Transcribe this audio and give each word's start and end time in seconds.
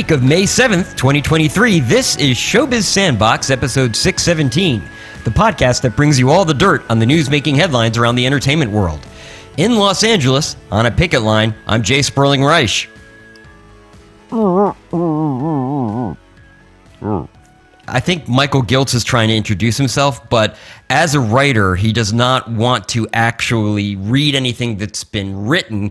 week 0.00 0.10
of 0.12 0.22
May 0.22 0.44
7th, 0.44 0.96
2023, 0.96 1.80
this 1.80 2.16
is 2.16 2.34
Showbiz 2.34 2.84
Sandbox, 2.84 3.50
episode 3.50 3.94
617, 3.94 4.82
the 5.24 5.30
podcast 5.30 5.82
that 5.82 5.94
brings 5.94 6.18
you 6.18 6.30
all 6.30 6.46
the 6.46 6.54
dirt 6.54 6.82
on 6.88 6.98
the 6.98 7.04
news 7.04 7.28
making 7.28 7.56
headlines 7.56 7.98
around 7.98 8.14
the 8.14 8.24
entertainment 8.24 8.70
world. 8.70 9.06
In 9.58 9.76
Los 9.76 10.02
Angeles, 10.02 10.56
on 10.70 10.86
a 10.86 10.90
picket 10.90 11.20
line, 11.20 11.54
I'm 11.66 11.82
Jay 11.82 12.00
Sperling 12.00 12.42
Reich. 12.42 12.88
I 17.86 18.00
think 18.00 18.26
Michael 18.26 18.62
Giltz 18.62 18.94
is 18.94 19.04
trying 19.04 19.28
to 19.28 19.36
introduce 19.36 19.76
himself, 19.76 20.30
but 20.30 20.56
as 20.88 21.14
a 21.14 21.20
writer, 21.20 21.74
he 21.74 21.92
does 21.92 22.14
not 22.14 22.50
want 22.50 22.88
to 22.88 23.06
actually 23.12 23.96
read 23.96 24.34
anything 24.34 24.78
that's 24.78 25.04
been 25.04 25.46
written, 25.46 25.90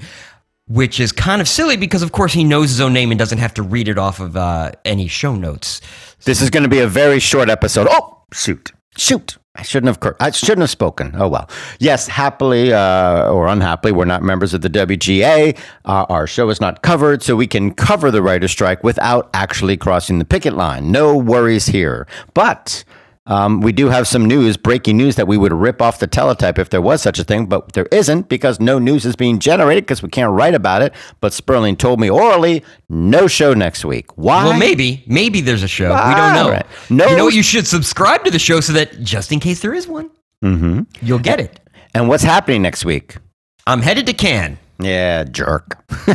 which 0.69 0.99
is 0.99 1.11
kind 1.11 1.41
of 1.41 1.47
silly 1.47 1.75
because, 1.75 2.01
of 2.03 2.11
course, 2.11 2.31
he 2.31 2.43
knows 2.43 2.69
his 2.69 2.79
own 2.79 2.93
name 2.93 3.11
and 3.11 3.19
doesn't 3.19 3.39
have 3.39 3.53
to 3.55 3.63
read 3.63 3.87
it 3.87 3.97
off 3.97 4.19
of 4.19 4.37
uh, 4.37 4.71
any 4.85 5.07
show 5.07 5.35
notes. 5.35 5.81
This 6.25 6.41
is 6.41 6.49
going 6.49 6.63
to 6.63 6.69
be 6.69 6.79
a 6.79 6.87
very 6.87 7.19
short 7.19 7.49
episode. 7.49 7.87
Oh, 7.89 8.23
shoot. 8.31 8.71
Shoot. 8.97 9.37
I 9.55 9.63
shouldn't 9.63 9.87
have. 9.87 9.99
cur- 9.99 10.15
I 10.19 10.31
shouldn't 10.31 10.61
have 10.61 10.69
spoken. 10.69 11.13
Oh 11.17 11.27
well. 11.27 11.49
Yes, 11.79 12.07
happily 12.07 12.71
uh, 12.71 13.29
or 13.29 13.47
unhappily, 13.47 13.91
we're 13.91 14.05
not 14.05 14.23
members 14.23 14.53
of 14.53 14.61
the 14.61 14.69
WGA. 14.69 15.57
Uh, 15.83 16.05
our 16.07 16.27
show 16.27 16.49
is 16.49 16.61
not 16.61 16.81
covered, 16.81 17.23
so 17.23 17.35
we 17.35 17.47
can 17.47 17.73
cover 17.73 18.09
the 18.09 18.21
writer's 18.21 18.51
strike 18.51 18.83
without 18.85 19.29
actually 19.33 19.75
crossing 19.75 20.17
the 20.19 20.23
picket 20.23 20.53
line. 20.53 20.91
No 20.91 21.17
worries 21.17 21.65
here. 21.65 22.07
But 22.33 22.85
um, 23.29 23.61
we 23.61 23.71
do 23.71 23.87
have 23.87 24.07
some 24.07 24.25
news, 24.25 24.57
breaking 24.57 24.97
news, 24.97 25.15
that 25.15 25.27
we 25.27 25.37
would 25.37 25.53
rip 25.53 25.81
off 25.81 25.99
the 25.99 26.07
teletype 26.07 26.59
if 26.59 26.69
there 26.69 26.81
was 26.81 27.01
such 27.01 27.17
a 27.19 27.23
thing, 27.23 27.45
but 27.45 27.71
there 27.73 27.85
isn't 27.91 28.27
because 28.27 28.59
no 28.59 28.79
news 28.79 29.05
is 29.05 29.15
being 29.15 29.39
generated 29.39 29.85
because 29.85 30.01
we 30.03 30.09
can't 30.09 30.31
write 30.33 30.55
about 30.55 30.81
it. 30.81 30.93
But 31.21 31.31
Sperling 31.31 31.77
told 31.77 31.99
me 31.99 32.09
orally, 32.09 32.63
no 32.89 33.27
show 33.27 33.53
next 33.53 33.85
week. 33.85 34.17
Why? 34.17 34.43
Well, 34.45 34.57
maybe, 34.59 35.03
maybe 35.07 35.39
there's 35.41 35.63
a 35.63 35.67
show. 35.67 35.89
we 35.89 36.15
don't 36.15 36.33
know. 36.33 36.49
Right. 36.49 36.65
No- 36.89 37.07
You 37.07 37.15
know 37.17 37.25
what? 37.25 37.33
You 37.35 37.43
should 37.43 37.67
subscribe 37.67 38.25
to 38.25 38.31
the 38.31 38.39
show 38.39 38.59
so 38.59 38.73
that 38.73 38.99
just 39.03 39.31
in 39.31 39.39
case 39.39 39.61
there 39.61 39.73
is 39.73 39.87
one, 39.87 40.09
Mm-hmm. 40.43 40.81
you'll 41.01 41.19
get 41.19 41.39
it. 41.39 41.59
And 41.93 42.07
what's 42.09 42.23
happening 42.23 42.61
next 42.61 42.83
week? 42.85 43.17
I'm 43.67 43.81
headed 43.81 44.05
to 44.07 44.13
Cannes. 44.13 44.57
Yeah, 44.81 45.25
jerk. 45.25 45.77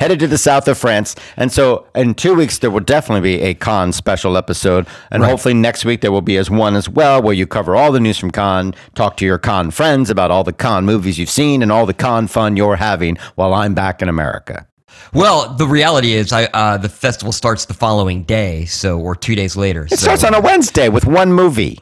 Headed 0.00 0.18
to 0.20 0.26
the 0.26 0.36
south 0.38 0.68
of 0.68 0.76
France. 0.76 1.16
And 1.36 1.50
so 1.50 1.86
in 1.94 2.14
two 2.14 2.34
weeks, 2.34 2.58
there 2.58 2.70
will 2.70 2.80
definitely 2.80 3.22
be 3.36 3.42
a 3.42 3.54
Cannes 3.54 3.94
special 3.94 4.36
episode. 4.36 4.86
And 5.10 5.22
Right. 5.22 5.30
hopefully 5.30 5.54
next 5.54 5.84
week, 5.86 6.02
there 6.02 6.12
will 6.12 6.20
be 6.20 6.36
as 6.36 6.50
one 6.50 6.74
as 6.76 6.88
well, 6.90 7.22
where 7.22 7.32
you 7.34 7.46
cover 7.46 7.74
all 7.74 7.92
the 7.92 8.00
news 8.00 8.18
from 8.18 8.30
Cannes, 8.30 8.74
talk 8.94 9.16
to 9.18 9.24
your 9.24 9.38
Cannes 9.38 9.70
friends 9.70 10.10
about 10.10 10.30
all 10.30 10.44
the 10.44 10.52
Cannes 10.52 10.84
movies 10.84 11.18
you've 11.18 11.30
seen 11.30 11.62
and 11.62 11.72
all 11.72 11.86
the 11.86 11.94
Cannes 11.94 12.28
fun 12.28 12.56
you're 12.56 12.76
having 12.76 13.16
while 13.34 13.54
I'm 13.54 13.72
back 13.74 14.02
in 14.02 14.08
America. 14.10 14.66
Well, 15.14 15.54
the 15.54 15.66
reality 15.66 16.12
is, 16.12 16.32
I 16.32 16.44
uh, 16.46 16.76
the 16.78 16.88
festival 16.88 17.32
starts 17.32 17.64
the 17.66 17.74
following 17.74 18.24
day, 18.24 18.64
so 18.66 18.98
or 18.98 19.14
two 19.14 19.34
days 19.34 19.56
later. 19.56 19.86
It 19.90 19.98
starts 19.98 20.24
on 20.24 20.34
a 20.34 20.40
Wednesday 20.40 20.88
with 20.88 21.06
one 21.06 21.32
movie. 21.32 21.80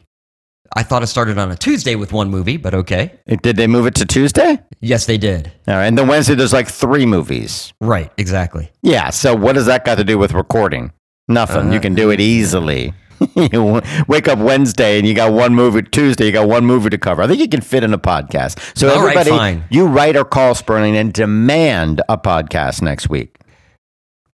I 0.76 0.82
thought 0.82 1.02
it 1.02 1.06
started 1.06 1.38
on 1.38 1.50
a 1.50 1.56
Tuesday 1.56 1.94
with 1.94 2.12
one 2.12 2.30
movie, 2.30 2.56
but 2.56 2.74
okay. 2.74 3.12
Did 3.42 3.56
they 3.56 3.66
move 3.66 3.86
it 3.86 3.94
to 3.96 4.06
Tuesday? 4.06 4.58
Yes, 4.80 5.06
they 5.06 5.18
did. 5.18 5.52
All 5.68 5.74
right. 5.74 5.86
And 5.86 5.96
then 5.96 6.08
Wednesday, 6.08 6.34
there's 6.34 6.52
like 6.52 6.68
three 6.68 7.06
movies. 7.06 7.72
Right, 7.80 8.10
exactly. 8.18 8.70
Yeah. 8.82 9.10
So 9.10 9.34
what 9.36 9.54
does 9.54 9.66
that 9.66 9.84
got 9.84 9.98
to 9.98 10.04
do 10.04 10.18
with 10.18 10.32
recording? 10.32 10.92
Nothing. 11.28 11.72
you 11.72 11.78
uh, 11.78 11.82
can 11.82 11.94
do 11.94 12.10
it 12.10 12.20
easily. 12.20 12.92
you 13.36 13.80
wake 14.08 14.28
up 14.28 14.38
Wednesday 14.38 14.98
and 14.98 15.06
you 15.06 15.14
got 15.14 15.32
one 15.32 15.54
movie. 15.54 15.82
Tuesday, 15.82 16.26
you 16.26 16.32
got 16.32 16.48
one 16.48 16.66
movie 16.66 16.90
to 16.90 16.98
cover. 16.98 17.22
I 17.22 17.26
think 17.26 17.40
you 17.40 17.48
can 17.48 17.60
fit 17.60 17.84
in 17.84 17.94
a 17.94 17.98
podcast. 17.98 18.76
So 18.76 18.88
right, 18.88 18.96
everybody, 18.96 19.30
fine. 19.30 19.64
you 19.70 19.86
write 19.86 20.16
or 20.16 20.24
call 20.24 20.54
Sperling 20.54 20.96
and 20.96 21.12
demand 21.12 22.02
a 22.08 22.18
podcast 22.18 22.82
next 22.82 23.08
week. 23.08 23.38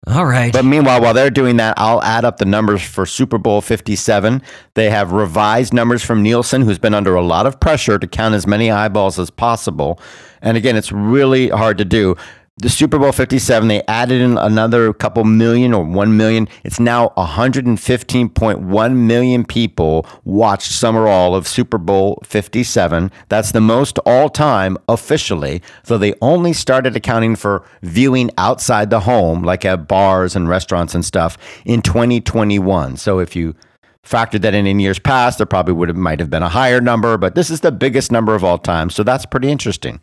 All 0.07 0.25
right. 0.25 0.53
But 0.53 0.66
meanwhile, 0.66 1.01
while 1.01 1.16
they're 1.16 1.31
doing 1.31 1.57
that, 1.57 1.73
I'll 1.77 2.01
add 2.03 2.25
up 2.25 2.38
the 2.38 2.45
numbers 2.45 2.83
for 2.83 3.05
Super 3.05 3.39
Bowl 3.39 3.61
57. 3.61 4.41
They 4.75 4.89
have 4.91 5.11
revised 5.11 5.73
numbers 5.73 6.03
from 6.03 6.21
Nielsen, 6.21 6.61
who's 6.61 6.77
been 6.77 6.93
under 6.93 7.16
a 7.16 7.23
lot 7.23 7.47
of 7.47 7.59
pressure 7.59 7.97
to 7.97 8.07
count 8.07 8.35
as 8.35 8.45
many 8.45 8.69
eyeballs 8.69 9.17
as 9.17 9.31
possible. 9.31 9.99
And 10.41 10.57
again, 10.57 10.75
it's 10.75 10.91
really 10.91 11.49
hard 11.49 11.79
to 11.79 11.85
do. 11.85 12.16
The 12.57 12.69
Super 12.69 12.97
Bowl 12.97 13.11
57, 13.11 13.67
they 13.67 13.83
added 13.85 14.21
in 14.21 14.38
another 14.38 14.93
couple 14.93 15.25
million 15.25 15.73
or 15.73 15.83
1 15.83 16.16
million. 16.16 16.47
It's 16.63 16.79
now 16.79 17.09
115.1 17.17 18.95
million 18.95 19.43
people 19.43 20.07
watched 20.23 20.71
some 20.71 20.95
or 20.95 21.05
all 21.05 21.35
of 21.35 21.49
Super 21.49 21.77
Bowl 21.77 22.21
57. 22.23 23.11
That's 23.27 23.51
the 23.51 23.59
most 23.59 23.99
all 24.05 24.29
time 24.29 24.77
officially, 24.88 25.61
though 25.83 25.97
they 25.97 26.13
only 26.21 26.53
started 26.53 26.95
accounting 26.95 27.35
for 27.35 27.66
viewing 27.81 28.31
outside 28.38 28.89
the 28.89 29.01
home, 29.01 29.43
like 29.43 29.66
at 29.66 29.89
bars 29.89 30.33
and 30.33 30.47
restaurants 30.47 30.95
and 30.95 31.03
stuff, 31.03 31.37
in 31.66 31.81
2021. 31.81 32.95
So 32.95 33.19
if 33.19 33.35
you 33.35 33.53
factored 34.01 34.43
that 34.43 34.53
in 34.53 34.66
in 34.66 34.79
years 34.79 34.97
past, 34.97 35.39
there 35.39 35.45
probably 35.45 35.73
would 35.73 35.89
have 35.89 35.97
might 35.97 36.22
have 36.22 36.29
been 36.29 36.41
a 36.41 36.47
higher 36.47 36.79
number, 36.79 37.17
but 37.17 37.35
this 37.35 37.49
is 37.49 37.59
the 37.59 37.73
biggest 37.73 38.13
number 38.13 38.33
of 38.33 38.45
all 38.45 38.57
time. 38.57 38.89
So 38.89 39.03
that's 39.03 39.25
pretty 39.25 39.51
interesting. 39.51 39.99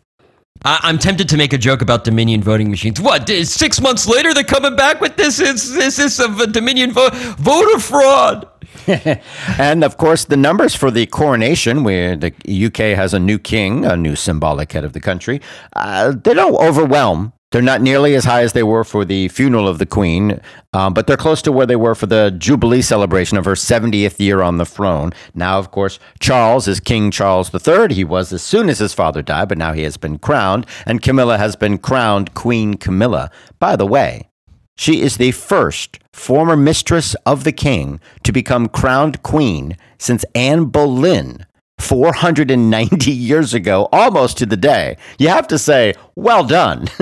I- 0.65 0.79
I'm 0.83 0.97
tempted 0.97 1.27
to 1.29 1.37
make 1.37 1.51
a 1.53 1.57
joke 1.57 1.81
about 1.81 2.03
Dominion 2.03 2.41
voting 2.41 2.69
machines. 2.69 3.01
What? 3.01 3.27
Six 3.29 3.81
months 3.81 4.07
later, 4.07 4.33
they're 4.33 4.43
coming 4.43 4.75
back 4.75 5.01
with 5.01 5.17
this? 5.17 5.39
Is 5.39 5.73
this 5.73 5.99
is 5.99 6.19
of 6.19 6.39
a 6.39 6.47
Dominion 6.47 6.91
vote 6.93 7.13
voter 7.37 7.79
fraud? 7.79 8.47
And 9.59 9.83
of 9.83 9.97
course, 9.97 10.25
the 10.25 10.37
numbers 10.37 10.73
for 10.75 10.89
the 10.89 11.05
coronation, 11.05 11.83
where 11.83 12.15
the 12.15 12.33
UK 12.47 12.95
has 12.97 13.13
a 13.13 13.19
new 13.19 13.37
king, 13.39 13.85
a 13.85 13.95
new 13.95 14.15
symbolic 14.15 14.71
head 14.71 14.83
of 14.83 14.93
the 14.93 14.99
country, 14.99 15.41
uh, 15.75 16.11
they 16.11 16.33
don't 16.33 16.55
overwhelm. 16.55 17.33
They're 17.53 17.61
not 17.61 17.83
nearly 17.83 18.15
as 18.15 18.25
high 18.25 18.41
as 18.41 18.53
they 18.53 18.63
were 18.63 18.83
for 18.83 19.05
the 19.05 19.27
funeral 19.27 19.67
of 19.67 19.77
the 19.77 19.85
Queen, 19.85 20.41
um, 20.73 20.95
but 20.95 21.05
they're 21.05 21.15
close 21.15 21.39
to 21.43 21.51
where 21.51 21.67
they 21.67 21.75
were 21.75 21.93
for 21.93 22.07
the 22.07 22.33
Jubilee 22.35 22.81
celebration 22.81 23.37
of 23.37 23.45
her 23.45 23.53
70th 23.53 24.19
year 24.19 24.41
on 24.41 24.57
the 24.57 24.65
throne. 24.65 25.11
Now, 25.35 25.59
of 25.59 25.69
course, 25.69 25.99
Charles 26.19 26.67
is 26.67 26.79
King 26.79 27.11
Charles 27.11 27.53
III. 27.53 27.93
He 27.93 28.03
was 28.03 28.33
as 28.33 28.41
soon 28.41 28.69
as 28.69 28.79
his 28.79 28.95
father 28.95 29.21
died, 29.21 29.49
but 29.49 29.59
now 29.59 29.71
he 29.71 29.83
has 29.83 29.97
been 29.97 30.17
crowned, 30.17 30.65
and 30.87 31.03
Camilla 31.03 31.37
has 31.37 31.55
been 31.55 31.77
crowned 31.77 32.33
Queen 32.33 32.73
Camilla. 32.73 33.29
By 33.59 33.75
the 33.75 33.85
way, 33.85 34.31
she 34.75 35.01
is 35.01 35.17
the 35.17 35.29
first 35.29 35.99
former 36.11 36.57
mistress 36.57 37.13
of 37.27 37.43
the 37.43 37.51
king 37.51 37.99
to 38.23 38.31
become 38.31 38.67
crowned 38.67 39.21
queen 39.21 39.77
since 39.99 40.25
Anne 40.33 40.65
Boleyn 40.65 41.45
490 41.83 43.11
years 43.11 43.53
ago, 43.53 43.89
almost 43.91 44.37
to 44.39 44.45
the 44.45 44.57
day. 44.57 44.97
You 45.19 45.27
have 45.27 45.47
to 45.49 45.59
say, 45.59 45.93
well 46.15 46.43
done. 46.45 46.87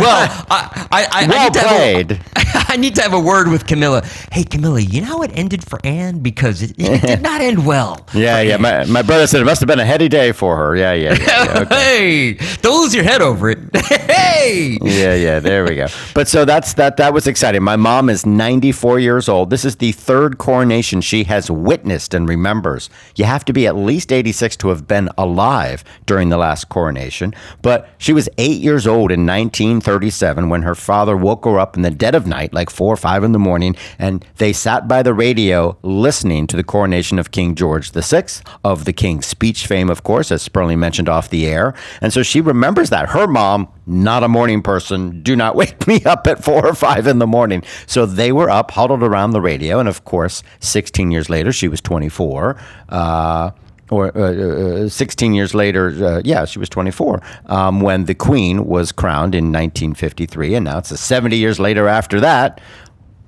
Well, 0.00 0.46
I, 0.50 0.86
I, 0.90 1.02
I, 1.02 1.08
I, 1.12 1.26
well 1.26 1.44
need 1.44 1.52
to 1.54 1.60
have 1.60 1.70
a, 1.70 2.04
played. 2.04 2.20
I 2.68 2.76
need 2.76 2.94
to 2.96 3.02
have 3.02 3.12
a 3.12 3.20
word 3.20 3.48
with 3.48 3.66
Camilla. 3.66 4.02
Hey, 4.32 4.44
Camilla, 4.44 4.80
you 4.80 5.00
know 5.00 5.06
how 5.08 5.22
it 5.22 5.30
ended 5.34 5.64
for 5.64 5.78
Anne? 5.84 6.20
Because 6.20 6.62
it, 6.62 6.72
it 6.78 7.02
did 7.02 7.22
not 7.22 7.40
end 7.40 7.66
well. 7.66 8.06
Yeah, 8.14 8.40
yeah. 8.40 8.56
My, 8.56 8.84
my 8.86 9.02
brother 9.02 9.26
said 9.26 9.40
it 9.40 9.44
must 9.44 9.60
have 9.60 9.66
been 9.66 9.80
a 9.80 9.84
heady 9.84 10.08
day 10.08 10.32
for 10.32 10.56
her. 10.56 10.76
Yeah, 10.76 10.92
yeah, 10.92 11.14
yeah. 11.14 11.44
yeah, 11.44 11.60
okay. 11.60 11.74
Hey, 11.74 12.56
don't 12.62 12.82
lose 12.82 12.94
your 12.94 13.04
head 13.04 13.20
over 13.20 13.50
it. 13.50 13.58
hey! 13.76 14.78
yeah, 14.80 15.14
yeah, 15.14 15.38
there 15.38 15.64
we 15.64 15.76
go. 15.76 15.86
But 16.14 16.28
so 16.28 16.44
that's 16.44 16.74
that 16.74 16.96
that 16.96 17.12
was 17.12 17.26
exciting. 17.26 17.62
My 17.62 17.76
mom 17.76 18.08
is 18.08 18.24
94 18.24 19.00
years 19.00 19.28
old. 19.28 19.50
This 19.50 19.64
is 19.64 19.76
the 19.76 19.92
third 19.92 20.38
coronation 20.38 21.00
she 21.00 21.24
has 21.24 21.50
witnessed 21.50 22.14
and 22.14 22.28
remembers. 22.28 22.90
You 23.16 23.24
have 23.24 23.44
to 23.46 23.52
be 23.52 23.59
at 23.66 23.76
least 23.76 24.12
86 24.12 24.56
to 24.56 24.68
have 24.68 24.86
been 24.86 25.08
alive 25.16 25.84
during 26.06 26.28
the 26.28 26.36
last 26.36 26.68
coronation. 26.68 27.34
But 27.62 27.88
she 27.98 28.12
was 28.12 28.28
8 28.38 28.60
years 28.60 28.86
old 28.86 29.10
in 29.10 29.26
1937 29.26 30.48
when 30.48 30.62
her 30.62 30.74
father 30.74 31.16
woke 31.16 31.44
her 31.44 31.58
up 31.58 31.76
in 31.76 31.82
the 31.82 31.90
dead 31.90 32.14
of 32.14 32.26
night 32.26 32.52
like 32.52 32.70
4 32.70 32.94
or 32.94 32.96
5 32.96 33.24
in 33.24 33.32
the 33.32 33.38
morning 33.38 33.76
and 33.98 34.24
they 34.36 34.52
sat 34.52 34.88
by 34.88 35.02
the 35.02 35.14
radio 35.14 35.76
listening 35.82 36.46
to 36.48 36.56
the 36.56 36.64
coronation 36.64 37.18
of 37.18 37.30
King 37.30 37.54
George 37.54 37.90
VI 37.90 38.24
of 38.64 38.84
the 38.84 38.92
King's 38.92 39.26
speech 39.26 39.66
fame 39.66 39.90
of 39.90 40.02
course 40.02 40.30
as 40.30 40.42
Sperling 40.42 40.78
mentioned 40.78 41.08
off 41.08 41.30
the 41.30 41.46
air. 41.46 41.74
And 42.00 42.12
so 42.12 42.22
she 42.22 42.40
remembers 42.40 42.90
that 42.90 43.10
her 43.10 43.26
mom 43.26 43.68
not 43.90 44.22
a 44.22 44.28
morning 44.28 44.62
person. 44.62 45.22
Do 45.22 45.36
not 45.36 45.56
wake 45.62 45.86
me 45.86 46.02
up 46.04 46.26
at 46.26 46.42
four 46.42 46.66
or 46.66 46.74
five 46.74 47.06
in 47.06 47.18
the 47.18 47.26
morning. 47.26 47.62
So 47.86 48.06
they 48.06 48.32
were 48.32 48.48
up, 48.48 48.70
huddled 48.70 49.02
around 49.02 49.32
the 49.32 49.40
radio. 49.40 49.78
And 49.80 49.88
of 49.88 50.04
course, 50.04 50.42
16 50.60 51.10
years 51.10 51.28
later, 51.28 51.52
she 51.52 51.68
was 51.68 51.80
24. 51.80 52.60
Uh, 52.88 53.50
or 53.90 54.16
uh, 54.16 54.84
uh, 54.84 54.88
16 54.88 55.34
years 55.34 55.52
later, 55.52 55.88
uh, 56.04 56.22
yeah, 56.24 56.44
she 56.44 56.60
was 56.60 56.68
24 56.68 57.20
um, 57.46 57.80
when 57.80 58.04
the 58.04 58.14
Queen 58.14 58.66
was 58.66 58.92
crowned 58.92 59.34
in 59.34 59.46
1953. 59.46 60.54
And 60.54 60.64
now 60.66 60.78
it's 60.78 60.98
70 60.98 61.36
years 61.36 61.58
later 61.58 61.88
after 61.88 62.20
that, 62.20 62.60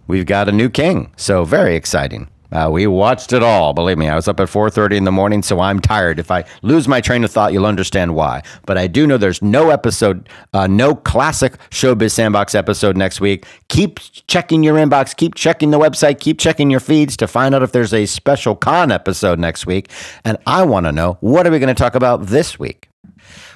we've 0.06 0.26
got 0.26 0.48
a 0.48 0.52
new 0.52 0.70
king. 0.70 1.12
So 1.16 1.44
very 1.44 1.74
exciting. 1.74 2.28
Uh, 2.52 2.68
we 2.70 2.86
watched 2.86 3.32
it 3.32 3.42
all. 3.42 3.72
Believe 3.72 3.98
me, 3.98 4.08
I 4.08 4.14
was 4.14 4.28
up 4.28 4.38
at 4.40 4.48
4:30 4.48 4.96
in 4.96 5.04
the 5.04 5.12
morning, 5.12 5.42
so 5.42 5.60
I'm 5.60 5.80
tired. 5.80 6.18
If 6.18 6.30
I 6.30 6.44
lose 6.62 6.86
my 6.86 7.00
train 7.00 7.24
of 7.24 7.30
thought, 7.30 7.52
you'll 7.52 7.66
understand 7.66 8.14
why. 8.14 8.42
But 8.66 8.78
I 8.78 8.86
do 8.86 9.06
know 9.06 9.16
there's 9.16 9.42
no 9.42 9.70
episode, 9.70 10.28
uh, 10.52 10.66
no 10.66 10.94
classic 10.94 11.56
Showbiz 11.70 12.12
Sandbox 12.12 12.54
episode 12.54 12.96
next 12.96 13.20
week. 13.20 13.46
Keep 13.68 14.00
checking 14.26 14.62
your 14.62 14.76
inbox. 14.76 15.16
Keep 15.16 15.34
checking 15.34 15.70
the 15.70 15.78
website. 15.78 16.20
Keep 16.20 16.38
checking 16.38 16.70
your 16.70 16.80
feeds 16.80 17.16
to 17.16 17.26
find 17.26 17.54
out 17.54 17.62
if 17.62 17.72
there's 17.72 17.94
a 17.94 18.06
special 18.06 18.54
Cannes 18.54 18.92
episode 18.92 19.38
next 19.38 19.66
week. 19.66 19.90
And 20.24 20.36
I 20.46 20.62
want 20.64 20.86
to 20.86 20.92
know 20.92 21.16
what 21.20 21.46
are 21.46 21.50
we 21.50 21.58
going 21.58 21.74
to 21.74 21.80
talk 21.80 21.94
about 21.94 22.26
this 22.26 22.58
week. 22.58 22.88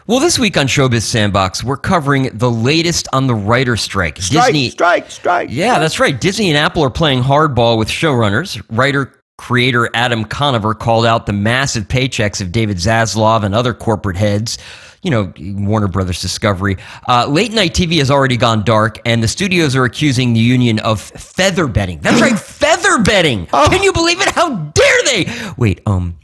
Well, 0.08 0.20
this 0.20 0.38
week 0.38 0.56
on 0.56 0.68
Showbiz 0.68 1.02
Sandbox, 1.02 1.64
we're 1.64 1.76
covering 1.76 2.30
the 2.38 2.48
latest 2.48 3.08
on 3.12 3.26
the 3.26 3.34
writer 3.34 3.76
strike. 3.76 4.18
Strike, 4.18 4.46
Disney, 4.46 4.70
strike, 4.70 5.10
strike. 5.10 5.48
yeah, 5.50 5.80
that's 5.80 5.98
right. 5.98 6.20
Disney 6.20 6.48
and 6.48 6.56
Apple 6.56 6.84
are 6.84 6.90
playing 6.90 7.24
hardball 7.24 7.76
with 7.76 7.88
showrunners. 7.88 8.62
Writer 8.70 9.12
creator 9.36 9.90
Adam 9.94 10.24
Conover 10.24 10.74
called 10.74 11.06
out 11.06 11.26
the 11.26 11.32
massive 11.32 11.88
paychecks 11.88 12.40
of 12.40 12.52
David 12.52 12.76
Zaslav 12.76 13.42
and 13.42 13.52
other 13.52 13.74
corporate 13.74 14.16
heads. 14.16 14.58
You 15.02 15.10
know, 15.10 15.32
Warner 15.40 15.88
Brothers 15.88 16.22
Discovery. 16.22 16.76
Uh, 17.08 17.26
late 17.26 17.52
night 17.52 17.74
TV 17.74 17.98
has 17.98 18.10
already 18.10 18.36
gone 18.36 18.62
dark, 18.62 19.00
and 19.04 19.20
the 19.20 19.28
studios 19.28 19.74
are 19.74 19.84
accusing 19.84 20.34
the 20.34 20.40
union 20.40 20.78
of 20.78 21.00
feather 21.00 21.66
bedding. 21.66 21.98
That's 21.98 22.20
right, 22.20 22.38
feather 22.38 23.02
bedding. 23.02 23.46
Can 23.46 23.82
you 23.82 23.92
believe 23.92 24.20
it? 24.20 24.28
How 24.28 24.54
dare 24.54 25.02
they? 25.04 25.52
Wait, 25.56 25.80
um, 25.84 26.16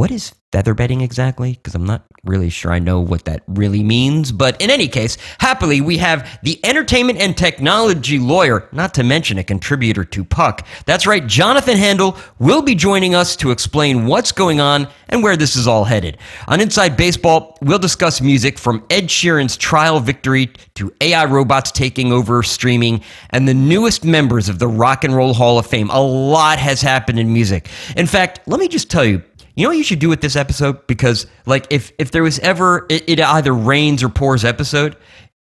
what 0.00 0.10
is 0.10 0.32
feather 0.50 0.72
bedding 0.72 1.02
exactly? 1.02 1.52
Because 1.52 1.74
I'm 1.74 1.84
not 1.84 2.06
really 2.24 2.48
sure 2.50 2.72
I 2.72 2.78
know 2.78 3.00
what 3.00 3.24
that 3.26 3.42
really 3.46 3.82
means. 3.82 4.32
But 4.32 4.60
in 4.60 4.70
any 4.70 4.88
case, 4.88 5.16
happily, 5.38 5.80
we 5.80 5.98
have 5.98 6.40
the 6.42 6.58
entertainment 6.64 7.18
and 7.18 7.36
technology 7.36 8.18
lawyer, 8.18 8.68
not 8.72 8.94
to 8.94 9.04
mention 9.04 9.38
a 9.38 9.44
contributor 9.44 10.04
to 10.04 10.24
Puck. 10.24 10.66
That's 10.86 11.06
right, 11.06 11.26
Jonathan 11.26 11.76
Handel 11.76 12.16
will 12.38 12.62
be 12.62 12.74
joining 12.74 13.14
us 13.14 13.36
to 13.36 13.50
explain 13.50 14.06
what's 14.06 14.32
going 14.32 14.60
on 14.60 14.88
and 15.08 15.22
where 15.22 15.36
this 15.36 15.54
is 15.54 15.66
all 15.66 15.84
headed. 15.84 16.18
On 16.48 16.60
Inside 16.60 16.96
Baseball, 16.96 17.58
we'll 17.60 17.78
discuss 17.78 18.20
music 18.20 18.58
from 18.58 18.84
Ed 18.90 19.04
Sheeran's 19.04 19.56
trial 19.56 20.00
victory 20.00 20.50
to 20.74 20.92
AI 21.00 21.26
robots 21.26 21.70
taking 21.70 22.12
over 22.12 22.42
streaming 22.42 23.02
and 23.30 23.46
the 23.46 23.54
newest 23.54 24.04
members 24.04 24.48
of 24.48 24.58
the 24.58 24.68
Rock 24.68 25.04
and 25.04 25.14
Roll 25.14 25.34
Hall 25.34 25.58
of 25.58 25.66
Fame. 25.66 25.90
A 25.90 26.00
lot 26.00 26.58
has 26.58 26.80
happened 26.80 27.18
in 27.18 27.32
music. 27.32 27.68
In 27.96 28.06
fact, 28.06 28.40
let 28.46 28.60
me 28.60 28.68
just 28.68 28.90
tell 28.90 29.04
you, 29.04 29.22
you 29.60 29.66
know 29.66 29.70
what 29.70 29.78
you 29.78 29.84
should 29.84 29.98
do 29.98 30.08
with 30.08 30.20
this 30.20 30.36
episode? 30.36 30.86
Because 30.86 31.26
like 31.46 31.66
if 31.70 31.92
if 31.98 32.10
there 32.10 32.22
was 32.22 32.38
ever 32.38 32.86
it, 32.88 33.04
it 33.08 33.20
either 33.20 33.52
rains 33.52 34.02
or 34.02 34.08
pours 34.08 34.44
episode, 34.44 34.96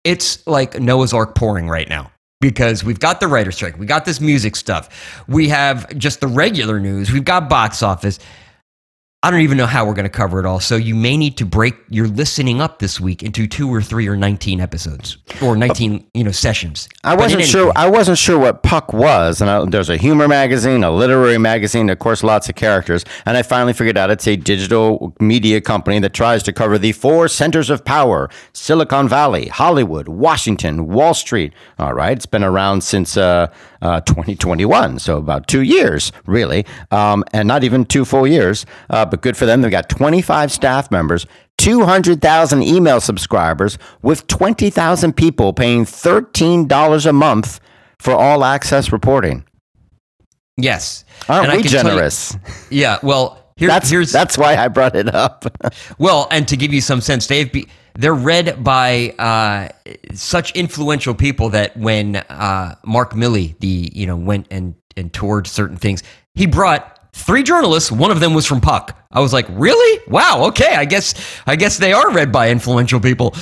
it's 0.04 0.46
like 0.46 0.80
Noah's 0.80 1.12
Ark 1.12 1.34
pouring 1.34 1.68
right 1.68 1.88
now. 1.88 2.10
Because 2.40 2.84
we've 2.84 3.00
got 3.00 3.20
the 3.20 3.26
writer 3.26 3.50
strike, 3.50 3.78
we 3.78 3.86
got 3.86 4.04
this 4.04 4.20
music 4.20 4.54
stuff, 4.54 5.22
we 5.26 5.48
have 5.48 5.96
just 5.96 6.20
the 6.20 6.26
regular 6.26 6.78
news, 6.78 7.10
we've 7.10 7.24
got 7.24 7.48
box 7.48 7.82
office. 7.82 8.18
I 9.24 9.30
don't 9.30 9.40
even 9.40 9.56
know 9.56 9.64
how 9.64 9.86
we're 9.86 9.94
going 9.94 10.04
to 10.04 10.10
cover 10.10 10.38
it 10.38 10.44
all. 10.44 10.60
So 10.60 10.76
you 10.76 10.94
may 10.94 11.16
need 11.16 11.38
to 11.38 11.46
break 11.46 11.76
your 11.88 12.06
listening 12.06 12.60
up 12.60 12.78
this 12.78 13.00
week 13.00 13.22
into 13.22 13.46
two 13.46 13.72
or 13.72 13.80
three 13.80 14.06
or 14.06 14.16
19 14.18 14.60
episodes 14.60 15.16
or 15.42 15.56
19, 15.56 16.06
you 16.12 16.24
know, 16.24 16.30
sessions. 16.30 16.90
I 17.04 17.14
wasn't 17.16 17.44
sure. 17.44 17.72
case- 17.72 17.72
I 17.74 17.88
wasn't 17.88 18.18
sure 18.18 18.38
what 18.38 18.62
Puck 18.62 18.92
was, 18.92 19.40
and 19.40 19.48
I, 19.48 19.64
there's 19.64 19.88
a 19.88 19.96
humor 19.96 20.28
magazine, 20.28 20.84
a 20.84 20.90
literary 20.90 21.38
magazine, 21.38 21.88
of 21.88 21.98
course, 22.00 22.22
lots 22.22 22.50
of 22.50 22.54
characters. 22.54 23.02
And 23.24 23.34
I 23.38 23.42
finally 23.42 23.72
figured 23.72 23.96
out 23.96 24.10
it's 24.10 24.28
a 24.28 24.36
digital 24.36 25.14
media 25.18 25.62
company 25.62 26.00
that 26.00 26.12
tries 26.12 26.42
to 26.42 26.52
cover 26.52 26.76
the 26.76 26.92
four 26.92 27.26
centers 27.28 27.70
of 27.70 27.82
power: 27.82 28.28
Silicon 28.52 29.08
Valley, 29.08 29.46
Hollywood, 29.46 30.06
Washington, 30.06 30.88
Wall 30.88 31.14
Street. 31.14 31.54
All 31.78 31.94
right, 31.94 32.14
it's 32.14 32.26
been 32.26 32.44
around 32.44 32.82
since 32.84 33.16
uh, 33.16 33.46
uh, 33.80 34.02
2021, 34.02 34.98
so 34.98 35.16
about 35.16 35.46
two 35.46 35.62
years, 35.62 36.12
really, 36.26 36.66
um, 36.90 37.24
and 37.32 37.48
not 37.48 37.64
even 37.64 37.86
two 37.86 38.04
full 38.04 38.26
years. 38.26 38.66
Uh, 38.90 39.06
but 39.14 39.20
good 39.22 39.36
for 39.36 39.46
them. 39.46 39.62
They've 39.62 39.70
got 39.70 39.88
25 39.88 40.50
staff 40.50 40.90
members. 40.90 41.24
200,000 41.58 42.64
email 42.64 43.00
subscribers 43.00 43.78
with 44.02 44.26
20,000 44.26 45.12
people 45.14 45.52
paying 45.52 45.84
$13 45.84 47.06
a 47.06 47.12
month 47.12 47.60
for 48.00 48.12
all 48.12 48.44
access 48.44 48.90
reporting. 48.90 49.44
yes. 50.56 51.04
Aren't 51.28 51.48
And 51.52 51.56
we 51.58 51.62
tell 51.62 51.84
you- 51.84 51.90
generous? 51.90 52.36
yeah. 52.70 52.98
Well, 53.04 53.40
here, 53.56 53.68
That's, 53.68 53.88
here's 53.88 54.10
that's 54.10 54.36
why 54.36 54.56
I 54.56 54.66
brought 54.66 54.96
it 54.96 55.14
up. 55.14 55.44
Well, 55.98 56.26
and 56.32 56.48
to 56.48 56.56
give 56.56 56.72
you 56.72 56.80
some 56.80 57.00
sense, 57.00 57.28
they've 57.28 57.50
be, 57.52 57.68
they're 57.94 58.12
read 58.14 58.64
by 58.64 59.10
uh, 59.16 59.68
such 60.12 60.50
influential 60.56 61.14
people 61.14 61.50
that 61.50 61.76
when 61.76 62.16
uh, 62.16 62.74
Mark 62.84 63.12
Milley, 63.12 63.56
the 63.60 63.90
you 63.94 64.08
know, 64.08 64.16
went 64.16 64.48
and 64.50 64.74
and 64.96 65.12
toured 65.12 65.46
certain 65.46 65.76
things, 65.76 66.02
he 66.34 66.46
brought 66.46 66.93
three 67.14 67.42
journalists. 67.42 67.90
One 67.90 68.10
of 68.10 68.20
them 68.20 68.34
was 68.34 68.44
from 68.44 68.60
Puck. 68.60 68.96
I 69.10 69.20
was 69.20 69.32
like, 69.32 69.46
really? 69.50 70.00
Wow. 70.08 70.46
Okay. 70.48 70.74
I 70.74 70.84
guess 70.84 71.14
I 71.46 71.56
guess 71.56 71.78
they 71.78 71.92
are 71.92 72.10
read 72.12 72.30
by 72.30 72.50
influential 72.50 73.00
people. 73.00 73.34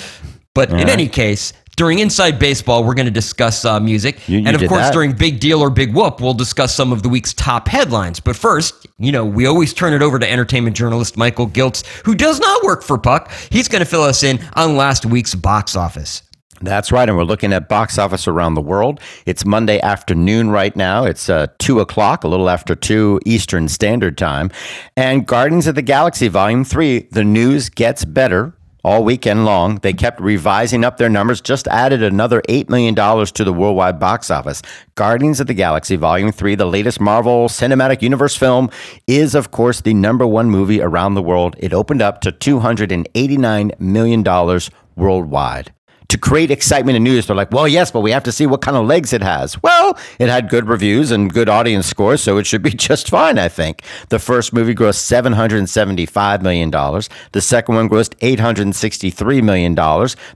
But 0.55 0.71
in 0.71 0.89
any 0.89 1.09
case. 1.09 1.53
During 1.75 2.01
Inside 2.01 2.39
Baseball, 2.39 2.85
we're 2.85 2.93
going 2.93 3.07
to 3.07 3.11
discuss 3.11 3.65
uh, 3.65 3.81
music. 3.81 4.29
You- 4.29 4.41
you 4.41 4.47
and 4.47 4.55
of 4.61 4.69
course, 4.69 4.83
that. 4.83 4.93
during 4.93 5.13
Big 5.13 5.41
Deal 5.41 5.63
or 5.63 5.71
Big 5.71 5.95
Whoop, 5.95 6.21
we'll 6.21 6.35
discuss 6.35 6.75
some 6.75 6.93
of 6.93 7.03
the 7.03 7.09
week's 7.09 7.33
top 7.33 7.67
headlines. 7.67 8.21
But 8.21 8.37
first, 8.37 8.87
you 8.99 9.11
know, 9.11 9.25
we 9.25 9.47
always 9.47 9.73
turn 9.73 9.95
it 9.95 10.03
over 10.03 10.19
to 10.19 10.31
entertainment 10.31 10.77
journalist 10.77 11.17
Michael 11.17 11.49
Giltz, 11.49 11.83
who 12.05 12.15
does 12.15 12.39
not 12.41 12.63
work 12.63 12.83
for 12.83 12.99
Puck. 12.99 13.33
He's 13.49 13.69
going 13.69 13.81
to 13.81 13.87
fill 13.87 14.03
us 14.03 14.23
in 14.23 14.39
on 14.55 14.77
last 14.77 15.07
week's 15.07 15.35
box 15.35 15.75
office. 15.75 16.23
That's 16.63 16.93
right. 16.93 17.09
And 17.09 17.19
we're 17.19 17.25
looking 17.25 17.53
at 17.53 17.69
box 17.69 17.99
office 17.99 18.29
around 18.29 18.55
the 18.55 18.61
world. 18.61 19.01
It's 19.27 19.45
Monday 19.45 19.81
afternoon 19.81 20.51
right 20.51 20.75
now. 20.77 21.05
It's 21.05 21.29
uh, 21.29 21.49
2 21.59 21.81
o'clock, 21.81 22.23
a 22.23 22.29
little 22.29 22.49
after 22.49 22.77
2 22.77 23.21
Eastern 23.27 23.69
Standard 23.69 24.17
Time. 24.17 24.51
And 24.97 25.27
Guardians 25.27 25.67
of 25.67 25.75
the 25.75 25.83
Galaxy 25.83 26.29
Volume 26.29 26.65
3, 26.65 27.09
the 27.11 27.25
news 27.25 27.69
gets 27.69 28.05
better. 28.05 28.55
All 28.85 29.05
weekend 29.05 29.45
long, 29.45 29.77
they 29.77 29.93
kept 29.93 30.21
revising 30.21 30.85
up 30.85 30.97
their 30.97 31.09
numbers, 31.09 31.41
just 31.41 31.69
added 31.69 32.03
another 32.03 32.43
$8 32.49 32.69
million 32.69 32.95
to 32.97 33.45
the 33.45 33.53
worldwide 33.53 34.01
box 34.01 34.29
office. 34.29 34.61
Guardians 34.97 35.39
of 35.39 35.47
the 35.47 35.55
Galaxy 35.55 35.95
Volume 35.95 36.33
3, 36.33 36.57
the 36.57 36.65
latest 36.65 37.01
Marvel 37.01 37.49
Cinematic 37.49 38.03
Universe 38.03 38.37
film, 38.37 38.71
is, 39.07 39.37
of 39.37 39.53
course, 39.53 39.81
the 39.81 39.95
number 39.95 40.27
one 40.27 40.51
movie 40.51 40.81
around 40.81 41.15
the 41.15 41.23
world. 41.23 41.55
It 41.61 41.73
opened 41.73 42.03
up 42.03 42.21
to 42.23 42.33
$289 42.33 43.81
million 43.81 44.61
worldwide 44.97 45.73
to 46.13 46.19
create 46.19 46.51
excitement 46.51 46.95
and 46.95 47.05
news. 47.05 47.27
They're 47.27 47.35
like, 47.35 47.51
well, 47.51 47.67
yes, 47.67 47.91
but 47.91 48.01
we 48.01 48.11
have 48.11 48.23
to 48.25 48.33
see 48.33 48.47
what 48.47 48.61
kind 48.61 48.77
of 48.77 48.87
legs 48.87 49.13
it 49.13 49.23
has. 49.23 49.61
Well, 49.63 49.99
it 50.19 50.29
had 50.29 50.51
good 50.51 50.69
reviews 50.69 51.11
and 51.11 51.33
good 51.33 51.49
audience 51.49 51.87
scores, 51.87 52.23
so 52.23 52.37
it 52.37 52.47
should 52.47 52.63
be 52.63 52.71
just 52.89 53.09
fine, 53.09 53.39
I 53.39 53.49
think. 53.49 53.83
The 54.11 54.19
first 54.19 54.53
movie 54.53 54.75
grossed 54.75 55.01
$775 55.11 56.43
million. 56.43 56.71
The 56.71 57.41
second 57.41 57.75
one 57.75 57.89
grossed 57.89 58.15
$863 58.19 59.43
million. 59.43 59.75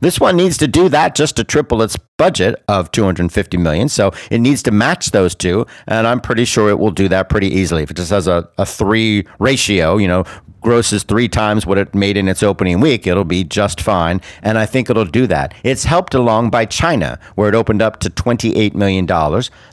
This 0.01 0.19
one 0.19 0.37
needs 0.37 0.57
to 0.59 0.67
do 0.67 0.89
that 0.89 1.15
just 1.15 1.37
to 1.37 1.45
triple 1.45 1.83
its 1.83 1.97
budget 2.17 2.63
of 2.69 2.91
250 2.93 3.57
million. 3.57 3.89
So 3.89 4.13
it 4.31 4.39
needs 4.39 4.63
to 4.65 4.71
match 4.71 5.11
those 5.11 5.35
two. 5.35 5.67
And 5.87 6.07
I'm 6.07 6.21
pretty 6.21 6.45
sure 6.45 6.69
it 6.71 6.79
will 6.79 6.91
do 6.91 7.09
that 7.09 7.29
pretty 7.29 7.49
easily. 7.49 7.83
If 7.83 7.91
it 7.91 7.97
just 7.97 8.11
has 8.11 8.27
a, 8.27 8.49
a 8.59 8.67
three 8.67 9.27
ratio, 9.39 9.97
you 9.97 10.09
know, 10.09 10.25
grosses 10.61 11.05
three 11.05 11.29
times 11.29 11.67
what 11.67 11.79
it 11.79 11.95
made 11.95 12.17
in 12.17 12.29
its 12.29 12.43
opening 12.43 12.81
week, 12.81 13.07
it'll 13.07 13.25
be 13.25 13.45
just 13.45 13.81
fine. 13.81 14.21
And 14.43 14.59
I 14.59 14.67
think 14.67 14.91
it'll 14.91 15.05
do 15.05 15.27
that. 15.29 15.55
It's 15.63 15.85
helped 15.85 16.15
along 16.15 16.51
by 16.51 16.65
China, 16.65 17.19
where 17.35 17.49
it 17.49 17.55
opened 17.55 17.83
up 17.83 18.01
to 18.01 18.11
$28 18.11 18.75
million. 18.75 19.07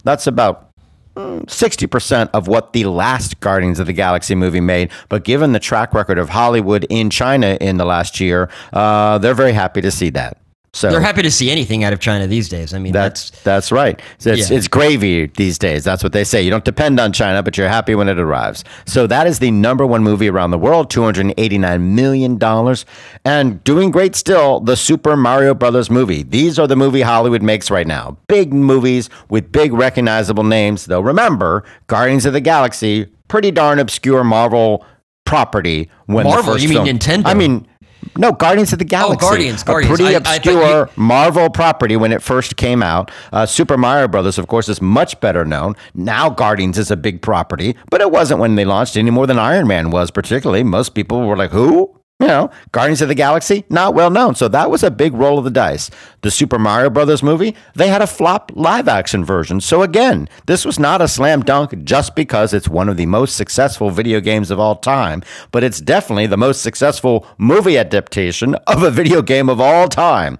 That's 0.04 0.28
about 0.28 0.70
60% 1.16 2.30
of 2.34 2.48
what 2.48 2.74
the 2.74 2.86
last 2.86 3.40
Guardians 3.40 3.80
of 3.80 3.88
the 3.88 3.94
Galaxy 3.94 4.36
movie 4.36 4.62
made. 4.62 4.92
But 5.10 5.24
given 5.24 5.52
the 5.54 5.60
track 5.60 5.94
record 5.94 6.18
of 6.18 6.30
Hollywood 6.30 6.86
in 6.90 7.10
China 7.10 7.58
in 7.62 7.78
the 7.78 7.86
last 7.86 8.20
year, 8.20 8.50
uh, 8.72 9.18
they're 9.18 9.36
very 9.36 9.54
happy 9.54 9.82
to 9.82 9.92
see 9.92 10.10
that. 10.12 10.43
So 10.75 10.89
They're 10.89 11.01
happy 11.01 11.22
to 11.22 11.30
see 11.30 11.51
anything 11.51 11.84
out 11.84 11.94
of 11.94 12.00
China 12.00 12.25
these 12.25 12.50
days. 12.50 12.74
I 12.74 12.80
mean, 12.80 12.94
that's 12.94 13.30
that's 13.30 13.44
that's 13.44 13.72
right. 13.72 14.01
It's, 14.25 14.50
Yeah. 14.50 14.58
it's 14.58 14.68
gravy 14.68 15.27
these 15.27 15.60
days. 15.60 15.84
That's 15.84 16.01
what 16.01 16.13
they 16.13 16.24
say. 16.24 16.42
You 16.42 16.50
don't 16.50 16.65
depend 16.65 17.00
on 17.00 17.13
China, 17.13 17.44
but 17.44 17.56
you're 17.60 17.68
happy 17.70 17.94
when 17.94 18.10
it 18.10 18.18
arrives. 18.18 18.63
So 18.88 19.06
that 19.06 19.27
is 19.27 19.38
the 19.38 19.51
number 19.51 19.86
one 19.86 20.01
movie 20.03 20.27
around 20.30 20.50
the 20.50 20.58
world, 20.58 20.89
two 20.89 21.03
hundred 21.03 21.32
eighty-nine 21.38 21.94
million 21.94 22.39
dollars, 22.39 22.86
and 23.24 23.63
doing 23.63 23.92
great 23.92 24.15
still. 24.15 24.62
The 24.62 24.75
Super 24.75 25.15
Mario 25.15 25.53
Brothers 25.53 25.92
movie. 25.92 26.24
These 26.24 26.58
are 26.58 26.65
the 26.65 26.75
movie 26.75 27.01
Hollywood 27.01 27.44
makes 27.44 27.70
right 27.70 27.86
now. 27.86 28.18
Big 28.27 28.51
movies 28.51 29.12
with 29.30 29.51
big 29.51 29.74
recognizable 29.74 30.44
names. 30.44 30.88
Though 30.88 31.01
remember, 31.01 31.63
Guardians 31.86 32.25
of 32.25 32.34
the 32.34 32.42
Galaxy, 32.42 33.06
pretty 33.27 33.51
darn 33.51 33.77
obscure 33.77 34.24
Marvel 34.24 34.84
property. 35.25 35.92
When 36.08 36.24
the 36.25 36.30
Marvel? 36.32 36.53
first 36.53 36.63
You 36.63 36.70
mean 36.70 36.84
film- 36.86 36.98
Nintendo? 36.98 37.27
I 37.27 37.36
mean. 37.36 37.68
No, 38.17 38.31
Guardians 38.31 38.74
of 38.74 38.79
the 38.79 38.86
Galaxy. 38.86 39.25
Oh, 39.25 39.29
Guardians, 39.29 39.62
A 39.62 39.65
Guardians. 39.65 39.95
pretty 39.98 40.15
I- 40.15 40.17
I 40.17 40.36
obscure 40.36 40.79
you- 40.81 40.88
Marvel 40.95 41.50
property 41.50 41.95
when 41.95 42.12
it 42.12 42.22
first 42.22 42.55
came 42.55 42.81
out. 42.83 43.12
Uh, 43.31 43.45
Super 43.45 43.77
Mario 43.77 44.07
Brothers, 44.07 44.38
of 44.38 44.48
course, 44.48 44.69
is 44.69 44.81
much 44.81 45.19
better 45.19 45.45
known. 45.45 45.75
Now 45.95 46.29
Guardians 46.29 46.77
is 46.77 46.91
a 46.91 46.95
big 46.98 47.22
property, 47.22 47.75
but 47.89 48.01
it 48.01 48.12
wasn't 48.12 48.39
when 48.39 48.55
they 48.55 48.65
launched 48.65 48.98
any 48.98 49.12
more 49.12 49.27
than 49.27 49.39
Iron 49.39 49.67
Man 49.67 49.89
was, 49.91 50.12
particularly. 50.12 50.63
Most 50.63 50.93
people 50.93 51.25
were 51.27 51.38
like, 51.38 51.51
who? 51.51 51.91
You 52.20 52.27
know, 52.27 52.51
Guardians 52.72 53.01
of 53.01 53.10
the 53.10 53.15
Galaxy, 53.15 53.65
not 53.70 53.96
well 53.96 54.10
known. 54.10 54.36
So 54.36 54.48
that 54.48 54.72
was 54.72 54.82
a 54.82 54.91
big 54.91 55.13
roll 55.13 55.39
of 55.39 55.43
the 55.43 55.50
dice. 55.50 55.89
The 56.22 56.32
Super 56.32 56.58
Mario 56.58 56.89
Brothers 56.89 57.22
movie, 57.22 57.53
they 57.75 57.89
had 57.89 58.01
a 58.01 58.08
flop 58.08 58.51
live 58.55 58.88
action 58.88 59.25
version. 59.25 59.60
So 59.60 59.82
again, 59.82 60.29
this 60.46 60.63
was 60.63 60.79
not 60.79 61.01
a 61.01 61.08
slam 61.10 61.41
dunk 61.41 61.84
just 61.84 62.15
because 62.15 62.53
it's 62.53 62.70
one 62.70 62.88
of 62.88 62.96
the 62.96 63.08
most 63.08 63.36
successful 63.36 63.89
video 63.89 64.22
games 64.22 64.51
of 64.51 64.60
all 64.60 64.75
time, 64.75 65.22
but 65.51 65.63
it's 65.63 65.82
definitely 65.82 66.27
the 66.27 66.38
most 66.38 66.62
successful 66.62 67.27
movie 67.38 67.77
adaptation 67.77 68.55
of 68.67 68.84
a 68.84 68.91
video 68.91 69.22
game 69.22 69.50
of 69.50 69.60
all 69.60 69.89
time. 69.89 70.38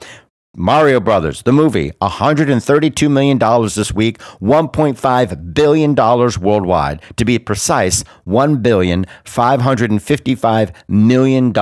Mario 0.56 1.00
Brothers, 1.00 1.42
the 1.44 1.52
movie, 1.52 1.92
$132 2.02 3.10
million 3.10 3.40
this 3.70 3.92
week, 3.92 4.20
$1.5 4.42 5.54
billion 5.54 5.96
worldwide. 5.96 7.02
To 7.18 7.26
be 7.26 7.40
precise, 7.40 8.04
$1,555 8.28 10.74
million 10.88 11.54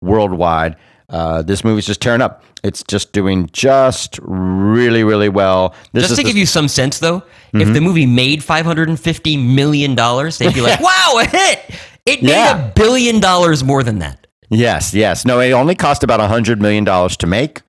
worldwide. 0.00 0.76
Uh, 1.08 1.40
this 1.42 1.64
movie's 1.64 1.86
just 1.86 2.02
tearing 2.02 2.20
up. 2.20 2.42
It's 2.62 2.82
just 2.82 3.12
doing 3.12 3.48
just 3.52 4.18
really, 4.22 5.04
really 5.04 5.28
well. 5.30 5.74
This 5.92 6.02
Just 6.04 6.16
to 6.16 6.22
the- 6.22 6.28
give 6.28 6.36
you 6.36 6.46
some 6.46 6.68
sense, 6.68 6.98
though, 6.98 7.22
Mm-hmm. 7.48 7.60
if 7.62 7.72
the 7.72 7.80
movie 7.80 8.04
made 8.04 8.44
five 8.44 8.66
hundred 8.66 8.90
and 8.90 9.00
fifty 9.00 9.38
million 9.38 9.94
dollars, 9.94 10.36
they'd 10.36 10.52
be 10.52 10.60
like, 10.60 10.78
"Wow, 10.82 11.14
a 11.18 11.24
hit! 11.24 11.60
It 12.04 12.22
made 12.22 12.28
Yeah. 12.32 12.66
a 12.66 12.68
billion 12.74 13.20
dollars 13.20 13.64
more 13.64 13.82
than 13.82 14.00
that." 14.00 14.26
Yes, 14.50 14.92
yes. 14.92 15.24
No, 15.24 15.40
it 15.40 15.52
only 15.52 15.74
cost 15.74 16.02
about 16.04 16.20
$100 16.20 16.60
million 16.60 16.84
to 16.84 17.26
make. 17.26 17.62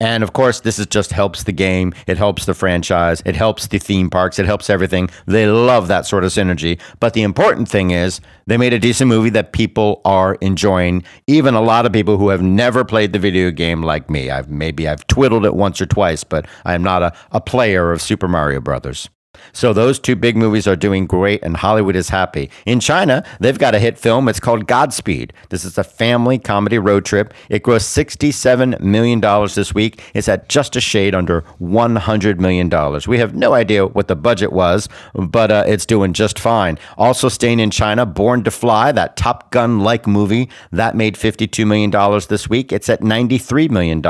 And 0.00 0.24
of 0.24 0.32
course, 0.32 0.60
this 0.60 0.78
is 0.78 0.86
just 0.86 1.12
helps 1.12 1.44
the 1.44 1.52
game. 1.52 1.94
It 2.06 2.18
helps 2.18 2.46
the 2.46 2.54
franchise. 2.54 3.22
It 3.24 3.36
helps 3.36 3.68
the 3.68 3.78
theme 3.78 4.10
parks. 4.10 4.38
It 4.38 4.46
helps 4.46 4.68
everything. 4.68 5.08
They 5.26 5.46
love 5.46 5.88
that 5.88 6.04
sort 6.04 6.24
of 6.24 6.32
synergy. 6.32 6.80
But 6.98 7.14
the 7.14 7.22
important 7.22 7.68
thing 7.68 7.92
is 7.92 8.20
they 8.46 8.56
made 8.56 8.72
a 8.72 8.78
decent 8.78 9.08
movie 9.08 9.30
that 9.30 9.52
people 9.52 10.00
are 10.04 10.34
enjoying. 10.36 11.04
Even 11.28 11.54
a 11.54 11.62
lot 11.62 11.86
of 11.86 11.92
people 11.92 12.18
who 12.18 12.30
have 12.30 12.42
never 12.42 12.84
played 12.84 13.12
the 13.12 13.18
video 13.20 13.50
game 13.52 13.82
like 13.82 14.10
me. 14.10 14.30
I've 14.30 14.50
maybe 14.50 14.88
I've 14.88 15.06
twiddled 15.06 15.46
it 15.46 15.54
once 15.54 15.80
or 15.80 15.86
twice, 15.86 16.24
but 16.24 16.46
I 16.64 16.74
am 16.74 16.82
not 16.82 17.02
a, 17.02 17.12
a 17.30 17.40
player 17.40 17.92
of 17.92 18.02
Super 18.02 18.26
Mario 18.26 18.60
Brothers. 18.60 19.08
So 19.52 19.72
those 19.72 19.98
two 19.98 20.16
big 20.16 20.36
movies 20.36 20.66
are 20.66 20.76
doing 20.76 21.06
great, 21.06 21.42
and 21.42 21.56
Hollywood 21.56 21.96
is 21.96 22.08
happy. 22.08 22.50
In 22.66 22.80
China, 22.80 23.24
they've 23.40 23.58
got 23.58 23.74
a 23.74 23.78
hit 23.78 23.98
film. 23.98 24.28
It's 24.28 24.40
called 24.40 24.66
Godspeed. 24.66 25.32
This 25.50 25.64
is 25.64 25.78
a 25.78 25.84
family 25.84 26.38
comedy 26.38 26.78
road 26.78 27.04
trip. 27.04 27.32
It 27.48 27.62
grossed 27.62 28.04
$67 28.04 28.80
million 28.80 29.20
this 29.54 29.74
week. 29.74 30.02
It's 30.14 30.28
at 30.28 30.48
just 30.48 30.76
a 30.76 30.80
shade 30.80 31.14
under 31.14 31.42
$100 31.60 32.38
million. 32.38 32.70
We 33.06 33.18
have 33.18 33.34
no 33.34 33.54
idea 33.54 33.86
what 33.86 34.08
the 34.08 34.16
budget 34.16 34.52
was, 34.52 34.88
but 35.14 35.50
uh, 35.50 35.64
it's 35.66 35.86
doing 35.86 36.12
just 36.12 36.38
fine. 36.38 36.78
Also 36.96 37.28
staying 37.28 37.60
in 37.60 37.70
China, 37.70 38.06
Born 38.06 38.44
to 38.44 38.50
Fly, 38.50 38.92
that 38.92 39.16
Top 39.16 39.50
Gun-like 39.50 40.06
movie, 40.06 40.48
that 40.72 40.96
made 40.96 41.14
$52 41.14 41.66
million 41.66 41.90
this 42.28 42.48
week. 42.48 42.72
It's 42.72 42.88
at 42.88 43.00
$93 43.00 43.70
million 43.70 44.02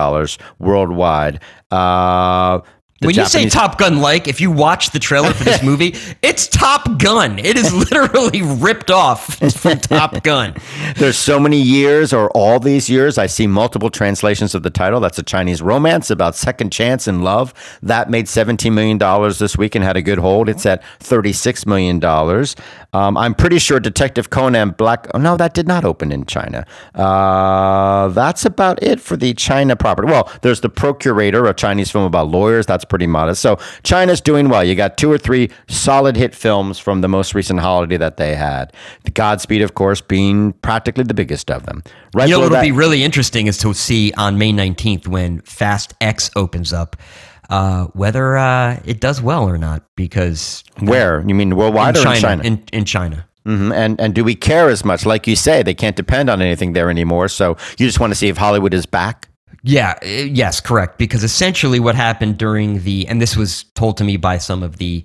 worldwide. 0.58 1.40
Uh, 1.70 2.60
the 3.00 3.08
when 3.08 3.16
you 3.16 3.24
say 3.26 3.48
Top 3.48 3.76
Gun 3.76 3.98
like, 3.98 4.28
if 4.28 4.40
you 4.40 4.52
watch 4.52 4.90
the 4.90 5.00
trailer 5.00 5.32
for 5.32 5.42
this 5.42 5.62
movie, 5.64 5.96
it's 6.22 6.46
Top 6.46 6.98
Gun. 6.98 7.40
It 7.40 7.56
is 7.58 7.74
literally 7.74 8.42
ripped 8.42 8.90
off 8.90 9.34
from 9.52 9.78
Top 9.80 10.22
Gun. 10.22 10.54
There's 10.96 11.18
so 11.18 11.40
many 11.40 11.60
years, 11.60 12.12
or 12.12 12.30
all 12.30 12.60
these 12.60 12.88
years. 12.88 13.18
I 13.18 13.26
see 13.26 13.48
multiple 13.48 13.90
translations 13.90 14.54
of 14.54 14.62
the 14.62 14.70
title. 14.70 15.00
That's 15.00 15.18
a 15.18 15.24
Chinese 15.24 15.60
romance 15.60 16.08
about 16.08 16.36
second 16.36 16.70
chance 16.70 17.08
in 17.08 17.22
love. 17.22 17.52
That 17.82 18.10
made 18.10 18.26
$17 18.26 18.72
million 18.72 18.98
this 19.38 19.58
week 19.58 19.74
and 19.74 19.84
had 19.84 19.96
a 19.96 20.02
good 20.02 20.18
hold. 20.18 20.48
It's 20.48 20.64
at 20.64 20.80
$36 21.00 21.66
million. 21.66 22.02
Um, 22.92 23.16
I'm 23.16 23.34
pretty 23.34 23.58
sure 23.58 23.80
Detective 23.80 24.30
Conan 24.30 24.70
Black. 24.70 25.08
Oh, 25.14 25.18
no, 25.18 25.36
that 25.36 25.52
did 25.52 25.66
not 25.66 25.84
open 25.84 26.12
in 26.12 26.26
China. 26.26 26.64
Uh, 26.94 28.08
that's 28.08 28.44
about 28.44 28.80
it 28.82 29.00
for 29.00 29.16
the 29.16 29.34
China 29.34 29.74
property. 29.74 30.06
Well, 30.06 30.30
there's 30.42 30.60
The 30.60 30.68
Procurator, 30.68 31.46
a 31.46 31.54
Chinese 31.54 31.90
film 31.90 32.04
about 32.04 32.28
lawyers. 32.28 32.66
That's 32.66 32.83
pretty 32.84 33.06
modest. 33.06 33.40
So 33.42 33.58
China's 33.82 34.20
doing 34.20 34.48
well. 34.48 34.62
You 34.64 34.74
got 34.74 34.96
two 34.96 35.10
or 35.10 35.18
three 35.18 35.50
solid 35.68 36.16
hit 36.16 36.34
films 36.34 36.78
from 36.78 37.00
the 37.00 37.08
most 37.08 37.34
recent 37.34 37.60
holiday 37.60 37.96
that 37.96 38.16
they 38.16 38.34
had. 38.34 38.72
The 39.04 39.10
Godspeed, 39.10 39.62
of 39.62 39.74
course, 39.74 40.00
being 40.00 40.52
practically 40.54 41.04
the 41.04 41.14
biggest 41.14 41.50
of 41.50 41.66
them. 41.66 41.82
Right 42.14 42.28
You 42.28 42.34
know 42.34 42.40
what'll 42.40 42.54
that- 42.56 42.62
be 42.62 42.72
really 42.72 43.02
interesting 43.02 43.46
is 43.46 43.58
to 43.58 43.74
see 43.74 44.12
on 44.16 44.38
May 44.38 44.52
19th 44.52 45.08
when 45.08 45.40
Fast 45.42 45.94
X 46.00 46.30
opens 46.36 46.72
up 46.72 46.96
uh, 47.50 47.84
whether 47.92 48.36
uh, 48.38 48.80
it 48.86 49.00
does 49.00 49.20
well 49.20 49.44
or 49.46 49.58
not 49.58 49.82
because 49.96 50.64
where 50.80 51.22
you 51.26 51.34
mean 51.34 51.54
worldwide 51.56 51.94
in 51.96 52.00
or 52.00 52.04
China, 52.04 52.16
in 52.16 52.20
China? 52.22 52.42
In, 52.44 52.64
in 52.72 52.84
China. 52.86 53.26
hmm 53.44 53.70
And 53.72 54.00
and 54.00 54.14
do 54.14 54.24
we 54.24 54.34
care 54.34 54.70
as 54.70 54.82
much? 54.82 55.04
Like 55.04 55.26
you 55.26 55.36
say, 55.36 55.62
they 55.62 55.74
can't 55.74 55.94
depend 55.94 56.30
on 56.30 56.40
anything 56.40 56.72
there 56.72 56.88
anymore. 56.88 57.28
So 57.28 57.56
you 57.78 57.86
just 57.86 58.00
want 58.00 58.12
to 58.12 58.14
see 58.14 58.28
if 58.28 58.38
Hollywood 58.38 58.72
is 58.72 58.86
back. 58.86 59.28
Yeah, 59.66 59.94
uh, 60.02 60.06
yes, 60.06 60.60
correct. 60.60 60.98
Because 60.98 61.24
essentially, 61.24 61.80
what 61.80 61.94
happened 61.94 62.38
during 62.38 62.82
the 62.84 63.08
and 63.08 63.20
this 63.20 63.36
was 63.36 63.64
told 63.74 63.96
to 63.96 64.04
me 64.04 64.16
by 64.18 64.38
some 64.38 64.62
of 64.62 64.76
the 64.76 65.04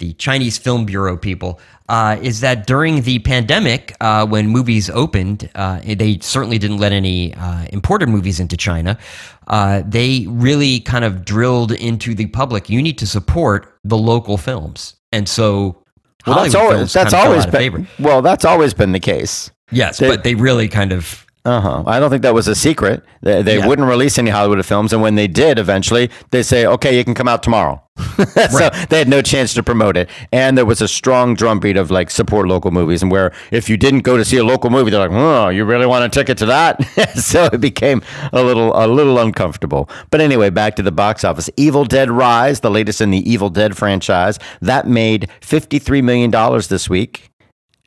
the 0.00 0.12
Chinese 0.14 0.58
Film 0.58 0.84
Bureau 0.84 1.16
people 1.16 1.60
uh, 1.88 2.18
is 2.20 2.40
that 2.40 2.66
during 2.66 3.02
the 3.02 3.20
pandemic, 3.20 3.94
uh, 4.00 4.26
when 4.26 4.48
movies 4.48 4.90
opened, 4.90 5.48
uh, 5.54 5.80
they 5.86 6.18
certainly 6.18 6.58
didn't 6.58 6.78
let 6.78 6.90
any 6.92 7.32
uh, 7.34 7.66
imported 7.72 8.08
movies 8.08 8.40
into 8.40 8.56
China. 8.56 8.98
Uh, 9.46 9.82
they 9.86 10.26
really 10.28 10.80
kind 10.80 11.04
of 11.04 11.24
drilled 11.24 11.70
into 11.72 12.12
the 12.14 12.26
public. 12.26 12.68
You 12.68 12.82
need 12.82 12.98
to 12.98 13.06
support 13.06 13.78
the 13.84 13.96
local 13.96 14.36
films, 14.36 14.96
and 15.12 15.28
so 15.28 15.82
Well, 16.26 16.36
that's 16.42 16.54
Hollywood 16.54 16.74
always 16.74 16.92
that's 16.92 17.12
of 17.14 17.18
fell 17.20 17.28
always 17.30 17.46
been 17.46 17.88
well. 18.00 18.20
That's 18.20 18.44
always 18.44 18.74
been 18.74 18.92
the 18.92 19.00
case. 19.00 19.50
Yes, 19.70 19.96
they- 19.98 20.08
but 20.08 20.24
they 20.24 20.34
really 20.34 20.68
kind 20.68 20.92
of 20.92 21.23
Uh 21.46 21.60
huh. 21.60 21.82
I 21.86 22.00
don't 22.00 22.08
think 22.08 22.22
that 22.22 22.32
was 22.32 22.48
a 22.48 22.54
secret. 22.54 23.02
They, 23.20 23.42
they 23.42 23.58
Yeah. 23.58 23.66
wouldn't 23.66 23.86
release 23.86 24.16
any 24.18 24.30
Hollywood 24.30 24.64
films, 24.64 24.94
and 24.94 25.02
when 25.02 25.14
they 25.14 25.26
did, 25.26 25.58
eventually, 25.58 26.10
they 26.30 26.42
say, 26.42 26.64
"Okay, 26.64 26.96
you 26.96 27.04
can 27.04 27.12
come 27.14 27.28
out 27.28 27.42
tomorrow." 27.42 27.82
so 28.50 28.70
they 28.88 28.98
had 28.98 29.08
no 29.08 29.20
chance 29.20 29.52
to 29.54 29.62
promote 29.62 29.96
it, 29.98 30.08
and 30.32 30.56
there 30.56 30.64
was 30.64 30.80
a 30.80 30.88
strong 30.88 31.34
drumbeat 31.34 31.76
of 31.76 31.90
like 31.90 32.10
support 32.10 32.48
local 32.48 32.70
movies, 32.70 33.02
and 33.02 33.12
where 33.12 33.30
if 33.50 33.68
you 33.68 33.76
didn't 33.76 34.00
go 34.00 34.16
to 34.16 34.24
see 34.24 34.38
a 34.38 34.42
local 34.44 34.70
movie, 34.70 34.90
they're 34.90 35.06
like, 35.06 35.10
"Oh, 35.12 35.50
you 35.50 35.66
really 35.66 35.84
want 35.86 36.02
a 36.04 36.08
ticket 36.08 36.38
to 36.38 36.46
that?" 36.46 36.82
so 37.14 37.44
it 37.52 37.60
became 37.60 38.00
a 38.32 38.42
little 38.42 38.72
a 38.74 38.86
little 38.88 39.18
uncomfortable. 39.18 39.90
But 40.10 40.22
anyway, 40.22 40.48
back 40.48 40.76
to 40.76 40.82
the 40.82 40.92
box 40.92 41.24
office. 41.24 41.50
Evil 41.58 41.84
Dead 41.84 42.10
Rise, 42.10 42.60
the 42.60 42.70
latest 42.70 43.02
in 43.02 43.10
the 43.10 43.30
Evil 43.30 43.50
Dead 43.50 43.76
franchise, 43.76 44.38
that 44.62 44.86
made 44.88 45.28
fifty 45.42 45.78
three 45.78 46.00
million 46.00 46.30
dollars 46.30 46.68
this 46.68 46.88
week. 46.88 47.30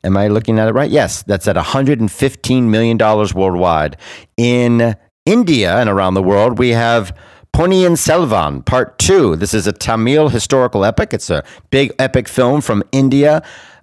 Am 0.04 0.16
I 0.16 0.28
looking 0.28 0.58
at 0.58 0.68
it 0.68 0.72
right? 0.72 0.90
Yes, 0.90 1.22
that's 1.22 1.48
at 1.48 1.56
$115 1.56 2.62
million 2.64 2.98
worldwide. 2.98 3.96
In 4.36 4.96
India 5.26 5.76
and 5.76 5.90
around 5.90 6.14
the 6.14 6.22
world, 6.22 6.58
we 6.58 6.70
have 6.70 7.16
Ponniyin 7.52 7.96
Selvan 7.96 8.64
Part 8.64 8.98
2. 8.98 9.36
This 9.36 9.52
is 9.54 9.66
a 9.66 9.72
Tamil 9.72 10.28
historical 10.28 10.84
epic. 10.84 11.12
It's 11.12 11.30
a 11.30 11.44
big 11.70 11.92
epic 11.98 12.28
film 12.28 12.60
from 12.60 12.84
India. 12.92 13.42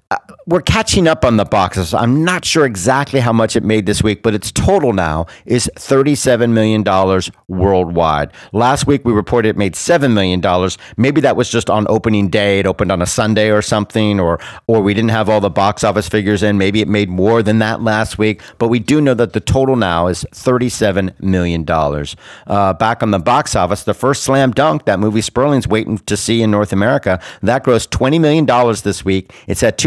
Uh, 0.10 0.18
We're 0.48 0.62
catching 0.62 1.08
up 1.08 1.26
on 1.26 1.38
the 1.38 1.46
box 1.46 1.76
office. 1.76 1.96
I'm 1.96 2.24
not 2.24 2.46
sure 2.46 2.68
exactly 2.68 3.20
how 3.20 3.34
much 3.34 3.56
it 3.56 3.64
made 3.64 3.88
this 3.88 4.04
week, 4.04 4.22
but 4.22 4.36
its 4.36 4.52
total 4.52 4.94
now 4.94 5.26
is 5.48 5.72
$37 5.76 6.52
million 6.52 6.84
worldwide. 7.48 8.32
Last 8.54 8.86
week 8.86 9.04
we 9.06 9.12
reported 9.12 9.50
it 9.50 9.58
made 9.58 9.74
$7 9.74 10.14
million. 10.14 10.70
Maybe 10.98 11.20
that 11.22 11.36
was 11.36 11.50
just 11.50 11.72
on 11.72 11.88
opening 11.90 12.30
day. 12.30 12.60
It 12.60 12.68
opened 12.68 12.92
on 12.92 13.02
a 13.02 13.08
Sunday 13.08 13.50
or 13.50 13.64
something, 13.64 14.20
or, 14.20 14.40
or 14.68 14.84
we 14.84 14.94
didn't 14.94 15.10
have 15.10 15.30
all 15.30 15.42
the 15.42 15.50
box 15.50 15.84
office 15.84 16.08
figures 16.08 16.44
in. 16.44 16.60
Maybe 16.60 16.80
it 16.80 16.88
made 16.88 17.10
more 17.10 17.42
than 17.42 17.58
that 17.60 17.82
last 17.82 18.20
week, 18.20 18.40
but 18.60 18.68
we 18.68 18.78
do 18.78 19.02
know 19.02 19.16
that 19.16 19.34
the 19.34 19.40
total 19.40 19.76
now 19.76 20.06
is 20.06 20.28
$37 20.32 21.20
million. 21.22 21.66
Uh, 22.46 22.74
back 22.74 23.02
on 23.02 23.10
the 23.10 23.18
box 23.18 23.56
office, 23.56 23.84
the 23.84 23.96
first 23.96 24.22
slam 24.22 24.52
dunk, 24.52 24.86
that 24.86 25.00
movie 25.00 25.22
Sperling's 25.22 25.68
waiting 25.68 25.98
to 25.98 26.16
see 26.16 26.44
in 26.44 26.52
North 26.52 26.72
America, 26.72 27.20
that 27.42 27.64
grossed 27.64 27.90
$20 27.90 28.22
million 28.22 28.46
this 28.84 29.04
week. 29.04 29.34
It's 29.48 29.64
at 29.64 29.80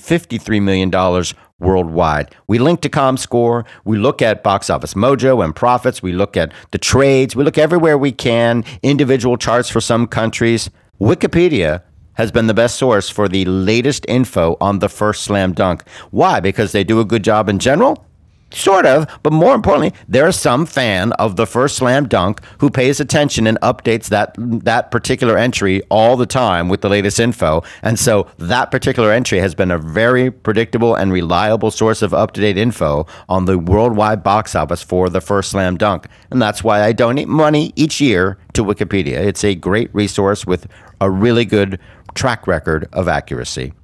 $253 0.00 0.62
million 0.62 1.24
worldwide. 1.58 2.34
We 2.46 2.58
link 2.58 2.80
to 2.80 2.88
ComScore. 2.88 3.64
We 3.84 3.98
look 3.98 4.22
at 4.22 4.42
Box 4.42 4.70
Office 4.70 4.94
Mojo 4.94 5.44
and 5.44 5.54
profits. 5.54 6.02
We 6.02 6.12
look 6.12 6.36
at 6.36 6.52
the 6.70 6.78
trades. 6.78 7.36
We 7.36 7.44
look 7.44 7.58
everywhere 7.58 7.98
we 7.98 8.12
can, 8.12 8.64
individual 8.82 9.36
charts 9.36 9.68
for 9.68 9.80
some 9.80 10.06
countries. 10.06 10.70
Wikipedia 11.00 11.82
has 12.14 12.30
been 12.32 12.46
the 12.46 12.54
best 12.54 12.76
source 12.76 13.08
for 13.08 13.28
the 13.28 13.44
latest 13.44 14.04
info 14.08 14.56
on 14.60 14.80
the 14.80 14.88
first 14.88 15.22
slam 15.22 15.52
dunk. 15.52 15.86
Why? 16.10 16.40
Because 16.40 16.72
they 16.72 16.84
do 16.84 17.00
a 17.00 17.04
good 17.04 17.24
job 17.24 17.48
in 17.48 17.58
general? 17.58 18.06
Sort 18.52 18.84
of, 18.84 19.06
but 19.22 19.32
more 19.32 19.54
importantly, 19.54 19.94
there's 20.08 20.36
some 20.36 20.66
fan 20.66 21.12
of 21.12 21.36
the 21.36 21.46
first 21.46 21.76
slam 21.76 22.08
dunk 22.08 22.40
who 22.58 22.68
pays 22.68 22.98
attention 22.98 23.46
and 23.46 23.56
updates 23.60 24.08
that 24.08 24.34
that 24.36 24.90
particular 24.90 25.38
entry 25.38 25.82
all 25.88 26.16
the 26.16 26.26
time 26.26 26.68
with 26.68 26.80
the 26.80 26.88
latest 26.88 27.20
info. 27.20 27.62
And 27.82 27.96
so 27.96 28.26
that 28.38 28.72
particular 28.72 29.12
entry 29.12 29.38
has 29.38 29.54
been 29.54 29.70
a 29.70 29.78
very 29.78 30.32
predictable 30.32 30.96
and 30.96 31.12
reliable 31.12 31.70
source 31.70 32.02
of 32.02 32.12
up-to-date 32.12 32.58
info 32.58 33.06
on 33.28 33.44
the 33.44 33.56
worldwide 33.56 34.24
box 34.24 34.56
office 34.56 34.82
for 34.82 35.08
the 35.08 35.20
first 35.20 35.52
slam 35.52 35.76
dunk. 35.76 36.08
And 36.32 36.42
that's 36.42 36.64
why 36.64 36.82
I 36.82 36.92
donate 36.92 37.28
money 37.28 37.72
each 37.76 38.00
year 38.00 38.36
to 38.54 38.64
Wikipedia. 38.64 39.18
It's 39.18 39.44
a 39.44 39.54
great 39.54 39.94
resource 39.94 40.44
with 40.44 40.66
a 41.00 41.08
really 41.08 41.44
good 41.44 41.78
track 42.14 42.48
record 42.48 42.88
of 42.92 43.06
accuracy. 43.06 43.74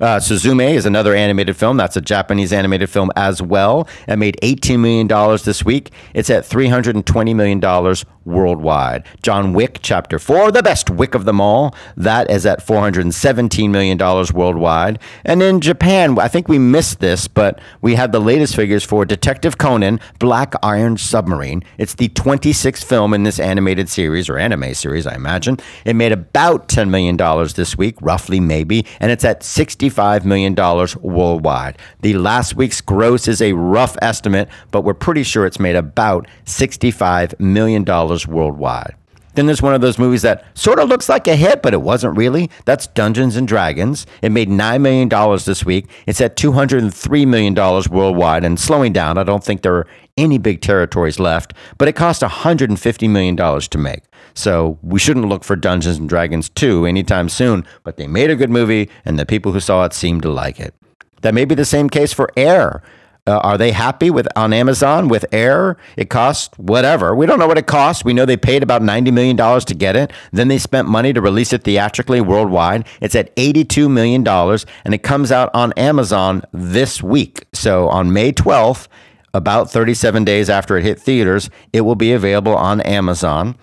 Uh, 0.00 0.18
Suzume 0.18 0.72
is 0.74 0.86
another 0.86 1.14
animated 1.14 1.56
film. 1.56 1.76
That's 1.76 1.96
a 1.96 2.00
Japanese 2.00 2.52
animated 2.52 2.88
film 2.88 3.10
as 3.16 3.42
well. 3.42 3.86
It 4.08 4.16
made 4.16 4.38
$18 4.42 4.78
million 4.78 5.06
this 5.44 5.64
week. 5.64 5.90
It's 6.14 6.30
at 6.30 6.44
$320 6.44 7.36
million 7.36 7.96
worldwide. 8.24 9.06
John 9.22 9.52
Wick 9.52 9.78
Chapter 9.82 10.18
4, 10.18 10.52
the 10.52 10.62
best 10.62 10.90
Wick 10.90 11.14
of 11.14 11.24
them 11.24 11.40
all, 11.40 11.74
that 11.96 12.30
is 12.30 12.46
at 12.46 12.64
$417 12.64 13.70
million 13.70 13.98
worldwide. 13.98 14.98
And 15.24 15.42
in 15.42 15.60
Japan, 15.60 16.18
I 16.18 16.28
think 16.28 16.48
we 16.48 16.58
missed 16.58 17.00
this, 17.00 17.28
but 17.28 17.60
we 17.80 17.94
had 17.94 18.12
the 18.12 18.20
latest 18.20 18.54
figures 18.54 18.84
for 18.84 19.04
Detective 19.04 19.58
Conan 19.58 20.00
Black 20.18 20.54
Iron 20.62 20.96
Submarine. 20.96 21.62
It's 21.78 21.94
the 21.94 22.08
26th 22.10 22.84
film 22.84 23.14
in 23.14 23.22
this 23.22 23.40
animated 23.40 23.88
series, 23.88 24.28
or 24.28 24.38
anime 24.38 24.74
series, 24.74 25.06
I 25.06 25.14
imagine. 25.14 25.58
It 25.84 25.96
made 25.96 26.12
about 26.12 26.68
$10 26.68 26.90
million 26.90 27.16
this 27.54 27.76
week, 27.76 27.96
roughly, 28.00 28.40
maybe, 28.40 28.86
and 29.00 29.10
it's 29.10 29.24
at 29.24 29.40
$65 29.40 30.24
million 30.24 30.54
worldwide. 31.00 31.78
The 32.00 32.14
last 32.14 32.54
week's 32.54 32.80
gross 32.80 33.28
is 33.28 33.40
a 33.42 33.52
rough 33.52 33.96
estimate, 34.02 34.48
but 34.70 34.82
we're 34.82 34.94
pretty 34.94 35.22
sure 35.22 35.46
it's 35.46 35.60
made 35.60 35.76
about 35.76 36.26
$65 36.44 37.38
million 37.40 37.84
worldwide. 38.26 38.94
Then 39.34 39.46
there's 39.46 39.62
one 39.62 39.74
of 39.74 39.80
those 39.80 39.98
movies 39.98 40.22
that 40.22 40.44
sort 40.58 40.80
of 40.80 40.88
looks 40.88 41.08
like 41.08 41.28
a 41.28 41.36
hit, 41.36 41.62
but 41.62 41.72
it 41.72 41.82
wasn't 41.82 42.16
really. 42.16 42.50
That's 42.64 42.88
Dungeons 42.88 43.36
and 43.36 43.46
Dragons. 43.46 44.04
It 44.22 44.32
made 44.32 44.48
$9 44.48 44.80
million 44.80 45.08
this 45.44 45.64
week. 45.64 45.88
It's 46.06 46.20
at 46.20 46.36
$203 46.36 47.26
million 47.28 47.54
worldwide 47.54 48.44
and 48.44 48.58
slowing 48.58 48.92
down. 48.92 49.18
I 49.18 49.22
don't 49.22 49.44
think 49.44 49.62
there 49.62 49.76
are 49.76 49.86
any 50.16 50.38
big 50.38 50.60
territories 50.60 51.20
left, 51.20 51.54
but 51.78 51.86
it 51.86 51.94
cost 51.94 52.22
$150 52.22 53.08
million 53.08 53.36
to 53.36 53.78
make. 53.78 54.02
So 54.34 54.78
we 54.82 54.98
shouldn't 54.98 55.28
look 55.28 55.44
for 55.44 55.56
Dungeons 55.56 55.98
and 55.98 56.08
Dragons 56.08 56.48
2 56.48 56.84
anytime 56.84 57.28
soon, 57.28 57.64
but 57.84 57.96
they 57.96 58.06
made 58.06 58.30
a 58.30 58.36
good 58.36 58.50
movie 58.50 58.90
and 59.04 59.18
the 59.18 59.26
people 59.26 59.52
who 59.52 59.60
saw 59.60 59.84
it 59.84 59.92
seemed 59.92 60.22
to 60.22 60.30
like 60.30 60.58
it. 60.58 60.74
That 61.22 61.34
may 61.34 61.44
be 61.44 61.54
the 61.54 61.64
same 61.64 61.88
case 61.88 62.12
for 62.12 62.30
Air. 62.36 62.82
Uh, 63.26 63.38
are 63.38 63.58
they 63.58 63.72
happy 63.72 64.10
with 64.10 64.26
on 64.36 64.52
Amazon 64.52 65.08
with 65.08 65.24
Air? 65.32 65.76
It 65.96 66.10
costs 66.10 66.56
whatever. 66.56 67.14
We 67.14 67.26
don't 67.26 67.38
know 67.38 67.46
what 67.46 67.58
it 67.58 67.66
costs. 67.66 68.04
We 68.04 68.12
know 68.12 68.24
they 68.24 68.36
paid 68.36 68.62
about 68.62 68.82
$90 68.82 69.12
million 69.12 69.36
to 69.36 69.74
get 69.74 69.96
it. 69.96 70.12
Then 70.32 70.48
they 70.48 70.58
spent 70.58 70.88
money 70.88 71.12
to 71.12 71.20
release 71.20 71.52
it 71.52 71.64
theatrically 71.64 72.20
worldwide. 72.20 72.86
It's 73.00 73.14
at 73.14 73.34
$82 73.36 73.90
million 73.90 74.26
and 74.26 74.94
it 74.94 75.02
comes 75.02 75.30
out 75.30 75.50
on 75.54 75.72
Amazon 75.74 76.42
this 76.52 77.02
week. 77.02 77.46
So 77.52 77.88
on 77.88 78.12
May 78.12 78.32
12th, 78.32 78.88
about 79.32 79.70
37 79.70 80.24
days 80.24 80.50
after 80.50 80.76
it 80.76 80.82
hit 80.82 80.98
theaters, 80.98 81.50
it 81.72 81.82
will 81.82 81.94
be 81.94 82.12
available 82.12 82.56
on 82.56 82.80
Amazon 82.80 83.56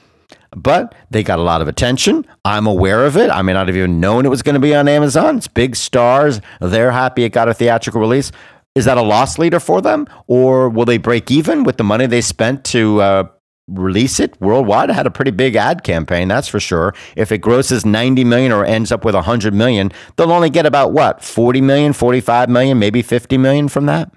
but 0.56 0.96
they 1.12 1.24
got 1.24 1.40
a 1.40 1.44
lot 1.44 1.62
of 1.62 1.68
attention. 1.68 2.26
I'm 2.46 2.68
aware 2.68 3.06
of 3.06 3.18
it. 3.18 3.30
I 3.30 3.42
may 3.42 3.54
not 3.54 3.68
have 3.68 3.78
even 3.78 4.00
known 4.00 4.26
it 4.26 4.30
was 4.30 4.42
going 4.42 4.56
to 4.56 4.60
be 4.60 4.74
on 4.74 4.88
Amazon. 4.88 5.38
It's 5.38 5.48
big 5.48 5.76
stars. 5.76 6.42
They're 6.62 6.92
happy 6.92 7.24
it 7.24 7.30
got 7.30 7.50
a 7.50 7.54
theatrical 7.54 8.02
release. 8.02 8.32
Is 8.78 8.86
that 8.86 8.98
a 8.98 9.02
loss 9.02 9.40
leader 9.40 9.60
for 9.60 9.82
them, 9.82 10.08
or 10.28 10.70
will 10.70 10.86
they 10.86 10.98
break 10.98 11.32
even 11.32 11.64
with 11.64 11.78
the 11.78 11.84
money 11.84 12.06
they 12.06 12.22
spent 12.22 12.64
to 12.66 13.02
uh, 13.02 13.24
release 13.68 14.20
it 14.20 14.40
worldwide? 14.40 14.90
It 14.90 14.94
had 14.94 15.08
a 15.08 15.12
pretty 15.12 15.32
big 15.32 15.56
ad 15.56 15.84
campaign, 15.84 16.28
that's 16.28 16.48
for 16.48 16.60
sure. 16.60 16.94
If 17.16 17.32
it 17.32 17.40
grosses 17.40 17.86
90 17.86 18.24
million 18.24 18.52
or 18.52 18.64
ends 18.64 18.92
up 18.92 19.04
with 19.04 19.16
100 19.16 19.54
million, 19.54 19.92
they'll 20.16 20.32
only 20.32 20.50
get 20.50 20.66
about 20.66 20.94
what 20.94 21.24
40 21.24 21.62
million, 21.62 21.94
45 21.94 22.50
million, 22.50 22.78
maybe 22.78 23.02
50 23.02 23.38
million 23.38 23.68
from 23.68 23.88
that. 23.88 24.12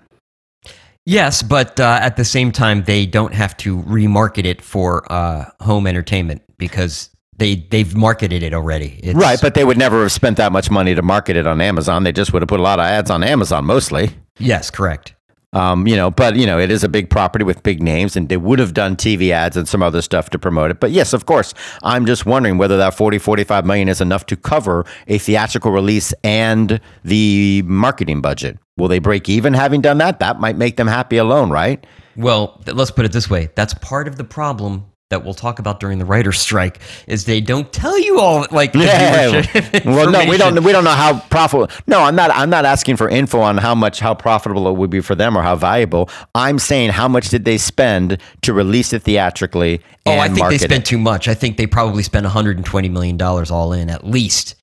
Yes, 1.06 1.42
but 1.42 1.80
uh, 1.80 1.98
at 2.02 2.16
the 2.16 2.24
same 2.24 2.52
time, 2.52 2.84
they 2.84 3.06
don't 3.06 3.32
have 3.32 3.56
to 3.58 3.82
remarket 3.82 4.44
it 4.44 4.60
for 4.60 5.10
uh, 5.10 5.46
home 5.60 5.86
entertainment 5.86 6.42
because 6.58 7.08
they 7.40 7.56
they've 7.56 7.96
marketed 7.96 8.42
it 8.42 8.54
already. 8.54 9.00
It's, 9.02 9.14
right, 9.14 9.40
but 9.40 9.54
they 9.54 9.64
would 9.64 9.78
never 9.78 10.02
have 10.02 10.12
spent 10.12 10.36
that 10.36 10.52
much 10.52 10.70
money 10.70 10.94
to 10.94 11.02
market 11.02 11.36
it 11.36 11.46
on 11.46 11.60
Amazon. 11.60 12.04
They 12.04 12.12
just 12.12 12.32
would 12.32 12.42
have 12.42 12.48
put 12.48 12.60
a 12.60 12.62
lot 12.62 12.78
of 12.78 12.84
ads 12.84 13.10
on 13.10 13.24
Amazon 13.24 13.64
mostly. 13.64 14.10
Yes, 14.40 14.70
correct. 14.70 15.14
Um, 15.52 15.88
you 15.88 15.97
know, 15.97 16.12
but 16.12 16.37
you 16.37 16.47
know, 16.47 16.61
it 16.61 16.70
is 16.70 16.85
a 16.85 16.88
big 16.88 17.11
property 17.11 17.44
with 17.44 17.62
big 17.64 17.82
names, 17.82 18.16
and 18.16 18.28
they 18.28 18.37
would 18.37 18.61
have 18.61 18.73
done 18.73 18.94
TV 18.94 19.30
ads 19.30 19.56
and 19.56 19.68
some 19.68 19.82
other 19.82 20.00
stuff 20.00 20.30
to 20.30 20.38
promote 20.38 20.70
it. 20.70 20.78
But 20.78 20.92
yes, 20.92 21.12
of 21.12 21.26
course, 21.26 21.54
I'm 21.82 22.06
just 22.06 22.25
wondering 22.25 22.56
whether 22.56 22.76
that 22.76 22.94
40, 22.94 23.18
45 23.18 23.66
million 23.66 23.88
is 23.88 24.00
enough 24.00 24.26
to 24.26 24.37
cover 24.37 24.87
a 25.09 25.18
theatrical 25.18 25.73
release 25.73 26.14
and 26.23 26.80
the 27.04 27.62
marketing 27.66 28.20
budget. 28.20 28.59
Will 28.76 28.88
they 28.88 29.00
break 29.00 29.28
even 29.28 29.52
having 29.52 29.80
done 29.80 29.99
that? 29.99 30.20
That 30.20 30.38
might 30.38 30.56
make 30.56 30.76
them 30.76 30.87
happy 30.87 31.16
alone, 31.16 31.50
right? 31.50 31.85
Well, 32.16 32.62
let's 32.66 32.92
put 32.92 33.04
it 33.04 33.12
this 33.12 33.28
way. 33.28 33.49
That's 33.56 33.75
part 33.75 34.06
of 34.06 34.16
the 34.16 34.25
problem 34.25 34.89
that 35.10 35.24
we'll 35.24 35.34
talk 35.34 35.58
about 35.58 35.80
during 35.80 35.98
the 35.98 36.04
writer's 36.04 36.38
strike 36.38 36.78
is 37.08 37.24
they 37.24 37.40
don't 37.40 37.73
tell 37.73 37.99
you 37.99 38.20
all 38.20 38.46
like 38.52 38.73
yeah. 38.75 39.42
well 39.84 40.08
no 40.08 40.25
we 40.30 40.36
don't 40.36 40.62
we 40.62 40.70
don't 40.70 40.84
know 40.84 40.90
how 40.90 41.18
profitable 41.30 41.68
no 41.88 42.00
i'm 42.02 42.14
not 42.14 42.30
i'm 42.30 42.49
not 42.49 42.64
asking 42.64 42.96
for 42.96 43.08
info 43.08 43.40
on 43.40 43.58
how 43.58 43.75
much 43.75 43.99
how 43.99 44.14
profitable 44.14 44.68
it 44.68 44.76
would 44.76 44.88
be 44.88 45.00
for 45.00 45.16
them 45.16 45.36
or 45.36 45.42
how 45.42 45.56
valuable 45.56 46.08
i'm 46.36 46.60
saying 46.60 46.90
how 46.90 47.08
much 47.08 47.28
did 47.28 47.44
they 47.44 47.58
spend 47.58 48.18
to 48.40 48.52
release 48.52 48.92
it 48.92 49.02
theatrically 49.02 49.80
oh 50.06 50.16
i 50.16 50.28
think 50.28 50.49
they 50.49 50.58
spent 50.58 50.84
it? 50.84 50.86
too 50.86 50.99
much 50.99 51.26
i 51.26 51.34
think 51.34 51.56
they 51.56 51.66
probably 51.66 52.04
spent 52.04 52.23
120 52.23 52.88
million 52.88 53.16
dollars 53.16 53.50
all 53.50 53.73
in 53.73 53.90
at 53.90 54.06
least 54.06 54.54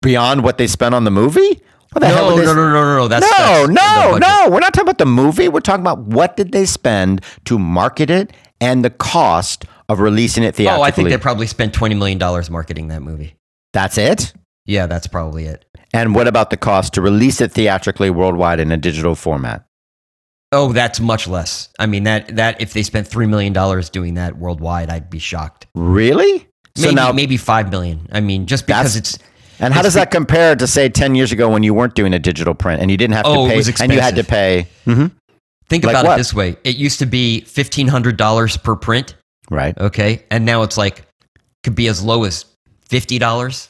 beyond 0.00 0.42
what 0.42 0.56
they 0.56 0.66
spent 0.66 0.94
on 0.94 1.04
the 1.04 1.10
movie 1.10 1.60
no, 2.00 2.08
no, 2.08 2.36
no, 2.36 2.54
no, 2.54 2.72
no, 2.72 2.96
no. 2.96 3.08
That's 3.08 3.24
no, 3.38 3.68
that's 3.68 3.68
no, 3.68 4.18
no. 4.18 4.48
We're 4.50 4.58
not 4.58 4.74
talking 4.74 4.88
about 4.88 4.98
the 4.98 5.06
movie. 5.06 5.48
We're 5.48 5.60
talking 5.60 5.82
about 5.82 6.00
what 6.00 6.36
did 6.36 6.50
they 6.50 6.64
spend 6.64 7.20
to 7.44 7.56
market 7.56 8.10
it 8.10 8.32
and 8.60 8.84
the 8.84 8.90
cost 8.90 9.64
of 9.88 10.00
releasing 10.00 10.42
it 10.42 10.54
theatrically. 10.54 10.80
Oh, 10.80 10.82
I 10.82 10.90
think 10.90 11.08
they 11.08 11.18
probably 11.18 11.46
spent 11.46 11.74
twenty 11.74 11.94
million 11.94 12.18
dollars 12.18 12.50
marketing 12.50 12.88
that 12.88 13.02
movie. 13.02 13.34
That's 13.72 13.98
it. 13.98 14.32
Yeah, 14.66 14.86
that's 14.86 15.06
probably 15.06 15.44
it. 15.44 15.64
And 15.92 16.14
what 16.14 16.26
about 16.26 16.50
the 16.50 16.56
cost 16.56 16.94
to 16.94 17.02
release 17.02 17.40
it 17.40 17.52
theatrically 17.52 18.10
worldwide 18.10 18.60
in 18.60 18.72
a 18.72 18.76
digital 18.76 19.14
format? 19.14 19.64
Oh, 20.52 20.72
that's 20.72 21.00
much 21.00 21.26
less. 21.26 21.68
I 21.78 21.86
mean 21.86 22.04
that 22.04 22.36
that 22.36 22.60
if 22.60 22.72
they 22.72 22.82
spent 22.82 23.08
three 23.08 23.26
million 23.26 23.52
dollars 23.52 23.90
doing 23.90 24.14
that 24.14 24.38
worldwide, 24.38 24.90
I'd 24.90 25.10
be 25.10 25.18
shocked. 25.18 25.66
Really? 25.74 26.48
Maybe, 26.76 26.88
so 26.88 26.90
now 26.90 27.12
maybe 27.12 27.36
five 27.36 27.70
million. 27.70 28.08
I 28.12 28.20
mean, 28.20 28.46
just 28.46 28.66
because 28.66 28.96
it's 28.96 29.18
and 29.60 29.72
how 29.72 29.82
does 29.82 29.94
that 29.94 30.10
compare 30.10 30.56
to 30.56 30.66
say 30.66 30.88
ten 30.88 31.14
years 31.14 31.32
ago 31.32 31.48
when 31.48 31.62
you 31.62 31.74
weren't 31.74 31.94
doing 31.94 32.12
a 32.12 32.18
digital 32.18 32.54
print 32.54 32.82
and 32.82 32.90
you 32.90 32.96
didn't 32.96 33.14
have 33.14 33.26
oh, 33.26 33.48
to 33.48 33.72
pay 33.72 33.84
and 33.84 33.92
you 33.92 34.00
had 34.00 34.16
to 34.16 34.24
pay? 34.24 34.66
Mm-hmm. 34.86 35.06
Think 35.68 35.84
like 35.84 35.92
about 35.92 36.04
what? 36.04 36.14
it 36.14 36.18
this 36.18 36.34
way: 36.34 36.56
it 36.64 36.76
used 36.76 36.98
to 36.98 37.06
be 37.06 37.40
fifteen 37.42 37.88
hundred 37.88 38.16
dollars 38.16 38.56
per 38.56 38.76
print, 38.76 39.14
right? 39.50 39.76
Okay, 39.78 40.24
and 40.30 40.44
now 40.44 40.62
it's 40.62 40.76
like 40.76 41.06
could 41.62 41.74
be 41.74 41.88
as 41.88 42.02
low 42.02 42.24
as 42.24 42.44
fifty 42.88 43.18
dollars. 43.18 43.68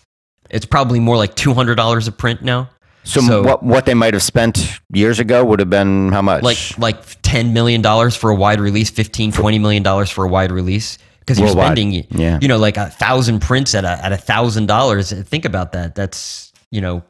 It's 0.51 0.67
probably 0.67 1.01
more 1.01 1.17
like 1.17 1.35
two 1.35 1.55
hundred 1.55 1.77
dollars 1.77 2.09
a 2.09 2.13
print 2.13 2.43
now. 2.43 2.71
So, 3.05 3.21
so, 3.21 3.43
what 3.43 3.63
what 3.63 3.87
they 3.87 3.95
might 3.95 4.15
have 4.15 4.23
spent 4.23 4.79
years 4.93 5.21
ago 5.21 5.45
would 5.45 5.61
have 5.61 5.71
been 5.71 6.11
how 6.11 6.23
much? 6.23 6.43
Like 6.43 6.79
like 6.79 7.23
ten 7.23 7.53
million 7.53 7.83
dollars 7.83 8.17
for 8.17 8.31
a 8.31 8.35
wide 8.35 8.61
release, 8.61 8.91
15, 8.91 9.33
20 9.33 9.59
million 9.59 9.83
dollars 9.83 10.11
for 10.11 10.25
a 10.25 10.29
wide 10.29 10.51
release 10.51 10.99
because 11.21 11.39
you're 11.39 11.49
spending 11.49 12.07
yeah. 12.11 12.39
you 12.41 12.49
know 12.49 12.59
like 12.59 12.77
a 12.77 12.91
thousand 12.91 13.41
prints 13.41 13.75
at 13.75 13.85
a 13.85 14.05
at 14.05 14.13
a 14.13 14.17
thousand 14.17 14.67
dollars. 14.67 15.13
Think 15.13 15.45
about 15.45 15.73
that. 15.73 15.95
That's 15.95 16.53
you 16.71 16.81
know 16.81 17.03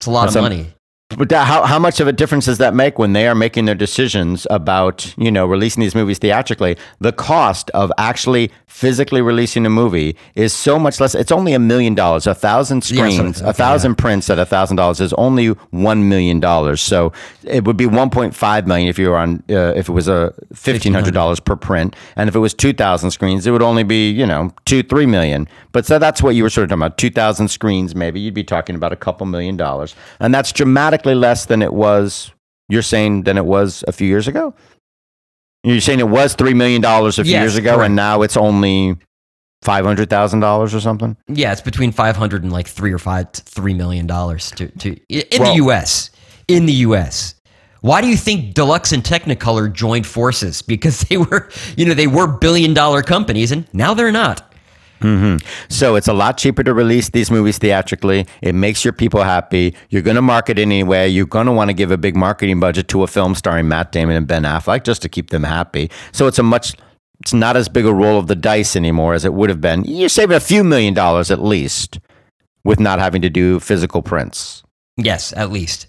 it's 0.00 0.06
a 0.06 0.10
lot 0.10 0.24
That's 0.24 0.36
of 0.36 0.42
money. 0.42 0.72
But 1.16 1.32
how, 1.32 1.64
how 1.64 1.78
much 1.80 1.98
of 1.98 2.06
a 2.06 2.12
difference 2.12 2.46
does 2.46 2.58
that 2.58 2.72
make 2.72 2.96
when 2.96 3.14
they 3.14 3.26
are 3.26 3.34
making 3.34 3.64
their 3.64 3.74
decisions 3.74 4.46
about, 4.48 5.12
you 5.18 5.30
know, 5.30 5.44
releasing 5.44 5.80
these 5.80 5.94
movies 5.94 6.18
theatrically? 6.18 6.76
The 7.00 7.12
cost 7.12 7.68
of 7.70 7.90
actually 7.98 8.52
physically 8.68 9.20
releasing 9.20 9.66
a 9.66 9.70
movie 9.70 10.16
is 10.36 10.52
so 10.52 10.78
much 10.78 11.00
less. 11.00 11.16
It's 11.16 11.32
only 11.32 11.52
a 11.52 11.58
million 11.58 11.96
dollars. 11.96 12.28
A 12.28 12.34
thousand 12.34 12.84
screens, 12.84 13.40
a 13.40 13.52
thousand 13.52 13.92
yeah. 13.92 14.02
prints 14.02 14.30
at 14.30 14.38
a 14.38 14.46
thousand 14.46 14.76
dollars 14.76 15.00
is 15.00 15.12
only 15.14 15.48
one 15.48 16.08
million 16.08 16.38
dollars. 16.38 16.80
So 16.80 17.12
it 17.42 17.64
would 17.64 17.76
be 17.76 17.86
one 17.86 18.10
point 18.10 18.32
five 18.32 18.68
million 18.68 18.88
if 18.88 18.96
you 18.96 19.10
were 19.10 19.18
on, 19.18 19.42
uh, 19.50 19.72
if 19.74 19.88
it 19.88 19.92
was 19.92 20.06
a 20.06 20.32
fifteen 20.54 20.94
hundred 20.94 21.12
dollars 21.12 21.40
per 21.40 21.56
print, 21.56 21.96
and 22.14 22.28
if 22.28 22.36
it 22.36 22.38
was 22.38 22.54
two 22.54 22.72
thousand 22.72 23.10
screens, 23.10 23.48
it 23.48 23.50
would 23.50 23.62
only 23.62 23.82
be, 23.82 24.10
you 24.10 24.24
know, 24.24 24.54
two 24.64 24.84
three 24.84 25.06
million. 25.06 25.48
But 25.72 25.86
so 25.86 25.98
that's 25.98 26.22
what 26.22 26.36
you 26.36 26.44
were 26.44 26.50
sort 26.50 26.64
of 26.64 26.68
talking 26.70 26.82
about. 26.82 26.98
Two 26.98 27.10
thousand 27.10 27.48
screens, 27.48 27.96
maybe 27.96 28.20
you'd 28.20 28.32
be 28.32 28.44
talking 28.44 28.76
about 28.76 28.92
a 28.92 28.96
couple 28.96 29.26
million 29.26 29.56
dollars, 29.56 29.96
and 30.20 30.32
that's 30.32 30.52
dramatic 30.52 30.99
dramatically 31.02 31.14
less 31.14 31.46
than 31.46 31.62
it 31.62 31.72
was. 31.72 32.32
You're 32.68 32.82
saying 32.82 33.24
than 33.24 33.36
it 33.36 33.44
was 33.44 33.84
a 33.88 33.92
few 33.92 34.06
years 34.06 34.28
ago. 34.28 34.54
You're 35.64 35.80
saying 35.80 36.00
it 36.00 36.08
was 36.08 36.34
three 36.34 36.54
million 36.54 36.80
dollars 36.80 37.18
a 37.18 37.24
few 37.24 37.32
yes, 37.32 37.42
years 37.42 37.56
ago, 37.56 37.76
correct. 37.76 37.86
and 37.86 37.96
now 37.96 38.22
it's 38.22 38.36
only 38.36 38.96
five 39.62 39.84
hundred 39.84 40.08
thousand 40.08 40.40
dollars 40.40 40.74
or 40.74 40.80
something. 40.80 41.16
Yeah, 41.28 41.52
it's 41.52 41.60
between 41.60 41.92
five 41.92 42.16
hundred 42.16 42.44
and 42.44 42.52
like 42.52 42.66
three 42.66 42.92
or 42.92 42.98
five 42.98 43.32
three 43.32 43.74
million 43.74 44.06
dollars 44.06 44.50
to 44.52 44.68
to 44.78 44.96
in 45.08 45.42
well, 45.42 45.50
the 45.50 45.56
U.S. 45.56 46.10
In 46.48 46.66
the 46.66 46.72
U.S. 46.88 47.34
Why 47.82 48.00
do 48.00 48.08
you 48.08 48.16
think 48.16 48.54
Deluxe 48.54 48.92
and 48.92 49.02
Technicolor 49.02 49.72
joined 49.72 50.06
forces? 50.06 50.62
Because 50.62 51.00
they 51.08 51.16
were, 51.16 51.50
you 51.76 51.84
know, 51.84 51.94
they 51.94 52.06
were 52.06 52.26
billion 52.26 52.72
dollar 52.72 53.02
companies, 53.02 53.52
and 53.52 53.66
now 53.74 53.94
they're 53.94 54.12
not. 54.12 54.49
Mm-hmm. 55.00 55.46
So 55.68 55.96
it's 55.96 56.08
a 56.08 56.12
lot 56.12 56.36
cheaper 56.38 56.62
to 56.62 56.74
release 56.74 57.10
these 57.10 57.30
movies 57.30 57.58
theatrically. 57.58 58.26
It 58.42 58.54
makes 58.54 58.84
your 58.84 58.92
people 58.92 59.22
happy. 59.22 59.74
You're 59.88 60.02
going 60.02 60.16
to 60.16 60.22
market 60.22 60.58
anyway. 60.58 61.08
You're 61.08 61.26
going 61.26 61.46
to 61.46 61.52
want 61.52 61.68
to 61.70 61.74
give 61.74 61.90
a 61.90 61.98
big 61.98 62.16
marketing 62.16 62.60
budget 62.60 62.88
to 62.88 63.02
a 63.02 63.06
film 63.06 63.34
starring 63.34 63.68
Matt 63.68 63.92
Damon 63.92 64.16
and 64.16 64.26
Ben 64.26 64.42
Affleck 64.42 64.84
just 64.84 65.02
to 65.02 65.08
keep 65.08 65.30
them 65.30 65.42
happy. 65.42 65.90
So 66.12 66.26
it's 66.26 66.38
a 66.38 66.42
much 66.42 66.74
it's 67.20 67.34
not 67.34 67.56
as 67.56 67.68
big 67.68 67.84
a 67.84 67.92
roll 67.92 68.18
of 68.18 68.26
the 68.28 68.36
dice 68.36 68.74
anymore 68.74 69.14
as 69.14 69.24
it 69.24 69.34
would 69.34 69.50
have 69.50 69.60
been. 69.60 69.84
You're 69.84 70.08
saving 70.08 70.36
a 70.36 70.40
few 70.40 70.64
million 70.64 70.94
dollars 70.94 71.30
at 71.30 71.42
least 71.42 72.00
with 72.64 72.80
not 72.80 72.98
having 72.98 73.22
to 73.22 73.30
do 73.30 73.60
physical 73.60 74.02
prints. 74.02 74.62
Yes, 74.96 75.32
at 75.34 75.50
least. 75.50 75.86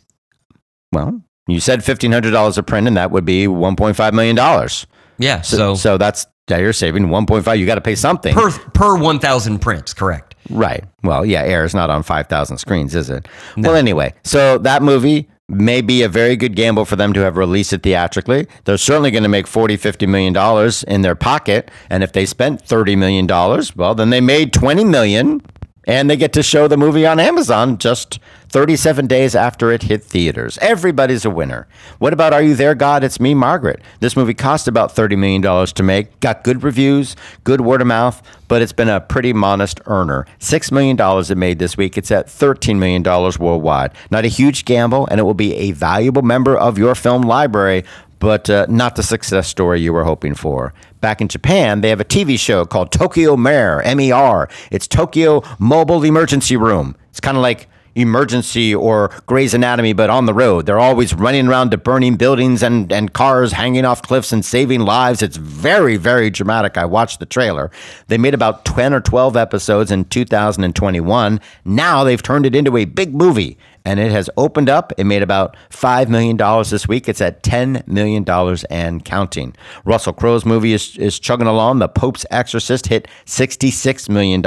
Well, 0.92 1.22
you 1.48 1.60
said 1.60 1.84
fifteen 1.84 2.12
hundred 2.12 2.32
dollars 2.32 2.58
a 2.58 2.64
print, 2.64 2.88
and 2.88 2.98
that 2.98 3.12
would 3.12 3.26
be 3.26 3.48
one 3.48 3.76
point 3.76 3.96
five 3.96 4.14
million 4.14 4.36
dollars. 4.36 4.86
Yeah. 5.18 5.42
So, 5.42 5.58
so 5.58 5.76
so 5.76 5.98
that's 5.98 6.28
Yeah, 6.52 6.58
you're 6.58 6.74
saving 6.74 7.08
1.5. 7.08 7.58
You 7.58 7.66
got 7.66 7.76
to 7.76 7.82
pay 7.82 7.96
something. 7.96 8.34
per 8.36 8.52
per 8.52 8.98
1000 8.98 9.60
prints, 9.60 9.94
correct. 9.94 10.36
Right. 10.50 10.84
Well, 11.02 11.26
yeah, 11.26 11.44
Air 11.44 11.64
is 11.64 11.74
not 11.74 11.90
on 11.90 12.04
5,000 12.04 12.58
screens, 12.58 12.94
is 12.94 13.10
it? 13.10 13.26
Well, 13.56 13.76
anyway, 13.76 14.14
so 14.26 14.58
that 14.58 14.84
movie 14.84 15.30
may 15.48 15.80
be 15.80 16.04
a 16.04 16.10
very 16.10 16.36
good 16.36 16.56
gamble 16.58 16.84
for 16.84 16.98
them 16.98 17.14
to 17.14 17.22
have 17.22 17.38
released 17.38 17.72
it 17.72 17.84
theatrically. 17.84 18.48
They're 18.66 18.78
certainly 18.78 19.12
going 19.12 19.24
to 19.24 19.30
make 19.30 19.48
40, 19.48 19.78
50 19.78 20.06
million 20.08 20.34
dollars 20.34 20.84
in 20.84 21.04
their 21.04 21.16
pocket. 21.16 21.72
And 21.90 22.04
if 22.04 22.12
they 22.12 22.26
spent 22.26 22.62
30 22.62 22.98
million 22.98 23.28
dollars, 23.28 23.74
well, 23.74 23.96
then 23.96 24.10
they 24.10 24.20
made 24.22 24.52
20 24.52 24.84
million 24.84 25.42
and 25.86 26.10
they 26.10 26.18
get 26.18 26.34
to 26.34 26.44
show 26.44 26.68
the 26.68 26.78
movie 26.78 27.06
on 27.06 27.20
Amazon 27.20 27.78
just 27.78 28.20
37 28.52 29.08
days 29.08 29.34
after 29.34 29.72
it 29.72 29.84
hit 29.84 30.04
theaters. 30.04 30.58
Everybody's 30.62 31.24
a 31.24 31.30
winner. 31.30 31.68
What 32.00 32.12
about 32.12 32.34
Are 32.34 32.42
You 32.42 32.54
There, 32.54 32.76
God? 32.76 33.02
It's 33.02 33.18
Me, 33.18 33.34
Margaret. 33.34 33.82
This 34.02 34.18
movie 34.18 34.34
cost 34.34 34.68
about 34.68 34.94
$30 34.94 35.18
million 35.18 35.66
to 35.68 35.84
make, 35.84 36.20
got 36.20 36.44
good 36.44 36.62
reviews, 36.62 37.16
good 37.46 37.62
word 37.62 37.80
of 37.80 37.88
mouth, 37.88 38.22
but 38.50 38.62
it's 38.62 38.74
been 38.74 38.90
a 38.90 39.00
pretty 39.00 39.32
modest 39.32 39.80
earner. 39.86 40.26
$6 40.40 40.70
million 40.70 40.98
it 41.00 41.38
made 41.38 41.60
this 41.60 41.78
week. 41.78 41.98
It's 41.98 42.12
at 42.12 42.28
$13 42.28 42.78
million 42.78 43.02
worldwide. 43.04 43.94
Not 44.12 44.26
a 44.26 44.28
huge 44.28 44.66
gamble, 44.66 45.08
and 45.08 45.22
it 45.22 45.24
will 45.24 45.34
be 45.34 45.56
a 45.56 45.72
valuable 45.72 46.22
member 46.22 46.58
of 46.58 46.78
your 46.78 46.94
film 46.94 47.22
library, 47.22 47.86
but 48.20 48.50
uh, 48.50 48.66
not 48.68 48.98
the 48.98 49.04
success 49.04 49.48
story 49.48 49.80
you 49.80 49.94
were 49.94 50.04
hoping 50.04 50.36
for. 50.36 50.74
Back 51.00 51.22
in 51.22 51.30
Japan, 51.30 51.80
they 51.80 51.90
have 51.90 52.02
a 52.02 52.06
TV 52.06 52.38
show 52.38 52.66
called 52.66 52.92
Tokyo 52.92 53.38
Mer, 53.38 53.82
M 53.82 54.02
E 54.02 54.12
R. 54.12 54.50
It's 54.72 54.90
Tokyo 54.90 55.42
Mobile 55.58 56.04
Emergency 56.04 56.58
Room. 56.58 56.98
It's 57.10 57.22
kind 57.22 57.38
of 57.38 57.42
like 57.44 57.70
emergency 57.96 58.74
or 58.74 59.10
Grey's 59.26 59.54
Anatomy, 59.54 59.94
but 59.94 60.10
on 60.10 60.26
the 60.26 60.34
road. 60.34 60.66
They're 60.66 60.80
always 60.80 61.14
running 61.14 61.48
around 61.48 61.72
to 61.72 61.78
burning 61.78 62.16
buildings 62.16 62.64
and, 62.64 62.92
and 62.92 63.14
cars 63.14 63.54
hanging 63.54 63.86
off 63.86 64.02
cliffs 64.02 64.32
and 64.32 64.44
saving 64.44 64.82
lives. 64.82 65.22
It's 65.22 65.38
very, 65.38 65.98
very 65.98 66.30
dramatic. 66.30 66.78
I 66.78 66.86
watched 66.86 67.20
the 67.20 67.26
trailer. 67.26 67.72
They 68.08 68.18
made 68.18 68.34
about 68.34 68.66
10 68.66 68.94
or 68.94 69.02
12 69.02 69.36
episodes 69.36 69.92
in 69.92 70.06
2021. 70.06 71.42
Now 71.66 72.04
they've 72.04 72.22
turned 72.22 72.46
it 72.46 72.56
into 72.56 72.78
a 72.78 72.86
big 72.86 73.14
movie 73.14 73.58
and 73.86 74.00
it 74.00 74.12
has 74.12 74.30
opened 74.38 74.70
up. 74.70 74.94
It 74.98 75.06
made 75.06 75.24
about 75.24 75.56
$5 75.70 76.08
million 76.08 76.38
this 76.38 76.88
week. 76.88 77.10
It's 77.10 77.22
at 77.22 77.44
$10 77.44 77.88
million 77.88 78.26
and 78.70 79.04
counting. 79.06 79.56
Russell 79.86 80.14
Crowe's 80.14 80.46
movie 80.46 80.74
is, 80.74 80.98
is 80.98 81.20
chugging 81.20 81.48
along. 81.48 81.80
The 81.80 81.88
Pope's 81.88 82.26
Exorcist 82.32 82.88
hit 82.88 83.08
$66 83.26 84.10
million. 84.10 84.42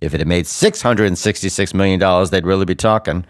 If 0.00 0.14
it 0.14 0.20
had 0.20 0.28
made 0.28 0.44
$666 0.44 1.74
million, 1.74 2.30
they'd 2.30 2.46
really 2.46 2.64
be 2.64 2.74
talking. 2.74 3.24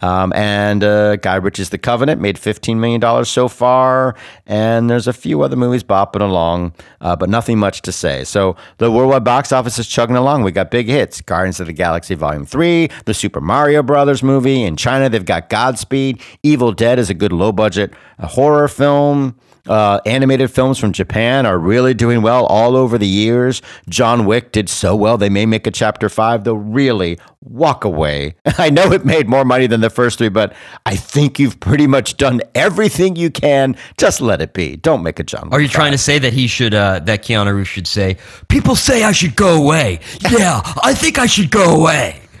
Um, 0.00 0.32
and 0.34 0.82
uh, 0.82 1.16
Guy 1.16 1.36
Ritchie's 1.36 1.70
The 1.70 1.78
Covenant 1.78 2.20
made 2.20 2.36
$15 2.36 2.76
million 2.76 3.24
so 3.24 3.48
far. 3.48 4.14
And 4.46 4.88
there's 4.90 5.06
a 5.06 5.12
few 5.12 5.42
other 5.42 5.56
movies 5.56 5.82
bopping 5.82 6.20
along, 6.20 6.74
uh, 7.00 7.16
but 7.16 7.28
nothing 7.28 7.58
much 7.58 7.82
to 7.82 7.92
say. 7.92 8.24
So 8.24 8.56
the 8.78 8.90
worldwide 8.90 9.24
box 9.24 9.52
office 9.52 9.78
is 9.78 9.86
chugging 9.86 10.16
along. 10.16 10.42
We 10.42 10.52
got 10.52 10.70
big 10.70 10.88
hits 10.88 11.20
Guardians 11.20 11.60
of 11.60 11.66
the 11.66 11.72
Galaxy 11.72 12.14
Volume 12.14 12.46
3, 12.46 12.88
the 13.04 13.14
Super 13.14 13.40
Mario 13.40 13.82
Brothers 13.82 14.22
movie. 14.22 14.62
In 14.62 14.76
China, 14.76 15.08
they've 15.08 15.24
got 15.24 15.48
Godspeed. 15.48 16.20
Evil 16.42 16.72
Dead 16.72 16.98
is 16.98 17.10
a 17.10 17.14
good 17.14 17.32
low 17.32 17.52
budget 17.52 17.92
horror 18.20 18.68
film. 18.68 19.36
Uh, 19.66 19.98
animated 20.04 20.50
films 20.50 20.78
from 20.78 20.92
Japan 20.92 21.46
are 21.46 21.58
really 21.58 21.94
doing 21.94 22.20
well 22.20 22.44
all 22.46 22.76
over 22.76 22.98
the 22.98 23.06
years. 23.06 23.62
John 23.88 24.26
Wick 24.26 24.52
did 24.52 24.68
so 24.68 24.94
well, 24.94 25.16
they 25.16 25.30
may 25.30 25.46
make 25.46 25.66
a 25.66 25.70
chapter 25.70 26.08
five, 26.10 26.44
though, 26.44 26.54
really, 26.54 27.18
walk 27.40 27.84
away. 27.84 28.34
I 28.58 28.68
know 28.70 28.92
it 28.92 29.04
made 29.06 29.26
more 29.28 29.44
money 29.44 29.66
than 29.66 29.80
the 29.80 29.88
first 29.90 30.18
three, 30.18 30.28
but 30.28 30.54
I 30.84 30.96
think 30.96 31.38
you've 31.38 31.60
pretty 31.60 31.86
much 31.86 32.16
done 32.18 32.42
everything 32.54 33.16
you 33.16 33.30
can. 33.30 33.76
Just 33.96 34.20
let 34.20 34.42
it 34.42 34.52
be. 34.52 34.76
Don't 34.76 35.02
make 35.02 35.18
a 35.18 35.22
John 35.22 35.44
Wick. 35.44 35.52
Are 35.54 35.60
you 35.60 35.68
trying 35.68 35.92
to 35.92 35.98
say 35.98 36.18
that 36.18 36.34
he 36.34 36.46
should, 36.46 36.74
uh, 36.74 36.98
that 37.00 37.22
Keanu 37.22 37.54
Reeves 37.54 37.68
should 37.68 37.86
say, 37.86 38.18
people 38.48 38.74
say 38.76 39.04
I 39.04 39.12
should 39.12 39.36
go 39.36 39.62
away. 39.62 40.00
Yeah, 40.30 40.62
I 40.82 40.94
think 40.94 41.18
I 41.18 41.26
should 41.26 41.50
go 41.50 41.76
away. 41.80 42.20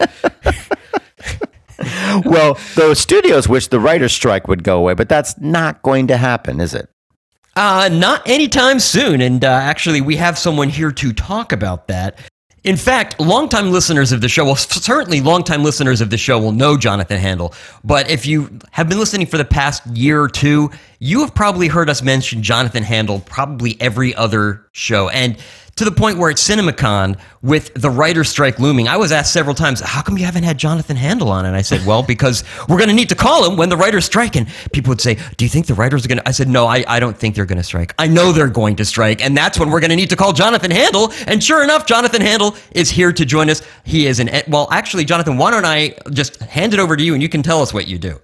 well, 2.24 2.58
the 2.74 2.94
studios 2.94 3.48
wish 3.48 3.68
the 3.68 3.78
writer's 3.78 4.12
strike 4.12 4.48
would 4.48 4.64
go 4.64 4.78
away, 4.78 4.94
but 4.94 5.08
that's 5.08 5.38
not 5.38 5.82
going 5.82 6.08
to 6.08 6.16
happen, 6.16 6.60
is 6.60 6.74
it? 6.74 6.88
Uh, 7.56 7.88
not 7.92 8.26
anytime 8.28 8.80
soon. 8.80 9.20
And 9.20 9.44
uh, 9.44 9.48
actually, 9.48 10.00
we 10.00 10.16
have 10.16 10.38
someone 10.38 10.68
here 10.68 10.90
to 10.92 11.12
talk 11.12 11.52
about 11.52 11.88
that. 11.88 12.18
In 12.64 12.78
fact, 12.78 13.20
longtime 13.20 13.70
listeners 13.70 14.10
of 14.10 14.22
the 14.22 14.28
show, 14.28 14.46
well, 14.46 14.56
certainly 14.56 15.20
longtime 15.20 15.62
listeners 15.62 16.00
of 16.00 16.08
the 16.08 16.16
show 16.16 16.38
will 16.38 16.52
know 16.52 16.78
Jonathan 16.78 17.18
Handel. 17.18 17.52
But 17.84 18.08
if 18.08 18.24
you 18.24 18.58
have 18.70 18.88
been 18.88 18.98
listening 18.98 19.26
for 19.26 19.36
the 19.36 19.44
past 19.44 19.86
year 19.88 20.22
or 20.22 20.30
two, 20.30 20.70
you 20.98 21.20
have 21.20 21.34
probably 21.34 21.68
heard 21.68 21.90
us 21.90 22.02
mention 22.02 22.42
Jonathan 22.42 22.82
Handel 22.82 23.20
probably 23.20 23.76
every 23.80 24.14
other 24.14 24.66
show. 24.72 25.10
And 25.10 25.36
to 25.76 25.84
the 25.84 25.92
point 25.92 26.18
where 26.18 26.30
at 26.30 26.36
CinemaCon, 26.36 27.18
with 27.42 27.72
the 27.74 27.90
writer's 27.90 28.28
strike 28.28 28.58
looming, 28.58 28.88
I 28.88 28.96
was 28.96 29.12
asked 29.12 29.32
several 29.32 29.54
times, 29.54 29.80
how 29.80 30.02
come 30.02 30.16
you 30.16 30.24
haven't 30.24 30.44
had 30.44 30.58
Jonathan 30.58 30.96
Handel 30.96 31.30
on? 31.30 31.46
And 31.46 31.56
I 31.56 31.62
said, 31.62 31.84
well, 31.86 32.02
because 32.02 32.44
we're 32.68 32.78
going 32.78 32.88
to 32.88 32.94
need 32.94 33.08
to 33.08 33.14
call 33.14 33.48
him 33.48 33.56
when 33.56 33.68
the 33.68 33.76
writer's 33.76 34.04
strike. 34.04 34.36
And 34.36 34.46
people 34.72 34.90
would 34.90 35.00
say, 35.00 35.18
do 35.36 35.44
you 35.44 35.48
think 35.48 35.66
the 35.66 35.74
writers 35.74 36.04
are 36.04 36.08
going 36.08 36.18
to? 36.18 36.28
I 36.28 36.32
said, 36.32 36.48
no, 36.48 36.66
I, 36.66 36.84
I 36.86 37.00
don't 37.00 37.16
think 37.16 37.34
they're 37.34 37.44
going 37.44 37.58
to 37.58 37.64
strike. 37.64 37.94
I 37.98 38.06
know 38.06 38.32
they're 38.32 38.48
going 38.48 38.76
to 38.76 38.84
strike. 38.84 39.22
And 39.22 39.36
that's 39.36 39.58
when 39.58 39.70
we're 39.70 39.80
going 39.80 39.90
to 39.90 39.96
need 39.96 40.10
to 40.10 40.16
call 40.16 40.32
Jonathan 40.32 40.70
Handel. 40.70 41.12
And 41.26 41.42
sure 41.42 41.64
enough, 41.64 41.86
Jonathan 41.86 42.22
Handel 42.22 42.56
is 42.72 42.90
here 42.90 43.12
to 43.12 43.24
join 43.24 43.50
us. 43.50 43.62
He 43.84 44.06
is 44.06 44.20
an, 44.20 44.30
well, 44.48 44.68
actually, 44.70 45.04
Jonathan, 45.04 45.36
why 45.36 45.50
don't 45.50 45.64
I 45.64 45.96
just 46.10 46.40
hand 46.40 46.72
it 46.72 46.80
over 46.80 46.96
to 46.96 47.02
you 47.02 47.14
and 47.14 47.22
you 47.22 47.28
can 47.28 47.42
tell 47.42 47.60
us 47.60 47.74
what 47.74 47.86
you 47.86 47.98
do? 47.98 48.20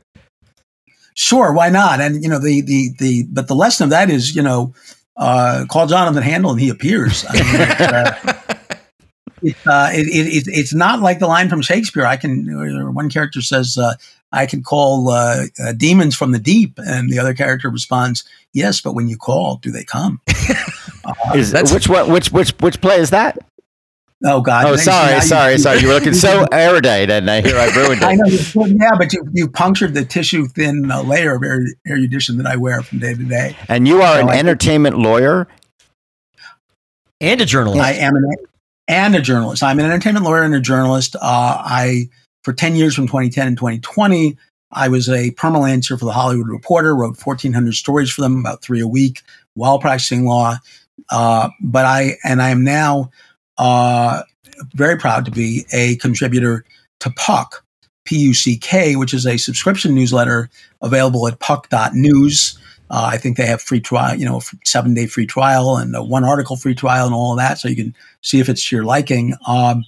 Sure, 1.14 1.52
why 1.52 1.68
not? 1.68 2.00
And, 2.00 2.22
you 2.22 2.30
know, 2.30 2.38
the, 2.38 2.62
the, 2.62 2.90
the, 2.98 3.24
but 3.30 3.48
the 3.48 3.54
lesson 3.54 3.84
of 3.84 3.90
that 3.90 4.08
is, 4.08 4.34
you 4.34 4.42
know, 4.42 4.72
uh, 5.20 5.66
call 5.68 5.86
Jonathan 5.86 6.22
Handel 6.22 6.52
and 6.52 6.60
he 6.60 6.70
appears. 6.70 7.24
I 7.28 7.32
mean, 7.34 7.42
it's, 7.44 7.80
uh, 7.80 8.16
it, 9.42 9.56
uh, 9.66 9.90
it, 9.92 10.06
it, 10.08 10.44
it's 10.48 10.74
not 10.74 11.00
like 11.00 11.18
the 11.18 11.26
line 11.26 11.48
from 11.48 11.60
Shakespeare. 11.62 12.06
I 12.06 12.16
can, 12.16 12.94
one 12.94 13.10
character 13.10 13.42
says, 13.42 13.76
uh, 13.78 13.94
I 14.32 14.46
can 14.46 14.62
call 14.62 15.10
uh, 15.10 15.44
uh, 15.62 15.72
demons 15.72 16.16
from 16.16 16.32
the 16.32 16.38
deep. 16.38 16.78
And 16.78 17.10
the 17.10 17.18
other 17.18 17.34
character 17.34 17.68
responds, 17.68 18.24
yes, 18.54 18.80
but 18.80 18.94
when 18.94 19.08
you 19.08 19.18
call, 19.18 19.56
do 19.56 19.70
they 19.70 19.84
come? 19.84 20.20
Is, 21.34 21.52
which 21.72 21.88
one, 21.88 22.10
which, 22.10 22.30
which, 22.32 22.50
which 22.60 22.80
play 22.80 22.98
is 22.98 23.10
that? 23.10 23.38
Oh 24.22 24.42
God! 24.42 24.66
Oh, 24.66 24.76
sorry, 24.76 25.14
you, 25.14 25.20
sorry, 25.22 25.52
you, 25.52 25.58
sorry. 25.58 25.78
You 25.78 25.88
were 25.88 25.94
looking 25.94 26.12
so 26.12 26.44
erudite, 26.52 27.10
and 27.10 27.30
I 27.30 27.40
hear 27.40 27.56
I 27.56 27.74
ruined 27.74 28.02
it. 28.02 28.04
I 28.04 28.14
know, 28.16 28.66
yeah, 28.66 28.90
but 28.98 29.14
you, 29.14 29.26
you 29.32 29.48
punctured 29.48 29.94
the 29.94 30.04
tissue 30.04 30.46
thin 30.46 30.90
uh, 30.90 31.02
layer 31.02 31.36
of 31.36 31.42
erudition 31.88 32.36
that 32.36 32.46
I 32.46 32.56
wear 32.56 32.82
from 32.82 32.98
day 32.98 33.14
to 33.14 33.24
day. 33.24 33.56
And 33.68 33.88
you 33.88 34.02
are 34.02 34.16
so 34.16 34.20
an 34.20 34.28
I, 34.28 34.38
entertainment 34.38 34.98
lawyer 34.98 35.48
and 37.22 37.40
a 37.40 37.46
journalist. 37.46 37.82
I 37.82 37.92
am 37.92 38.14
an 38.14 38.24
and 38.88 39.14
a 39.14 39.22
journalist. 39.22 39.62
I'm 39.62 39.78
an 39.78 39.86
entertainment 39.86 40.26
lawyer 40.26 40.42
and 40.42 40.54
a 40.54 40.60
journalist. 40.60 41.16
Uh, 41.16 41.18
I 41.22 42.10
for 42.44 42.52
ten 42.52 42.76
years 42.76 42.94
from 42.94 43.06
2010 43.06 43.48
and 43.48 43.56
2020, 43.56 44.36
I 44.70 44.88
was 44.88 45.08
a 45.08 45.30
permalancer 45.30 45.98
for 45.98 46.04
the 46.04 46.12
Hollywood 46.12 46.48
Reporter. 46.48 46.94
Wrote 46.94 47.16
1,400 47.24 47.72
stories 47.72 48.10
for 48.10 48.20
them, 48.20 48.38
about 48.38 48.60
three 48.60 48.80
a 48.80 48.88
week, 48.88 49.22
while 49.54 49.78
practicing 49.78 50.26
law. 50.26 50.56
Uh, 51.08 51.48
but 51.62 51.86
I 51.86 52.18
and 52.22 52.42
I 52.42 52.50
am 52.50 52.64
now 52.64 53.10
uh, 53.60 54.22
very 54.74 54.96
proud 54.96 55.24
to 55.24 55.30
be 55.30 55.64
a 55.72 55.96
contributor 55.96 56.64
to 57.00 57.10
Puck, 57.10 57.64
P 58.04 58.16
U 58.16 58.34
C 58.34 58.56
K, 58.56 58.96
which 58.96 59.14
is 59.14 59.26
a 59.26 59.36
subscription 59.36 59.94
newsletter 59.94 60.50
available 60.80 61.28
at 61.28 61.38
puck.news. 61.38 62.58
Uh, 62.90 63.08
I 63.14 63.18
think 63.18 63.36
they 63.36 63.46
have 63.46 63.62
free 63.62 63.80
trial, 63.80 64.16
you 64.16 64.26
know, 64.26 64.40
seven 64.64 64.94
day 64.94 65.06
free 65.06 65.26
trial 65.26 65.76
and 65.76 65.94
a 65.94 66.02
one 66.02 66.24
article 66.24 66.56
free 66.56 66.74
trial 66.74 67.06
and 67.06 67.14
all 67.14 67.32
of 67.32 67.38
that. 67.38 67.58
So 67.58 67.68
you 67.68 67.76
can 67.76 67.94
see 68.22 68.40
if 68.40 68.48
it's 68.48 68.68
to 68.68 68.76
your 68.76 68.84
liking 68.84 69.34
um, 69.46 69.84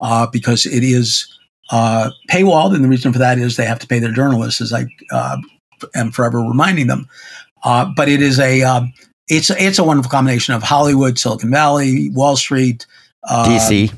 uh, 0.00 0.26
because 0.30 0.64
it 0.66 0.84
is 0.84 1.26
uh, 1.70 2.10
paywalled. 2.30 2.74
And 2.74 2.84
the 2.84 2.88
reason 2.88 3.12
for 3.12 3.18
that 3.18 3.38
is 3.38 3.56
they 3.56 3.66
have 3.66 3.80
to 3.80 3.88
pay 3.88 3.98
their 3.98 4.12
journalists, 4.12 4.60
as 4.60 4.72
I 4.72 4.86
uh, 5.10 5.38
am 5.94 6.12
forever 6.12 6.38
reminding 6.38 6.86
them. 6.86 7.08
Uh, 7.64 7.86
but 7.96 8.08
it 8.08 8.22
is 8.22 8.38
a, 8.38 8.62
um, 8.62 8.92
it's, 9.28 9.50
it's 9.50 9.80
a 9.80 9.84
wonderful 9.84 10.10
combination 10.10 10.54
of 10.54 10.62
Hollywood, 10.62 11.18
Silicon 11.18 11.50
Valley, 11.50 12.10
Wall 12.10 12.36
Street, 12.36 12.86
uh, 13.28 13.46
DC. 13.46 13.92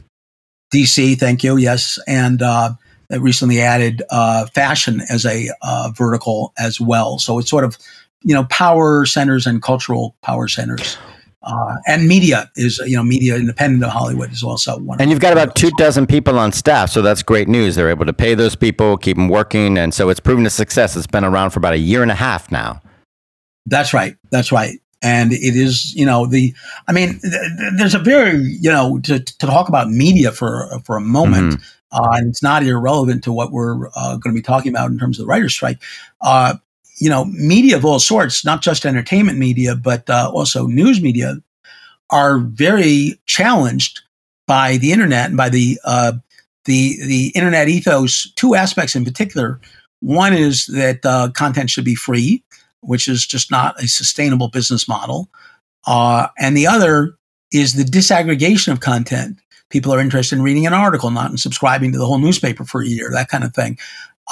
DC, 0.75 1.19
thank 1.19 1.45
you. 1.45 1.57
Yes. 1.57 1.99
And 2.07 2.43
uh, 2.43 2.75
recently 3.11 3.61
added 3.61 4.03
uh, 4.11 4.47
fashion 4.47 5.01
as 5.11 5.25
a 5.25 5.51
uh, 5.63 5.91
vertical 5.95 6.53
as 6.59 6.81
well. 6.81 7.19
So 7.19 7.39
it's 7.39 7.51
sort 7.51 7.65
of, 7.65 7.79
you 8.23 8.35
know, 8.35 8.45
power 8.45 9.07
centers 9.07 9.47
and 9.47 9.63
cultural 9.63 10.17
power 10.23 10.49
centers. 10.49 10.97
Uh, 11.43 11.77
and 11.87 12.09
media 12.09 12.51
is, 12.57 12.79
you 12.79 12.97
know, 12.97 13.05
media 13.05 13.37
independent 13.37 13.85
of 13.85 13.91
Hollywood 13.91 14.33
is 14.33 14.43
also 14.43 14.79
one. 14.81 15.01
And 15.01 15.11
you've 15.11 15.21
got 15.21 15.33
about 15.33 15.55
two 15.55 15.71
dozen 15.79 16.05
people 16.05 16.41
on 16.41 16.51
staff, 16.51 16.91
so 16.91 17.03
that's 17.03 17.23
great 17.23 17.47
news. 17.47 17.77
They're 17.77 17.91
able 17.91 18.07
to 18.07 18.13
pay 18.13 18.35
those 18.35 18.57
people, 18.57 18.97
keep 18.97 19.17
them 19.17 19.29
working, 19.29 19.79
and 19.79 19.95
so 19.95 20.09
it's 20.09 20.19
proven 20.19 20.45
a 20.45 20.51
success. 20.51 20.97
It's 20.97 21.07
been 21.07 21.25
around 21.25 21.51
for 21.51 21.61
about 21.61 21.75
a 21.75 21.79
year 21.79 22.03
and 22.03 22.11
a 22.11 22.17
half 22.17 22.51
now. 22.51 22.83
That's 23.65 23.95
right. 23.95 24.17
That's 24.31 24.51
right 24.51 24.81
and 25.07 25.33
it 25.33 25.57
is 25.57 25.95
you 25.95 26.05
know 26.05 26.27
the 26.27 26.55
i 26.89 26.93
mean 26.93 27.19
th- 27.21 27.33
there's 27.77 27.95
a 27.95 27.99
very 27.99 28.39
you 28.61 28.71
know 28.71 28.99
to, 29.01 29.21
to 29.21 29.47
talk 29.47 29.69
about 29.69 29.89
media 29.89 30.33
for 30.33 30.69
for 30.85 30.97
a 30.97 31.01
moment 31.01 31.55
mm-hmm. 31.55 32.03
uh, 32.03 32.17
and 32.17 32.29
it's 32.29 32.43
not 32.43 32.63
irrelevant 32.63 33.23
to 33.23 33.33
what 33.33 33.53
we're 33.53 33.89
uh, 33.97 34.17
going 34.17 34.35
to 34.35 34.41
be 34.41 34.43
talking 34.43 34.73
about 34.73 34.91
in 34.91 34.99
terms 34.99 35.19
of 35.19 35.25
the 35.25 35.29
writer's 35.29 35.53
strike 35.53 35.79
uh, 36.23 36.55
you 36.99 37.09
know 37.09 37.25
media 37.27 37.77
of 37.77 37.85
all 37.85 37.99
sorts 37.99 38.45
not 38.45 38.63
just 38.63 38.85
entertainment 38.85 39.39
media 39.39 39.77
but 39.77 40.09
uh, 40.11 40.31
also 40.35 40.67
news 40.67 41.01
media 41.01 41.37
are 42.11 42.39
very 42.39 43.21
challenged 43.27 44.01
by 44.47 44.77
the 44.77 44.93
internet 44.93 45.29
and 45.29 45.37
by 45.37 45.49
the 45.49 45.79
uh, 45.85 46.13
the 46.67 46.99
the 47.05 47.29
internet 47.35 47.69
ethos. 47.69 48.31
Two 48.35 48.55
aspects 48.55 48.95
in 48.95 49.05
particular. 49.05 49.61
One 50.01 50.35
is 50.35 50.67
that 50.67 51.05
uh, 51.05 51.31
content 51.35 51.71
should 51.71 51.85
be 51.85 51.95
free, 51.95 52.45
which 52.87 53.09
is 53.09 53.27
just 53.27 53.51
not 53.51 53.81
a 53.83 53.89
sustainable 53.89 54.49
business 54.49 54.89
model, 54.89 55.29
uh, 55.87 56.29
and 56.39 56.57
the 56.57 56.67
other 56.67 57.17
is 57.53 57.75
the 57.75 57.85
disaggregation 57.85 58.73
of 58.73 58.81
content. 58.81 59.39
People 59.71 59.93
are 59.93 60.01
interested 60.01 60.37
in 60.37 60.43
reading 60.43 60.67
an 60.67 60.73
article, 60.73 61.11
not 61.11 61.31
in 61.31 61.37
subscribing 61.37 61.93
to 61.93 61.99
the 61.99 62.07
whole 62.07 62.19
newspaper 62.19 62.65
for 62.65 62.83
a 62.83 62.87
year, 62.87 63.11
that 63.13 63.29
kind 63.29 63.45
of 63.45 63.55
thing. 63.55 63.79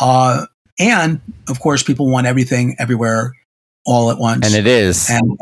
Uh, 0.01 0.47
and 0.79 1.21
of 1.49 1.61
course, 1.61 1.83
people 1.83 2.11
want 2.11 2.27
everything 2.27 2.77
everywhere 2.79 3.33
all 3.85 4.11
at 4.11 4.19
once. 4.19 4.47
And 4.47 4.55
it 4.55 4.67
is. 4.67 5.09
And, 5.11 5.39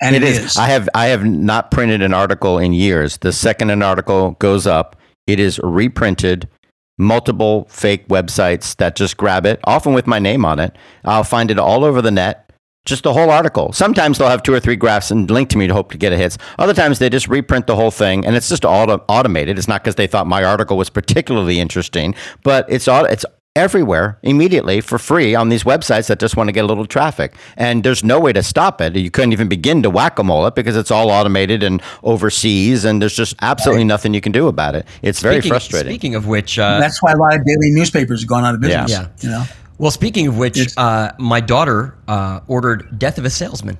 and 0.00 0.16
it 0.16 0.22
is. 0.22 0.38
is. 0.38 0.56
I 0.56 0.66
have 0.66 0.88
I 0.94 1.06
have 1.06 1.24
not 1.24 1.70
printed 1.70 2.02
an 2.02 2.12
article 2.12 2.58
in 2.58 2.72
years. 2.72 3.18
The 3.18 3.32
second 3.32 3.70
an 3.70 3.82
article 3.82 4.32
goes 4.32 4.66
up, 4.66 4.96
it 5.26 5.40
is 5.40 5.58
reprinted. 5.62 6.48
Multiple 6.96 7.66
fake 7.68 8.06
websites 8.06 8.76
that 8.76 8.94
just 8.94 9.16
grab 9.16 9.46
it, 9.46 9.58
often 9.64 9.94
with 9.94 10.06
my 10.06 10.20
name 10.20 10.44
on 10.44 10.60
it. 10.60 10.76
I'll 11.04 11.24
find 11.24 11.50
it 11.50 11.58
all 11.58 11.84
over 11.84 12.00
the 12.00 12.12
net 12.12 12.43
just 12.84 13.02
the 13.02 13.12
whole 13.12 13.30
article. 13.30 13.72
Sometimes 13.72 14.18
they'll 14.18 14.28
have 14.28 14.42
two 14.42 14.52
or 14.52 14.60
three 14.60 14.76
graphs 14.76 15.10
and 15.10 15.30
link 15.30 15.48
to 15.50 15.58
me 15.58 15.66
to 15.66 15.74
hope 15.74 15.92
to 15.92 15.98
get 15.98 16.12
a 16.12 16.16
hits. 16.16 16.36
Other 16.58 16.74
times 16.74 16.98
they 16.98 17.08
just 17.08 17.28
reprint 17.28 17.66
the 17.66 17.76
whole 17.76 17.90
thing, 17.90 18.26
and 18.26 18.36
it's 18.36 18.48
just 18.48 18.64
auto- 18.64 19.04
automated. 19.08 19.58
It's 19.58 19.68
not 19.68 19.82
because 19.82 19.94
they 19.94 20.06
thought 20.06 20.26
my 20.26 20.44
article 20.44 20.76
was 20.76 20.90
particularly 20.90 21.60
interesting, 21.60 22.14
but 22.42 22.66
it's 22.68 22.88
all 22.88 23.04
it's 23.04 23.24
everywhere 23.56 24.18
immediately 24.24 24.80
for 24.80 24.98
free 24.98 25.34
on 25.36 25.48
these 25.48 25.62
websites 25.62 26.08
that 26.08 26.18
just 26.18 26.36
want 26.36 26.48
to 26.48 26.52
get 26.52 26.64
a 26.64 26.66
little 26.66 26.86
traffic. 26.86 27.34
And 27.56 27.84
there's 27.84 28.02
no 28.02 28.18
way 28.18 28.32
to 28.32 28.42
stop 28.42 28.80
it. 28.80 28.96
You 28.96 29.12
couldn't 29.12 29.32
even 29.32 29.48
begin 29.48 29.82
to 29.84 29.90
whack 29.90 30.18
a 30.18 30.24
mole 30.24 30.46
it 30.48 30.56
because 30.56 30.76
it's 30.76 30.90
all 30.90 31.10
automated 31.10 31.62
and 31.62 31.80
overseas, 32.02 32.84
and 32.84 33.00
there's 33.00 33.16
just 33.16 33.36
absolutely 33.42 33.84
nothing 33.84 34.12
you 34.12 34.20
can 34.20 34.32
do 34.32 34.48
about 34.48 34.74
it. 34.74 34.86
It's 35.02 35.20
very 35.20 35.40
frustrating. 35.40 35.92
Speaking 35.92 36.16
of 36.16 36.26
which, 36.26 36.58
uh, 36.58 36.80
that's 36.80 37.02
why 37.02 37.12
a 37.12 37.16
lot 37.16 37.34
of 37.34 37.44
daily 37.46 37.70
newspapers 37.70 38.22
have 38.22 38.28
gone 38.28 38.44
out 38.44 38.54
of 38.54 38.60
business. 38.60 38.90
Yeah. 38.90 39.08
You 39.20 39.30
know? 39.30 39.44
Well, 39.78 39.90
speaking 39.90 40.26
of 40.26 40.38
which, 40.38 40.76
uh, 40.76 41.12
my 41.18 41.40
daughter 41.40 41.96
uh, 42.06 42.40
ordered 42.46 42.98
Death 42.98 43.18
of 43.18 43.24
a 43.24 43.30
Salesman, 43.30 43.76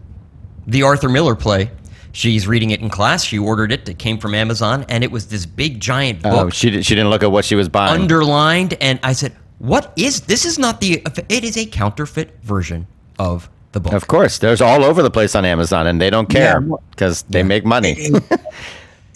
the 0.66 0.82
Arthur 0.82 1.08
Miller 1.08 1.34
play. 1.34 1.70
She's 2.12 2.46
reading 2.46 2.70
it 2.70 2.80
in 2.80 2.90
class. 2.90 3.24
She 3.24 3.38
ordered 3.38 3.72
it. 3.72 3.88
It 3.88 3.98
came 3.98 4.18
from 4.18 4.34
Amazon, 4.34 4.84
and 4.88 5.02
it 5.02 5.10
was 5.10 5.26
this 5.26 5.46
big 5.46 5.80
giant 5.80 6.20
oh, 6.24 6.30
book. 6.30 6.46
Oh, 6.46 6.50
she, 6.50 6.70
did, 6.70 6.86
she 6.86 6.94
didn't 6.94 7.10
look 7.10 7.22
at 7.22 7.32
what 7.32 7.44
she 7.44 7.54
was 7.54 7.68
buying. 7.68 8.00
Underlined, 8.00 8.74
and 8.80 9.00
I 9.02 9.12
said, 9.12 9.34
"What 9.58 9.92
is 9.96 10.20
this? 10.22 10.44
Is 10.44 10.58
not 10.58 10.80
the? 10.80 11.02
It 11.28 11.42
is 11.42 11.56
a 11.56 11.66
counterfeit 11.66 12.38
version 12.42 12.86
of 13.18 13.50
the 13.72 13.80
book." 13.80 13.92
Of 13.92 14.06
course, 14.06 14.38
there's 14.38 14.60
all 14.60 14.84
over 14.84 15.02
the 15.02 15.10
place 15.10 15.34
on 15.34 15.44
Amazon, 15.44 15.88
and 15.88 16.00
they 16.00 16.10
don't 16.10 16.28
care 16.28 16.60
because 16.60 17.22
yeah. 17.22 17.32
they 17.32 17.38
yeah. 17.40 17.44
make 17.44 17.64
money. 17.64 18.10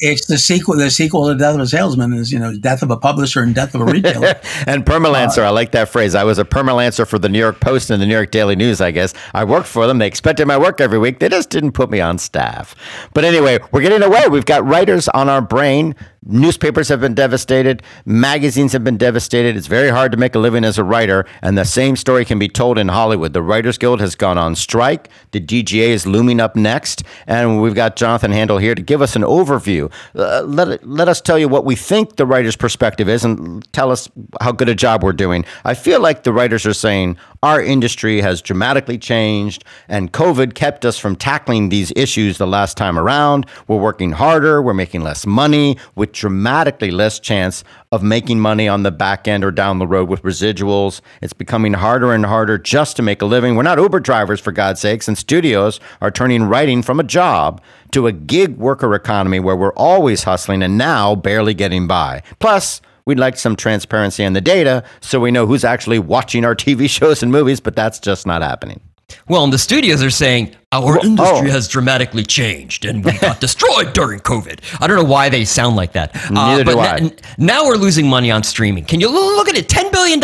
It's 0.00 0.26
the 0.26 0.38
sequel. 0.38 0.76
The 0.76 0.90
sequel 0.90 1.28
to 1.28 1.34
Death 1.34 1.54
of 1.54 1.61
a 1.61 1.66
Salesman 1.66 2.12
is 2.12 2.32
you 2.32 2.38
know 2.38 2.56
Death 2.56 2.82
of 2.82 2.90
a 2.90 2.96
Publisher 2.96 3.42
and 3.42 3.54
Death 3.54 3.74
of 3.74 3.82
a 3.82 3.84
Retailer. 3.84 4.28
and 4.66 4.84
Permalancer, 4.84 5.38
uh, 5.38 5.46
I 5.46 5.50
like 5.50 5.72
that 5.72 5.88
phrase. 5.88 6.14
I 6.14 6.24
was 6.24 6.38
a 6.38 6.44
Permalancer 6.44 7.06
for 7.06 7.18
the 7.18 7.28
New 7.28 7.38
York 7.38 7.61
Post 7.61 7.90
and 7.90 8.00
the 8.00 8.06
New 8.06 8.14
York 8.14 8.30
Daily 8.30 8.56
News. 8.56 8.80
I 8.80 8.90
guess 8.90 9.14
I 9.34 9.44
worked 9.44 9.68
for 9.68 9.87
them. 9.87 9.98
They 9.98 10.06
expected 10.06 10.46
my 10.46 10.58
work 10.58 10.80
every 10.80 10.98
week. 10.98 11.18
They 11.18 11.28
just 11.28 11.50
didn't 11.50 11.72
put 11.72 11.90
me 11.90 12.00
on 12.00 12.18
staff. 12.18 12.74
But 13.14 13.24
anyway, 13.24 13.58
we're 13.72 13.82
getting 13.82 14.02
away. 14.02 14.28
We've 14.28 14.46
got 14.46 14.64
writers 14.64 15.08
on 15.08 15.28
our 15.28 15.40
brain 15.40 15.94
Newspapers 16.24 16.88
have 16.88 17.00
been 17.00 17.14
devastated. 17.14 17.83
Magazines 18.04 18.72
have 18.72 18.83
been 18.85 18.96
devastated. 18.96 19.57
It's 19.57 19.66
very 19.66 19.88
hard 19.88 20.12
to 20.12 20.18
make 20.18 20.35
a 20.35 20.38
living 20.38 20.64
as 20.64 20.76
a 20.78 20.85
writer. 20.85 21.24
And 21.42 21.57
the 21.57 21.64
same 21.64 21.96
story 21.96 22.24
can 22.24 22.38
be 22.38 22.48
told 22.48 22.78
in 22.78 22.88
Hollywood. 22.88 23.33
The 23.33 23.42
Writers 23.42 23.78
Guild 23.78 24.00
has 24.00 24.14
gone 24.14 24.37
on 24.37 24.54
strike. 24.57 25.09
The 25.31 25.40
DGA 25.40 25.88
is 25.88 26.07
looming 26.07 26.40
up 26.40 26.57
next. 26.57 27.02
And 27.26 27.62
we've 27.62 27.74
got 27.74 27.96
Jonathan 27.96 28.33
Handel 28.33 28.59
here 28.59 28.74
to 28.74 28.83
give 28.83 29.00
us 29.00 29.14
an 29.16 29.22
overview. 29.22 29.92
Uh, 30.14 30.42
let, 30.42 30.87
let 30.87 31.09
us 31.09 31.20
tell 31.20 31.38
you 31.38 31.48
what 31.48 31.64
we 31.64 31.76
think 31.76 32.16
the 32.16 32.26
writer's 32.26 32.57
perspective 32.57 33.09
is 33.09 33.24
and 33.24 33.70
tell 33.72 33.92
us 33.92 34.09
how 34.40 34.52
good 34.52 34.68
a 34.68 34.74
job 34.74 35.02
we're 35.02 35.12
doing. 35.12 35.44
I 35.64 35.74
feel 35.74 36.00
like 36.00 36.24
the 36.24 36.33
writers 36.33 36.66
are 36.66 36.74
saying 36.74 37.16
our 37.42 37.62
industry 37.62 38.20
has 38.20 38.42
dramatically 38.42 38.98
changed, 38.98 39.64
and 39.88 40.12
COVID 40.12 40.55
kept 40.55 40.85
us 40.85 40.98
from 40.98 41.16
tackling 41.16 41.68
these 41.68 41.92
issues 41.94 42.38
the 42.38 42.46
last 42.46 42.77
time 42.77 42.98
around. 42.98 43.46
We're 43.66 43.79
working 43.79 44.12
harder. 44.12 44.61
We're 44.61 44.74
making 44.74 45.03
less 45.03 45.27
money 45.27 45.77
with 45.94 46.12
dramatically 46.12 46.90
less 46.90 47.20
chance 47.20 47.64
of 47.92 48.03
making 48.03 48.40
money 48.40 48.68
on 48.68 48.83
the 48.83 48.90
back 48.90 49.29
end 49.29 49.44
or 49.44 49.51
down 49.51 49.79
the 49.79 49.87
road 49.87 50.09
with 50.09 50.22
residuals. 50.22 51.01
It's 51.22 51.33
becoming 51.33 51.74
harder 51.74 52.12
and 52.12 52.27
harder 52.27 52.59
just 52.59 52.96
to 52.96 53.03
make 53.03 53.22
a 53.22 53.27
living. 53.27 53.55
We're 53.55 53.62
not 53.62 53.79
Uber 53.79 54.01
drivers, 54.01 54.40
for 54.40 54.53
God's 54.53 54.81
sakes, 54.81 55.09
and 55.09 55.16
studios 55.16 55.81
are 56.01 56.11
turning 56.11 56.44
writing 56.44 56.83
from 56.83 57.01
a 57.01 57.05
job 57.05 57.62
to 57.92 58.07
a 58.07 58.12
gig 58.12 58.57
worker 58.57 58.94
economy 58.94 59.40
where 59.40 59.57
we're 59.57 59.72
always 59.72 60.24
hustling 60.24 60.62
and 60.62 60.77
now 60.77 61.14
barely 61.14 61.55
getting 61.55 61.87
by. 61.87 62.22
Plus, 62.38 62.81
We'd 63.09 63.18
like 63.18 63.38
some 63.38 63.57
transparency 63.57 64.23
on 64.23 64.35
the 64.35 64.42
data 64.42 64.85
so 65.01 65.18
we 65.18 65.31
know 65.31 65.47
who's 65.47 65.64
actually 65.64 65.99
watching 65.99 66.44
our 66.44 66.55
TV 66.55 66.90
shows 66.99 67.23
and 67.23 67.33
movies, 67.33 67.59
but 67.59 67.75
that's 67.75 67.99
just 67.99 68.27
not 68.27 68.42
happening. 68.42 68.81
Well, 69.29 69.44
and 69.44 69.51
the 69.51 69.57
studios 69.57 70.03
are 70.03 70.11
saying 70.11 70.55
our 70.70 70.98
industry 70.98 71.48
oh. 71.48 71.50
has 71.50 71.66
dramatically 71.66 72.22
changed 72.22 72.85
and 72.85 73.02
we 73.02 73.16
got 73.18 73.40
destroyed 73.40 73.94
during 73.94 74.20
COVID. 74.20 74.61
I 74.83 74.87
don't 74.87 74.98
know 74.98 75.11
why 75.11 75.31
they 75.31 75.46
sound 75.46 75.76
like 75.76 75.92
that. 75.92 76.14
Uh, 76.14 76.35
Neither 76.35 76.61
uh, 76.61 76.64
but 76.64 76.72
do 76.72 76.78
I. 76.78 76.96
N- 76.96 77.16
now 77.38 77.64
we're 77.64 77.76
losing 77.76 78.07
money 78.07 78.31
on 78.31 78.42
streaming. 78.42 78.85
Can 78.85 79.00
you 79.00 79.11
look 79.11 79.48
at 79.48 79.57
it? 79.57 79.68
$10 79.68 79.90
billion. 79.90 80.18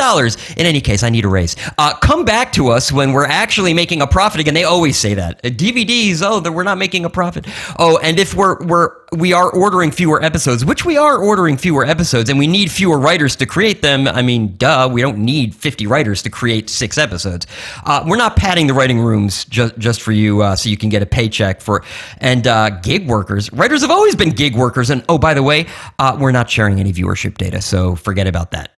In 0.58 0.66
any 0.66 0.82
case, 0.82 1.02
I 1.02 1.08
need 1.08 1.24
a 1.24 1.28
raise. 1.28 1.56
Uh, 1.78 1.94
come 1.96 2.26
back 2.26 2.52
to 2.52 2.68
us 2.68 2.92
when 2.92 3.14
we're 3.14 3.24
actually 3.24 3.72
making 3.72 4.02
a 4.02 4.06
profit 4.06 4.38
again. 4.38 4.52
They 4.52 4.64
always 4.64 4.98
say 4.98 5.14
that. 5.14 5.40
Uh, 5.42 5.48
DVDs, 5.48 6.20
oh, 6.22 6.40
that 6.40 6.52
we're 6.52 6.62
not 6.62 6.76
making 6.76 7.06
a 7.06 7.10
profit. 7.10 7.46
Oh, 7.78 7.98
and 8.02 8.20
if 8.20 8.34
we're, 8.34 8.62
we're, 8.66 8.96
we 9.12 9.32
are 9.32 9.50
ordering 9.50 9.90
fewer 9.92 10.22
episodes, 10.22 10.62
which 10.62 10.84
we 10.84 10.98
are 10.98 11.16
ordering 11.16 11.56
fewer 11.56 11.86
episodes, 11.86 12.28
and 12.28 12.38
we 12.38 12.46
need 12.46 12.70
fewer 12.70 12.98
writers 12.98 13.34
to 13.36 13.46
create 13.46 13.80
them. 13.80 14.06
I 14.06 14.20
mean, 14.20 14.56
duh, 14.56 14.90
we 14.92 15.00
don't 15.00 15.18
need 15.18 15.54
50 15.54 15.86
writers 15.86 16.22
to 16.24 16.30
create 16.30 16.68
six 16.68 16.98
episodes. 16.98 17.46
Uh, 17.86 18.04
we're 18.06 18.16
not 18.16 18.36
padding 18.36 18.66
the 18.66 18.74
writing 18.74 19.00
rooms 19.00 19.46
just, 19.46 19.78
just 19.78 20.02
for 20.02 20.12
you 20.12 20.33
uh, 20.42 20.56
so 20.56 20.68
you 20.68 20.76
can 20.76 20.88
get 20.88 21.02
a 21.02 21.06
paycheck 21.06 21.60
for. 21.60 21.84
And 22.18 22.46
uh, 22.46 22.70
gig 22.80 23.06
workers, 23.08 23.52
writers 23.52 23.82
have 23.82 23.90
always 23.90 24.16
been 24.16 24.30
gig 24.30 24.56
workers. 24.56 24.90
And 24.90 25.04
oh, 25.08 25.18
by 25.18 25.34
the 25.34 25.42
way, 25.42 25.66
uh, 25.98 26.16
we're 26.18 26.32
not 26.32 26.50
sharing 26.50 26.80
any 26.80 26.92
viewership 26.92 27.38
data, 27.38 27.60
so 27.60 27.94
forget 27.96 28.26
about 28.26 28.50
that. 28.52 28.72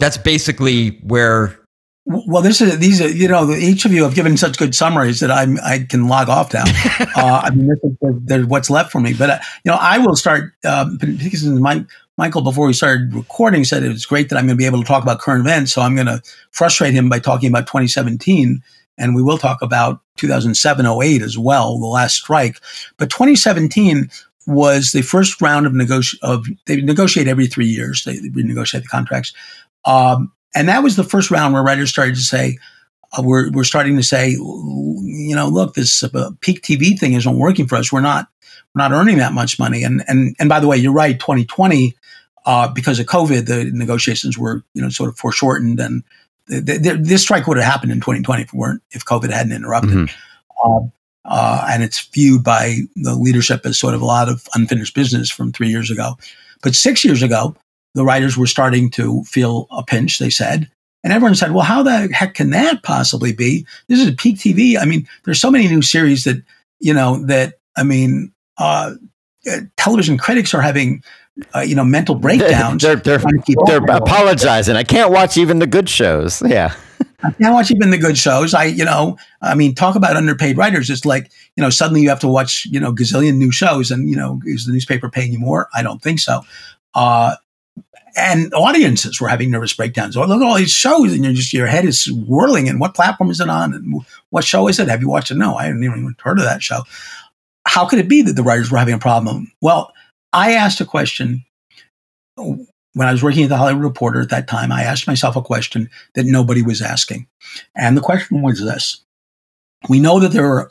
That's 0.00 0.16
basically 0.16 1.00
where. 1.02 1.58
Well, 2.06 2.42
this 2.42 2.60
is 2.60 2.78
these 2.80 3.00
are 3.00 3.08
you 3.08 3.28
know 3.28 3.50
each 3.52 3.86
of 3.86 3.92
you 3.92 4.02
have 4.02 4.14
given 4.14 4.36
such 4.36 4.58
good 4.58 4.74
summaries 4.74 5.20
that 5.20 5.30
I'm 5.30 5.58
I 5.64 5.86
can 5.88 6.06
log 6.06 6.28
off 6.28 6.52
now. 6.52 6.64
uh, 7.16 7.40
I 7.44 7.50
mean, 7.50 7.66
this 7.66 7.78
is 7.82 8.46
what's 8.46 8.68
left 8.68 8.92
for 8.92 9.00
me. 9.00 9.14
But 9.14 9.30
uh, 9.30 9.38
you 9.64 9.72
know, 9.72 9.78
I 9.80 9.96
will 9.96 10.14
start 10.14 10.52
um, 10.66 10.98
because 11.00 11.46
my 11.46 11.86
Michael, 12.16 12.42
before 12.42 12.66
we 12.66 12.72
started 12.72 13.12
recording, 13.12 13.64
said 13.64 13.82
it 13.82 13.88
was 13.88 14.06
great 14.06 14.28
that 14.28 14.36
I'm 14.36 14.46
going 14.46 14.56
to 14.56 14.60
be 14.60 14.66
able 14.66 14.80
to 14.80 14.86
talk 14.86 15.02
about 15.02 15.18
current 15.18 15.40
events. 15.40 15.72
So 15.72 15.82
I'm 15.82 15.94
going 15.94 16.06
to 16.06 16.22
frustrate 16.52 16.94
him 16.94 17.08
by 17.08 17.18
talking 17.18 17.48
about 17.48 17.66
2017 17.66 18.62
and 18.98 19.14
we 19.14 19.22
will 19.22 19.38
talk 19.38 19.62
about 19.62 20.00
2007 20.16 20.86
08 20.86 21.22
as 21.22 21.38
well, 21.38 21.78
the 21.78 21.86
last 21.86 22.16
strike. 22.16 22.60
But 22.96 23.10
2017 23.10 24.10
was 24.46 24.92
the 24.92 25.02
first 25.02 25.40
round 25.40 25.66
of 25.66 25.72
negoti- 25.72 26.18
of 26.22 26.46
they 26.66 26.80
negotiate 26.80 27.28
every 27.28 27.46
three 27.46 27.66
years. 27.66 28.04
They, 28.04 28.18
they 28.18 28.28
renegotiate 28.28 28.82
the 28.82 28.88
contracts, 28.88 29.32
um, 29.84 30.32
and 30.54 30.68
that 30.68 30.82
was 30.82 30.96
the 30.96 31.04
first 31.04 31.30
round 31.30 31.54
where 31.54 31.62
writers 31.62 31.90
started 31.90 32.14
to 32.14 32.20
say, 32.20 32.58
uh, 33.18 33.22
"We're 33.22 33.50
we're 33.50 33.64
starting 33.64 33.96
to 33.96 34.02
say, 34.02 34.30
you 34.30 35.34
know, 35.34 35.48
look, 35.48 35.74
this 35.74 36.02
uh, 36.02 36.30
peak 36.40 36.62
TV 36.62 36.98
thing 36.98 37.14
isn't 37.14 37.38
working 37.38 37.66
for 37.66 37.76
us. 37.76 37.92
We're 37.92 38.00
not 38.00 38.28
we're 38.74 38.86
not 38.86 38.92
earning 38.92 39.18
that 39.18 39.32
much 39.32 39.58
money." 39.58 39.82
And 39.82 40.04
and 40.06 40.36
and 40.38 40.48
by 40.48 40.60
the 40.60 40.68
way, 40.68 40.76
you're 40.76 40.92
right. 40.92 41.18
2020, 41.18 41.96
uh, 42.46 42.68
because 42.68 42.98
of 42.98 43.06
COVID, 43.06 43.46
the 43.46 43.70
negotiations 43.72 44.38
were 44.38 44.62
you 44.74 44.82
know 44.82 44.90
sort 44.90 45.08
of 45.08 45.18
foreshortened 45.18 45.80
and 45.80 46.04
this 46.46 47.22
strike 47.22 47.46
would 47.46 47.56
have 47.56 47.66
happened 47.66 47.92
in 47.92 47.98
2020 47.98 48.42
if 48.42 48.52
weren't 48.52 48.82
if 48.90 49.04
COVID 49.04 49.30
hadn't 49.30 49.52
interrupted. 49.52 49.92
Mm-hmm. 49.92 50.14
Uh, 50.64 50.88
uh, 51.26 51.66
and 51.70 51.82
it's 51.82 52.06
viewed 52.08 52.44
by 52.44 52.76
the 52.96 53.14
leadership 53.14 53.64
as 53.64 53.78
sort 53.78 53.94
of 53.94 54.02
a 54.02 54.04
lot 54.04 54.28
of 54.28 54.46
unfinished 54.54 54.94
business 54.94 55.30
from 55.30 55.52
three 55.52 55.68
years 55.68 55.90
ago. 55.90 56.16
But 56.62 56.74
six 56.74 57.04
years 57.04 57.22
ago, 57.22 57.56
the 57.94 58.04
writers 58.04 58.36
were 58.36 58.46
starting 58.46 58.90
to 58.90 59.22
feel 59.24 59.66
a 59.70 59.82
pinch. 59.82 60.18
They 60.18 60.30
said, 60.30 60.70
and 61.02 61.12
everyone 61.12 61.34
said, 61.34 61.52
"Well, 61.52 61.64
how 61.64 61.82
the 61.82 62.08
heck 62.12 62.34
can 62.34 62.50
that 62.50 62.82
possibly 62.82 63.32
be? 63.32 63.66
This 63.88 64.00
is 64.00 64.14
peak 64.16 64.36
TV. 64.36 64.78
I 64.78 64.84
mean, 64.84 65.06
there's 65.24 65.40
so 65.40 65.50
many 65.50 65.68
new 65.68 65.82
series 65.82 66.24
that 66.24 66.42
you 66.80 66.92
know 66.92 67.24
that 67.26 67.54
I 67.76 67.84
mean, 67.84 68.32
uh, 68.58 68.94
uh 69.50 69.60
television 69.76 70.18
critics 70.18 70.52
are 70.52 70.62
having 70.62 71.02
uh, 71.54 71.60
you 71.60 71.74
know, 71.74 71.84
mental 71.84 72.14
breakdowns. 72.24 72.82
They're 72.82 72.96
they're, 72.96 73.20
they're 73.66 73.84
apologizing. 73.84 74.76
I 74.76 74.84
can't 74.84 75.10
watch 75.10 75.36
even 75.36 75.58
the 75.58 75.66
good 75.66 75.88
shows. 75.88 76.42
Yeah. 76.42 76.74
I 77.22 77.30
can't 77.30 77.54
watch 77.54 77.70
even 77.70 77.90
the 77.90 77.98
good 77.98 78.18
shows. 78.18 78.52
I, 78.52 78.64
you 78.64 78.84
know, 78.84 79.16
I 79.40 79.54
mean, 79.54 79.74
talk 79.74 79.96
about 79.96 80.14
underpaid 80.14 80.58
writers. 80.58 80.90
It's 80.90 81.06
like, 81.06 81.30
you 81.56 81.62
know, 81.62 81.70
suddenly 81.70 82.02
you 82.02 82.10
have 82.10 82.20
to 82.20 82.28
watch, 82.28 82.66
you 82.70 82.78
know, 82.78 82.92
gazillion 82.92 83.36
new 83.36 83.50
shows 83.50 83.90
and, 83.90 84.10
you 84.10 84.16
know, 84.16 84.42
is 84.44 84.66
the 84.66 84.72
newspaper 84.72 85.08
paying 85.08 85.32
you 85.32 85.38
more? 85.38 85.68
I 85.74 85.82
don't 85.82 86.02
think 86.02 86.20
so. 86.20 86.42
Uh, 86.94 87.36
and 88.16 88.52
audiences 88.52 89.20
were 89.20 89.28
having 89.28 89.50
nervous 89.50 89.72
breakdowns. 89.72 90.16
Oh, 90.16 90.24
look 90.24 90.40
at 90.40 90.46
all 90.46 90.54
these 90.54 90.70
shows, 90.70 91.12
and 91.12 91.24
you're 91.24 91.32
just 91.32 91.52
your 91.52 91.66
head 91.66 91.84
is 91.84 92.12
whirling. 92.12 92.68
And 92.68 92.78
what 92.78 92.94
platform 92.94 93.30
is 93.30 93.40
it 93.40 93.48
on? 93.48 93.72
And 93.74 94.04
what 94.30 94.44
show 94.44 94.68
is 94.68 94.78
it? 94.78 94.88
Have 94.88 95.00
you 95.00 95.08
watched 95.08 95.30
it? 95.30 95.36
No, 95.36 95.56
I 95.56 95.64
haven't 95.64 95.82
even 95.82 96.14
heard 96.22 96.38
of 96.38 96.44
that 96.44 96.62
show. 96.62 96.82
how 97.66 97.86
could 97.86 97.98
it 97.98 98.08
be 98.08 98.22
that 98.22 98.34
the 98.34 98.42
writers 98.42 98.70
were 98.70 98.78
having 98.78 98.94
a 98.94 98.98
problem? 98.98 99.50
Well, 99.62 99.93
I 100.34 100.52
asked 100.52 100.80
a 100.80 100.84
question 100.84 101.44
when 102.36 103.08
I 103.08 103.12
was 103.12 103.22
working 103.22 103.44
at 103.44 103.48
the 103.48 103.56
Hollywood 103.56 103.84
Reporter 103.84 104.20
at 104.20 104.30
that 104.30 104.48
time. 104.48 104.72
I 104.72 104.82
asked 104.82 105.06
myself 105.06 105.36
a 105.36 105.42
question 105.42 105.88
that 106.14 106.26
nobody 106.26 106.60
was 106.60 106.82
asking. 106.82 107.28
And 107.76 107.96
the 107.96 108.02
question 108.02 108.42
was 108.42 108.60
this 108.60 109.00
We 109.88 110.00
know 110.00 110.18
that 110.18 110.32
there 110.32 110.46
are, 110.46 110.70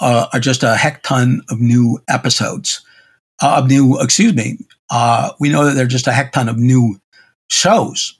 uh, 0.00 0.26
are 0.32 0.40
just 0.40 0.64
a 0.64 0.74
heck 0.74 1.04
ton 1.04 1.42
of 1.50 1.60
new 1.60 2.00
episodes, 2.08 2.84
uh, 3.40 3.58
of 3.58 3.68
new, 3.68 3.98
excuse 4.00 4.34
me, 4.34 4.58
uh, 4.90 5.30
we 5.38 5.50
know 5.50 5.64
that 5.64 5.74
there 5.74 5.84
are 5.84 5.88
just 5.88 6.08
a 6.08 6.12
heck 6.12 6.32
ton 6.32 6.48
of 6.48 6.58
new 6.58 6.98
shows. 7.48 8.18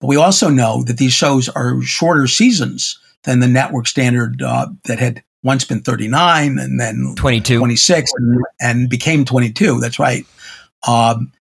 But 0.00 0.06
we 0.06 0.16
also 0.16 0.48
know 0.48 0.84
that 0.84 0.98
these 0.98 1.12
shows 1.12 1.48
are 1.48 1.82
shorter 1.82 2.28
seasons 2.28 2.96
than 3.24 3.40
the 3.40 3.48
network 3.48 3.88
standard 3.88 4.40
uh, 4.40 4.68
that 4.84 5.00
had 5.00 5.24
once 5.48 5.64
been 5.64 5.80
39 5.80 6.58
and 6.58 6.78
then 6.78 7.14
22. 7.16 7.56
26 7.56 8.12
and, 8.18 8.44
and 8.60 8.90
became 8.90 9.24
22. 9.24 9.80
That's 9.80 9.98
right. 9.98 10.26
Um, 10.86 11.32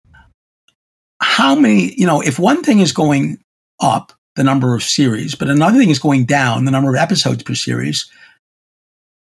how 1.21 1.55
many, 1.55 1.93
you 1.95 2.05
know, 2.05 2.21
if 2.21 2.39
one 2.39 2.63
thing 2.63 2.79
is 2.79 2.93
going 2.93 3.37
up, 3.81 4.13
the 4.37 4.45
number 4.45 4.75
of 4.75 4.83
series, 4.83 5.35
but 5.35 5.49
another 5.49 5.77
thing 5.77 5.89
is 5.89 5.99
going 5.99 6.23
down, 6.23 6.63
the 6.63 6.71
number 6.71 6.89
of 6.89 6.95
episodes 6.95 7.43
per 7.43 7.53
series, 7.53 8.09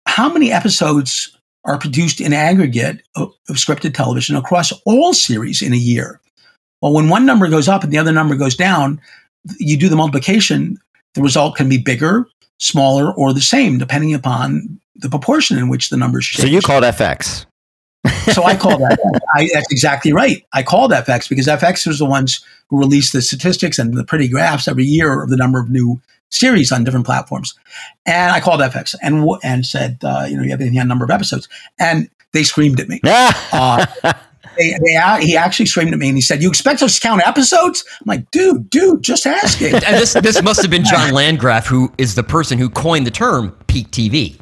how 0.07 0.33
many 0.33 0.51
episodes 0.51 1.37
are 1.63 1.77
produced 1.77 2.19
in 2.19 2.33
aggregate 2.33 3.03
of, 3.15 3.31
of 3.49 3.57
scripted 3.57 3.93
television 3.93 4.35
across 4.35 4.71
all 4.87 5.13
series 5.13 5.61
in 5.61 5.73
a 5.73 5.77
year? 5.77 6.19
Well, 6.81 6.93
when 6.93 7.07
one 7.07 7.27
number 7.27 7.47
goes 7.49 7.67
up 7.67 7.83
and 7.83 7.93
the 7.93 7.99
other 7.99 8.11
number 8.11 8.35
goes 8.35 8.55
down, 8.55 8.99
you 9.59 9.77
do 9.77 9.89
the 9.89 9.95
multiplication, 9.95 10.79
the 11.13 11.21
result 11.21 11.55
can 11.55 11.69
be 11.69 11.77
bigger, 11.77 12.25
smaller, 12.61 13.11
or 13.13 13.33
the 13.33 13.41
same, 13.41 13.77
depending 13.77 14.13
upon 14.13 14.79
the 14.95 15.09
proportion 15.09 15.57
in 15.57 15.67
which 15.67 15.89
the 15.89 15.97
numbers 15.97 16.25
change. 16.25 16.47
So 16.47 16.53
you 16.53 16.61
called 16.61 16.83
FX. 16.83 17.45
so 18.33 18.43
I 18.43 18.55
called 18.55 18.81
that. 18.81 18.99
I, 19.35 19.49
that's 19.53 19.71
exactly 19.71 20.13
right. 20.13 20.45
I 20.53 20.63
called 20.63 20.91
FX 20.91 21.27
because 21.27 21.47
FX 21.47 21.87
was 21.87 21.99
the 21.99 22.05
ones 22.05 22.45
who 22.69 22.77
released 22.77 23.13
the 23.13 23.21
statistics 23.21 23.79
and 23.79 23.95
the 23.95 24.03
pretty 24.03 24.27
graphs 24.27 24.67
every 24.67 24.85
year 24.85 25.23
of 25.23 25.29
the 25.29 25.37
number 25.37 25.59
of 25.59 25.69
new 25.69 25.99
series 26.29 26.71
on 26.71 26.83
different 26.83 27.05
platforms. 27.05 27.55
And 28.05 28.31
I 28.31 28.39
called 28.39 28.61
FX 28.61 28.95
and 29.01 29.27
and 29.43 29.65
said, 29.65 29.97
uh, 30.03 30.25
you 30.29 30.37
know, 30.37 30.43
you 30.43 30.51
have 30.51 30.61
any 30.61 30.77
number 30.83 31.03
of 31.03 31.11
episodes? 31.11 31.49
And 31.79 32.09
they 32.31 32.43
screamed 32.43 32.79
at 32.79 32.87
me. 32.87 33.01
uh, 33.05 33.85
they, 34.57 34.71
they, 34.71 35.25
he 35.25 35.37
actually 35.37 35.65
screamed 35.65 35.93
at 35.93 35.99
me 35.99 36.07
and 36.07 36.17
he 36.17 36.21
said, 36.21 36.41
"You 36.41 36.49
expect 36.49 36.81
us 36.81 36.95
to 36.95 37.01
count 37.01 37.25
episodes?" 37.25 37.83
I'm 38.01 38.05
like, 38.05 38.31
"Dude, 38.31 38.69
dude, 38.69 39.01
just 39.01 39.25
asking." 39.25 39.75
and 39.75 39.83
this 39.83 40.13
this 40.13 40.41
must 40.41 40.61
have 40.61 40.71
been 40.71 40.85
John 40.85 41.11
Landgraf, 41.13 41.67
who 41.67 41.91
is 41.97 42.15
the 42.15 42.23
person 42.23 42.57
who 42.57 42.69
coined 42.69 43.07
the 43.07 43.11
term 43.11 43.51
peak 43.67 43.91
TV. 43.91 44.39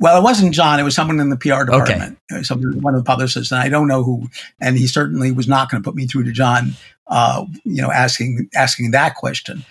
Well, 0.00 0.18
it 0.18 0.22
wasn't 0.22 0.54
John. 0.54 0.78
It 0.78 0.84
was 0.84 0.94
someone 0.94 1.18
in 1.18 1.28
the 1.28 1.36
PR 1.36 1.64
department, 1.64 2.18
okay. 2.32 2.42
Someone, 2.44 2.80
one 2.82 2.94
of 2.94 3.00
the 3.00 3.04
publicists, 3.04 3.50
and 3.50 3.60
I 3.60 3.68
don't 3.68 3.88
know 3.88 4.04
who. 4.04 4.28
And 4.60 4.78
he 4.78 4.86
certainly 4.86 5.32
was 5.32 5.48
not 5.48 5.70
going 5.70 5.82
to 5.82 5.88
put 5.88 5.96
me 5.96 6.06
through 6.06 6.24
to 6.24 6.32
John. 6.32 6.72
Uh, 7.08 7.46
you 7.64 7.82
know, 7.82 7.90
asking 7.90 8.48
asking 8.54 8.92
that 8.92 9.16
question. 9.16 9.64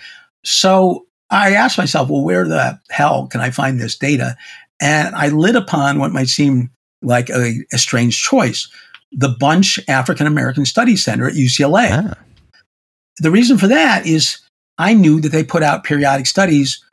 So 0.43 1.05
I 1.29 1.53
asked 1.53 1.77
myself, 1.77 2.09
well, 2.09 2.23
where 2.23 2.47
the 2.47 2.79
hell 2.89 3.27
can 3.27 3.41
I 3.41 3.51
find 3.51 3.79
this 3.79 3.97
data? 3.97 4.35
And 4.79 5.15
I 5.15 5.29
lit 5.29 5.55
upon 5.55 5.99
what 5.99 6.11
might 6.11 6.27
seem 6.27 6.71
like 7.01 7.29
a, 7.29 7.53
a 7.71 7.77
strange 7.77 8.21
choice 8.21 8.69
the 9.11 9.29
Bunche 9.29 9.79
African 9.87 10.27
American 10.27 10.65
Studies 10.65 11.03
Center 11.03 11.27
at 11.27 11.33
UCLA. 11.33 11.89
Ah. 11.91 12.17
The 13.19 13.31
reason 13.31 13.57
for 13.57 13.67
that 13.67 14.05
is 14.05 14.39
I 14.77 14.93
knew 14.93 15.19
that 15.21 15.31
they 15.31 15.43
put 15.43 15.63
out 15.63 15.83
periodic 15.83 16.27
studies 16.27 16.83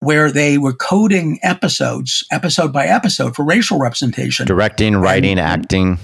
where 0.00 0.30
they 0.30 0.58
were 0.58 0.72
coding 0.72 1.38
episodes, 1.42 2.24
episode 2.30 2.72
by 2.72 2.86
episode, 2.86 3.34
for 3.34 3.44
racial 3.44 3.78
representation. 3.78 4.46
Directing, 4.46 4.96
writing, 4.96 5.32
and, 5.32 5.40
acting. 5.40 5.98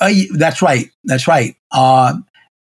Uh, 0.00 0.12
that's 0.34 0.62
right. 0.62 0.90
That's 1.04 1.26
right. 1.26 1.56
Uh, 1.72 2.18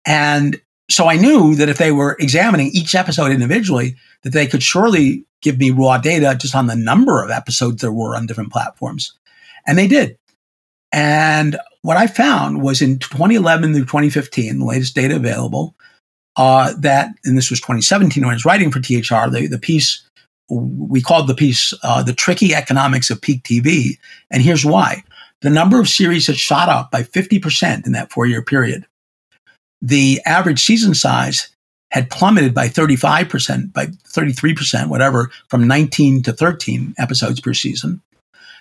and 0.07 0.61
so 0.90 1.09
I 1.09 1.16
knew 1.16 1.55
that 1.57 1.68
if 1.68 1.79
they 1.79 1.92
were 1.92 2.16
examining 2.21 2.68
each 2.68 2.95
episode 2.95 3.33
individually, 3.33 3.97
that 4.23 4.33
they 4.33 4.47
could 4.47 4.62
surely 4.62 5.25
give 5.40 5.59
me 5.59 5.71
raw 5.71 5.99
data 5.99 6.37
just 6.38 6.55
on 6.55 6.66
the 6.66 6.77
number 6.77 7.23
of 7.23 7.31
episodes 7.31 7.83
there 7.83 7.92
were 7.92 8.16
on 8.16 8.27
different 8.27 8.53
platforms. 8.53 9.12
And 9.66 9.77
they 9.77 9.88
did. 9.88 10.18
And 10.93 11.59
what 11.81 11.97
I 11.97 12.07
found 12.07 12.63
was 12.63 12.83
in 12.83 12.99
2011 12.99 13.73
through 13.73 13.85
2015, 13.85 14.59
the 14.59 14.65
latest 14.65 14.95
data 14.95 15.17
available, 15.17 15.75
uh, 16.37 16.75
that, 16.79 17.11
and 17.25 17.37
this 17.37 17.51
was 17.51 17.61
2017 17.61 18.23
when 18.23 18.31
I 18.31 18.35
was 18.35 18.45
writing 18.45 18.71
for 18.71 18.81
THR, 18.81 19.31
the, 19.31 19.49
the 19.51 19.59
piece, 19.59 20.07
we 20.49 21.01
called 21.01 21.29
the 21.29 21.35
piece 21.35 21.73
uh, 21.83 22.03
The 22.03 22.13
Tricky 22.13 22.55
Economics 22.55 23.11
of 23.11 23.21
Peak 23.21 23.43
TV. 23.43 23.99
And 24.31 24.43
here's 24.43 24.65
why 24.65 25.03
the 25.41 25.51
number 25.51 25.81
of 25.81 25.89
series 25.89 26.27
had 26.27 26.37
shot 26.37 26.69
up 26.69 26.91
by 26.91 27.03
50% 27.03 27.87
in 27.87 27.93
that 27.93 28.13
four 28.13 28.27
year 28.27 28.43
period. 28.43 28.87
The 29.81 30.21
average 30.25 30.63
season 30.63 30.95
size 30.95 31.49
had 31.91 32.09
plummeted 32.09 32.55
by 32.55 32.69
35%, 32.69 33.73
by 33.73 33.87
33%, 33.87 34.89
whatever, 34.89 35.31
from 35.49 35.67
19 35.67 36.23
to 36.23 36.33
13 36.33 36.95
episodes 36.97 37.41
per 37.41 37.53
season. 37.53 38.01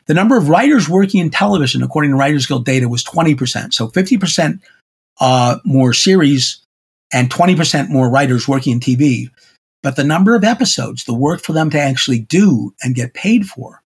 The 0.07 0.13
number 0.13 0.37
of 0.37 0.49
writers 0.49 0.89
working 0.89 1.21
in 1.21 1.29
television, 1.29 1.83
according 1.83 2.11
to 2.11 2.17
Writers 2.17 2.45
Guild 2.45 2.65
data, 2.65 2.89
was 2.89 3.03
20%. 3.03 3.73
So 3.73 3.87
50% 3.87 4.59
uh, 5.19 5.57
more 5.63 5.93
series 5.93 6.65
and 7.13 7.29
20% 7.29 7.89
more 7.89 8.09
writers 8.09 8.47
working 8.47 8.73
in 8.73 8.79
TV. 8.79 9.29
But 9.83 9.95
the 9.95 10.03
number 10.03 10.35
of 10.35 10.43
episodes, 10.43 11.05
the 11.05 11.13
work 11.13 11.41
for 11.41 11.53
them 11.53 11.69
to 11.71 11.79
actually 11.79 12.19
do 12.19 12.73
and 12.81 12.95
get 12.95 13.13
paid 13.13 13.45
for, 13.45 13.81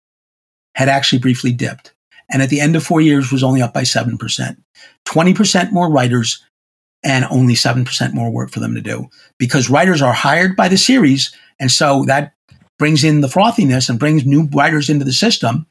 had 0.75 0.89
actually 0.89 1.19
briefly 1.19 1.51
dipped. 1.51 1.93
And 2.29 2.41
at 2.41 2.49
the 2.49 2.61
end 2.61 2.75
of 2.75 2.83
four 2.83 3.01
years 3.01 3.31
was 3.31 3.43
only 3.43 3.61
up 3.61 3.73
by 3.73 3.83
7%. 3.83 4.57
20% 5.05 5.71
more 5.71 5.91
writers 5.91 6.43
and 7.03 7.25
only 7.25 7.55
7% 7.55 8.13
more 8.13 8.31
work 8.31 8.51
for 8.51 8.59
them 8.59 8.75
to 8.75 8.81
do 8.81 9.09
because 9.37 9.69
writers 9.69 10.01
are 10.01 10.13
hired 10.13 10.55
by 10.55 10.67
the 10.67 10.77
series. 10.77 11.35
And 11.59 11.71
so 11.71 12.05
that 12.05 12.33
brings 12.79 13.03
in 13.03 13.21
the 13.21 13.27
frothiness 13.27 13.89
and 13.89 13.99
brings 13.99 14.25
new 14.25 14.47
writers 14.53 14.89
into 14.89 15.03
the 15.03 15.11
system 15.11 15.65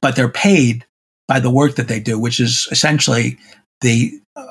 but 0.00 0.16
they're 0.16 0.28
paid 0.28 0.84
by 1.28 1.40
the 1.40 1.50
work 1.50 1.76
that 1.76 1.88
they 1.88 2.00
do, 2.00 2.18
which 2.18 2.40
is 2.40 2.68
essentially 2.70 3.38
the 3.80 4.12
uh, 4.36 4.42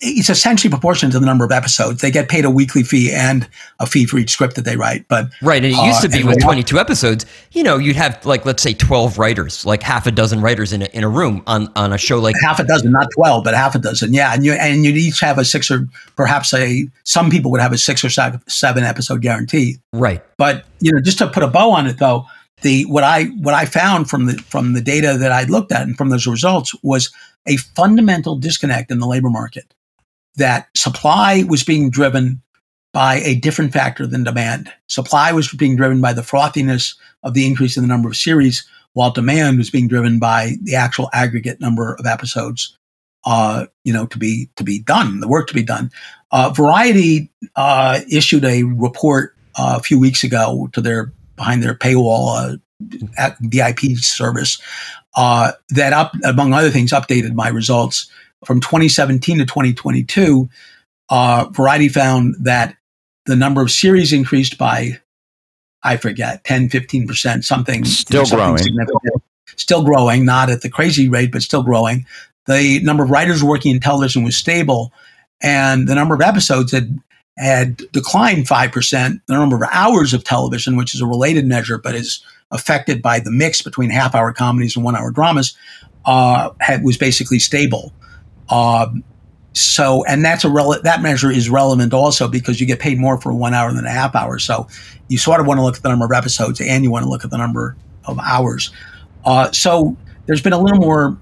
it's 0.00 0.28
essentially 0.28 0.68
proportional 0.68 1.12
to 1.12 1.20
the 1.20 1.26
number 1.26 1.44
of 1.44 1.52
episodes. 1.52 2.00
They 2.00 2.10
get 2.10 2.28
paid 2.28 2.44
a 2.44 2.50
weekly 2.50 2.82
fee 2.82 3.12
and 3.12 3.48
a 3.78 3.86
fee 3.86 4.04
for 4.04 4.18
each 4.18 4.30
script 4.30 4.56
that 4.56 4.64
they 4.64 4.76
write. 4.76 5.06
But 5.08 5.28
right, 5.42 5.62
and 5.62 5.72
it 5.72 5.76
used 5.76 6.02
to 6.02 6.08
be 6.08 6.24
uh, 6.24 6.26
with 6.26 6.40
twenty 6.40 6.64
two 6.64 6.78
episodes. 6.78 7.24
You 7.52 7.62
know, 7.62 7.76
you'd 7.76 7.96
have 7.96 8.24
like 8.26 8.44
let's 8.44 8.62
say 8.62 8.74
twelve 8.74 9.18
writers, 9.18 9.64
like 9.64 9.82
half 9.82 10.06
a 10.06 10.10
dozen 10.10 10.40
writers 10.40 10.72
in 10.72 10.82
a, 10.82 10.86
in 10.86 11.04
a 11.04 11.08
room 11.08 11.42
on 11.46 11.70
on 11.76 11.92
a 11.92 11.98
show 11.98 12.18
like 12.18 12.34
half 12.42 12.58
a 12.58 12.64
dozen, 12.64 12.90
not 12.90 13.08
twelve, 13.14 13.44
but 13.44 13.54
half 13.54 13.74
a 13.74 13.78
dozen. 13.78 14.12
Yeah, 14.12 14.34
and 14.34 14.44
you 14.44 14.52
and 14.54 14.84
you'd 14.84 14.96
each 14.96 15.20
have 15.20 15.38
a 15.38 15.44
six 15.44 15.70
or 15.70 15.86
perhaps 16.16 16.52
a 16.52 16.88
some 17.04 17.30
people 17.30 17.50
would 17.52 17.60
have 17.60 17.72
a 17.72 17.78
six 17.78 18.04
or 18.04 18.10
seven 18.10 18.84
episode 18.84 19.20
guarantee. 19.20 19.76
Right, 19.92 20.22
but 20.36 20.64
you 20.80 20.90
know, 20.92 21.00
just 21.00 21.18
to 21.18 21.28
put 21.28 21.44
a 21.44 21.48
bow 21.48 21.70
on 21.70 21.86
it 21.86 21.98
though 21.98 22.26
the 22.62 22.84
what 22.84 23.04
I 23.04 23.24
what 23.24 23.54
I 23.54 23.64
found 23.64 24.08
from 24.08 24.26
the 24.26 24.34
from 24.34 24.72
the 24.72 24.80
data 24.80 25.16
that 25.18 25.32
I 25.32 25.44
looked 25.44 25.72
at 25.72 25.82
and 25.82 25.96
from 25.96 26.10
those 26.10 26.26
results 26.26 26.74
was 26.82 27.12
a 27.46 27.56
fundamental 27.56 28.36
disconnect 28.36 28.90
in 28.90 28.98
the 28.98 29.06
labor 29.06 29.30
market. 29.30 29.74
That 30.36 30.68
supply 30.76 31.44
was 31.48 31.64
being 31.64 31.90
driven 31.90 32.42
by 32.92 33.16
a 33.16 33.36
different 33.36 33.72
factor 33.72 34.06
than 34.06 34.24
demand. 34.24 34.72
Supply 34.88 35.32
was 35.32 35.52
being 35.52 35.76
driven 35.76 36.00
by 36.00 36.12
the 36.12 36.22
frothiness 36.22 36.96
of 37.22 37.34
the 37.34 37.46
increase 37.46 37.76
in 37.76 37.82
the 37.82 37.88
number 37.88 38.08
of 38.08 38.16
series, 38.16 38.66
while 38.94 39.10
demand 39.10 39.58
was 39.58 39.70
being 39.70 39.88
driven 39.88 40.18
by 40.18 40.54
the 40.62 40.74
actual 40.74 41.08
aggregate 41.12 41.60
number 41.60 41.94
of 41.94 42.06
episodes, 42.06 42.76
uh, 43.24 43.66
you 43.84 43.92
know, 43.92 44.06
to 44.06 44.18
be 44.18 44.50
to 44.56 44.64
be 44.64 44.80
done, 44.80 45.20
the 45.20 45.28
work 45.28 45.46
to 45.48 45.54
be 45.54 45.62
done. 45.62 45.90
Uh, 46.32 46.50
Variety 46.50 47.30
uh, 47.56 48.00
issued 48.10 48.44
a 48.44 48.62
report 48.62 49.36
uh, 49.56 49.76
a 49.78 49.82
few 49.82 49.98
weeks 49.98 50.24
ago 50.24 50.68
to 50.72 50.80
their 50.80 51.12
behind 51.40 51.62
their 51.62 51.74
paywall 51.74 52.58
uh, 53.18 53.30
VIP 53.40 53.96
service 53.96 54.60
uh, 55.16 55.52
that 55.70 55.94
up 55.94 56.12
among 56.22 56.52
other 56.52 56.68
things 56.68 56.92
updated 56.92 57.32
my 57.32 57.48
results 57.48 58.10
from 58.44 58.60
2017 58.60 59.38
to 59.38 59.46
2022. 59.46 60.50
Uh, 61.08 61.46
Variety 61.50 61.88
found 61.88 62.34
that 62.40 62.76
the 63.24 63.36
number 63.36 63.62
of 63.62 63.70
series 63.70 64.12
increased 64.12 64.58
by 64.58 65.00
I 65.82 65.96
forget 65.96 66.44
10 66.44 66.68
15 66.68 67.06
percent 67.08 67.44
something 67.46 67.86
still 67.86 68.26
something 68.26 68.74
growing 68.74 69.20
still 69.56 69.82
growing 69.82 70.26
not 70.26 70.50
at 70.50 70.60
the 70.60 70.68
crazy 70.68 71.08
rate 71.08 71.32
but 71.32 71.42
still 71.42 71.62
growing. 71.62 72.04
The 72.46 72.80
number 72.82 73.02
of 73.02 73.10
writers 73.10 73.42
working 73.42 73.74
in 73.74 73.80
television 73.80 74.24
was 74.24 74.36
stable, 74.36 74.92
and 75.42 75.88
the 75.88 75.94
number 75.94 76.14
of 76.14 76.20
episodes 76.20 76.72
had 76.72 76.98
had 77.40 77.78
declined 77.92 78.46
5%. 78.46 79.20
The 79.26 79.34
number 79.34 79.56
of 79.56 79.62
hours 79.72 80.12
of 80.12 80.24
television, 80.24 80.76
which 80.76 80.94
is 80.94 81.00
a 81.00 81.06
related 81.06 81.46
measure 81.46 81.78
but 81.78 81.94
is 81.94 82.22
affected 82.50 83.00
by 83.00 83.20
the 83.20 83.30
mix 83.30 83.62
between 83.62 83.90
half 83.90 84.14
hour 84.14 84.32
comedies 84.32 84.76
and 84.76 84.84
one 84.84 84.96
hour 84.96 85.10
dramas, 85.10 85.56
uh, 86.04 86.50
had, 86.60 86.84
was 86.84 86.96
basically 86.96 87.38
stable. 87.38 87.92
Um, 88.48 89.04
so, 89.52 90.04
and 90.04 90.24
that's 90.24 90.44
a 90.44 90.48
that 90.84 91.00
measure 91.02 91.30
is 91.30 91.50
relevant 91.50 91.92
also 91.92 92.28
because 92.28 92.60
you 92.60 92.66
get 92.66 92.78
paid 92.78 92.98
more 92.98 93.20
for 93.20 93.32
one 93.32 93.52
hour 93.52 93.72
than 93.72 93.84
a 93.84 93.90
half 93.90 94.14
hour. 94.14 94.38
So, 94.38 94.68
you 95.08 95.18
sort 95.18 95.40
of 95.40 95.46
want 95.46 95.58
to 95.58 95.62
look 95.62 95.76
at 95.76 95.82
the 95.82 95.88
number 95.88 96.04
of 96.04 96.12
episodes 96.12 96.60
and 96.60 96.84
you 96.84 96.90
want 96.90 97.04
to 97.04 97.08
look 97.08 97.24
at 97.24 97.30
the 97.30 97.36
number 97.36 97.76
of 98.04 98.18
hours. 98.20 98.70
Uh, 99.24 99.50
so, 99.50 99.96
there's 100.26 100.42
been 100.42 100.52
a 100.52 100.60
little 100.60 100.78
more. 100.78 101.18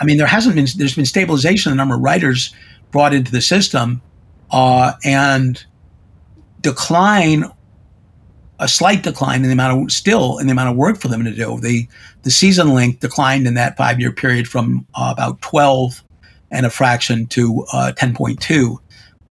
I 0.00 0.04
mean, 0.04 0.16
there 0.16 0.26
hasn't 0.26 0.56
been. 0.56 0.66
There's 0.76 0.96
been 0.96 1.06
stabilization 1.06 1.70
the 1.70 1.76
number 1.76 1.94
of 1.94 2.00
writers 2.00 2.52
brought 2.90 3.14
into 3.14 3.30
the 3.30 3.40
system, 3.40 4.02
uh, 4.52 4.92
and 5.04 5.64
decline 6.60 7.44
a 8.60 8.68
slight 8.68 9.02
decline 9.02 9.42
in 9.42 9.48
the 9.48 9.52
amount 9.52 9.82
of 9.82 9.92
still 9.92 10.38
in 10.38 10.46
the 10.46 10.52
amount 10.52 10.70
of 10.70 10.76
work 10.76 11.00
for 11.00 11.08
them 11.08 11.24
to 11.24 11.34
do. 11.34 11.58
The 11.60 11.88
the 12.22 12.30
season 12.30 12.72
length 12.72 13.00
declined 13.00 13.46
in 13.46 13.54
that 13.54 13.76
five 13.76 13.98
year 13.98 14.12
period 14.12 14.46
from 14.46 14.86
uh, 14.94 15.12
about 15.12 15.40
12 15.40 16.02
and 16.52 16.66
a 16.66 16.70
fraction 16.70 17.26
to 17.26 17.64
uh, 17.72 17.92
10.2, 17.96 18.76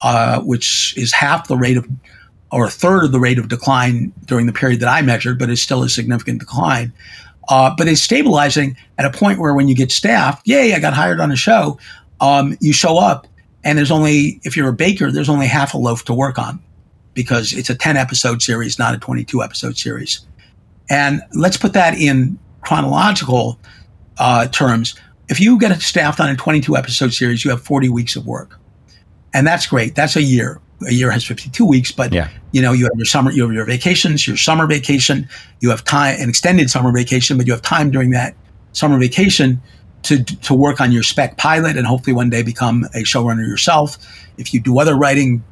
uh, 0.01 0.41
which 0.41 0.93
is 0.95 1.11
half 1.11 1.47
the 1.47 1.57
rate 1.57 1.75
of 1.75 1.85
or 2.51 2.65
a 2.65 2.69
third 2.69 3.03
of 3.03 3.11
the 3.11 3.19
rate 3.19 3.37
of 3.37 3.49
decline 3.49 4.13
during 4.25 4.45
the 4.45 4.53
period 4.53 4.79
that 4.79 4.87
I 4.87 5.01
measured, 5.01 5.37
but 5.37 5.49
it's 5.49 5.61
still 5.61 5.83
a 5.83 5.89
significant 5.89 6.39
decline. 6.39 6.93
Uh, 7.49 7.73
but 7.77 7.89
it's 7.89 8.01
stabilizing 8.01 8.77
at 8.97 9.05
a 9.05 9.09
point 9.09 9.39
where 9.39 9.53
when 9.53 9.67
you 9.67 9.75
get 9.75 9.91
staffed, 9.91 10.47
yay, 10.47 10.73
I 10.73 10.79
got 10.79 10.93
hired 10.93 11.19
on 11.19 11.31
a 11.31 11.35
show. 11.35 11.77
Um, 12.21 12.57
you 12.61 12.71
show 12.71 12.97
up 12.97 13.27
and 13.67 13.77
there's 13.77 13.91
only, 13.91 14.39
if 14.43 14.55
you're 14.55 14.69
a 14.69 14.73
baker, 14.73 15.11
there's 15.11 15.27
only 15.27 15.45
half 15.45 15.73
a 15.73 15.77
loaf 15.77 16.05
to 16.05 16.13
work 16.13 16.39
on 16.39 16.57
because 17.13 17.51
it's 17.51 17.69
a 17.69 17.75
10 17.75 17.97
episode 17.97 18.41
series, 18.41 18.79
not 18.79 18.95
a 18.95 18.97
22 18.97 19.43
episode 19.43 19.77
series. 19.77 20.25
And 20.89 21.21
let's 21.33 21.57
put 21.57 21.73
that 21.73 21.97
in 21.97 22.39
chronological 22.61 23.59
uh, 24.19 24.47
terms. 24.47 24.97
If 25.27 25.41
you 25.41 25.59
get 25.59 25.77
staffed 25.81 26.21
on 26.21 26.29
a 26.29 26.37
22 26.37 26.77
episode 26.77 27.13
series, 27.13 27.43
you 27.43 27.51
have 27.51 27.61
40 27.61 27.89
weeks 27.89 28.15
of 28.15 28.25
work. 28.25 28.57
And 29.33 29.45
that's 29.45 29.67
great. 29.67 29.95
That's 29.95 30.15
a 30.15 30.21
year. 30.21 30.61
A 30.87 30.93
year 30.93 31.11
has 31.11 31.25
52 31.25 31.65
weeks, 31.65 31.91
but 31.91 32.13
yeah. 32.13 32.29
you 32.53 32.61
know, 32.61 32.71
you 32.71 32.85
have 32.85 32.93
your 32.95 33.05
summer, 33.05 33.31
you 33.31 33.43
have 33.43 33.51
your 33.51 33.65
vacations, 33.65 34.25
your 34.25 34.37
summer 34.37 34.65
vacation, 34.65 35.27
you 35.59 35.69
have 35.71 35.83
time, 35.83 36.21
an 36.21 36.29
extended 36.29 36.69
summer 36.69 36.93
vacation, 36.93 37.35
but 37.35 37.47
you 37.47 37.51
have 37.51 37.63
time 37.63 37.91
during 37.91 38.11
that 38.11 38.33
summer 38.71 38.97
vacation 38.97 39.61
to, 40.07 40.23
to 40.23 40.53
work 40.53 40.81
on 40.81 40.91
your 40.91 41.03
spec 41.03 41.37
pilot 41.37 41.77
and 41.77 41.85
hopefully 41.85 42.13
one 42.13 42.29
day 42.29 42.43
become 42.43 42.85
a 42.93 43.03
showrunner 43.03 43.47
yourself. 43.47 43.97
If 44.37 44.53
you 44.53 44.59
do 44.59 44.79
other 44.79 44.95
writing, 44.95 45.43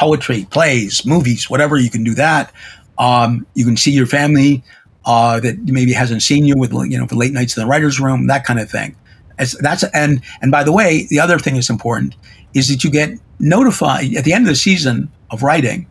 poetry, 0.00 0.46
plays, 0.50 1.04
movies, 1.04 1.50
whatever. 1.50 1.76
You 1.76 1.90
can 1.90 2.02
do 2.02 2.14
that. 2.14 2.52
Um, 2.98 3.46
you 3.54 3.66
can 3.66 3.76
see 3.76 3.90
your 3.90 4.06
family 4.06 4.64
uh, 5.04 5.40
that 5.40 5.58
maybe 5.58 5.92
hasn't 5.92 6.22
seen 6.22 6.46
you 6.46 6.56
with 6.56 6.72
you 6.72 6.98
know 6.98 7.06
for 7.06 7.16
late 7.16 7.32
nights 7.32 7.56
in 7.56 7.62
the 7.62 7.66
writers' 7.66 8.00
room, 8.00 8.26
that 8.26 8.44
kind 8.44 8.58
of 8.58 8.70
thing. 8.70 8.96
As, 9.38 9.52
that's 9.52 9.84
and 9.84 10.22
and 10.40 10.50
by 10.50 10.64
the 10.64 10.72
way, 10.72 11.06
the 11.10 11.20
other 11.20 11.38
thing 11.38 11.54
that's 11.54 11.70
important 11.70 12.16
is 12.54 12.68
that 12.68 12.82
you 12.82 12.90
get 12.90 13.18
notified 13.38 14.14
at 14.14 14.24
the 14.24 14.32
end 14.32 14.44
of 14.44 14.48
the 14.48 14.56
season 14.56 15.10
of 15.30 15.42
writing. 15.42 15.86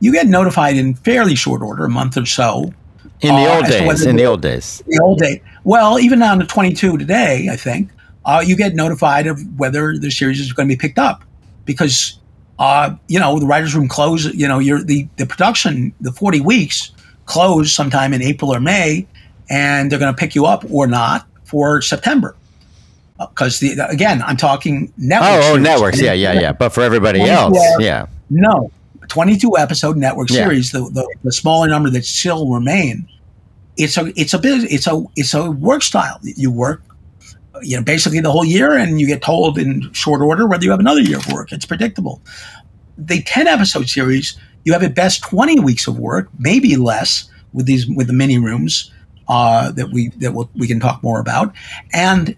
You 0.00 0.12
get 0.12 0.26
notified 0.26 0.76
in 0.76 0.94
fairly 0.94 1.36
short 1.36 1.62
order, 1.62 1.84
a 1.84 1.88
month 1.88 2.16
or 2.16 2.26
so. 2.26 2.72
In 3.20 3.34
the 3.34 3.42
uh, 3.42 3.56
old 3.56 3.64
days, 3.66 4.06
in 4.06 4.16
the 4.16 4.24
old 4.24 4.42
days, 4.42 4.82
the 4.86 5.00
old 5.02 5.18
day. 5.18 5.42
Well, 5.64 5.98
even 5.98 6.18
down 6.18 6.38
to 6.38 6.46
22 6.46 6.98
today, 6.98 7.48
I 7.50 7.56
think 7.56 7.90
uh, 8.24 8.42
you 8.46 8.56
get 8.56 8.74
notified 8.74 9.26
of 9.26 9.40
whether 9.58 9.96
the 9.96 10.10
series 10.10 10.38
is 10.38 10.52
going 10.52 10.68
to 10.68 10.74
be 10.74 10.78
picked 10.78 10.98
up 10.98 11.24
because 11.64 12.18
uh, 12.58 12.94
you 13.08 13.20
know, 13.20 13.38
the 13.38 13.46
writers' 13.46 13.74
room 13.74 13.88
close. 13.88 14.24
You 14.26 14.48
know, 14.48 14.58
you're 14.58 14.82
the 14.82 15.08
the 15.16 15.26
production, 15.26 15.92
the 16.00 16.12
forty 16.12 16.40
weeks 16.40 16.92
close 17.26 17.72
sometime 17.72 18.14
in 18.14 18.22
April 18.22 18.54
or 18.54 18.60
May, 18.60 19.06
and 19.50 19.90
they're 19.90 19.98
going 19.98 20.14
to 20.14 20.18
pick 20.18 20.34
you 20.34 20.46
up 20.46 20.64
or 20.70 20.86
not 20.86 21.26
for 21.44 21.82
September. 21.82 22.34
Because 23.18 23.62
uh, 23.62 23.74
the 23.76 23.88
again, 23.88 24.22
I'm 24.22 24.36
talking 24.36 24.92
networks. 24.96 25.46
Oh, 25.46 25.52
oh 25.54 25.56
networks. 25.56 26.00
Yeah, 26.00 26.12
yeah, 26.12 26.32
yeah. 26.32 26.52
But 26.52 26.70
for 26.70 26.82
everybody 26.82 27.20
else, 27.22 27.58
yeah. 27.78 28.06
No, 28.30 28.70
22 29.08 29.56
episode 29.56 29.96
network 29.96 30.28
series. 30.28 30.72
Yeah. 30.72 30.80
The, 30.80 30.90
the 30.90 31.16
the 31.24 31.32
smaller 31.32 31.68
number 31.68 31.90
that 31.90 32.04
still 32.04 32.48
remain. 32.48 33.08
It's 33.76 33.96
a 33.96 34.12
it's 34.18 34.34
a 34.34 34.38
business, 34.38 34.72
it's 34.72 34.86
a 34.86 35.04
it's 35.16 35.34
a 35.34 35.50
work 35.50 35.82
style. 35.82 36.18
You 36.22 36.50
work 36.50 36.82
you 37.62 37.76
know, 37.76 37.82
basically 37.82 38.20
the 38.20 38.30
whole 38.30 38.44
year, 38.44 38.76
and 38.76 39.00
you 39.00 39.06
get 39.06 39.22
told 39.22 39.58
in 39.58 39.92
short 39.92 40.20
order 40.20 40.46
whether 40.46 40.64
you 40.64 40.70
have 40.70 40.80
another 40.80 41.00
year 41.00 41.18
of 41.18 41.32
work. 41.32 41.52
It's 41.52 41.66
predictable. 41.66 42.20
The 42.98 43.22
ten 43.22 43.46
episode 43.46 43.88
series, 43.88 44.38
you 44.64 44.72
have 44.72 44.82
at 44.82 44.94
best 44.94 45.22
twenty 45.22 45.60
weeks 45.60 45.86
of 45.86 45.98
work, 45.98 46.28
maybe 46.38 46.76
less 46.76 47.30
with 47.52 47.66
these 47.66 47.86
with 47.86 48.06
the 48.06 48.12
mini 48.12 48.38
rooms 48.38 48.92
uh, 49.28 49.72
that 49.72 49.90
we 49.90 50.08
that 50.18 50.32
we'll, 50.32 50.50
we 50.54 50.66
can 50.66 50.80
talk 50.80 51.02
more 51.02 51.20
about, 51.20 51.54
and 51.92 52.36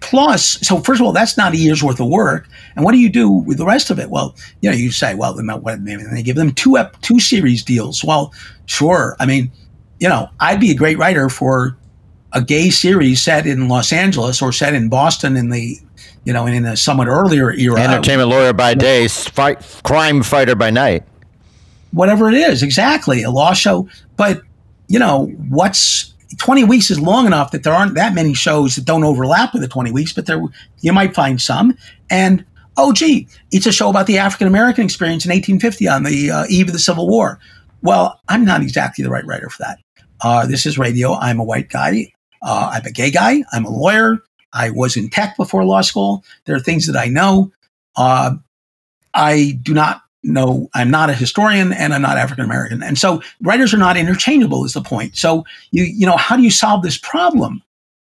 plus 0.00 0.58
so 0.66 0.78
first 0.78 1.00
of 1.00 1.06
all 1.06 1.12
that's 1.12 1.36
not 1.36 1.54
a 1.54 1.56
year's 1.56 1.82
worth 1.82 2.00
of 2.00 2.08
work 2.08 2.48
and 2.76 2.84
what 2.84 2.92
do 2.92 2.98
you 2.98 3.08
do 3.08 3.30
with 3.30 3.56
the 3.56 3.64
rest 3.64 3.90
of 3.90 3.98
it 3.98 4.10
well 4.10 4.34
you 4.60 4.70
know 4.70 4.76
you 4.76 4.90
say 4.90 5.14
well 5.14 5.34
maybe 5.34 6.02
they 6.12 6.22
give 6.22 6.36
them 6.36 6.52
two 6.52 6.76
ep- 6.76 7.00
two 7.00 7.18
series 7.18 7.62
deals 7.62 8.04
well 8.04 8.32
sure 8.66 9.16
i 9.20 9.26
mean 9.26 9.50
you 9.98 10.08
know 10.08 10.28
i'd 10.40 10.60
be 10.60 10.70
a 10.70 10.74
great 10.74 10.98
writer 10.98 11.30
for 11.30 11.78
a 12.32 12.42
gay 12.42 12.70
series 12.70 13.22
set 13.22 13.46
in 13.46 13.68
Los 13.68 13.92
Angeles 13.92 14.40
or 14.40 14.52
set 14.52 14.74
in 14.74 14.88
Boston 14.88 15.36
in 15.36 15.50
the 15.50 15.76
you 16.24 16.32
know 16.32 16.46
in 16.46 16.64
a 16.64 16.76
somewhat 16.76 17.08
earlier 17.08 17.50
era. 17.52 17.80
Entertainment 17.80 18.28
lawyer 18.28 18.52
by 18.52 18.74
day, 18.74 19.08
fight, 19.08 19.60
crime 19.82 20.22
fighter 20.22 20.54
by 20.54 20.70
night. 20.70 21.04
Whatever 21.92 22.28
it 22.28 22.34
is, 22.34 22.62
exactly 22.62 23.22
a 23.22 23.30
law 23.30 23.52
show. 23.52 23.88
But 24.16 24.42
you 24.88 24.98
know 24.98 25.26
what's 25.48 26.14
20 26.38 26.64
weeks 26.64 26.90
is 26.90 27.00
long 27.00 27.26
enough 27.26 27.50
that 27.50 27.62
there 27.62 27.72
aren't 27.72 27.94
that 27.94 28.14
many 28.14 28.34
shows 28.34 28.76
that 28.76 28.84
don't 28.84 29.04
overlap 29.04 29.52
with 29.52 29.62
the 29.62 29.68
20 29.68 29.90
weeks, 29.90 30.12
but 30.12 30.26
there 30.26 30.42
you 30.80 30.92
might 30.92 31.14
find 31.14 31.40
some. 31.40 31.76
And 32.08 32.44
oh, 32.76 32.92
gee, 32.92 33.28
it's 33.50 33.66
a 33.66 33.72
show 33.72 33.90
about 33.90 34.06
the 34.06 34.18
African 34.18 34.46
American 34.46 34.84
experience 34.84 35.24
in 35.24 35.30
1850 35.30 35.88
on 35.88 36.04
the 36.04 36.30
uh, 36.30 36.44
eve 36.48 36.68
of 36.68 36.72
the 36.72 36.78
Civil 36.78 37.08
War. 37.08 37.38
Well, 37.82 38.20
I'm 38.28 38.44
not 38.44 38.62
exactly 38.62 39.02
the 39.02 39.10
right 39.10 39.26
writer 39.26 39.48
for 39.48 39.62
that. 39.62 39.78
Uh, 40.20 40.46
this 40.46 40.66
is 40.66 40.78
radio. 40.78 41.14
I'm 41.14 41.40
a 41.40 41.44
white 41.44 41.70
guy. 41.70 42.12
Uh, 42.42 42.70
I'm 42.74 42.86
a 42.86 42.90
gay 42.90 43.10
guy. 43.10 43.42
I'm 43.52 43.64
a 43.64 43.70
lawyer. 43.70 44.18
I 44.52 44.70
was 44.70 44.96
in 44.96 45.10
tech 45.10 45.36
before 45.36 45.64
law 45.64 45.80
school. 45.80 46.24
There 46.44 46.56
are 46.56 46.60
things 46.60 46.86
that 46.86 46.96
I 46.96 47.06
know. 47.06 47.52
Uh, 47.96 48.32
I 49.14 49.58
do 49.62 49.74
not 49.74 50.02
know. 50.22 50.68
I'm 50.74 50.90
not 50.90 51.10
a 51.10 51.14
historian, 51.14 51.72
and 51.72 51.92
I'm 51.94 52.02
not 52.02 52.16
African 52.16 52.44
American. 52.44 52.82
And 52.82 52.98
so 52.98 53.22
writers 53.42 53.72
are 53.74 53.78
not 53.78 53.96
interchangeable. 53.96 54.64
Is 54.64 54.72
the 54.72 54.82
point? 54.82 55.16
So 55.16 55.44
you 55.70 55.84
you 55.84 56.06
know 56.06 56.16
how 56.16 56.36
do 56.36 56.42
you 56.42 56.50
solve 56.50 56.82
this 56.82 56.98
problem? 56.98 57.62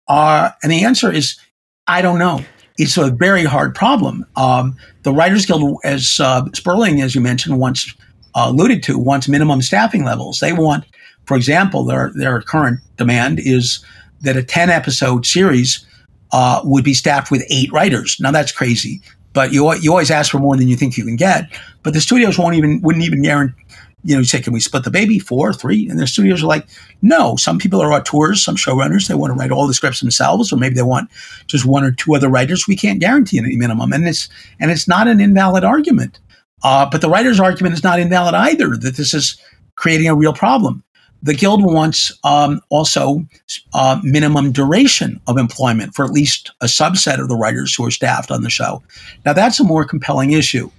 Uh, 0.09 0.51
and 0.63 0.71
the 0.71 0.85
answer 0.85 1.11
is 1.11 1.39
I 1.87 2.03
don't 2.03 2.19
know. 2.19 2.41
It's 2.79 2.97
a 2.97 3.11
very 3.11 3.45
hard 3.45 3.75
problem. 3.75 4.27
Um, 4.37 4.77
the 5.03 5.13
Writers 5.13 5.47
Guild, 5.47 5.79
as 5.85 6.21
uh, 6.21 6.45
Sperling, 6.53 7.01
as 7.01 7.15
you 7.15 7.21
mentioned, 7.21 7.59
once 7.59 7.95
uh, 8.35 8.47
alluded 8.49 8.83
to, 8.85 8.99
wants 8.99 9.29
minimum 9.29 9.63
staffing 9.63 10.05
levels. 10.05 10.41
They 10.41 10.53
want, 10.53 10.85
for 11.25 11.37
example, 11.37 11.85
their 11.85 12.13
their 12.15 12.43
current 12.43 12.81
demand 12.97 13.41
is 13.41 13.85
that 14.21 14.37
a 14.37 14.43
10 14.43 14.71
episode 14.71 15.27
series 15.27 15.87
uh, 16.33 16.61
would 16.65 16.85
be 16.85 16.95
staffed 16.95 17.31
with 17.31 17.45
eight 17.49 17.71
writers. 17.73 18.19
Now 18.21 18.31
that's 18.31 18.53
crazy, 18.53 19.01
but 19.37 19.53
you, 19.53 19.71
you 19.75 19.91
always 19.91 20.11
ask 20.11 20.31
for 20.31 20.39
more 20.39 20.57
than 20.57 20.67
you 20.67 20.77
think 20.77 20.97
you 20.97 21.05
can 21.05 21.15
get. 21.15 21.51
But 21.83 21.93
the 21.93 22.01
studios 22.01 22.39
won't 22.39 22.55
even, 22.55 22.81
wouldn't 22.81 23.05
even 23.05 23.21
guarantee, 23.21 23.55
you 24.03 24.15
know, 24.15 24.21
you 24.21 24.25
say, 24.25 24.41
can 24.41 24.55
we 24.55 24.61
split 24.61 24.85
the 24.85 24.91
baby? 24.91 25.19
Four, 25.19 25.53
three? 25.53 25.87
And 25.91 26.01
the 26.01 26.07
studios 26.07 26.43
are 26.43 26.47
like, 26.47 26.67
no, 27.03 27.37
some 27.37 27.59
people 27.59 27.83
are 27.83 27.93
auteurs, 27.93 28.43
some 28.43 28.57
showrunners, 28.57 29.09
they 29.09 29.15
want 29.15 29.35
to 29.35 29.39
write 29.39 29.51
all 29.51 29.67
the 29.67 29.75
scripts 29.75 30.01
themselves, 30.01 30.55
or 30.55 30.57
maybe 30.57 30.75
they 30.75 30.83
want 30.83 31.11
just 31.49 31.67
one 31.67 31.85
or 31.85 31.91
two 31.91 32.15
other 32.15 32.31
writers. 32.31 32.67
We 32.67 32.77
can't 32.77 32.99
guarantee 32.99 33.39
any 33.39 33.57
minimum. 33.57 33.93
And 33.93 34.09
it's, 34.09 34.31
and 34.59 34.71
it's 34.71 34.89
not 34.89 35.07
an 35.07 35.21
invalid 35.21 35.65
argument. 35.65 36.19
Uh, 36.63 36.89
but 36.91 37.03
the 37.03 37.11
writer's 37.11 37.39
argument 37.39 37.75
is 37.75 37.85
not 37.85 38.01
invalid 38.01 38.35
either, 38.35 38.75
that 38.79 38.97
this 38.97 39.13
is 39.13 39.39
creating 39.75 40.09
a 40.09 40.15
real 40.15 40.33
problem. 40.33 40.83
The 41.23 41.35
Guild 41.35 41.65
wants 41.65 42.13
um, 42.25 42.61
also 42.69 43.27
uh, 43.75 44.01
minimum 44.03 44.53
duration 44.53 45.21
of 45.27 45.39
employment 45.39 45.95
for 45.95 46.05
at 46.05 46.11
least 46.11 46.53
a 46.61 46.67
subset 46.67 47.21
of 47.21 47.29
the 47.29 47.37
writers 47.37 47.75
who 47.75 47.85
are 47.85 47.91
staffed 47.91 48.31
on 48.31 48.43
the 48.43 48.51
show. 48.51 48.83
Now, 49.25 49.33
that's 49.33 49.59
a 49.59 49.65
more 49.65 49.85
compelling 49.85 50.33
issue. 50.33 50.71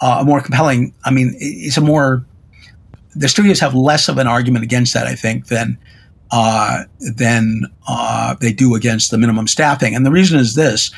Uh, 0.00 0.18
a 0.20 0.24
more 0.24 0.40
compelling, 0.40 0.94
I 1.04 1.10
mean, 1.10 1.34
it's 1.38 1.76
a 1.76 1.82
more, 1.82 2.24
the 3.14 3.28
studios 3.28 3.60
have 3.60 3.74
less 3.74 4.08
of 4.08 4.16
an 4.16 4.26
argument 4.26 4.64
against 4.64 4.94
that, 4.94 5.06
I 5.06 5.14
think, 5.14 5.48
than. 5.48 5.78
Uh, 6.32 6.84
than 7.16 7.62
uh, 7.88 8.36
they 8.40 8.52
do 8.52 8.76
against 8.76 9.10
the 9.10 9.18
minimum 9.18 9.48
staffing. 9.48 9.96
And 9.96 10.06
the 10.06 10.12
reason 10.12 10.38
is 10.38 10.54
this 10.54 10.92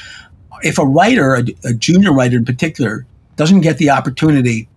if 0.62 0.78
a 0.78 0.84
writer, 0.84 1.34
a, 1.34 1.44
a 1.64 1.72
junior 1.72 2.12
writer 2.12 2.36
in 2.36 2.44
particular, 2.44 3.06
doesn't 3.36 3.62
get 3.62 3.78
the 3.78 3.88
opportunity 3.88 4.68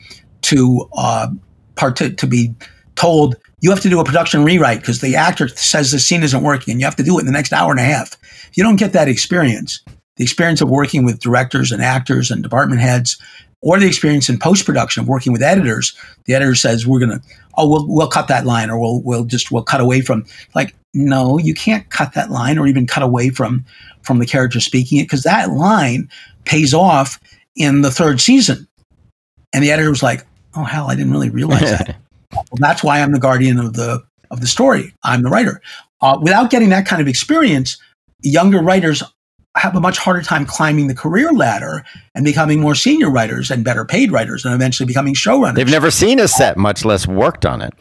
to 0.43 0.87
uh, 0.95 1.27
part 1.75 1.97
to, 1.97 2.09
to 2.09 2.25
be 2.25 2.53
told 2.95 3.35
you 3.61 3.69
have 3.69 3.81
to 3.81 3.89
do 3.89 3.99
a 3.99 4.05
production 4.05 4.43
rewrite 4.43 4.79
because 4.79 5.01
the 5.01 5.15
actor 5.15 5.47
says 5.47 5.91
the 5.91 5.99
scene 5.99 6.23
isn't 6.23 6.43
working 6.43 6.71
and 6.71 6.79
you 6.79 6.85
have 6.85 6.95
to 6.95 7.03
do 7.03 7.17
it 7.17 7.21
in 7.21 7.25
the 7.25 7.31
next 7.31 7.53
hour 7.53 7.71
and 7.71 7.79
a 7.79 7.83
half. 7.83 8.13
If 8.49 8.57
you 8.57 8.63
don't 8.63 8.75
get 8.77 8.93
that 8.93 9.07
experience, 9.07 9.81
the 10.17 10.23
experience 10.23 10.61
of 10.61 10.69
working 10.69 11.03
with 11.03 11.19
directors 11.19 11.71
and 11.71 11.81
actors 11.81 12.31
and 12.31 12.43
department 12.43 12.81
heads, 12.81 13.17
or 13.61 13.79
the 13.79 13.87
experience 13.87 14.29
in 14.29 14.37
post 14.37 14.65
production 14.65 15.01
of 15.01 15.07
working 15.07 15.33
with 15.33 15.41
editors, 15.41 15.95
the 16.25 16.35
editor 16.35 16.55
says 16.55 16.85
we're 16.85 16.99
gonna 16.99 17.21
oh 17.57 17.67
we'll 17.67 17.87
we'll 17.87 18.07
cut 18.07 18.27
that 18.27 18.45
line 18.45 18.69
or 18.69 18.79
we'll 18.79 19.01
we'll 19.01 19.23
just 19.23 19.51
we'll 19.51 19.63
cut 19.63 19.81
away 19.81 20.01
from 20.01 20.25
like 20.53 20.75
no 20.93 21.39
you 21.39 21.53
can't 21.53 21.89
cut 21.89 22.13
that 22.13 22.29
line 22.29 22.59
or 22.59 22.67
even 22.67 22.85
cut 22.85 23.01
away 23.01 23.29
from 23.29 23.65
from 24.03 24.19
the 24.19 24.25
character 24.25 24.59
speaking 24.59 24.99
it 24.99 25.05
because 25.05 25.23
that 25.23 25.49
line 25.49 26.07
pays 26.45 26.73
off 26.73 27.19
in 27.55 27.81
the 27.81 27.91
third 27.91 28.21
season. 28.21 28.67
And 29.53 29.63
the 29.63 29.71
editor 29.71 29.89
was 29.89 30.03
like, 30.03 30.25
oh 30.55 30.63
hell, 30.63 30.89
I 30.89 30.95
didn't 30.95 31.11
really 31.11 31.29
realize 31.29 31.61
that. 31.61 31.97
Well, 32.51 32.59
that's 32.59 32.83
why 32.83 32.99
I'm 33.01 33.11
the 33.11 33.19
guardian 33.19 33.59
of 33.59 33.73
the 33.73 34.03
of 34.31 34.41
the 34.41 34.47
story. 34.47 34.93
I'm 35.03 35.23
the 35.23 35.29
writer. 35.29 35.61
Uh, 36.01 36.17
without 36.21 36.49
getting 36.49 36.69
that 36.69 36.85
kind 36.85 37.01
of 37.01 37.07
experience, 37.07 37.77
younger 38.21 38.59
writers 38.59 39.03
have 39.55 39.75
a 39.75 39.79
much 39.79 39.97
harder 39.97 40.21
time 40.21 40.45
climbing 40.45 40.87
the 40.87 40.95
career 40.95 41.31
ladder 41.31 41.85
and 42.13 42.25
becoming 42.25 42.59
more 42.59 42.75
senior 42.75 43.09
writers 43.09 43.49
and 43.49 43.63
better 43.63 43.85
paid 43.85 44.11
writers 44.11 44.43
and 44.43 44.53
eventually 44.53 44.85
becoming 44.85 45.13
showrunners. 45.13 45.55
They've 45.55 45.69
never 45.69 45.91
seen 45.91 46.19
a 46.19 46.27
set, 46.27 46.57
much 46.57 46.83
less 46.83 47.07
worked 47.07 47.45
on 47.45 47.61
it. 47.61 47.73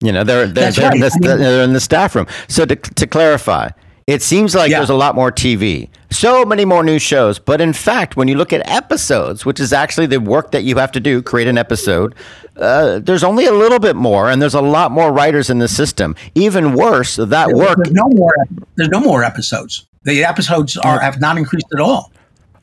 You 0.00 0.12
know, 0.12 0.24
they're 0.24 0.46
they're, 0.46 0.72
they're, 0.72 0.94
in, 0.94 1.00
the, 1.00 1.06
I 1.06 1.18
mean- 1.18 1.38
they're 1.38 1.64
in 1.64 1.72
the 1.72 1.80
staff 1.80 2.14
room. 2.14 2.26
So 2.48 2.64
to, 2.64 2.76
to 2.76 3.06
clarify, 3.06 3.70
it 4.06 4.22
seems 4.22 4.54
like 4.54 4.70
Yeah. 4.70 4.78
there's 4.78 4.90
a 4.90 4.94
lot 4.94 5.14
more 5.14 5.30
TV, 5.32 5.88
so 6.10 6.44
many 6.44 6.64
more 6.64 6.82
new 6.82 6.98
shows. 6.98 7.38
But 7.38 7.60
in 7.60 7.72
fact, 7.72 8.16
when 8.16 8.28
you 8.28 8.36
look 8.36 8.52
at 8.52 8.68
episodes, 8.68 9.44
which 9.46 9.58
is 9.60 9.72
actually 9.72 10.06
the 10.06 10.20
work 10.20 10.50
that 10.52 10.62
you 10.64 10.76
have 10.76 10.92
to 10.92 11.00
do, 11.00 11.22
create 11.22 11.48
an 11.48 11.56
episode, 11.58 12.14
uh, 12.58 12.98
there's 13.00 13.24
only 13.24 13.46
a 13.46 13.52
little 13.52 13.78
bit 13.78 13.96
more, 13.96 14.30
and 14.30 14.40
there's 14.42 14.54
a 14.54 14.60
lot 14.60 14.90
more 14.92 15.10
writers 15.12 15.50
in 15.50 15.58
the 15.58 15.68
system. 15.68 16.14
Even 16.34 16.74
worse, 16.74 17.16
that 17.16 17.48
work. 17.52 17.78
There's 17.82 17.92
no 17.92 18.08
more. 18.10 18.34
There's 18.76 18.90
no 18.90 19.00
more 19.00 19.24
episodes. 19.24 19.86
The 20.04 20.24
episodes 20.24 20.76
are 20.76 21.00
have 21.00 21.20
not 21.20 21.38
increased 21.38 21.66
at 21.74 21.80
all. 21.80 22.12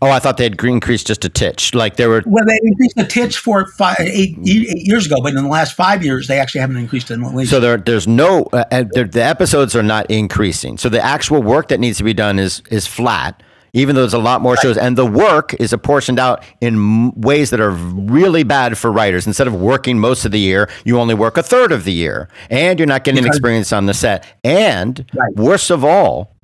Oh, 0.04 0.10
I 0.10 0.18
thought 0.18 0.38
they 0.38 0.46
had 0.46 0.60
increased 0.64 1.06
just 1.06 1.24
a 1.26 1.30
titch. 1.30 1.76
Like 1.76 1.96
there 1.98 2.10
were 2.10 2.24
Well, 2.26 2.44
they 2.46 2.58
increased 2.64 2.96
the 2.96 3.06
titch 3.06 3.38
for 3.38 3.68
five, 3.68 3.98
eight, 4.00 4.36
eight 4.48 4.88
years 4.88 5.06
ago, 5.06 5.18
but 5.22 5.30
in 5.36 5.44
the 5.44 5.48
last 5.50 5.74
five 5.76 6.04
years, 6.04 6.28
they 6.28 6.40
actually 6.40 6.62
haven't 6.62 6.78
increased 6.78 7.12
it 7.12 7.16
in. 7.16 7.46
So 7.46 7.60
there, 7.60 7.78
there's 7.78 8.08
no 8.08 8.44
uh, 8.52 8.64
uh, 8.72 8.86
there, 8.92 9.04
the 9.06 9.24
episodes 9.24 9.76
are 9.76 9.84
not 9.84 10.10
increasing. 10.10 10.80
So 10.80 10.90
the 10.90 11.04
actual 11.04 11.44
work 11.44 11.68
that 11.68 11.80
needs 11.80 12.00
to 12.00 12.04
be 12.04 12.16
done 12.16 12.40
is 12.40 12.64
is 12.72 12.88
flat, 12.88 13.44
even 13.74 13.94
though 13.94 14.02
there's 14.02 14.14
a 14.16 14.18
lot 14.18 14.42
more 14.42 14.58
shows, 14.58 14.76
and 14.76 14.98
the 14.98 15.06
work 15.06 15.54
is 15.60 15.72
apportioned 15.72 16.18
out 16.20 16.44
in 16.62 17.12
ways 17.12 17.52
that 17.52 17.60
are 17.60 17.70
really 17.72 18.42
bad 18.42 18.80
for 18.80 18.92
writers. 18.92 19.28
Instead 19.28 19.46
of 19.46 19.54
working 19.54 20.00
most 20.00 20.26
of 20.26 20.32
the 20.32 20.40
year, 20.40 20.68
you 20.84 21.00
only 21.00 21.14
work 21.14 21.38
a 21.38 21.44
third 21.44 21.72
of 21.72 21.84
the 21.84 21.94
year, 21.94 22.28
and 22.50 22.80
you're 22.80 22.88
not 22.88 23.04
getting 23.04 23.22
Because- 23.22 23.38
experience 23.38 23.72
on 23.72 23.86
the 23.86 23.94
set. 23.94 24.26
And 24.44 25.06
Right. 25.14 25.36
worst 25.36 25.70
of 25.70 25.86
all. 25.86 26.36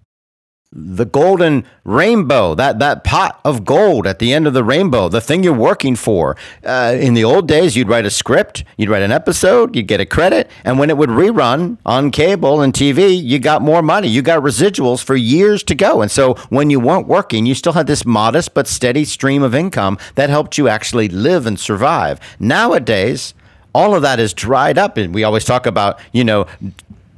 The 0.74 1.06
golden 1.06 1.66
rainbow, 1.86 2.54
that, 2.54 2.78
that 2.80 3.06
pot 3.06 3.40
of 3.46 3.64
gold 3.64 4.06
at 4.06 4.20
the 4.20 4.34
end 4.34 4.48
of 4.48 4.54
the 4.54 4.66
rainbow, 4.66 5.08
the 5.08 5.22
thing 5.22 5.42
you're 5.42 5.54
working 5.54 5.96
for. 5.96 6.36
Uh, 6.62 6.94
in 7.00 7.14
the 7.14 7.24
old 7.24 7.48
days, 7.48 7.78
you'd 7.78 7.88
write 7.88 8.06
a 8.06 8.10
script, 8.10 8.66
you'd 8.76 8.90
write 8.90 9.02
an 9.02 9.14
episode, 9.14 9.78
you'd 9.78 9.88
get 9.88 10.02
a 10.02 10.06
credit, 10.06 10.52
and 10.66 10.78
when 10.78 10.90
it 10.90 10.98
would 10.98 11.10
rerun 11.10 11.78
on 11.86 12.12
cable 12.12 12.60
and 12.60 12.74
TV, 12.74 13.18
you 13.18 13.40
got 13.40 13.62
more 13.62 13.82
money. 13.82 14.10
You 14.10 14.22
got 14.22 14.44
residuals 14.44 15.02
for 15.02 15.16
years 15.16 15.64
to 15.64 15.74
go. 15.74 16.02
And 16.02 16.12
so 16.12 16.34
when 16.50 16.70
you 16.70 16.82
weren't 16.82 17.08
working, 17.08 17.46
you 17.46 17.56
still 17.56 17.74
had 17.74 17.88
this 17.88 18.06
modest 18.06 18.54
but 18.54 18.68
steady 18.68 19.06
stream 19.06 19.44
of 19.44 19.56
income 19.56 19.98
that 20.16 20.30
helped 20.30 20.58
you 20.58 20.68
actually 20.68 21.08
live 21.08 21.46
and 21.46 21.58
survive. 21.58 22.20
Nowadays, 22.42 23.34
all 23.74 23.96
of 23.96 24.02
that 24.02 24.20
is 24.20 24.34
dried 24.34 24.78
up, 24.78 24.98
and 24.98 25.14
we 25.14 25.24
always 25.24 25.46
talk 25.46 25.66
about, 25.66 25.98
you 26.12 26.26
know, 26.26 26.46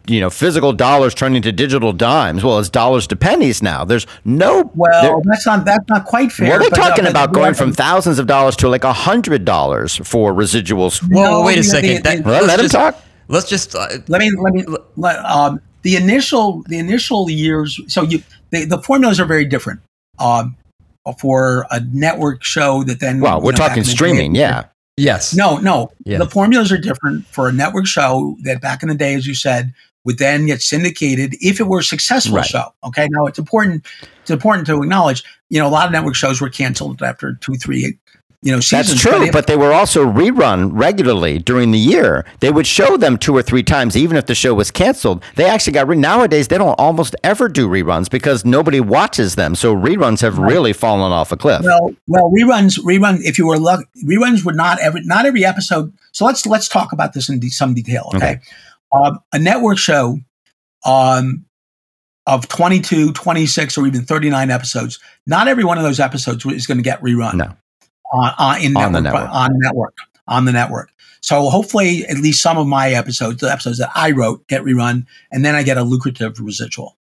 you 0.10 0.20
know, 0.20 0.30
physical 0.30 0.74
dollars 0.74 1.14
turning 1.14 1.42
to 1.44 1.52
digital 1.52 1.94
dimes. 1.94 2.44
Well, 2.44 2.60
it's 2.60 2.70
dollars 2.70 3.08
to 3.08 3.16
pennies 3.16 3.62
now. 3.62 3.86
There's 3.86 4.08
no 4.26 4.70
well, 4.76 5.22
that's 5.26 5.46
not 5.46 5.64
that's 5.66 5.88
not 5.88 6.06
quite 6.06 6.32
fair. 6.32 6.50
what 6.50 6.56
are 6.62 6.70
they 6.70 6.82
uh, 6.82 6.88
talking 6.88 7.04
but- 7.06 7.12
about 7.12 7.32
going 7.34 7.54
from 7.54 7.72
thousands 7.74 8.20
of 8.20 8.28
dollars 8.28 8.56
to 8.58 8.70
like 8.70 8.84
a 8.84 8.94
hundred 8.94 9.46
dollars 9.46 9.96
for 9.98 10.34
residuals? 10.34 11.02
Well, 11.10 11.40
No, 11.42 11.46
wait 11.46 11.60
a 11.60 11.64
second. 11.64 11.98
the- 11.98 12.02
That- 12.02 12.18
the- 12.18 12.24
Well, 12.30 12.34
let's 12.44 12.48
let 12.48 12.60
him 12.60 12.70
talk. 12.70 13.04
Let's 13.28 13.48
just. 13.48 13.76
Uh, 13.76 13.88
let 14.08 14.20
me 14.20 14.32
let 14.40 14.54
me 14.54 14.66
let, 14.98 15.18
um, 15.26 15.62
the 15.84 15.96
initial 15.96 16.64
the 16.68 16.80
initial 16.80 17.30
years. 17.30 17.80
So 17.88 18.02
you 18.02 18.24
the, 18.50 18.66
the 18.66 18.82
formulas 18.82 19.20
are 19.20 19.26
very 19.26 19.46
different. 19.46 19.80
Um, 20.18 20.56
for 21.20 21.66
a 21.72 21.80
network 21.92 22.44
show 22.44 22.84
that 22.84 23.00
then 23.00 23.20
Well, 23.20 23.42
we're 23.42 23.52
know, 23.52 23.58
talking 23.58 23.78
in 23.78 23.84
the 23.84 23.86
day- 23.90 23.96
streaming, 23.96 24.36
yeah. 24.36 24.66
yes. 24.98 25.34
No, 25.36 25.58
no. 25.58 25.92
Yeah. 26.06 26.20
The 26.20 26.28
formulas 26.28 26.72
are 26.72 26.78
different 26.78 27.26
for 27.28 27.48
a 27.48 27.52
network 27.52 27.88
show 27.88 28.38
that 28.44 28.62
back 28.62 28.84
in 28.84 28.90
the 28.90 28.96
day, 28.96 29.16
as 29.16 29.26
you 29.26 29.34
said, 29.34 29.74
would 30.10 30.18
then 30.18 30.48
get 30.48 30.60
syndicated 30.64 31.36
if 31.40 31.60
it 31.60 31.68
were 31.68 31.80
a 31.80 31.84
successful 31.84 32.38
Right. 32.38 32.46
show. 32.48 32.74
Okay. 32.84 33.08
Now 33.12 33.28
it's 33.28 33.38
important 33.38 33.86
it's 34.22 34.32
important 34.32 34.66
to 34.68 34.82
acknowledge, 34.82 35.24
you 35.50 35.60
know, 35.60 35.68
a 35.68 35.70
lot 35.78 35.86
of 35.86 35.92
network 35.92 36.16
shows 36.16 36.42
were 36.42 36.50
canceled 36.50 37.04
after 37.04 37.36
two, 37.42 37.54
three, 37.56 37.96
you 38.42 38.52
know, 38.52 38.60
seasons. 38.60 38.90
That's 38.90 39.02
true, 39.02 39.26
if- 39.26 39.32
but 39.34 39.46
they 39.48 39.56
were 39.58 39.72
also 39.74 40.04
rerun 40.06 40.70
regularly 40.74 41.38
during 41.40 41.70
the 41.72 41.78
year. 41.78 42.26
They 42.40 42.50
would 42.52 42.66
show 42.66 42.98
them 42.98 43.18
two 43.18 43.36
or 43.36 43.42
three 43.44 43.62
times, 43.64 43.96
even 43.98 44.18
if 44.18 44.26
the 44.26 44.34
show 44.36 44.54
was 44.56 44.72
canceled. 44.72 45.22
They 45.36 45.46
actually 45.46 45.74
got 45.74 45.88
re- 45.88 45.96
nowadays. 45.98 46.48
They 46.48 46.58
don't 46.58 46.80
almost 46.80 47.16
ever 47.24 47.50
do 47.50 47.68
reruns 47.68 48.10
because 48.10 48.46
nobody 48.46 48.80
watches 48.80 49.36
them. 49.36 49.54
So 49.56 49.76
reruns 49.76 50.22
have 50.22 50.38
really 50.40 50.74
fallen 50.74 51.12
off 51.12 51.32
a 51.32 51.38
cliff. 51.38 51.62
Well, 51.64 51.94
well, 52.08 52.32
reruns, 52.32 52.80
rerun. 52.80 53.20
If 53.22 53.38
you 53.38 53.46
were 53.46 53.60
luck, 53.60 53.82
reruns 54.04 54.44
would 54.46 54.56
not 54.56 54.80
every 54.80 55.02
not 55.04 55.26
every 55.28 55.44
episode. 55.46 55.92
So 56.14 56.26
let's 56.26 56.46
let's 56.48 56.68
talk 56.68 56.94
about 56.94 57.14
this 57.14 57.28
in 57.30 57.40
de- 57.40 57.50
some 57.50 57.74
detail. 57.74 58.10
Okay, 58.16 58.18
Okay. 58.18 58.40
Um, 58.92 59.20
a 59.34 59.40
network 59.40 59.78
show, 59.78 60.18
um, 60.86 61.46
of 62.28 62.48
22, 62.48 63.14
26, 63.14 63.78
or 63.78 63.88
even 63.88 64.02
39 64.04 64.52
episodes. 64.52 65.00
Not 65.26 65.48
every 65.48 65.64
one 65.64 65.78
of 65.78 65.84
those 65.84 66.00
episodes 66.00 66.46
is 66.46 66.68
going 66.68 66.78
to 66.78 66.84
get 66.84 67.02
rerun. 67.02 67.34
No. 67.36 67.56
on, 68.14 68.34
on 68.38 68.62
in 68.62 68.78
On 68.78 68.92
the 68.94 69.02
network, 69.02 69.24
network. 69.24 69.36
on 69.36 69.50
network 69.60 69.96
on 70.28 70.46
the 70.46 70.52
network. 70.52 70.92
So 71.22 71.50
hopefully, 71.50 72.06
at 72.06 72.18
least 72.18 72.42
some 72.42 72.58
of 72.58 72.66
my 72.68 72.92
episodes, 72.92 73.42
the 73.42 73.52
episodes 73.52 73.78
that 73.80 73.92
I 73.94 74.12
wrote, 74.12 74.48
get 74.48 74.62
rerun, 74.62 75.06
and 75.32 75.44
then 75.44 75.56
I 75.56 75.64
get 75.64 75.78
a 75.78 75.84
lucrative 75.84 76.40
residual. 76.40 76.98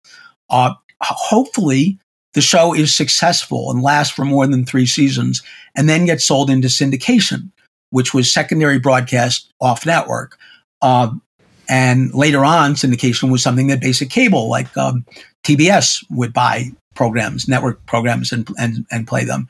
Uh, 0.49 0.73
hopefully, 1.03 1.99
the 2.33 2.41
show 2.41 2.75
is 2.75 2.95
successful 2.95 3.71
and 3.71 3.83
lasts 3.83 4.15
for 4.15 4.25
more 4.25 4.47
than 4.47 4.65
three 4.65 4.87
seasons, 4.87 5.43
and 5.77 5.89
then 5.89 6.07
gets 6.07 6.25
sold 6.25 6.49
into 6.49 6.69
syndication, 6.69 7.51
which 7.91 8.15
was 8.15 8.33
secondary 8.33 8.79
broadcast 8.79 9.53
off 9.61 9.85
network. 9.85 10.39
Um, 10.81 11.21
and 11.69 12.15
later 12.15 12.45
on, 12.45 12.75
syndication 12.75 13.31
was 13.31 13.43
something 13.43 13.67
that 13.69 13.81
basic 13.81 14.11
cable, 14.11 14.49
like 14.49 14.75
um, 14.77 15.05
TBS, 15.45 16.05
would 16.11 16.33
buy 16.33 16.71
programs, 16.95 17.49
network 17.49 17.85
programs, 17.87 18.33
and 18.33 18.49
and, 18.59 18.87
and 18.91 19.07
play 19.07 19.25
them. 19.25 19.49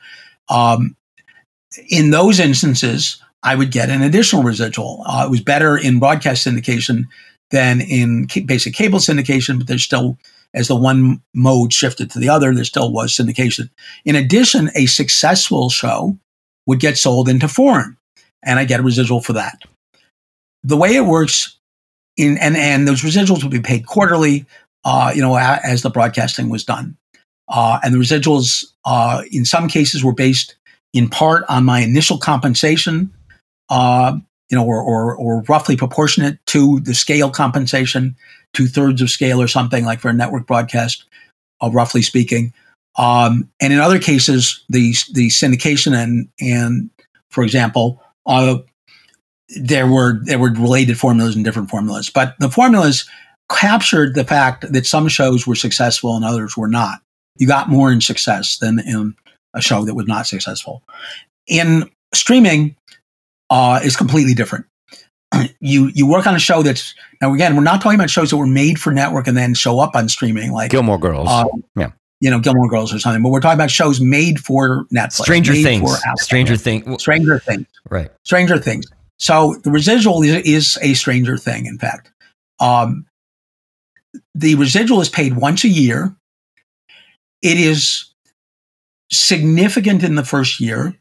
Um, 0.49 0.95
in 1.89 2.11
those 2.11 2.39
instances, 2.39 3.21
I 3.43 3.55
would 3.55 3.71
get 3.71 3.89
an 3.89 4.01
additional 4.01 4.43
residual. 4.43 5.03
Uh, 5.05 5.25
it 5.27 5.31
was 5.31 5.41
better 5.41 5.77
in 5.77 5.99
broadcast 5.99 6.45
syndication 6.45 7.05
than 7.51 7.81
in 7.81 8.27
ca- 8.27 8.43
basic 8.43 8.73
cable 8.73 8.99
syndication, 8.99 9.57
but 9.57 9.67
there's 9.67 9.83
still, 9.83 10.17
as 10.53 10.67
the 10.67 10.75
one 10.75 11.21
mode 11.33 11.71
shifted 11.71 12.11
to 12.11 12.19
the 12.19 12.29
other, 12.29 12.53
there 12.53 12.63
still 12.63 12.91
was 12.91 13.15
syndication. 13.15 13.69
In 14.05 14.15
addition, 14.15 14.69
a 14.75 14.85
successful 14.85 15.69
show 15.69 16.17
would 16.65 16.79
get 16.79 16.97
sold 16.97 17.29
into 17.29 17.47
foreign, 17.47 17.97
and 18.43 18.59
I 18.59 18.65
get 18.65 18.79
a 18.79 18.83
residual 18.83 19.21
for 19.21 19.33
that. 19.33 19.59
The 20.63 20.77
way 20.77 20.95
it 20.95 21.05
works, 21.05 21.56
in 22.17 22.37
and 22.39 22.57
and 22.57 22.87
those 22.87 23.01
residuals 23.01 23.43
would 23.43 23.51
be 23.51 23.61
paid 23.61 23.85
quarterly, 23.85 24.45
uh, 24.83 25.11
you 25.15 25.21
know, 25.21 25.37
as 25.37 25.81
the 25.81 25.89
broadcasting 25.89 26.49
was 26.49 26.63
done, 26.63 26.97
uh, 27.49 27.79
and 27.83 27.93
the 27.93 27.99
residuals, 27.99 28.65
uh, 28.85 29.21
in 29.31 29.45
some 29.45 29.67
cases, 29.67 30.03
were 30.03 30.13
based 30.13 30.55
in 30.93 31.09
part 31.09 31.45
on 31.47 31.63
my 31.63 31.79
initial 31.79 32.17
compensation, 32.17 33.11
uh, 33.69 34.17
you 34.49 34.57
know, 34.57 34.65
or, 34.65 34.81
or, 34.81 35.15
or 35.15 35.43
roughly 35.43 35.75
proportionate 35.75 36.43
to 36.47 36.79
the 36.81 36.95
scale 36.95 37.29
compensation, 37.29 38.15
two 38.53 38.67
thirds 38.67 39.01
of 39.01 39.09
scale 39.09 39.41
or 39.41 39.47
something 39.47 39.85
like 39.85 39.99
for 39.99 40.09
a 40.09 40.13
network 40.13 40.47
broadcast, 40.47 41.05
uh, 41.61 41.69
roughly 41.71 42.01
speaking. 42.01 42.53
Um, 42.97 43.49
and 43.61 43.73
in 43.73 43.79
other 43.79 43.99
cases, 43.99 44.63
the 44.69 44.95
the 45.13 45.27
syndication 45.27 45.95
and 45.95 46.27
and 46.39 46.89
for 47.29 47.43
example, 47.43 48.01
uh, 48.25 48.57
there 49.55 49.87
were 49.87 50.19
there 50.23 50.39
were 50.39 50.51
related 50.51 50.97
formulas 50.99 51.35
and 51.35 51.45
different 51.45 51.69
formulas, 51.69 52.09
but 52.09 52.35
the 52.39 52.49
formulas 52.49 53.05
captured 53.49 54.13
the 54.15 54.25
fact 54.25 54.71
that 54.73 54.85
some 54.85 55.07
shows 55.07 55.47
were 55.47 55.55
successful 55.55 56.15
and 56.15 56.25
others 56.25 56.57
were 56.57 56.67
not. 56.67 56.99
You 57.37 57.47
got 57.47 57.69
more 57.69 57.91
in 57.91 58.01
success 58.01 58.57
than 58.57 58.79
in 58.79 59.15
a 59.53 59.61
show 59.61 59.85
that 59.85 59.93
was 59.95 60.07
not 60.07 60.27
successful. 60.27 60.83
In 61.47 61.89
streaming, 62.13 62.75
uh, 63.49 63.79
is 63.83 63.95
completely 63.95 64.33
different. 64.33 64.65
You 65.59 65.87
you 65.93 66.07
work 66.07 66.25
on 66.27 66.35
a 66.35 66.39
show 66.39 66.61
that's 66.63 66.93
now 67.21 67.33
again 67.33 67.55
we're 67.55 67.63
not 67.63 67.81
talking 67.81 67.99
about 67.99 68.09
shows 68.09 68.29
that 68.31 68.37
were 68.37 68.47
made 68.47 68.79
for 68.79 68.91
network 68.93 69.27
and 69.27 69.35
then 69.37 69.53
show 69.53 69.79
up 69.79 69.95
on 69.95 70.07
streaming 70.09 70.51
like 70.51 70.71
Gilmore 70.71 70.97
Girls. 70.99 71.27
uh, 71.29 71.45
Yeah. 71.75 71.91
you 72.21 72.29
know 72.31 72.39
Gilmore 72.39 72.69
Girls 72.69 72.93
or 72.93 72.99
something, 72.99 73.21
but 73.21 73.29
we're 73.29 73.41
talking 73.41 73.57
about 73.57 73.69
shows 73.71 73.99
made 73.99 74.39
for 74.39 74.85
Netflix, 74.93 75.23
Stranger 75.23 75.53
Things. 75.53 75.91
Stranger 76.17 76.55
Things. 76.57 77.01
Stranger 77.01 77.39
Things, 77.39 77.65
Right. 77.89 78.09
Stranger 78.23 78.57
Things. 78.57 78.85
So 79.17 79.55
the 79.63 79.71
residual 79.71 80.21
is, 80.23 80.35
is 80.45 80.77
a 80.81 80.93
Stranger 80.93 81.37
Thing. 81.37 81.65
In 81.65 81.77
fact, 81.77 82.11
um, 82.59 83.05
the 84.35 84.55
residual 84.55 85.01
is 85.01 85.09
paid 85.09 85.35
once 85.35 85.63
a 85.63 85.69
year. 85.69 86.15
It 87.41 87.57
is 87.57 88.05
significant 89.11 90.03
in 90.03 90.15
the 90.15 90.25
first 90.25 90.59
year 90.59 90.95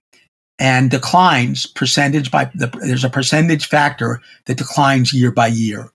and 0.58 0.90
declines 0.90 1.66
percentage 1.66 2.30
by 2.30 2.50
the, 2.54 2.68
there's 2.82 3.04
a 3.04 3.10
percentage 3.10 3.66
factor 3.66 4.20
that 4.46 4.58
declines 4.58 5.12
year 5.12 5.30
by 5.30 5.48
year. 5.48 5.90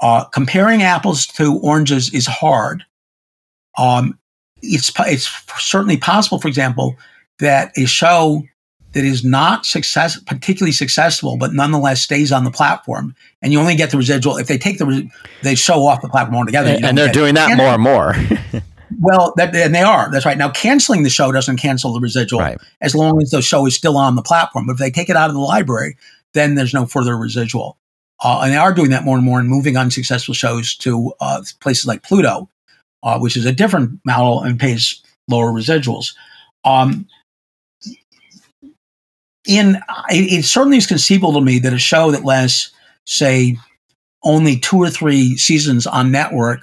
Uh, 0.00 0.24
comparing 0.24 0.82
apples 0.82 1.26
to 1.26 1.58
oranges 1.60 2.12
is 2.12 2.26
hard. 2.26 2.84
Um, 3.78 4.18
it's 4.62 4.92
it's 5.00 5.28
certainly 5.58 5.96
possible, 5.96 6.40
for 6.40 6.48
example, 6.48 6.96
that 7.38 7.72
a 7.76 7.86
show 7.86 8.42
that 8.92 9.04
is 9.04 9.24
not 9.24 9.64
success 9.64 10.20
particularly 10.20 10.72
successful, 10.72 11.36
but 11.36 11.52
nonetheless 11.52 12.02
stays 12.02 12.32
on 12.32 12.44
the 12.44 12.50
platform, 12.50 13.14
and 13.40 13.52
you 13.52 13.58
only 13.60 13.74
get 13.74 13.90
the 13.90 13.96
residual 13.96 14.36
if 14.36 14.46
they 14.48 14.58
take 14.58 14.78
the 14.78 15.08
they 15.42 15.54
show 15.54 15.86
off 15.86 16.02
the 16.02 16.08
platform 16.08 16.36
altogether. 16.36 16.70
And, 16.70 16.84
and 16.84 16.98
they're 16.98 17.12
doing 17.12 17.34
that 17.34 17.56
more 17.56 17.68
and 17.68 17.82
more. 17.82 18.14
well, 19.00 19.32
that, 19.36 19.54
and 19.54 19.74
they 19.74 19.82
are. 19.82 20.10
That's 20.10 20.26
right. 20.26 20.38
Now, 20.38 20.50
canceling 20.50 21.02
the 21.02 21.10
show 21.10 21.32
doesn't 21.32 21.56
cancel 21.56 21.92
the 21.92 22.00
residual 22.00 22.40
Right. 22.40 22.58
as 22.80 22.94
long 22.94 23.20
as 23.22 23.30
the 23.30 23.42
show 23.42 23.66
is 23.66 23.74
still 23.74 23.96
on 23.96 24.14
the 24.16 24.22
platform. 24.22 24.66
But 24.66 24.74
if 24.74 24.78
they 24.78 24.90
take 24.90 25.08
it 25.08 25.16
out 25.16 25.30
of 25.30 25.34
the 25.34 25.40
library, 25.40 25.96
then 26.34 26.54
there's 26.54 26.74
no 26.74 26.86
further 26.86 27.16
residual. 27.16 27.78
Uh, 28.22 28.42
and 28.44 28.52
they 28.52 28.56
are 28.56 28.72
doing 28.72 28.90
that 28.90 29.04
more 29.04 29.16
and 29.16 29.24
more 29.24 29.40
and 29.40 29.48
moving 29.48 29.76
unsuccessful 29.76 30.34
shows 30.34 30.76
to 30.76 31.12
uh, 31.20 31.42
places 31.60 31.86
like 31.86 32.02
Pluto, 32.02 32.48
uh, 33.02 33.18
which 33.18 33.36
is 33.36 33.44
a 33.44 33.52
different 33.52 34.00
model 34.04 34.42
and 34.42 34.60
pays 34.60 35.02
lower 35.28 35.50
residuals. 35.52 36.14
Um, 36.64 37.06
in 39.46 39.76
it, 40.10 40.32
it 40.32 40.44
certainly 40.44 40.78
is 40.78 40.86
conceivable 40.86 41.34
to 41.34 41.40
me 41.40 41.58
that 41.60 41.72
a 41.72 41.78
show 41.78 42.10
that 42.10 42.24
lasts, 42.24 42.70
say, 43.04 43.56
only 44.24 44.58
two 44.58 44.78
or 44.78 44.90
three 44.90 45.36
seasons 45.36 45.86
on 45.86 46.12
network 46.12 46.60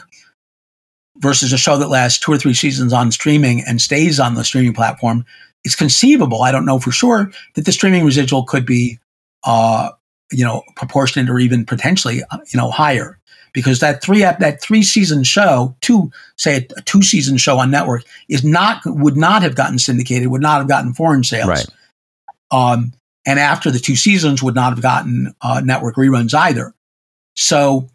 versus 1.17 1.51
a 1.51 1.57
show 1.57 1.77
that 1.77 1.89
lasts 1.89 2.19
two 2.19 2.31
or 2.31 2.37
three 2.37 2.53
seasons 2.53 2.93
on 2.93 3.11
streaming 3.11 3.61
and 3.67 3.81
stays 3.81 4.19
on 4.19 4.35
the 4.35 4.43
streaming 4.43 4.73
platform, 4.73 5.25
it's 5.65 5.75
conceivable. 5.75 6.43
I 6.43 6.51
don't 6.51 6.65
know 6.65 6.79
for 6.79 6.91
sure 6.91 7.31
that 7.55 7.65
the 7.65 7.71
streaming 7.71 8.05
residual 8.05 8.43
could 8.43 8.65
be, 8.65 8.97
uh, 9.43 9.89
you 10.31 10.45
know, 10.45 10.63
proportionate 10.75 11.29
or 11.29 11.39
even 11.39 11.65
potentially, 11.65 12.21
uh, 12.31 12.37
you 12.53 12.57
know, 12.57 12.71
higher 12.71 13.19
because 13.53 13.79
that 13.79 14.01
three 14.01 14.19
that 14.19 14.61
three 14.61 14.83
season 14.83 15.23
show, 15.23 15.75
two 15.81 16.11
say 16.37 16.67
a 16.77 16.81
two 16.83 17.01
season 17.01 17.37
show 17.37 17.57
on 17.59 17.71
network 17.71 18.03
is 18.29 18.43
not 18.43 18.81
would 18.85 19.17
not 19.17 19.41
have 19.41 19.55
gotten 19.55 19.79
syndicated, 19.79 20.29
would 20.29 20.41
not 20.41 20.59
have 20.59 20.67
gotten 20.67 20.93
foreign 20.93 21.23
sales, 21.23 21.49
Right. 21.49 21.65
Um, 22.51 22.93
and 23.25 23.39
after 23.39 23.69
the 23.71 23.79
two 23.79 23.95
seasons 23.95 24.41
would 24.41 24.55
not 24.55 24.73
have 24.73 24.81
gotten 24.81 25.33
uh, 25.41 25.61
network 25.63 25.95
reruns 25.95 26.33
either. 26.33 26.73
So 27.35 27.87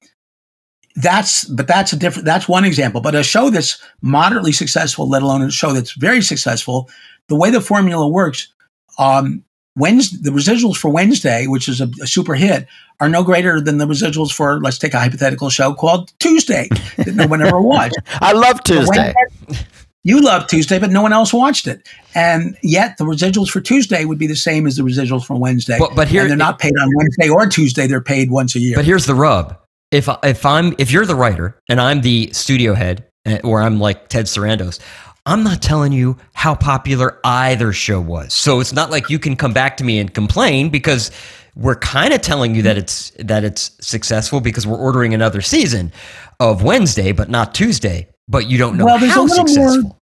that's 0.97 1.45
but 1.45 1.67
that's 1.67 1.93
a 1.93 1.97
different 1.97 2.25
that's 2.25 2.49
one 2.49 2.65
example. 2.65 3.01
But 3.01 3.15
a 3.15 3.23
show 3.23 3.51
that's 3.51 3.83
moderately 4.01 4.53
successful, 4.53 5.09
let 5.09 5.23
alone 5.23 5.43
a 5.43 5.51
show 5.51 5.73
that's 5.73 5.93
very 5.93 6.23
successful, 6.23 6.89
the 7.29 7.35
way 7.37 7.51
the 7.51 7.61
formula 7.61 8.09
works, 8.09 8.53
um, 8.99 9.45
Wednesday, 9.77 10.19
the 10.23 10.31
residuals 10.31 10.77
for 10.77 10.89
Wednesday, 10.91 11.47
which 11.49 11.69
is 11.69 11.81
a, 11.81 11.91
a 12.01 12.07
super 12.07 12.35
hit, 12.35 12.69
are 13.01 13.09
no 13.09 13.25
greater 13.25 13.61
than 13.61 13.79
the 13.79 13.87
residuals 13.87 14.33
for 14.33 14.61
let's 14.61 14.79
take 14.79 14.95
a 14.95 15.01
hypothetical 15.01 15.51
show 15.51 15.75
called 15.75 16.13
Tuesday 16.21 16.69
that 16.97 17.15
no 17.15 17.27
one 17.27 17.43
ever 17.43 17.61
watched. 17.61 17.97
I 18.21 18.33
love 18.33 18.63
Tuesday. 18.63 19.13
Wednesday- 19.49 19.67
You 20.07 20.21
love 20.21 20.47
Tuesday, 20.47 20.79
but 20.79 20.91
no 20.91 21.01
one 21.03 21.13
else 21.15 21.33
watched 21.33 21.67
it, 21.67 21.89
and 22.15 22.57
yet 22.63 22.99
the 22.99 23.05
residuals 23.05 23.49
for 23.49 23.61
Tuesday 23.63 24.05
would 24.05 24.19
be 24.19 24.27
the 24.27 24.37
same 24.37 24.67
as 24.67 24.77
the 24.77 24.83
residuals 24.83 25.25
for 25.25 25.37
Wednesday. 25.39 25.77
But- 25.79 25.97
but 25.97 26.09
here- 26.09 26.21
and 26.21 26.31
they're 26.31 26.37
not 26.37 26.59
paid 26.59 26.75
on 26.81 26.89
Wednesday 26.95 27.29
or 27.31 27.47
Tuesday; 27.47 27.87
they're 27.87 28.03
paid 28.03 28.31
once 28.31 28.55
a 28.55 28.61
year. 28.61 28.77
But 28.77 28.85
here's 28.85 29.07
the 29.07 29.15
rub: 29.15 29.57
if 29.91 30.09
if 30.23 30.45
I'm 30.45 30.75
if 30.79 30.93
you're 30.93 31.07
the 31.07 31.15
writer 31.15 31.57
and 31.71 31.81
I'm 31.81 32.03
the 32.03 32.29
studio 32.35 32.75
head, 32.75 33.05
eh, 33.25 33.39
or 33.43 33.63
I'm 33.63 33.81
like 33.81 34.09
Ted 34.11 34.27
Sarandos, 34.27 34.79
I'm 35.25 35.43
not 35.43 35.63
telling 35.63 35.93
you 35.93 36.19
how 36.35 36.55
popular 36.55 37.19
either 37.25 37.73
show 37.73 37.99
was. 37.99 38.35
So 38.35 38.61
it's 38.61 38.75
not 38.75 38.91
like 38.91 39.09
you 39.09 39.19
can 39.19 39.37
come 39.37 39.55
back 39.55 39.79
to 39.79 39.85
me 39.85 39.99
and 39.99 40.13
complain 40.13 40.69
because 40.69 41.11
we're 41.57 41.77
kind 41.77 42.13
of 42.13 42.21
telling 42.21 42.55
you 42.55 42.61
that 42.63 42.77
it's 42.77 43.11
that 43.21 43.43
it's 43.43 43.71
successful 43.81 44.41
because 44.43 44.67
we're 44.67 44.77
ordering 44.77 45.15
another 45.15 45.41
season 45.41 45.93
of 46.41 46.63
Wednesday, 46.63 47.11
but 47.13 47.31
not 47.31 47.55
Tuesday. 47.55 48.07
But 48.29 48.49
you 48.49 48.59
don't 48.59 48.77
know 48.77 48.85
Well, 48.87 48.99
there's 48.99 49.13
a 49.13 49.15
how 49.15 49.23
little 49.25 49.39
more- 49.39 49.49
successful. 49.49 49.99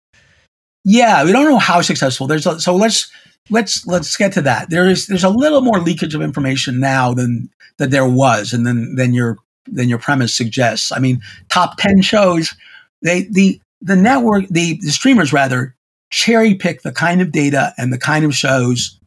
Yeah, 0.85 1.25
we 1.25 1.33
don't 1.33 1.45
know 1.49 1.59
how 1.59 1.81
successful. 1.81 2.27
There's 2.27 2.47
a, 2.47 2.61
so 2.61 2.75
let's 2.77 3.11
let's 3.51 3.87
let's 3.87 4.17
get 4.17 4.33
to 4.35 4.43
that. 4.43 4.71
There 4.71 4.89
is 4.89 5.07
there's 5.09 5.25
a 5.25 5.29
little 5.29 5.61
more 5.61 5.81
leakage 5.81 6.15
of 6.15 6.23
information 6.23 6.79
now 6.79 7.13
than 7.13 7.51
that 7.79 7.91
there 7.91 8.09
was, 8.09 8.53
and 8.53 8.65
then 8.67 8.95
than 8.95 9.13
your 9.13 9.37
than 9.67 9.89
your 9.89 9.99
premise 9.99 10.35
suggests. 10.35 10.93
I 10.93 11.01
mean, 11.01 11.21
top 11.49 11.77
ten 11.79 12.01
shows, 12.03 12.55
they 13.03 13.23
the 13.25 13.61
the 13.83 13.97
network 13.97 14.47
the, 14.49 14.79
the 14.81 14.91
streamers 14.93 15.33
rather 15.33 15.75
cherry 16.11 16.55
pick 16.55 16.83
the 16.83 16.93
kind 16.93 17.21
of 17.21 17.33
data 17.33 17.75
and 17.77 17.93
the 17.93 17.99
kind 17.99 18.25
of 18.25 18.33
shows 18.35 18.99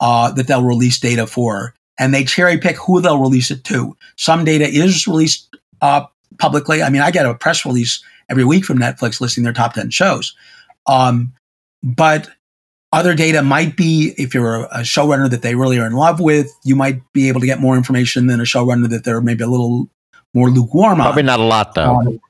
uh, 0.00 0.30
that 0.32 0.46
they'll 0.46 0.62
release 0.64 1.00
data 1.00 1.26
for, 1.26 1.74
and 1.98 2.14
they 2.14 2.22
cherry 2.22 2.58
pick 2.58 2.76
who 2.76 3.00
they'll 3.00 3.18
release 3.20 3.50
it 3.50 3.64
to. 3.64 3.96
Some 4.16 4.44
data 4.44 4.68
is 4.68 5.08
released 5.08 5.54
uh, 5.82 6.06
publicly. 6.38 6.80
I 6.80 6.90
mean, 6.90 7.02
I 7.02 7.10
get 7.10 7.26
a 7.26 7.34
press 7.34 7.66
release 7.66 8.02
every 8.30 8.44
week 8.44 8.64
from 8.64 8.78
Netflix 8.78 9.20
listing 9.20 9.44
their 9.44 9.52
top 9.52 9.74
ten 9.74 9.90
shows. 9.90 10.34
Um, 10.86 11.32
but 11.82 12.28
other 12.92 13.14
data 13.14 13.42
might 13.42 13.76
be 13.76 14.14
if 14.16 14.34
you're 14.34 14.64
a, 14.64 14.80
showrunner 14.80 15.28
that 15.30 15.42
they 15.42 15.54
really 15.54 15.78
are 15.78 15.86
in 15.86 15.92
love 15.92 16.20
with, 16.20 16.50
you 16.64 16.74
might 16.74 17.00
be 17.12 17.28
able 17.28 17.40
to 17.40 17.46
get 17.46 17.60
more 17.60 17.76
information 17.76 18.26
than 18.26 18.40
a 18.40 18.44
showrunner 18.44 18.88
that 18.88 19.04
they're 19.04 19.20
maybe 19.20 19.44
a 19.44 19.48
little 19.48 19.88
more 20.34 20.50
lukewarm 20.50 20.96
Probably 20.96 21.22
on. 21.22 21.26
not 21.26 21.40
a 21.40 21.44
lot 21.44 21.74
though. 21.74 21.96
Um, 21.96 22.20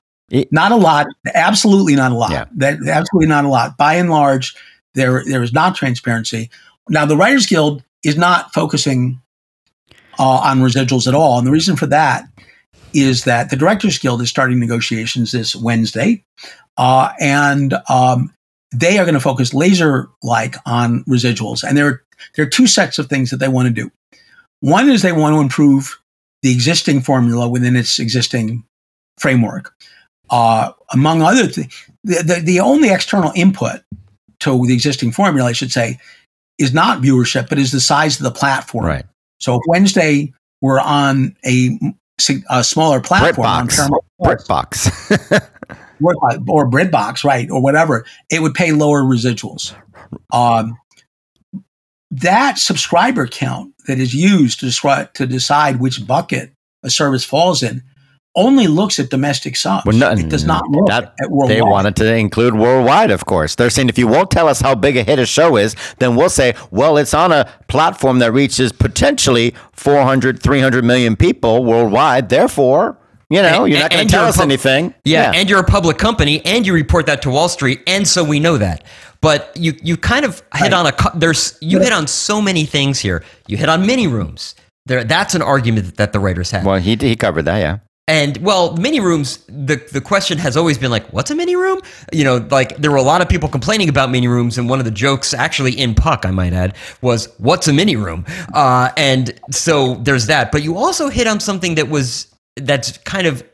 not 0.51 0.73
a 0.73 0.77
lot, 0.77 1.07
absolutely 1.35 1.97
not 1.97 2.13
a 2.13 2.15
lot. 2.15 2.31
Yeah. 2.31 2.45
That 2.57 2.87
absolutely 2.87 3.29
not 3.29 3.45
a 3.45 3.49
lot. 3.49 3.79
By 3.79 3.95
and 3.95 4.11
large, 4.11 4.55
there 4.95 5.23
there 5.25 5.43
is 5.43 5.53
not 5.53 5.75
transparency. 5.75 6.51
Now, 6.89 7.07
the 7.07 7.17
Writers 7.17 7.47
Guild 7.47 7.83
is 8.05 8.17
not 8.17 8.53
focusing 8.53 9.21
uh, 10.19 10.23
on 10.23 10.61
residuals 10.61 11.07
at 11.07 11.15
all, 11.15 11.39
and 11.39 11.47
the 11.47 11.51
reason 11.51 11.77
for 11.77 11.87
that 11.87 12.25
is 12.93 13.25
that 13.25 13.51
the 13.51 13.57
Directors 13.57 13.99
Guild 13.99 14.23
is 14.23 14.29
starting 14.29 14.59
negotiations 14.59 15.33
this 15.33 15.55
Wednesday, 15.55 16.25
uh, 16.77 17.13
and 17.21 17.75
um, 17.89 18.33
they 18.73 18.99
are 18.99 19.05
going 19.05 19.15
to 19.15 19.21
focus 19.21 19.55
laser 19.55 20.09
like 20.23 20.57
on 20.67 21.05
residuals. 21.05 21.63
And 21.63 21.77
there 21.77 21.87
are, 21.87 22.03
there 22.35 22.47
are 22.47 22.51
two 22.51 22.67
sets 22.67 22.99
of 22.99 23.09
things 23.09 23.31
that 23.31 23.39
they 23.39 23.49
want 23.49 23.69
to 23.69 23.75
do. 23.75 23.91
One 24.61 24.89
is 24.89 25.03
they 25.03 25.13
want 25.13 25.35
to 25.35 25.41
improve 25.41 26.01
the 26.43 26.53
existing 26.53 27.01
formula 27.03 27.49
within 27.49 27.77
its 27.77 27.99
existing 27.99 28.65
framework. 29.19 29.75
Uh, 30.31 30.73
among 30.93 31.23
other 31.23 31.47
things, 31.47 31.89
the, 32.05 32.23
the, 32.23 32.41
the 32.41 32.61
only 32.61 32.91
external 32.91 33.33
input 33.35 33.81
to 34.41 34.67
the 34.67 34.75
existing 34.75 35.11
formula, 35.11 35.49
I 35.49 35.53
should 35.53 35.73
say, 35.73 35.99
is 36.59 36.75
not 36.75 37.03
viewership, 37.03 37.49
but 37.49 37.59
is 37.59 37.73
the 37.73 37.81
size 37.81 38.19
of 38.19 38.25
the 38.25 38.31
platform. 38.31 38.85
Right. 38.85 39.05
So 39.41 39.57
if 39.57 39.63
Wednesday 39.67 40.33
were 40.61 40.81
on 40.81 41.37
a, 41.47 41.79
a 42.51 42.65
smaller 42.65 43.01
platform, 43.01 43.47
on 43.47 43.69
BritBox. 43.69 43.77
Paramount 43.77 44.05
BritBox. 44.21 45.51
or, 46.49 46.71
Breadbox, 46.71 47.25
right, 47.25 47.51
or 47.51 47.63
whatever, 47.63 48.05
it 48.31 48.43
would 48.43 48.55
pay 48.55 48.73
lower 48.73 49.03
residuals. 49.03 49.75
Um, 50.33 50.79
that 52.11 52.59
subscriber 52.59 53.27
count 53.27 53.75
that 53.87 53.99
is 53.99 54.15
used 54.15 54.61
to, 54.61 54.67
describe, 54.67 55.13
to 55.15 55.27
decide 55.27 55.81
which 55.81 56.07
bucket 56.07 56.53
a 56.83 56.91
service 56.91 57.25
falls 57.25 57.63
in 57.63 57.83
only 58.37 58.67
looks 58.69 58.99
at 59.01 59.11
domestic 59.11 59.57
subs. 59.57 59.85
Well, 59.85 59.97
no, 59.97 60.11
it 60.13 60.29
does 60.29 60.45
not 60.45 60.69
look 60.69 60.87
that- 60.89 61.15
at 61.21 61.31
worldwide. 61.31 61.57
They 61.57 61.63
wanted 61.63 61.97
to 61.97 62.15
include 62.15 62.55
worldwide, 62.55 63.11
of 63.11 63.25
course. 63.27 63.55
They're 63.57 63.71
saying 63.71 63.89
if 63.89 63.99
you 63.99 64.07
won't 64.07 64.31
tell 64.31 64.49
us 64.49 64.61
how 64.61 64.75
big 64.75 64.97
a 64.97 65.03
hit 65.03 65.19
a 65.19 65.27
show 65.27 65.57
is, 65.57 65.75
then 65.99 66.15
we'll 66.15 66.31
say, 66.31 66.55
well, 66.71 66.97
it's 66.99 67.15
on 67.15 67.33
a 67.33 67.47
platform 67.69 68.21
that 68.21 68.33
reaches 68.33 68.71
potentially 68.71 69.55
400, 69.73 70.41
300 70.43 70.85
million 70.85 71.17
people 71.17 71.65
worldwide. 71.65 72.29
Therefore, 72.29 72.97
you 73.31 73.43
know, 73.43 73.65
And- 73.65 73.73
you're 73.73 73.81
not 73.81 73.91
going 73.91 74.07
to 74.07 74.11
tell 74.11 74.23
you're 74.23 74.29
us 74.29 74.37
pub- 74.37 74.45
anything. 74.45 74.95
Yeah, 75.05 75.33
and 75.35 75.51
you're 75.51 75.61
a 75.61 75.65
public 75.65 75.99
company, 75.99 76.41
and 76.47 76.67
you 76.67 76.73
report 76.73 77.07
that 77.07 77.23
to 77.23 77.31
Wall 77.31 77.49
Street, 77.49 77.81
and 77.87 78.07
so 78.07 78.23
we 78.25 78.41
know 78.41 78.57
that. 78.59 78.85
But 79.21 79.51
you 79.57 79.75
you 79.83 79.97
kind 79.97 80.25
of 80.25 80.43
hit 80.55 80.71
Right. 80.71 80.73
on 80.73 80.87
a 80.87 80.93
there's 81.17 81.59
you 81.61 81.81
hit 81.81 81.93
on 81.93 82.07
so 82.07 82.41
many 82.41 82.65
things 82.67 83.01
here. 83.01 83.25
You 83.49 83.57
hit 83.57 83.69
on 83.69 83.85
mini 83.85 84.07
rooms. 84.07 84.55
There, 84.87 85.03
that's 85.05 85.35
an 85.35 85.43
argument 85.43 85.97
that 85.97 86.13
the 86.13 86.21
writers 86.21 86.53
have. 86.53 86.65
well, 86.65 86.79
he, 86.79 86.95
he 86.97 87.17
covered 87.17 87.45
that, 87.47 87.59
yeah. 87.59 87.79
And 88.09 88.39
well, 88.39 88.75
mini 88.77 89.01
rooms. 89.01 89.45
The 89.49 89.77
the 89.93 90.01
question 90.01 90.39
has 90.39 90.57
always 90.57 90.79
been 90.79 90.91
like, 90.91 91.07
what's 91.13 91.31
a 91.31 91.35
mini 91.35 91.55
room? 91.55 91.81
You 92.11 92.25
know, 92.25 92.49
like 92.51 92.75
there 92.79 92.91
were 92.91 92.97
a 92.97 93.03
lot 93.03 93.21
of 93.21 93.29
people 93.29 93.51
complaining 93.51 93.91
about 93.91 94.11
mini 94.11 94.27
rooms, 94.27 94.57
and 94.57 94.69
one 94.69 94.79
of 94.79 94.87
the 94.87 94.91
jokes, 94.91 95.35
actually 95.35 95.79
in 95.79 95.95
Puck, 95.95 96.25
I 96.25 96.31
might 96.31 96.55
add, 96.55 96.75
was 97.03 97.29
what's 97.37 97.69
a 97.69 97.73
mini 97.73 97.97
room? 97.97 98.25
Uh, 98.55 98.91
and 98.97 99.39
so 99.51 99.97
there's 99.97 100.27
that. 100.27 100.51
But 100.51 100.63
you 100.63 100.79
also 100.79 101.11
hit 101.11 101.27
on 101.27 101.39
something 101.39 101.75
that 101.75 101.91
was 101.91 102.35
that's 102.57 102.97
kind 102.99 103.27
of 103.27 103.45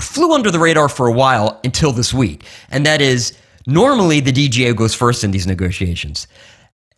flew 0.00 0.32
under 0.32 0.50
the 0.50 0.58
radar 0.58 0.88
for 0.88 1.06
a 1.06 1.12
while 1.12 1.60
until 1.62 1.92
this 1.92 2.14
week, 2.14 2.44
and 2.70 2.86
that 2.86 3.02
is 3.02 3.36
normally 3.66 4.20
the 4.20 4.32
DGA 4.32 4.74
goes 4.74 4.94
first 4.94 5.22
in 5.22 5.32
these 5.32 5.46
negotiations. 5.46 6.26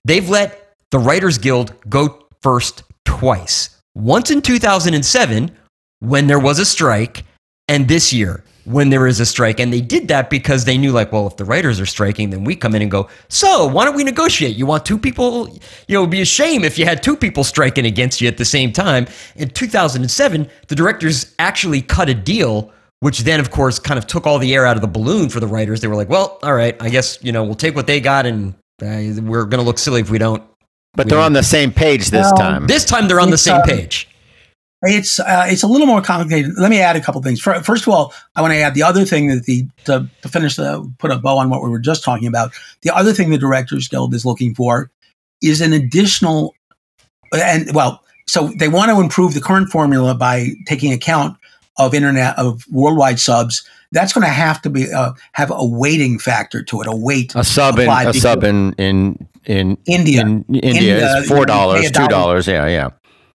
They've 0.05 0.29
let 0.29 0.77
the 0.93 1.01
Writers 1.01 1.39
Guild 1.39 1.75
go 1.89 2.25
first 2.41 2.85
twice. 3.05 3.83
Once 3.95 4.31
in 4.31 4.41
2007 4.41 5.51
when 6.03 6.27
there 6.27 6.39
was 6.39 6.59
a 6.59 6.65
strike, 6.65 7.25
and 7.69 7.89
this 7.89 8.13
year 8.13 8.45
when 8.65 8.91
there 8.91 9.07
is 9.07 9.21
a 9.21 9.27
strike. 9.27 9.61
And 9.61 9.73
they 9.73 9.81
did 9.81 10.09
that 10.09 10.31
because 10.31 10.65
they 10.65 10.79
knew, 10.79 10.93
like, 10.93 11.13
well, 11.13 11.27
if 11.27 11.37
the 11.37 11.45
writers 11.45 11.81
are 11.81 11.87
striking, 11.87 12.31
then 12.31 12.45
we 12.45 12.55
come 12.55 12.75
in 12.75 12.83
and 12.83 12.91
go, 12.91 13.09
so 13.29 13.67
why 13.67 13.85
don't 13.85 13.97
we 13.97 14.05
negotiate? 14.05 14.57
You 14.57 14.67
want 14.67 14.85
two 14.85 14.99
people? 14.99 15.49
You 15.89 15.95
know, 15.95 16.01
it'd 16.01 16.11
be 16.11 16.21
a 16.21 16.27
shame 16.27 16.65
if 16.65 16.79
you 16.79 16.85
had 16.85 17.03
two 17.03 17.17
people 17.17 17.45
striking 17.45 17.87
against 17.87 18.21
you 18.21 18.29
at 18.29 18.37
the 18.37 18.45
same 18.45 18.73
time. 18.73 19.07
In 19.37 19.51
2007, 19.51 20.49
the 20.69 20.75
directors 20.75 21.35
actually 21.39 21.83
cut 21.83 22.09
a 22.09 22.15
deal. 22.15 22.73
Which 23.01 23.19
then, 23.21 23.41
of 23.41 23.51
course, 23.51 23.81
kind 23.81 23.99
of 23.99 24.07
took 24.07 24.29
all 24.29 24.39
the 24.39 24.55
air 24.55 24.65
out 24.65 24.77
of 24.77 24.81
the 24.81 24.87
balloon 24.87 25.29
for 25.29 25.41
the 25.41 25.47
writers. 25.49 25.81
They 25.81 25.89
were 25.89 25.97
like, 25.97 26.09
"Well, 26.09 26.39
all 26.45 26.55
right, 26.55 26.81
I 26.81 26.89
guess 26.89 27.19
you 27.21 27.33
know 27.33 27.43
we'll 27.43 27.57
take 27.57 27.75
what 27.75 27.89
they 27.89 27.99
got, 27.99 28.27
and 28.27 28.55
uh, 28.81 29.21
we're 29.23 29.45
going 29.45 29.59
to 29.59 29.63
look 29.63 29.79
silly 29.79 30.01
if 30.01 30.09
we 30.09 30.19
don't 30.19 30.41
But 30.95 31.09
they're 31.09 31.19
on 31.19 31.33
the 31.33 31.43
same 31.43 31.73
page 31.73 32.11
this 32.11 32.27
Well, 32.27 32.37
time. 32.37 32.69
This 32.69 32.85
time 32.85 33.09
they're 33.09 33.19
on 33.19 33.31
the 33.31 33.39
same 33.39 33.57
um, 33.57 33.63
page. 33.63 34.09
It's 34.83 35.21
uh, 35.21 35.47
it's 35.49 35.63
a 35.63 35.69
little 35.69 35.87
more 35.87 36.03
complicated. 36.03 36.55
Let 36.59 36.71
me 36.71 36.81
add 36.81 36.97
a 36.97 37.01
couple 37.01 37.23
things. 37.23 37.41
First 37.41 37.87
of 37.87 37.89
all, 37.89 38.13
I 38.35 38.43
want 38.43 38.53
to 38.53 38.59
add 38.59 38.75
the 38.75 38.83
other 38.83 39.05
thing 39.05 39.29
that 39.29 39.45
the 39.45 39.67
to, 39.85 40.09
to 40.23 40.29
finish 40.29 40.57
the 40.57 40.93
put 40.99 41.13
a 41.13 41.19
bow 41.19 41.39
on 41.39 41.51
what 41.51 41.63
we 41.63 41.71
were 41.71 41.79
just 41.79 42.03
talking 42.03 42.27
about. 42.27 42.53
The 42.83 42.91
other 42.91 43.13
thing 43.13 43.31
the 43.31 43.39
Directors 43.39 43.87
Guild 43.87 44.13
is 44.13 44.25
looking 44.25 44.55
for 44.55 44.91
is 45.41 45.61
an 45.61 45.73
additional 45.73 46.55
and 47.33 47.73
well, 47.73 48.03
so 48.27 48.51
they 48.59 48.69
want 48.69 48.91
to 48.91 49.01
improve 49.01 49.35
the 49.35 49.41
current 49.41 49.69
formula 49.69 50.17
by 50.17 50.49
taking 50.67 50.93
account 50.93 51.37
of 51.79 51.95
internet 51.95 52.37
of 52.37 52.65
worldwide 52.71 53.21
subs. 53.21 53.67
That's 53.93 54.13
going 54.13 54.27
to 54.27 54.33
have 54.33 54.61
to 54.63 54.71
be 54.71 54.93
uh, 54.93 55.13
have 55.33 55.53
a 55.53 55.65
weighting 55.65 56.19
factor 56.19 56.63
to 56.65 56.81
it, 56.81 56.89
a 56.89 56.97
weight. 56.97 57.35
a 57.37 57.45
sub 57.45 57.79
in 57.79 57.89
a 57.89 58.13
sub 58.15 58.43
in 58.43 58.73
in 58.79 59.29
in 59.45 59.79
India. 59.87 60.23
in 60.23 60.45
India, 60.49 60.63
India, 60.63 61.17
is 61.19 61.29
four 61.29 61.47
dollars, 61.47 61.85
you 61.85 61.91
pay 61.91 61.99
a 62.01 62.03
two 62.03 62.09
dollar. 62.09 62.25
dollars. 62.25 62.49
Yeah, 62.49 62.67
yeah. 62.67 62.91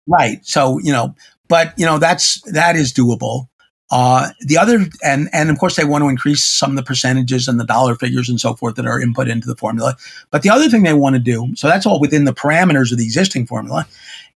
Right. 0.06 0.44
So, 0.44 0.78
you 0.78 0.92
know, 0.92 1.14
but 1.48 1.72
you 1.76 1.86
know, 1.86 1.98
that's 1.98 2.40
that 2.52 2.76
is 2.76 2.92
doable. 2.92 3.48
Uh, 3.90 4.30
the 4.40 4.58
other 4.58 4.86
and 5.04 5.28
and 5.32 5.48
of 5.48 5.58
course 5.58 5.76
they 5.76 5.84
want 5.84 6.02
to 6.02 6.08
increase 6.08 6.42
some 6.42 6.70
of 6.70 6.76
the 6.76 6.82
percentages 6.82 7.46
and 7.46 7.60
the 7.60 7.64
dollar 7.64 7.94
figures 7.94 8.28
and 8.28 8.40
so 8.40 8.54
forth 8.54 8.74
that 8.74 8.86
are 8.86 9.00
input 9.00 9.28
into 9.28 9.46
the 9.46 9.54
formula. 9.54 9.96
But 10.30 10.42
the 10.42 10.50
other 10.50 10.68
thing 10.68 10.82
they 10.82 10.92
want 10.92 11.14
to 11.14 11.20
do, 11.20 11.54
so 11.54 11.68
that's 11.68 11.86
all 11.86 12.00
within 12.00 12.24
the 12.24 12.34
parameters 12.34 12.90
of 12.90 12.98
the 12.98 13.04
existing 13.04 13.46
formula, 13.46 13.86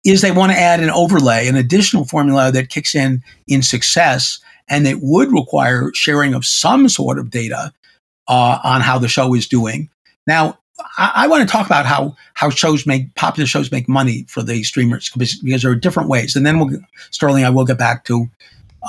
is 0.03 0.21
they 0.21 0.31
want 0.31 0.51
to 0.51 0.57
add 0.57 0.81
an 0.81 0.89
overlay, 0.89 1.47
an 1.47 1.55
additional 1.55 2.03
formula 2.03 2.51
that 2.51 2.69
kicks 2.69 2.93
in 2.93 3.23
in 3.47 3.63
success, 3.63 4.39
and 4.67 4.85
it 4.85 4.99
would 5.01 5.31
require 5.31 5.91
sharing 5.93 6.33
of 6.33 6.45
some 6.45 6.89
sort 6.89 7.17
of 7.17 7.29
data 7.29 7.71
uh, 8.27 8.59
on 8.65 8.81
how 8.81 8.99
the 8.99 9.07
show 9.07 9.33
is 9.33 9.47
doing. 9.47 9.89
Now, 10.27 10.59
I, 10.97 11.11
I 11.15 11.27
want 11.27 11.47
to 11.47 11.51
talk 11.51 11.65
about 11.65 11.85
how 11.85 12.15
how 12.33 12.49
shows 12.49 12.85
make 12.85 13.13
popular 13.15 13.47
shows 13.47 13.71
make 13.71 13.87
money 13.89 14.25
for 14.27 14.43
the 14.43 14.63
streamers 14.63 15.09
because, 15.09 15.35
because 15.39 15.61
there 15.63 15.71
are 15.71 15.75
different 15.75 16.09
ways. 16.09 16.35
And 16.35 16.45
then 16.45 16.59
we'll 16.59 16.79
Sperling, 17.11 17.43
I 17.45 17.49
will 17.49 17.65
get 17.65 17.77
back 17.77 18.03
to 18.05 18.27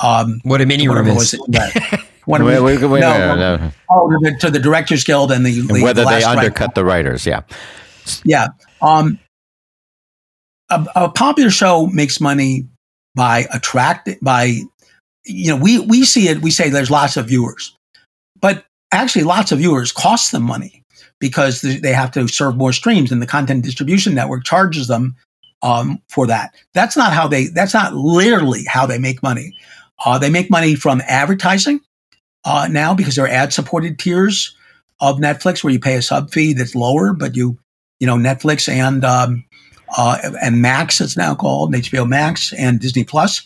um, 0.03 0.39
What 0.43 0.61
a 0.61 0.65
mini 0.65 0.87
room 0.87 1.07
is. 1.07 1.15
was 1.15 1.33
it? 1.33 1.41
Right. 1.49 2.01
What 2.25 2.43
Wait, 2.43 2.59
we- 2.59 2.77
wait, 2.77 2.83
wait, 2.85 2.99
no, 2.99 3.35
no, 3.35 3.57
no. 3.57 3.71
oh, 3.89 4.07
to 4.11 4.17
the, 4.21 4.37
to 4.41 4.51
the 4.51 4.59
Directors 4.59 5.03
Guild 5.03 5.31
and 5.31 5.43
the, 5.43 5.59
And 5.61 5.69
the 5.69 5.81
whether 5.81 6.03
the 6.03 6.09
they 6.09 6.15
last 6.23 6.25
rank- 6.27 6.37
undercut 6.39 6.75
the 6.75 6.85
writers. 6.85 7.25
Yeah. 7.25 7.41
Yeah. 8.23 8.49
Um, 8.83 9.17
a, 10.69 10.85
a 10.95 11.09
popular 11.09 11.49
show 11.49 11.87
makes 11.87 12.21
money 12.21 12.67
by 13.15 13.47
attract 13.51 14.09
by 14.21 14.59
you 15.25 15.49
know 15.49 15.55
we 15.57 15.79
we 15.79 16.05
see 16.05 16.27
it 16.27 16.41
we 16.43 16.51
say 16.51 16.69
there's 16.69 16.91
lots 16.91 17.17
of 17.17 17.27
viewers 17.27 17.75
but 18.39 18.63
actually 18.91 19.23
lots 19.23 19.51
of 19.51 19.57
viewers 19.57 19.91
cost 19.91 20.31
them 20.31 20.43
money 20.43 20.83
because 21.19 21.61
they 21.61 21.93
have 21.93 22.11
to 22.11 22.27
serve 22.27 22.55
more 22.55 22.73
streams 22.73 23.11
and 23.11 23.21
the 23.21 23.27
content 23.27 23.63
distribution 23.63 24.15
network 24.15 24.43
charges 24.43 24.87
them 24.87 25.15
um, 25.61 26.01
for 26.07 26.25
that. 26.27 26.53
That's 26.73 26.95
not 26.95 27.13
how 27.13 27.27
they 27.27 27.47
that's 27.47 27.73
not 27.73 27.93
literally 27.93 28.63
how 28.65 28.85
they 28.85 28.97
make 28.97 29.21
money. 29.21 29.53
Uh, 30.05 30.17
they 30.17 30.29
make 30.29 30.49
money 30.49 30.75
from 30.75 31.01
advertising 31.07 31.81
uh, 32.45 32.67
now 32.71 32.93
because 32.93 33.15
there 33.15 33.25
are 33.25 33.29
ad 33.29 33.51
supported 33.51 33.99
tiers 33.99 34.55
of 35.01 35.17
netflix 35.17 35.63
where 35.63 35.71
you 35.71 35.79
pay 35.79 35.95
a 35.95 36.01
sub 36.01 36.29
fee 36.29 36.51
that's 36.53 36.75
lower 36.75 37.13
but 37.13 37.35
you 37.35 37.57
you 37.99 38.07
know 38.07 38.15
netflix 38.15 38.67
and 38.67 39.03
um, 39.03 39.43
uh, 39.97 40.17
and 40.41 40.61
max 40.61 41.01
it's 41.01 41.17
now 41.17 41.35
called 41.35 41.73
hbo 41.73 42.07
max 42.07 42.53
and 42.53 42.79
disney 42.79 43.03
plus 43.03 43.45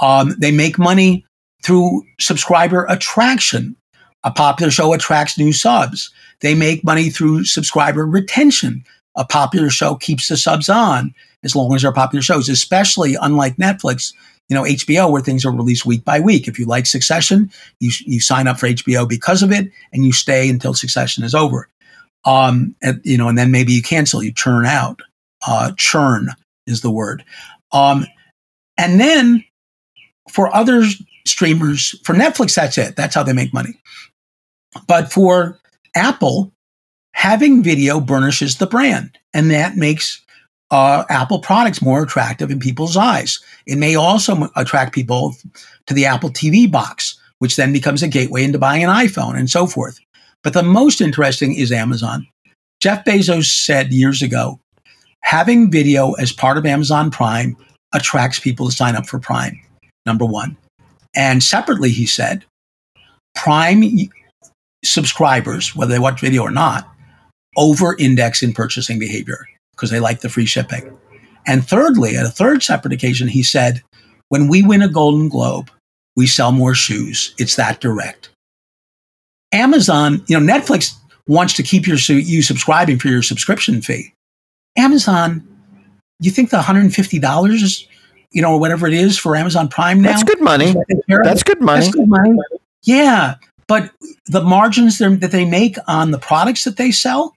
um, 0.00 0.34
they 0.38 0.50
make 0.50 0.78
money 0.78 1.24
through 1.62 2.02
subscriber 2.18 2.86
attraction. 2.88 3.76
A 4.24 4.30
popular 4.30 4.70
show 4.70 4.92
attracts 4.92 5.38
new 5.38 5.52
subs 5.52 6.10
they 6.40 6.54
make 6.54 6.84
money 6.84 7.10
through 7.10 7.44
subscriber 7.44 8.06
retention 8.06 8.84
a 9.16 9.24
popular 9.24 9.70
show 9.70 9.94
keeps 9.96 10.28
the 10.28 10.36
subs 10.36 10.68
on 10.68 11.14
as 11.42 11.56
long 11.56 11.74
as 11.74 11.82
they're 11.82 11.92
popular 11.92 12.22
shows 12.22 12.48
especially 12.48 13.16
unlike 13.20 13.56
netflix 13.56 14.12
you 14.48 14.54
know 14.54 14.62
hbo 14.62 15.10
where 15.10 15.22
things 15.22 15.44
are 15.44 15.52
released 15.52 15.86
week 15.86 16.04
by 16.04 16.20
week 16.20 16.46
if 16.46 16.58
you 16.58 16.66
like 16.66 16.86
succession 16.86 17.50
you, 17.80 17.90
you 18.00 18.20
sign 18.20 18.46
up 18.46 18.58
for 18.58 18.68
hbo 18.68 19.08
because 19.08 19.42
of 19.42 19.52
it 19.52 19.70
and 19.92 20.04
you 20.04 20.12
stay 20.12 20.48
until 20.48 20.74
succession 20.74 21.24
is 21.24 21.34
over 21.34 21.68
um, 22.24 22.74
and, 22.82 23.00
you 23.04 23.16
know, 23.16 23.28
and 23.28 23.38
then 23.38 23.50
maybe 23.50 23.72
you 23.72 23.82
cancel, 23.82 24.22
you 24.22 24.32
churn 24.32 24.66
out. 24.66 25.00
Uh, 25.46 25.72
churn 25.76 26.28
is 26.66 26.82
the 26.82 26.90
word. 26.90 27.24
Um, 27.72 28.06
and 28.76 29.00
then 29.00 29.44
for 30.30 30.54
other 30.54 30.84
streamers, 31.26 31.98
for 32.04 32.14
Netflix, 32.14 32.54
that's 32.54 32.76
it. 32.76 32.96
That's 32.96 33.14
how 33.14 33.22
they 33.22 33.32
make 33.32 33.54
money. 33.54 33.80
But 34.86 35.10
for 35.12 35.58
Apple, 35.94 36.52
having 37.12 37.62
video 37.62 38.00
burnishes 38.00 38.56
the 38.56 38.66
brand, 38.66 39.18
and 39.34 39.50
that 39.50 39.76
makes 39.76 40.22
uh, 40.70 41.04
Apple 41.08 41.40
products 41.40 41.82
more 41.82 42.02
attractive 42.02 42.50
in 42.50 42.60
people's 42.60 42.96
eyes. 42.96 43.40
It 43.66 43.76
may 43.76 43.96
also 43.96 44.48
attract 44.56 44.94
people 44.94 45.34
to 45.86 45.94
the 45.94 46.06
Apple 46.06 46.30
TV 46.30 46.70
box, 46.70 47.18
which 47.38 47.56
then 47.56 47.72
becomes 47.72 48.02
a 48.02 48.08
gateway 48.08 48.44
into 48.44 48.58
buying 48.58 48.84
an 48.84 48.90
iPhone 48.90 49.36
and 49.36 49.50
so 49.50 49.66
forth. 49.66 49.98
But 50.42 50.52
the 50.52 50.62
most 50.62 51.00
interesting 51.00 51.54
is 51.54 51.72
Amazon. 51.72 52.26
Jeff 52.80 53.04
Bezos 53.04 53.46
said 53.46 53.92
years 53.92 54.22
ago, 54.22 54.58
having 55.22 55.70
video 55.70 56.12
as 56.12 56.32
part 56.32 56.56
of 56.56 56.64
Amazon 56.64 57.10
Prime 57.10 57.56
attracts 57.92 58.38
people 58.38 58.66
to 58.66 58.72
sign 58.72 58.96
up 58.96 59.06
for 59.06 59.18
Prime, 59.18 59.60
number 60.06 60.24
one. 60.24 60.56
And 61.14 61.42
separately, 61.42 61.90
he 61.90 62.06
said, 62.06 62.44
Prime 63.34 63.82
subscribers, 64.84 65.74
whether 65.74 65.92
they 65.92 65.98
watch 65.98 66.20
video 66.20 66.42
or 66.42 66.50
not, 66.50 66.88
over 67.56 67.96
index 67.98 68.42
in 68.42 68.52
purchasing 68.52 68.98
behavior 68.98 69.46
because 69.72 69.90
they 69.90 70.00
like 70.00 70.20
the 70.20 70.28
free 70.28 70.46
shipping. 70.46 70.96
And 71.46 71.66
thirdly, 71.66 72.16
at 72.16 72.26
a 72.26 72.30
third 72.30 72.62
separate 72.62 72.92
occasion, 72.92 73.28
he 73.28 73.42
said, 73.42 73.82
when 74.28 74.48
we 74.48 74.62
win 74.62 74.82
a 74.82 74.88
Golden 74.88 75.28
Globe, 75.28 75.70
we 76.16 76.26
sell 76.26 76.52
more 76.52 76.74
shoes. 76.74 77.34
It's 77.38 77.56
that 77.56 77.80
direct. 77.80 78.30
Amazon, 79.52 80.22
you 80.28 80.38
know, 80.38 80.52
Netflix 80.54 80.94
wants 81.26 81.54
to 81.54 81.62
keep 81.62 81.86
your 81.86 81.96
you 81.96 82.42
subscribing 82.42 82.98
for 82.98 83.08
your 83.08 83.22
subscription 83.22 83.80
fee. 83.80 84.12
Amazon, 84.76 85.46
you 86.20 86.30
think 86.30 86.50
the 86.50 86.58
$150 86.58 87.50
is, 87.50 87.86
you 88.32 88.42
know, 88.42 88.52
or 88.52 88.60
whatever 88.60 88.86
it 88.86 88.94
is 88.94 89.18
for 89.18 89.34
Amazon 89.34 89.68
Prime 89.68 90.00
now? 90.00 90.10
That's 90.10 90.24
good 90.24 90.40
money. 90.40 90.74
That's 91.08 91.42
good 91.42 91.60
money. 91.60 91.80
That's 91.84 91.94
good 91.94 92.08
money. 92.08 92.38
Yeah, 92.84 93.34
but 93.70 93.92
the 94.26 94.42
margins 94.42 94.98
that 94.98 95.30
they 95.30 95.44
make 95.44 95.76
on 95.86 96.10
the 96.10 96.18
products 96.18 96.64
that 96.64 96.76
they 96.76 96.90
sell, 96.90 97.34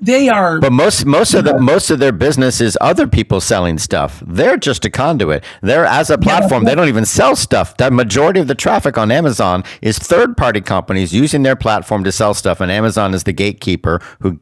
they 0.00 0.28
are. 0.28 0.58
But 0.60 0.72
most 0.72 1.06
most 1.06 1.34
of 1.34 1.44
the 1.44 1.58
most 1.60 1.88
of 1.88 2.00
their 2.00 2.10
business 2.12 2.60
is 2.60 2.76
other 2.80 3.06
people 3.06 3.40
selling 3.40 3.78
stuff. 3.78 4.20
They're 4.26 4.56
just 4.56 4.84
a 4.84 4.90
conduit. 4.90 5.44
They're 5.62 5.86
as 5.86 6.10
a 6.10 6.18
platform. 6.18 6.64
They 6.64 6.74
don't 6.74 6.88
even 6.88 7.04
sell 7.06 7.36
stuff. 7.36 7.76
The 7.76 7.92
majority 7.92 8.40
of 8.40 8.48
the 8.48 8.56
traffic 8.56 8.98
on 8.98 9.12
Amazon 9.12 9.62
is 9.82 9.96
third 9.98 10.36
party 10.36 10.60
companies 10.60 11.14
using 11.14 11.44
their 11.44 11.56
platform 11.56 12.02
to 12.04 12.10
sell 12.12 12.34
stuff, 12.34 12.60
and 12.60 12.72
Amazon 12.72 13.14
is 13.14 13.22
the 13.22 13.32
gatekeeper 13.32 14.00
who 14.20 14.40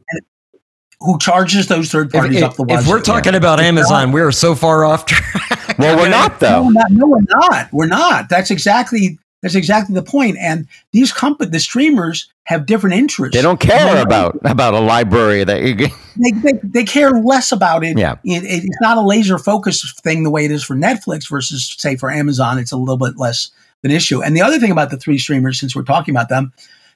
who 0.99 1.19
charges 1.19 1.67
those 1.67 1.91
third 1.91 2.11
parties 2.11 2.37
if- 2.37 2.43
up 2.43 2.55
the 2.55 2.65
if 2.69 2.87
we're 2.87 2.99
talking 3.01 3.35
about 3.35 3.59
Amazon, 3.59 4.11
we're 4.11 4.31
so 4.31 4.55
far 4.55 4.85
off 4.85 5.05
track. 5.05 5.77
Well, 5.77 5.97
we're 5.97 6.09
not 6.21 6.41
No, 6.41 6.47
though. 6.47 6.63
we're 6.65 6.71
not, 6.73 6.91
no, 6.91 7.07
we're 7.07 7.19
not. 7.29 7.73
We're 7.73 7.87
not. 7.87 8.27
That's 8.29 8.49
exactly 8.51 9.19
that's 9.43 9.53
exactly 9.53 9.93
the 9.93 10.01
point. 10.01 10.37
And 10.39 10.67
these 10.91 11.11
company, 11.11 11.51
the 11.51 11.59
streamers 11.59 12.31
have 12.45 12.65
different 12.65 12.95
interests. 12.95 13.35
They 13.35 13.43
don't 13.43 13.59
care 13.59 14.01
about 14.01 14.37
about 14.43 14.73
a 14.73 14.79
library 14.79 15.43
that 15.43 15.61
you. 15.61 15.75
They, 16.17 16.31
they, 16.31 16.59
they 16.63 16.83
care 16.83 17.11
less 17.11 17.51
about 17.51 17.83
it. 17.83 17.97
Yeah. 17.97 18.13
It, 18.23 18.43
it- 18.43 18.63
It's 18.65 18.81
not 18.81 18.97
a 18.97 19.01
laser 19.01 19.37
focused 19.37 20.01
thing 20.01 20.23
the 20.23 20.31
way 20.31 20.45
it 20.45 20.51
is 20.51 20.63
for 20.63 20.75
Netflix 20.75 21.29
versus 21.29 21.75
say 21.77 21.95
for 21.95 22.09
Amazon. 22.09 22.57
It's 22.57 22.71
a 22.71 22.77
little 22.77 22.97
bit 22.97 23.17
less 23.17 23.51
of 23.83 23.89
an 23.89 23.95
issue. 23.95 24.23
And 24.23 24.35
the 24.35 24.41
other 24.41 24.57
thing 24.59 24.71
about 24.71 24.89
the 24.89 24.97
three 24.97 25.19
streamers, 25.19 25.59
since 25.59 25.75
we're 25.75 25.83
talking 25.83 26.13
about 26.15 26.29
them, 26.29 26.51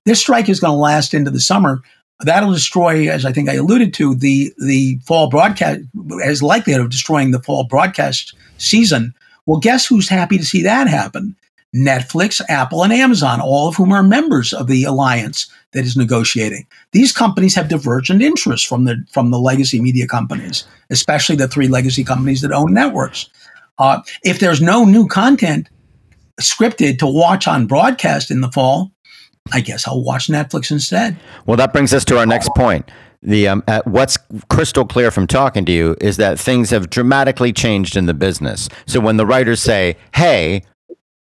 this 0.05 0.19
strike 0.19 0.49
is 0.49 0.59
going 0.59 0.71
to 0.73 0.77
last 0.77 1.13
into 1.13 1.29
the 1.31 1.39
summer. 1.39 1.81
That'll 2.21 2.51
destroy, 2.53 3.09
as 3.11 3.25
I 3.25 3.31
think 3.31 3.47
I 3.49 3.53
alluded 3.55 3.93
to, 3.95 4.15
the 4.15 4.51
the 4.57 4.99
fall 5.05 5.29
broadcast 5.29 5.81
as 6.23 6.41
likelihood 6.41 6.81
of 6.81 6.89
destroying 6.89 7.31
the 7.31 7.43
fall 7.43 7.65
broadcast 7.65 8.33
season. 8.57 9.13
Well, 9.45 9.59
guess 9.59 9.85
who's 9.85 10.09
happy 10.09 10.37
to 10.37 10.45
see 10.45 10.63
that 10.63 10.87
happen? 10.87 11.35
Netflix, 11.77 12.41
Apple, 12.49 12.83
and 12.83 12.91
Amazon, 12.91 13.39
all 13.39 13.67
of 13.67 13.75
whom 13.75 13.91
are 13.91 14.03
members 14.03 14.53
of 14.53 14.67
the 14.67 14.83
alliance 14.83 15.51
that 15.73 15.85
is 15.85 15.95
negotiating. 15.95 16.65
These 16.91 17.11
companies 17.11 17.55
have 17.55 17.67
divergent 17.67 18.21
interests 18.21 18.65
from 18.65 18.85
the 18.85 19.03
from 19.11 19.31
the 19.31 19.39
legacy 19.39 19.79
media 19.79 20.07
companies, 20.07 20.65
especially 20.89 21.35
the 21.35 21.47
three 21.47 21.67
legacy 21.67 22.03
companies 22.03 22.41
that 22.41 22.51
own 22.51 22.73
networks. 22.73 23.29
Uh, 23.77 24.01
if 24.23 24.39
there's 24.39 24.61
no 24.61 24.85
new 24.85 25.07
content 25.07 25.69
scripted 26.41 26.99
to 26.99 27.07
watch 27.07 27.47
on 27.47 27.67
broadcast 27.67 28.31
in 28.31 28.41
the 28.41 28.51
fall, 28.51 28.91
I 29.53 29.61
guess 29.61 29.87
I'll 29.87 30.03
watch 30.03 30.27
Netflix 30.27 30.71
instead. 30.71 31.17
Well, 31.45 31.57
that 31.57 31.73
brings 31.73 31.93
us 31.93 32.05
to 32.05 32.17
our 32.17 32.25
next 32.25 32.49
point. 32.55 32.89
The 33.21 33.47
um, 33.47 33.63
uh, 33.67 33.81
what's 33.85 34.17
crystal 34.49 34.85
clear 34.85 35.11
from 35.11 35.27
talking 35.27 35.65
to 35.65 35.71
you 35.71 35.95
is 35.99 36.17
that 36.17 36.39
things 36.39 36.69
have 36.69 36.89
dramatically 36.89 37.51
changed 37.51 37.97
in 37.97 38.05
the 38.05 38.13
business. 38.13 38.69
So 38.85 38.99
when 38.99 39.17
the 39.17 39.25
writers 39.25 39.59
say, 39.59 39.97
"Hey, 40.13 40.63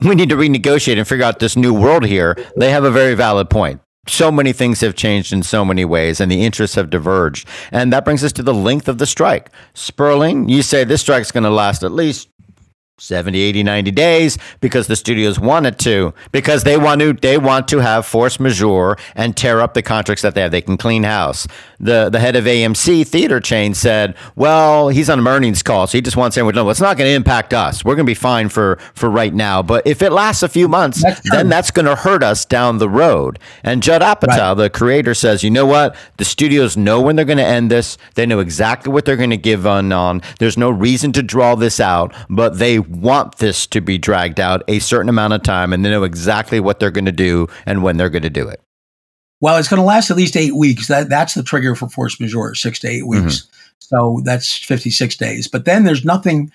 we 0.09 0.15
need 0.15 0.29
to 0.29 0.37
renegotiate 0.37 0.99
and 0.99 1.09
figure 1.09 1.25
out 1.25 1.39
this 1.39 1.57
new 1.57 1.73
world 1.75 2.05
here," 2.05 2.37
they 2.57 2.71
have 2.71 2.85
a 2.85 2.91
very 2.91 3.15
valid 3.15 3.51
point. 3.51 3.81
so 4.07 4.31
many 4.31 4.53
things 4.53 4.83
have 4.83 4.95
changed 4.95 5.33
in 5.33 5.43
so 5.43 5.65
many 5.65 5.83
ways 5.83 6.21
and 6.21 6.31
the 6.31 6.45
interests 6.45 6.77
have 6.77 6.91
diverged. 6.91 7.49
And 7.73 7.91
that 7.93 8.05
brings 8.05 8.23
us 8.23 8.33
to 8.33 8.43
the 8.43 8.53
length 8.53 8.87
of 8.87 8.99
the 8.99 9.07
strike. 9.07 9.51
Sperling, 9.73 10.47
you 10.47 10.61
say 10.63 10.85
this 10.85 11.01
strike's 11.01 11.33
going 11.33 11.45
to 11.45 11.51
last 11.51 11.83
at 11.83 11.91
least 11.91 12.29
70 12.99 13.41
80 13.41 13.65
90 13.65 13.91
days 13.91 14.39
because 14.61 14.87
the 14.87 14.95
studios 14.95 15.41
want 15.41 15.67
it 15.67 15.81
to 15.81 16.15
because 16.31 16.63
they 16.63 16.77
want 16.77 17.01
to 17.01 17.13
they 17.13 17.37
want 17.37 17.67
to 17.67 17.81
have 17.81 18.07
force 18.07 18.39
majeure 18.39 18.97
and 19.17 19.37
tear 19.37 19.61
up 19.61 19.75
the 19.75 19.83
contracts 19.83 20.23
that 20.23 20.37
they 20.37 20.41
have. 20.43 20.53
They 20.53 20.61
can 20.61 20.77
clean 20.77 21.03
house. 21.03 21.49
The 21.81 22.09
the 22.09 22.21
head 22.21 22.37
of 22.37 22.45
AMC 22.45 23.05
theater 23.09 23.41
chain 23.41 23.75
said 23.75 24.15
well 24.37 24.91
he's 24.91 25.11
on 25.11 25.19
an 25.19 25.27
earnings 25.27 25.61
call 25.61 25.89
so 25.89 25.99
he 25.99 26.03
just 26.03 26.17
wants 26.17 26.37
everyone 26.37 26.55
to 26.55 26.63
know 26.63 26.71
it's 26.71 26.81
not 26.81 26.97
going 26.97 27.09
to 27.11 27.15
impact 27.15 27.53
us. 27.53 27.85
We're 27.85 27.97
going 27.97 28.07
to 28.07 28.11
be 28.11 28.15
fine 28.15 28.49
for 28.49 28.79
for 28.95 29.11
right 29.11 29.35
now 29.35 29.61
but 29.61 29.85
if 29.89 30.01
it 30.01 30.13
lasts 30.13 30.45
a 30.45 30.49
few 30.49 30.69
months 30.69 31.03
That's 31.03 31.29
then 31.33 31.49
that's 31.49 31.73
going 31.73 31.87
to 31.87 31.97
hurt 31.97 32.23
us 32.23 32.45
down 32.45 32.79
the 32.79 32.89
road. 32.89 33.41
And 33.65 33.83
Judd 33.83 34.03
Apatow 34.03 34.29
Right. 34.29 34.55
the 34.55 34.71
creator 34.71 35.15
says 35.15 35.43
you 35.43 35.51
know 35.51 35.67
what? 35.67 35.97
The 36.19 36.25
studios 36.25 36.77
know 36.77 37.01
when 37.01 37.17
they're 37.17 37.25
going 37.25 37.39
to 37.39 37.45
end 37.45 37.73
this. 37.73 37.99
They 38.15 38.25
know 38.25 38.39
exactly 38.39 38.93
what 38.93 39.05
they're 39.05 39.17
going 39.17 39.31
to 39.31 39.37
give 39.37 39.67
on 39.67 39.91
on. 39.91 40.23
There's 40.39 40.57
no 40.57 40.71
reason 40.71 41.11
to 41.15 41.23
draw 41.25 41.57
this 41.57 41.81
out 41.81 42.15
but 42.31 42.59
they 42.59 42.79
want 42.97 43.39
this 43.39 43.67
to 43.67 43.81
be 43.81 43.99
dragged 43.99 44.41
out 44.41 44.63
a 44.69 44.79
certain 44.79 45.09
amount 45.09 45.33
of 45.33 45.43
time 45.43 45.73
and 45.73 45.85
they 45.85 45.91
know 45.91 46.05
exactly 46.05 46.61
what 46.61 46.81
they're 46.81 46.91
going 46.91 47.05
to 47.05 47.13
do 47.13 47.47
and 47.67 47.83
when 47.83 47.97
they're 47.97 48.11
going 48.11 48.23
to 48.23 48.31
do 48.31 48.49
it 48.49 48.61
Well, 49.41 49.59
it's 49.59 49.69
going 49.69 49.81
to 49.81 49.85
last 49.87 50.11
at 50.11 50.17
least 50.17 50.37
eight 50.37 50.55
weeks. 50.55 50.89
That 50.89 51.09
that's 51.09 51.35
the 51.35 51.43
trigger 51.43 51.75
for 51.75 51.89
force 51.89 52.19
majeure, 52.19 52.55
six 52.55 52.79
to 52.81 52.89
eight 52.89 53.07
weeks. 53.07 53.47
So 53.79 54.23
that's 54.25 54.57
fifty 54.57 54.91
six 54.91 55.17
days. 55.17 55.49
But 55.49 55.67
then 55.67 55.85
there's 55.85 56.05
nothing 56.05 56.51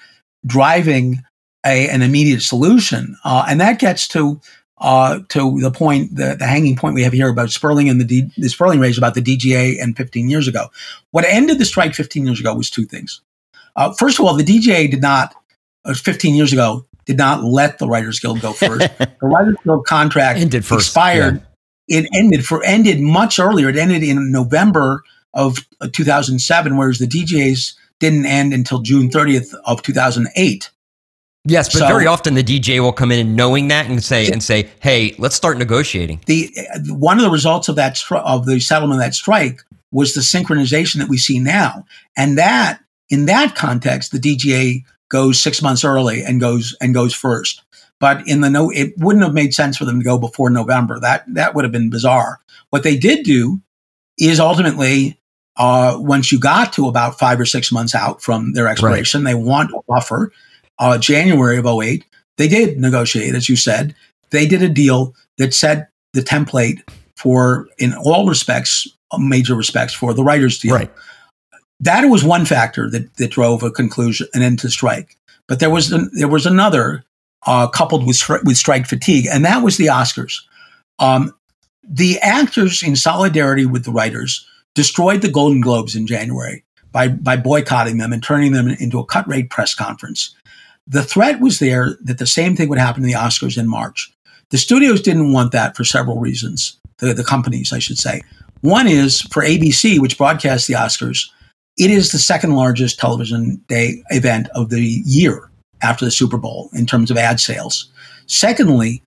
driving 0.46 1.22
a, 1.66 1.88
an 1.90 2.02
immediate 2.02 2.42
solution, 2.42 3.16
uh, 3.24 3.46
and 3.48 3.62
that 3.62 3.80
gets 3.80 4.08
to 4.10 4.42
uh, 4.80 5.20
to 5.30 5.60
the 5.60 5.72
point, 5.72 6.16
the, 6.16 6.36
the 6.40 6.48
hanging 6.48 6.76
point 6.76 6.96
we 6.96 7.04
have 7.04 7.14
here 7.14 7.30
about 7.30 7.52
Sperling 7.52 7.90
and 7.90 8.00
the 8.00 8.06
D, 8.06 8.32
the 8.38 8.50
Sperling 8.50 8.80
raise 8.80 8.98
about 8.98 9.14
the 9.14 9.22
DGA 9.22 9.82
and 9.82 9.96
15 9.96 10.30
years 10.30 10.48
ago. 10.48 10.68
What 11.12 11.26
ended 11.26 11.60
the 11.60 11.66
strike 11.66 11.94
15 11.94 12.26
years 12.26 12.40
ago 12.40 12.56
was 12.56 12.70
two 12.70 12.86
things. 12.86 13.22
Uh, 13.76 13.94
first 13.94 14.20
of 14.20 14.26
all, 14.26 14.36
the 14.36 14.44
DGA 14.44 14.90
did 14.90 15.02
not, 15.02 15.36
15 15.86 16.36
years 16.36 16.53
ago, 16.53 16.86
did 17.05 17.17
not 17.17 17.43
let 17.43 17.80
the 17.80 17.88
Writers 17.88 18.19
Guild 18.19 18.41
go 18.41 18.53
first. 18.53 18.80
the 18.97 19.09
Writers 19.21 19.55
Guild 19.63 19.86
contract 19.86 20.39
Ended 20.39 20.65
first, 20.65 20.88
expired. 20.89 21.41
It 21.88 22.07
ended 22.13 22.45
for 22.45 22.63
ended 22.63 22.99
much 22.99 23.39
earlier. 23.39 23.69
It 23.69 23.77
ended 23.77 24.03
in 24.03 24.32
November 24.32 25.03
of 25.34 25.57
uh, 25.82 25.88
2007, 25.91 26.77
whereas 26.77 26.99
the 26.99 27.07
DGA's 27.07 27.75
didn't 27.99 28.25
end 28.25 28.53
until 28.53 28.80
June 28.80 29.09
30th 29.09 29.53
of 29.65 29.82
2008. 29.82 30.69
Yes, 31.45 31.69
but 31.69 31.80
So- 31.80 31.88
very 31.88 32.05
often 32.05 32.34
the 32.36 32.43
DGA 32.43 32.80
will 32.82 32.93
come 32.93 33.11
in 33.11 33.19
and 33.19 33.36
knowing 33.36 33.69
that 33.69 33.88
and 33.88 34.03
say 34.03 34.30
and 34.30 34.43
say, 34.43 34.69
"Hey, 34.82 35.15
let's 35.17 35.36
start 35.36 35.57
negotiating." 35.57 36.21
the 36.27 36.51
one 36.89 37.17
of 37.17 37.23
the 37.23 37.32
results 37.32 37.69
of 37.69 37.75
that 37.77 37.95
stri- 37.95 38.23
of 38.23 38.45
the 38.45 38.59
settlement 38.59 38.99
of 38.99 39.05
that 39.05 39.15
strike 39.15 39.63
was 39.91 40.13
the 40.13 40.21
synchronization 40.21 40.97
that 40.97 41.09
we 41.09 41.17
see 41.17 41.39
now, 41.39 41.86
and 42.15 42.38
that 42.38 42.82
in 43.09 43.25
that 43.25 43.55
context, 43.55 44.11
the 44.11 44.19
DGA 44.19 44.84
goes 45.10 45.39
six 45.41 45.62
months 45.62 45.84
early 45.84 46.24
and 46.24 46.39
goes 46.39 46.76
and 46.82 46.93
goes 46.93 47.14
first. 47.14 47.64
But 47.99 48.26
in 48.28 48.41
the 48.41 48.49
no, 48.49 48.70
it 48.70 48.93
wouldn't 48.97 49.26
have 49.26 49.34
made 49.34 49.53
sense 49.53 49.78
for 49.78 49.86
them 49.86 49.99
to 49.99 50.05
go 50.05 50.18
before 50.18 50.49
November. 50.49 50.99
That 50.99 51.24
that 51.34 51.53
would 51.53 51.66
have 51.66 51.72
been 51.72 51.89
bizarre. 51.89 52.39
What 52.70 52.84
they 52.84 52.95
did 52.95 53.26
do 53.26 53.60
is 54.20 54.39
ultimately, 54.39 55.20
uh, 55.57 55.97
once 55.99 56.32
you 56.32 56.39
got 56.39 56.72
to 56.74 56.88
about 56.88 57.18
five 57.18 57.39
or 57.39 57.45
six 57.45 57.72
months 57.72 57.95
out 57.95 58.22
from 58.22 58.53
their 58.53 58.68
expiration, 58.68 59.24
they 59.24 59.36
want 59.36 59.72
a 59.72 59.82
buffer. 59.88 60.32
Uh, 60.78 60.97
January 60.97 61.57
of 61.57 61.66
08, 61.66 62.05
they 62.38 62.47
did 62.47 62.80
negotiate, 62.80 63.36
as 63.36 63.49
you 63.49 63.55
said. 63.55 63.95
They 64.30 64.47
did 64.47 64.62
a 64.62 64.70
deal 64.70 65.14
that 65.38 65.53
set 65.53 65.89
the 66.14 66.22
template 66.22 66.82
for, 67.18 67.68
in 67.78 67.93
all 67.95 68.28
respects, 68.28 68.88
major 69.18 69.55
respects, 69.55 69.93
for 69.93 70.14
the 70.14 70.24
writers' 70.24 70.60
deal. 70.60 70.76
Right. 70.76 70.91
That 71.80 72.05
was 72.05 72.23
one 72.23 72.45
factor 72.45 72.89
that, 72.89 73.15
that 73.17 73.32
drove 73.32 73.63
a 73.63 73.71
conclusion, 73.71 74.27
an 74.34 74.41
end 74.41 74.59
to 74.59 74.69
strike. 74.69 75.17
But 75.47 75.59
there 75.59 75.69
was 75.69 75.91
an, 75.91 76.09
there 76.13 76.27
was 76.27 76.45
another 76.45 77.03
uh, 77.45 77.67
coupled 77.67 78.05
with 78.05 78.21
with 78.43 78.57
strike 78.57 78.86
fatigue, 78.86 79.27
and 79.32 79.45
that 79.45 79.63
was 79.63 79.77
the 79.77 79.88
Oscars. 79.88 80.41
Um, 80.99 81.34
the 81.84 82.19
actors, 82.19 82.84
in 82.84 82.95
solidarity 82.95 83.65
with 83.65 83.86
the 83.86 83.91
writers, 83.91 84.45
destroyed 84.75 85.21
the 85.21 85.32
Golden 85.32 85.61
Globes 85.61 85.95
in 85.95 86.05
January 86.05 86.63
by 86.91 87.07
by 87.07 87.38
boycotting 87.38 87.97
them 87.97 88.13
and 88.13 88.21
turning 88.21 88.51
them 88.51 88.67
into 88.67 88.99
a 88.99 89.05
cut 89.05 89.27
rate 89.27 89.49
press 89.49 89.73
conference. 89.73 90.36
The 90.86 91.03
threat 91.03 91.39
was 91.39 91.59
there 91.59 91.97
that 92.03 92.17
the 92.17 92.27
same 92.27 92.55
thing 92.55 92.67
would 92.69 92.80
happen 92.80 93.01
to 93.01 93.07
the 93.07 93.13
Oscars 93.13 93.57
in 93.57 93.67
March. 93.67 94.11
The 94.49 94.57
studios 94.57 95.01
didn't 95.01 95.32
want 95.32 95.51
that 95.51 95.77
for 95.77 95.84
several 95.84 96.19
reasons. 96.19 96.77
The, 96.97 97.13
the 97.13 97.23
companies, 97.23 97.71
I 97.71 97.80
should 97.80 97.97
say. 97.99 98.21
One 98.61 98.88
is 98.88 99.21
for 99.21 99.43
ABC, 99.43 99.99
which 99.99 100.17
broadcasts 100.17 100.67
the 100.67 100.73
Oscars, 100.73 101.30
it 101.80 101.89
is 101.89 102.11
the 102.11 102.19
second 102.19 102.55
largest 102.55 102.99
television 102.99 103.63
day 103.67 104.03
event 104.09 104.49
of 104.53 104.69
the 104.69 105.01
year 105.05 105.49
after 105.82 106.03
the 106.03 106.11
Super 106.11 106.38
Bowl 106.38 106.69
in 106.73 106.86
terms 106.86 107.09
of 107.09 107.17
ad 107.17 107.39
sales. 107.39 107.89
Secondly, 108.27 109.01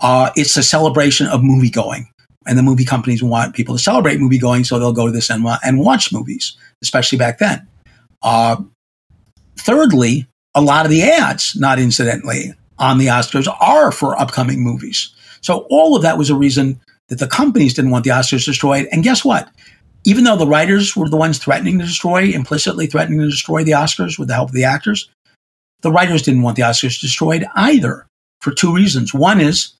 uh, 0.00 0.30
it's 0.34 0.56
a 0.56 0.62
celebration 0.62 1.28
of 1.28 1.42
movie 1.42 1.70
going. 1.70 2.08
And 2.48 2.58
the 2.58 2.62
movie 2.62 2.84
companies 2.84 3.22
want 3.22 3.54
people 3.54 3.74
to 3.74 3.82
celebrate 3.82 4.20
movie 4.20 4.38
going, 4.38 4.64
so 4.64 4.78
they'll 4.78 4.92
go 4.92 5.06
to 5.06 5.12
the 5.12 5.22
cinema 5.22 5.58
and 5.64 5.80
watch 5.80 6.12
movies, 6.12 6.56
especially 6.82 7.18
back 7.18 7.38
then. 7.38 7.66
Uh, 8.22 8.56
thirdly, 9.56 10.26
a 10.54 10.60
lot 10.60 10.84
of 10.84 10.90
the 10.90 11.02
ads, 11.02 11.56
not 11.56 11.78
incidentally, 11.78 12.52
on 12.78 12.98
the 12.98 13.06
Oscars 13.06 13.48
are 13.60 13.90
for 13.90 14.18
upcoming 14.20 14.62
movies. 14.62 15.12
So 15.40 15.66
all 15.70 15.96
of 15.96 16.02
that 16.02 16.18
was 16.18 16.30
a 16.30 16.36
reason 16.36 16.80
that 17.08 17.18
the 17.18 17.26
companies 17.26 17.74
didn't 17.74 17.90
want 17.90 18.04
the 18.04 18.10
Oscars 18.10 18.44
destroyed. 18.44 18.88
And 18.92 19.02
guess 19.02 19.24
what? 19.24 19.48
Even 20.06 20.22
though 20.22 20.36
the 20.36 20.46
writers 20.46 20.96
were 20.96 21.08
the 21.08 21.16
ones 21.16 21.36
threatening 21.36 21.80
to 21.80 21.84
destroy, 21.84 22.30
implicitly 22.30 22.86
threatening 22.86 23.18
to 23.18 23.28
destroy 23.28 23.64
the 23.64 23.72
Oscars 23.72 24.18
with 24.18 24.28
the 24.28 24.34
help 24.34 24.50
of 24.50 24.54
the 24.54 24.64
actors, 24.64 25.10
the 25.82 25.90
writers 25.90 26.22
didn't 26.22 26.42
want 26.42 26.56
the 26.56 26.62
Oscars 26.62 27.00
destroyed 27.00 27.44
either 27.56 28.06
for 28.40 28.52
two 28.52 28.72
reasons. 28.72 29.12
One 29.12 29.40
is 29.40 29.74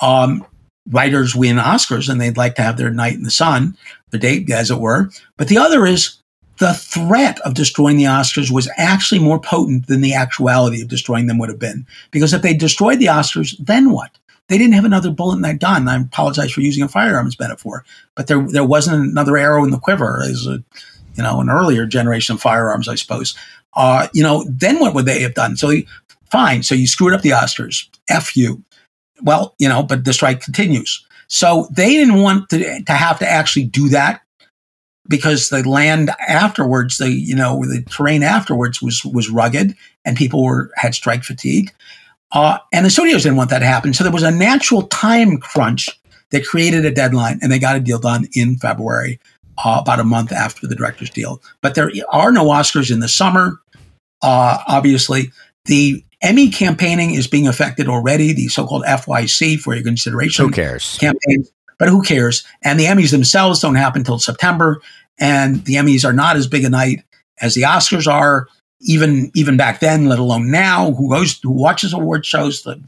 um, 0.00 0.44
writers 0.90 1.36
win 1.36 1.56
Oscars 1.56 2.08
and 2.08 2.18
they'd 2.18 2.38
like 2.38 2.54
to 2.54 2.62
have 2.62 2.78
their 2.78 2.90
night 2.90 3.14
in 3.14 3.22
the 3.22 3.30
sun, 3.30 3.76
the 4.10 4.18
date, 4.18 4.50
as 4.50 4.70
it 4.70 4.80
were. 4.80 5.10
But 5.36 5.48
the 5.48 5.58
other 5.58 5.84
is 5.84 6.18
the 6.58 6.72
threat 6.72 7.38
of 7.40 7.52
destroying 7.52 7.98
the 7.98 8.04
Oscars 8.04 8.50
was 8.50 8.70
actually 8.78 9.18
more 9.18 9.38
potent 9.38 9.88
than 9.88 10.00
the 10.00 10.14
actuality 10.14 10.80
of 10.80 10.88
destroying 10.88 11.26
them 11.26 11.36
would 11.36 11.50
have 11.50 11.58
been. 11.58 11.86
Because 12.12 12.32
if 12.32 12.40
they 12.40 12.54
destroyed 12.54 12.98
the 12.98 13.06
Oscars, 13.06 13.54
then 13.58 13.90
what? 13.90 14.10
They 14.48 14.58
didn't 14.58 14.74
have 14.74 14.84
another 14.84 15.10
bullet 15.10 15.36
in 15.36 15.42
that 15.42 15.60
gun. 15.60 15.88
I 15.88 15.96
apologize 15.96 16.52
for 16.52 16.60
using 16.60 16.84
a 16.84 16.88
firearms 16.88 17.38
metaphor, 17.38 17.84
but 18.14 18.28
there 18.28 18.40
there 18.42 18.64
wasn't 18.64 19.10
another 19.10 19.36
arrow 19.36 19.64
in 19.64 19.70
the 19.70 19.78
quiver 19.78 20.22
as 20.22 20.46
a 20.46 20.62
you 21.14 21.22
know 21.22 21.40
an 21.40 21.50
earlier 21.50 21.86
generation 21.86 22.34
of 22.34 22.40
firearms, 22.40 22.88
I 22.88 22.94
suppose. 22.94 23.36
Uh, 23.74 24.08
you 24.12 24.22
know, 24.22 24.44
then 24.48 24.78
what 24.78 24.94
would 24.94 25.06
they 25.06 25.20
have 25.20 25.34
done? 25.34 25.56
So 25.56 25.72
fine, 26.30 26.62
so 26.62 26.74
you 26.74 26.86
screwed 26.86 27.12
up 27.12 27.22
the 27.22 27.30
Oscars. 27.30 27.88
F 28.08 28.36
you. 28.36 28.62
Well, 29.22 29.54
you 29.58 29.68
know, 29.68 29.82
but 29.82 30.04
the 30.04 30.12
strike 30.12 30.40
continues. 30.40 31.04
So 31.28 31.68
they 31.72 31.90
didn't 31.90 32.22
want 32.22 32.48
to, 32.50 32.82
to 32.82 32.92
have 32.92 33.18
to 33.18 33.28
actually 33.28 33.64
do 33.64 33.88
that 33.88 34.20
because 35.08 35.48
the 35.48 35.68
land 35.68 36.10
afterwards, 36.28 36.98
the 36.98 37.10
you 37.10 37.34
know 37.34 37.64
the 37.64 37.82
terrain 37.90 38.22
afterwards 38.22 38.80
was 38.80 39.04
was 39.04 39.30
rugged 39.30 39.74
and 40.04 40.16
people 40.16 40.44
were 40.44 40.70
had 40.76 40.94
strike 40.94 41.24
fatigue, 41.24 41.72
uh, 42.32 42.58
and 42.72 42.84
the 42.84 42.90
studios 42.90 43.22
didn't 43.22 43.36
want 43.36 43.50
that 43.50 43.60
to 43.60 43.66
happen. 43.66 43.94
So 43.94 44.04
there 44.04 44.12
was 44.12 44.22
a 44.22 44.30
natural 44.30 44.82
time 44.88 45.38
crunch 45.38 45.88
that 46.30 46.44
created 46.44 46.84
a 46.84 46.90
deadline, 46.90 47.38
and 47.40 47.52
they 47.52 47.58
got 47.58 47.76
a 47.76 47.80
deal 47.80 47.98
done 47.98 48.26
in 48.32 48.56
February, 48.56 49.20
uh, 49.64 49.78
about 49.80 50.00
a 50.00 50.04
month 50.04 50.32
after 50.32 50.66
the 50.66 50.74
director's 50.74 51.10
deal. 51.10 51.40
But 51.62 51.74
there 51.74 51.90
are 52.10 52.32
no 52.32 52.46
Oscars 52.46 52.90
in 52.90 53.00
the 53.00 53.08
summer. 53.08 53.60
Uh, 54.22 54.58
obviously, 54.66 55.30
the 55.66 56.04
Emmy 56.22 56.48
campaigning 56.50 57.14
is 57.14 57.26
being 57.26 57.46
affected 57.46 57.88
already. 57.88 58.32
The 58.32 58.48
so-called 58.48 58.84
FYC 58.84 59.58
for 59.58 59.74
your 59.74 59.84
consideration 59.84 60.46
Who 60.46 60.50
cares? 60.50 60.98
campaigns, 60.98 61.50
but 61.78 61.88
who 61.88 62.02
cares? 62.02 62.44
And 62.64 62.80
the 62.80 62.86
Emmys 62.86 63.12
themselves 63.12 63.60
don't 63.60 63.74
happen 63.76 64.00
until 64.00 64.18
September, 64.18 64.80
and 65.18 65.64
the 65.64 65.74
Emmys 65.74 66.04
are 66.04 66.12
not 66.12 66.36
as 66.36 66.46
big 66.46 66.64
a 66.64 66.70
night 66.70 67.04
as 67.40 67.54
the 67.54 67.62
Oscars 67.62 68.10
are. 68.10 68.48
Even 68.82 69.30
even 69.34 69.56
back 69.56 69.80
then, 69.80 70.06
let 70.06 70.18
alone 70.18 70.50
now, 70.50 70.92
who 70.92 71.10
goes 71.10 71.40
who 71.42 71.50
watches 71.50 71.92
award 71.92 72.26
shows? 72.26 72.62
The, 72.62 72.80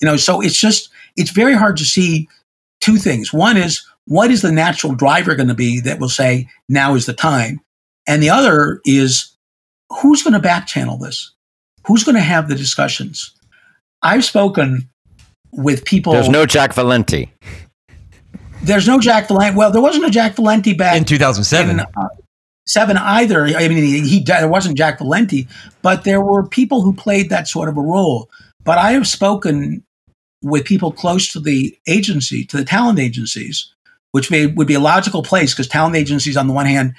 you 0.00 0.06
know, 0.06 0.16
so 0.16 0.40
it's 0.40 0.58
just 0.58 0.88
it's 1.16 1.30
very 1.30 1.54
hard 1.54 1.76
to 1.78 1.84
see 1.84 2.28
two 2.80 2.96
things. 2.96 3.32
One 3.32 3.56
is 3.56 3.84
what 4.06 4.30
is 4.30 4.42
the 4.42 4.52
natural 4.52 4.94
driver 4.94 5.34
going 5.34 5.48
to 5.48 5.54
be 5.54 5.80
that 5.80 5.98
will 5.98 6.08
say 6.08 6.48
now 6.68 6.94
is 6.94 7.06
the 7.06 7.12
time, 7.12 7.60
and 8.06 8.22
the 8.22 8.30
other 8.30 8.80
is 8.84 9.36
who's 9.90 10.22
going 10.22 10.34
to 10.34 10.40
back 10.40 10.66
channel 10.66 10.96
this? 10.96 11.32
Who's 11.86 12.04
going 12.04 12.14
to 12.14 12.22
have 12.22 12.48
the 12.48 12.54
discussions? 12.54 13.34
I've 14.02 14.24
spoken 14.24 14.88
with 15.52 15.84
people. 15.84 16.12
There's 16.12 16.28
no 16.28 16.46
Jack 16.46 16.72
Valenti. 16.72 17.32
There's 18.62 18.86
no 18.86 19.00
Jack 19.00 19.28
Valenti. 19.28 19.56
Well, 19.56 19.72
there 19.72 19.82
wasn't 19.82 20.04
a 20.04 20.10
Jack 20.10 20.36
Valenti 20.36 20.72
back 20.72 20.96
In 20.96 21.04
2007. 21.04 21.70
in, 21.70 21.80
uh, 21.80 22.08
seven 22.66 22.96
either. 22.96 23.44
I 23.44 23.68
mean, 23.68 23.84
he, 23.84 24.00
he 24.00 24.22
there 24.22 24.48
wasn't 24.48 24.78
Jack 24.78 24.98
Valenti, 24.98 25.48
but 25.82 26.04
there 26.04 26.20
were 26.20 26.46
people 26.46 26.82
who 26.82 26.92
played 26.92 27.30
that 27.30 27.48
sort 27.48 27.68
of 27.68 27.76
a 27.76 27.82
role. 27.82 28.28
But 28.64 28.78
I 28.78 28.92
have 28.92 29.06
spoken 29.06 29.84
with 30.42 30.64
people 30.64 30.92
close 30.92 31.32
to 31.32 31.40
the 31.40 31.76
agency, 31.86 32.44
to 32.46 32.56
the 32.56 32.64
talent 32.64 32.98
agencies, 32.98 33.72
which 34.12 34.30
may, 34.30 34.46
would 34.46 34.66
be 34.66 34.74
a 34.74 34.80
logical 34.80 35.22
place 35.22 35.52
because 35.52 35.68
talent 35.68 35.96
agencies, 35.96 36.36
on 36.36 36.46
the 36.46 36.52
one 36.52 36.66
hand, 36.66 36.94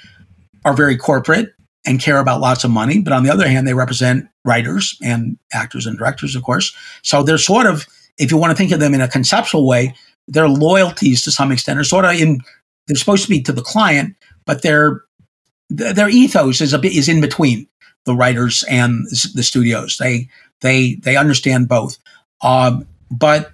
are 0.64 0.74
very 0.74 0.96
corporate 0.96 1.54
and 1.86 2.00
care 2.00 2.18
about 2.18 2.40
lots 2.40 2.64
of 2.64 2.70
money, 2.70 3.00
but 3.00 3.12
on 3.12 3.22
the 3.22 3.30
other 3.30 3.46
hand, 3.46 3.68
they 3.68 3.74
represent 3.74 4.26
writers 4.44 4.96
and 5.02 5.38
actors 5.52 5.86
and 5.86 5.98
directors, 5.98 6.34
of 6.34 6.42
course. 6.42 6.74
So 7.02 7.22
they're 7.22 7.36
sort 7.36 7.66
of, 7.66 7.86
if 8.18 8.30
you 8.30 8.38
want 8.38 8.50
to 8.50 8.56
think 8.56 8.72
of 8.72 8.80
them 8.80 8.94
in 8.94 9.02
a 9.02 9.08
conceptual 9.08 9.66
way, 9.66 9.94
their 10.26 10.48
loyalties 10.48 11.20
to 11.22 11.30
some 11.30 11.52
extent 11.52 11.78
are 11.78 11.84
sort 11.84 12.06
of 12.06 12.12
in. 12.12 12.40
They're 12.86 12.96
supposed 12.96 13.24
to 13.24 13.30
be 13.30 13.42
to 13.42 13.52
the 13.52 13.62
client, 13.62 14.14
but 14.46 14.62
their 15.76 15.92
their 15.92 16.08
ethos 16.08 16.60
is 16.60 16.72
a 16.72 16.78
bit 16.78 16.92
is 16.92 17.08
in 17.08 17.20
between 17.20 17.66
the 18.04 18.14
writers 18.14 18.64
and 18.68 19.06
the 19.34 19.42
studios. 19.42 19.96
They 19.98 20.28
they 20.60 20.94
they 20.96 21.16
understand 21.16 21.68
both. 21.68 21.98
Um, 22.42 22.86
but 23.10 23.52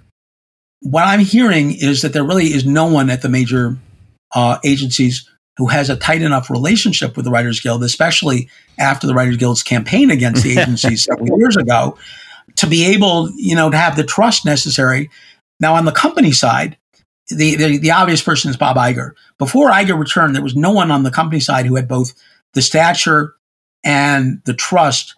what 0.81 1.07
I'm 1.07 1.19
hearing 1.19 1.71
is 1.71 2.01
that 2.01 2.13
there 2.13 2.23
really 2.23 2.47
is 2.47 2.65
no 2.65 2.87
one 2.87 3.09
at 3.09 3.21
the 3.21 3.29
major 3.29 3.77
uh, 4.33 4.57
agencies 4.63 5.29
who 5.57 5.67
has 5.67 5.89
a 5.89 5.95
tight 5.95 6.21
enough 6.21 6.49
relationship 6.49 7.15
with 7.15 7.25
the 7.25 7.31
Writers 7.31 7.59
Guild, 7.59 7.83
especially 7.83 8.49
after 8.79 9.05
the 9.05 9.13
Writers 9.13 9.37
Guild's 9.37 9.63
campaign 9.63 10.09
against 10.09 10.43
the 10.43 10.51
agencies 10.57 11.03
several 11.03 11.37
years 11.37 11.57
ago, 11.57 11.97
to 12.55 12.67
be 12.67 12.85
able, 12.85 13.29
you 13.35 13.55
know, 13.55 13.69
to 13.69 13.77
have 13.77 13.95
the 13.95 14.03
trust 14.03 14.45
necessary. 14.45 15.09
Now, 15.59 15.75
on 15.75 15.85
the 15.85 15.91
company 15.91 16.31
side, 16.31 16.77
the, 17.35 17.55
the, 17.55 17.77
the 17.77 17.91
obvious 17.91 18.21
person 18.21 18.49
is 18.49 18.57
Bob 18.57 18.77
Iger. 18.77 19.11
Before 19.37 19.69
Iger 19.71 19.97
returned, 19.97 20.35
there 20.35 20.43
was 20.43 20.55
no 20.55 20.71
one 20.71 20.91
on 20.91 21.03
the 21.03 21.11
company 21.11 21.39
side 21.39 21.65
who 21.65 21.75
had 21.75 21.87
both 21.87 22.13
the 22.53 22.61
stature 22.61 23.33
and 23.83 24.41
the 24.45 24.53
trust 24.53 25.15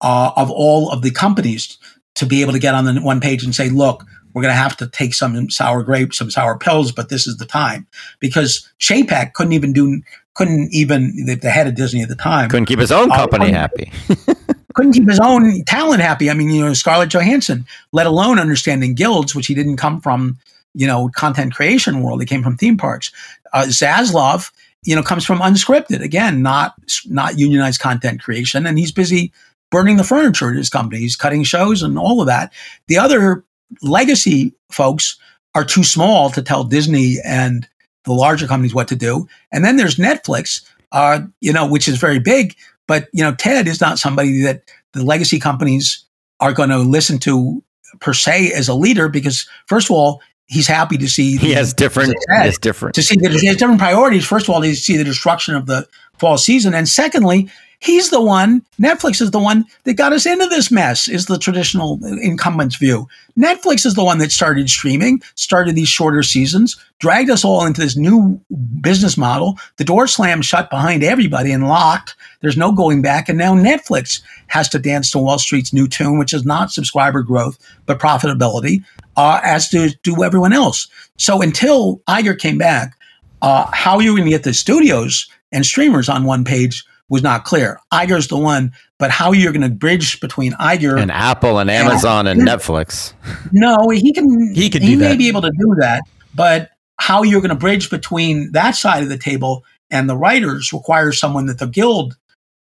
uh, 0.00 0.32
of 0.36 0.50
all 0.50 0.90
of 0.90 1.02
the 1.02 1.10
companies 1.10 1.78
to 2.16 2.26
be 2.26 2.42
able 2.42 2.52
to 2.52 2.58
get 2.58 2.74
on 2.74 2.84
the 2.84 2.94
one 3.00 3.20
page 3.20 3.42
and 3.44 3.54
say, 3.54 3.68
look, 3.70 4.04
we're 4.32 4.42
going 4.42 4.52
to 4.52 4.56
have 4.60 4.76
to 4.78 4.86
take 4.88 5.14
some 5.14 5.48
sour 5.50 5.82
grapes, 5.82 6.18
some 6.18 6.30
sour 6.30 6.58
pills, 6.58 6.92
but 6.92 7.08
this 7.08 7.26
is 7.26 7.36
the 7.38 7.46
time. 7.46 7.86
Because 8.20 8.68
Chapek 8.80 9.32
couldn't 9.32 9.52
even 9.52 9.72
do, 9.72 10.02
couldn't 10.34 10.68
even, 10.72 11.24
the, 11.24 11.36
the 11.36 11.50
head 11.50 11.66
of 11.68 11.76
Disney 11.76 12.02
at 12.02 12.08
the 12.08 12.16
time, 12.16 12.50
Couldn't 12.50 12.66
keep 12.66 12.80
his 12.80 12.92
own 12.92 13.10
Uh, 13.12 13.16
company 13.16 13.46
couldn't- 13.46 13.54
happy. 13.54 13.92
couldn't 14.74 14.92
keep 14.92 15.08
his 15.08 15.20
own 15.20 15.64
talent 15.66 16.02
happy. 16.02 16.28
I 16.28 16.34
mean, 16.34 16.50
you 16.50 16.64
know, 16.64 16.72
Scarlett 16.72 17.08
Johansson, 17.10 17.64
let 17.92 18.06
alone 18.08 18.40
understanding 18.40 18.94
guilds, 18.94 19.32
which 19.34 19.46
he 19.46 19.54
didn't 19.54 19.76
come 19.76 20.00
from, 20.00 20.36
you 20.74 20.86
know, 20.86 21.08
content 21.14 21.54
creation 21.54 22.02
world. 22.02 22.20
It 22.20 22.26
came 22.26 22.42
from 22.42 22.56
theme 22.56 22.76
parks. 22.76 23.10
Uh, 23.52 23.64
Zaslav, 23.68 24.50
you 24.84 24.94
know, 24.94 25.02
comes 25.02 25.24
from 25.24 25.38
unscripted. 25.38 26.02
Again, 26.02 26.42
not 26.42 26.74
not 27.06 27.38
unionized 27.38 27.80
content 27.80 28.20
creation, 28.22 28.66
and 28.66 28.78
he's 28.78 28.92
busy 28.92 29.32
burning 29.70 29.96
the 29.96 30.04
furniture 30.04 30.50
at 30.50 30.56
his 30.56 30.70
company. 30.70 31.00
He's 31.00 31.16
cutting 31.16 31.42
shows 31.42 31.82
and 31.82 31.98
all 31.98 32.20
of 32.20 32.26
that. 32.26 32.52
The 32.88 32.98
other 32.98 33.44
legacy 33.82 34.52
folks 34.70 35.16
are 35.54 35.64
too 35.64 35.84
small 35.84 36.30
to 36.30 36.42
tell 36.42 36.64
Disney 36.64 37.16
and 37.24 37.66
the 38.04 38.12
larger 38.12 38.46
companies 38.46 38.74
what 38.74 38.88
to 38.88 38.96
do. 38.96 39.26
And 39.50 39.64
then 39.64 39.76
there's 39.76 39.96
Netflix, 39.96 40.62
uh, 40.92 41.20
you 41.40 41.52
know, 41.52 41.66
which 41.66 41.88
is 41.88 41.96
very 41.96 42.18
big. 42.18 42.54
But 42.86 43.08
you 43.12 43.22
know, 43.22 43.34
Ted 43.34 43.66
is 43.66 43.80
not 43.80 43.98
somebody 43.98 44.42
that 44.42 44.62
the 44.92 45.04
legacy 45.04 45.38
companies 45.38 46.04
are 46.40 46.52
going 46.52 46.68
to 46.68 46.78
listen 46.78 47.18
to 47.18 47.62
per 48.00 48.12
se 48.12 48.52
as 48.52 48.68
a 48.68 48.74
leader 48.74 49.08
because, 49.08 49.48
first 49.66 49.88
of 49.88 49.92
all, 49.92 50.20
he's 50.46 50.66
happy 50.66 50.96
to 50.98 51.08
see 51.08 51.36
He 51.36 51.52
has 51.52 51.72
different. 51.74 52.10
as 52.30 52.40
I 52.40 52.46
It's 52.48 52.58
different. 52.58 52.94
to 52.96 53.02
see 53.02 53.16
that 53.20 53.32
he 53.32 53.46
has 53.46 53.56
different 53.56 53.80
priorities. 53.80 54.24
First 54.26 54.48
of 54.48 54.54
all, 54.54 54.62
to 54.62 54.74
see 54.74 54.96
the 54.96 55.04
destruction 55.04 55.54
of 55.54 55.66
the 55.66 55.86
fall 56.18 56.38
season, 56.38 56.74
and 56.74 56.88
secondly, 56.88 57.48
he's 57.80 58.10
the 58.10 58.20
one. 58.20 58.62
Netflix 58.80 59.20
is 59.20 59.30
the 59.32 59.38
one 59.40 59.64
that 59.84 59.94
got 59.94 60.12
us 60.12 60.26
into 60.26 60.46
this 60.46 60.70
mess. 60.70 61.08
Is 61.08 61.26
the 61.26 61.38
traditional 61.38 61.98
incumbent's 62.22 62.76
view. 62.76 63.08
Netflix 63.38 63.84
is 63.84 63.94
the 63.94 64.04
one 64.04 64.18
that 64.18 64.30
started 64.30 64.70
streaming, 64.70 65.20
started 65.34 65.74
these 65.74 65.88
shorter 65.88 66.22
seasons, 66.22 66.76
dragged 67.00 67.30
us 67.30 67.44
all 67.44 67.66
into 67.66 67.80
this 67.80 67.96
new 67.96 68.40
business 68.80 69.16
model. 69.16 69.58
The 69.76 69.84
door 69.84 70.06
slammed 70.06 70.44
shut 70.44 70.70
behind 70.70 71.02
everybody 71.02 71.50
and 71.50 71.66
locked. 71.66 72.14
There's 72.42 72.56
no 72.56 72.70
going 72.70 73.02
back, 73.02 73.28
and 73.28 73.36
now 73.36 73.54
Netflix 73.54 74.22
has 74.46 74.68
to 74.68 74.78
dance 74.78 75.10
to 75.10 75.18
Wall 75.18 75.38
Street's 75.38 75.72
new 75.72 75.88
tune, 75.88 76.18
which 76.18 76.32
is 76.32 76.44
not 76.44 76.70
subscriber 76.70 77.22
growth 77.22 77.58
but 77.86 77.98
profitability, 77.98 78.84
uh, 79.16 79.40
as 79.42 79.68
to 79.70 79.90
do 80.02 80.22
everyone 80.24 80.52
else. 80.52 80.88
So 81.18 81.42
until 81.42 81.98
Iger 82.08 82.38
came 82.38 82.58
back, 82.58 82.96
uh, 83.42 83.68
how 83.72 84.00
you 84.00 84.12
were 84.12 84.18
going 84.18 84.30
to 84.30 84.36
get 84.36 84.44
the 84.44 84.54
studios 84.54 85.28
and 85.52 85.64
streamers 85.64 86.08
on 86.08 86.24
one 86.24 86.44
page 86.44 86.84
was 87.08 87.22
not 87.22 87.44
clear. 87.44 87.78
Iger's 87.92 88.28
the 88.28 88.38
one, 88.38 88.72
but 88.98 89.10
how 89.10 89.32
you're 89.32 89.52
going 89.52 89.62
to 89.62 89.74
bridge 89.74 90.20
between 90.20 90.52
Iger 90.52 91.00
and 91.00 91.10
Apple 91.10 91.58
and 91.58 91.70
Amazon 91.70 92.26
and 92.26 92.40
Netflix. 92.40 93.12
no, 93.52 93.90
he 93.90 94.12
can. 94.12 94.54
He 94.54 94.70
could 94.70 94.82
He 94.82 94.96
may 94.96 95.08
that. 95.08 95.18
be 95.18 95.28
able 95.28 95.42
to 95.42 95.50
do 95.50 95.74
that, 95.78 96.02
but 96.34 96.70
how 96.98 97.22
you're 97.22 97.40
going 97.40 97.50
to 97.50 97.54
bridge 97.54 97.90
between 97.90 98.50
that 98.52 98.72
side 98.72 99.02
of 99.02 99.08
the 99.08 99.18
table 99.18 99.64
and 99.90 100.08
the 100.08 100.16
writers 100.16 100.72
requires 100.72 101.18
someone 101.18 101.46
that 101.46 101.58
the 101.58 101.66
guild 101.66 102.16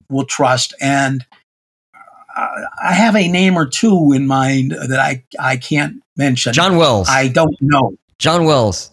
will 0.10 0.26
trust. 0.26 0.74
And 0.82 1.26
uh, 2.36 2.47
I 2.84 2.93
have 2.93 3.16
a 3.16 3.28
name 3.28 3.58
or 3.58 3.66
two 3.66 4.12
in 4.14 4.26
mind 4.28 4.72
that 4.72 4.99
I 4.99 5.24
I 5.39 5.58
can't 5.58 6.02
mention. 6.22 6.53
John 6.53 6.78
Wells. 6.78 7.07
I 7.09 7.28
don't 7.28 7.55
know. 7.61 7.93
John 8.19 8.45
Wells. 8.45 8.91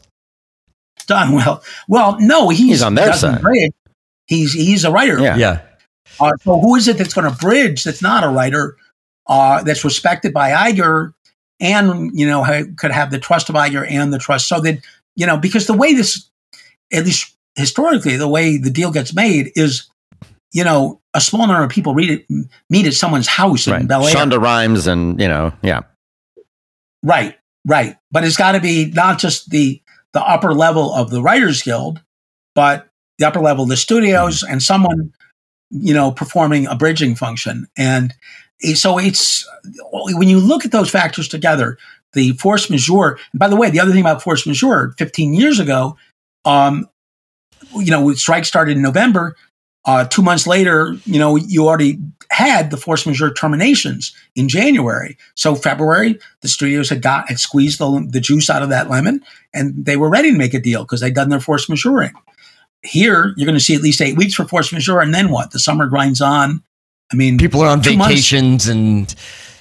Done 1.06 1.32
well. 1.32 1.62
Well, 1.88 2.16
no, 2.20 2.48
he's, 2.50 2.66
He's 2.66 2.82
on 2.82 2.94
their 2.94 3.12
side. 3.14 3.40
bridge. 3.40 3.72
He's 4.26 4.52
he's 4.52 4.84
a 4.84 4.90
writer. 4.90 5.18
Yeah. 5.18 5.36
Yeah. 5.36 5.60
Uh, 6.20 6.32
so 6.42 6.58
who 6.60 6.74
is 6.76 6.86
it 6.88 6.98
that's 6.98 7.14
going 7.14 7.30
to 7.30 7.36
bridge? 7.38 7.84
That's 7.84 8.02
not 8.02 8.24
a 8.24 8.28
writer. 8.28 8.76
Uh, 9.26 9.62
that's 9.62 9.84
respected 9.84 10.32
by 10.34 10.50
Iger, 10.50 11.12
and 11.60 12.10
you 12.18 12.26
know 12.26 12.42
ha- 12.44 12.64
could 12.76 12.90
have 12.90 13.10
the 13.10 13.18
trust 13.18 13.48
of 13.48 13.54
Iger 13.54 13.86
and 13.90 14.12
the 14.12 14.18
trust. 14.18 14.48
So 14.48 14.60
that 14.60 14.80
you 15.16 15.26
know 15.26 15.38
because 15.38 15.66
the 15.66 15.72
way 15.74 15.94
this, 15.94 16.28
at 16.92 17.04
least 17.06 17.34
historically, 17.54 18.16
the 18.16 18.28
way 18.28 18.58
the 18.58 18.70
deal 18.70 18.90
gets 18.90 19.14
made 19.14 19.50
is, 19.56 19.88
you 20.52 20.62
know, 20.64 21.00
a 21.14 21.20
small 21.22 21.46
number 21.46 21.62
of 21.64 21.70
people 21.70 21.94
read 21.94 22.10
it, 22.10 22.26
meet 22.68 22.86
at 22.86 22.92
someone's 22.94 23.28
house 23.28 23.66
in 23.66 23.72
Right. 23.72 23.88
Bel 23.88 24.06
Air. 24.06 24.14
Shonda 24.14 24.38
Rhimes 24.40 24.86
and 24.86 25.18
you 25.20 25.28
know, 25.28 25.52
yeah. 25.62 25.80
Right, 27.03 27.36
right. 27.66 27.96
But 28.11 28.24
it's 28.24 28.36
got 28.36 28.53
to 28.53 28.61
be 28.61 28.90
not 28.94 29.18
just 29.18 29.51
the 29.51 29.80
the 30.12 30.22
upper 30.22 30.55
level 30.55 30.94
of 30.94 31.11
the 31.11 31.22
Writers 31.22 31.62
Guild, 31.62 32.01
but 32.55 32.88
the 33.18 33.26
upper 33.26 33.40
level 33.40 33.64
of 33.64 33.68
the 33.68 33.76
studios 33.76 34.42
and 34.42 34.62
someone, 34.62 35.12
you 35.70 35.92
know, 35.92 36.11
performing 36.11 36.66
a 36.66 36.74
bridging 36.74 37.14
function. 37.14 37.66
And 37.76 38.14
so 38.74 38.99
it's 38.99 39.46
when 39.92 40.28
you 40.28 40.40
look 40.40 40.64
at 40.64 40.72
those 40.72 40.90
factors 40.90 41.28
together, 41.28 41.78
the 42.14 42.32
force 42.32 42.70
majeure. 42.70 43.18
And 43.32 43.38
by 43.38 43.49
the 43.49 43.57
way, 43.57 43.70
the 43.70 43.80
other 43.80 43.92
thing 43.92 44.01
about 44.01 44.22
force 44.22 44.46
majeure, 44.46 44.94
15 44.99 45.34
years 45.34 45.61
ago, 45.61 45.96
um, 46.44 46.88
you 47.74 47.90
know, 47.90 48.12
strike 48.14 48.44
started 48.44 48.76
in 48.76 48.82
November. 48.82 49.36
Uh, 49.89 50.05
two 50.05 50.20
months 50.20 50.47
later, 50.47 50.95
you 51.07 51.18
know, 51.18 51.36
you 51.36 51.66
already 51.66 51.99
had 52.30 52.70
the 52.70 52.76
force 52.76 53.07
majeure 53.07 53.32
terminations 53.32 54.14
in 54.36 54.47
January. 54.47 55.16
So 55.34 55.55
February, 55.55 56.18
the 56.43 56.49
studios 56.49 56.91
had 56.91 57.01
got 57.01 57.26
had 57.26 57.41
squeezed 57.41 57.78
the, 57.78 58.07
the 58.11 58.20
juice 58.20 58.51
out 58.51 58.62
of 58.62 58.68
that 58.68 58.91
lemon, 58.91 59.22
and 59.55 59.86
they 59.86 59.97
were 59.97 60.11
ready 60.11 60.30
to 60.30 60.36
make 60.36 60.53
a 60.53 60.61
deal 60.61 60.82
because 60.84 61.01
they'd 61.01 61.14
done 61.14 61.30
their 61.30 61.41
force 61.41 61.68
majeuring. 61.68 62.12
Here, 62.82 63.32
you're 63.39 63.47
going 63.47 63.57
to 63.59 63.64
see 63.64 63.74
at 63.74 63.80
least 63.80 64.03
eight 64.03 64.18
weeks 64.18 64.34
for 64.34 64.45
force 64.45 64.74
majeure, 64.74 65.01
and 65.01 65.14
then 65.14 65.30
what? 65.30 65.53
The 65.53 65.59
summer 65.59 65.86
grinds 65.86 66.20
on. 66.20 66.62
I 67.11 67.16
mean, 67.16 67.39
People 67.39 67.62
are 67.62 67.68
on 67.68 67.80
Two 67.80 67.97
months. 67.97 68.11
vacations 68.12 68.68
and 68.68 69.14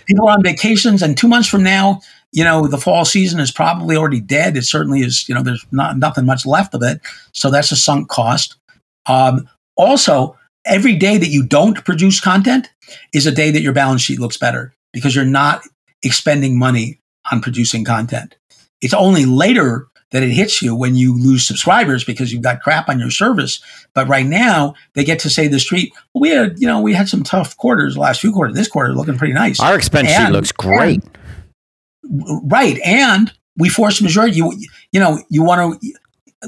people 0.07 0.27
are 0.27 0.33
on 0.33 0.43
vacations, 0.43 1.01
and 1.01 1.17
two 1.17 1.29
months 1.29 1.47
from 1.47 1.63
now, 1.63 2.01
you 2.33 2.43
know, 2.43 2.67
the 2.67 2.77
fall 2.77 3.05
season 3.05 3.39
is 3.39 3.49
probably 3.49 3.95
already 3.95 4.19
dead. 4.19 4.57
It 4.57 4.65
certainly 4.65 4.99
is. 4.99 5.29
You 5.29 5.35
know, 5.35 5.41
there's 5.41 5.65
not 5.71 5.97
nothing 5.97 6.25
much 6.25 6.45
left 6.45 6.73
of 6.73 6.83
it, 6.83 6.99
so 7.31 7.49
that's 7.49 7.71
a 7.71 7.77
sunk 7.77 8.09
cost. 8.09 8.57
Um, 9.05 9.47
also, 9.77 10.37
every 10.65 10.95
day 10.95 11.17
that 11.17 11.29
you 11.29 11.45
don't 11.45 11.83
produce 11.85 12.19
content 12.19 12.69
is 13.13 13.25
a 13.25 13.31
day 13.31 13.51
that 13.51 13.61
your 13.61 13.73
balance 13.73 14.01
sheet 14.01 14.19
looks 14.19 14.37
better 14.37 14.73
because 14.93 15.15
you're 15.15 15.25
not 15.25 15.61
expending 16.03 16.57
money 16.57 16.99
on 17.31 17.41
producing 17.41 17.83
content. 17.83 18.35
It's 18.81 18.93
only 18.93 19.25
later 19.25 19.87
that 20.11 20.23
it 20.23 20.29
hits 20.29 20.61
you 20.61 20.73
when 20.73 20.95
you 20.95 21.17
lose 21.17 21.45
subscribers 21.45 22.03
because 22.03 22.31
you've 22.31 22.41
got 22.41 22.61
crap 22.61 22.87
on 22.87 22.99
your 22.99 23.11
service. 23.11 23.61
But 23.93 24.07
right 24.07 24.25
now, 24.25 24.75
they 24.93 25.03
get 25.03 25.19
to 25.19 25.29
say 25.29 25.47
the 25.47 25.59
street, 25.59 25.91
well, 26.13 26.21
we 26.21 26.29
had, 26.29 26.59
you 26.59 26.67
know, 26.67 26.79
we 26.79 26.93
had 26.93 27.09
some 27.09 27.23
tough 27.23 27.57
quarters 27.57 27.95
the 27.95 27.99
last 27.99 28.21
few 28.21 28.31
quarters. 28.31 28.55
This 28.55 28.69
quarter 28.69 28.93
looking 28.93 29.17
pretty 29.17 29.33
nice. 29.33 29.59
Our 29.59 29.75
expense 29.75 30.09
sheet 30.09 30.29
looks 30.31 30.51
great. 30.51 31.03
right 32.03 32.79
and 32.85 33.33
we 33.57 33.67
force 33.67 34.01
majeure. 34.01 34.27
you 34.27 34.53
you 34.93 34.99
know 34.99 35.19
you 35.29 35.43
want 35.43 35.81
to 35.81 35.93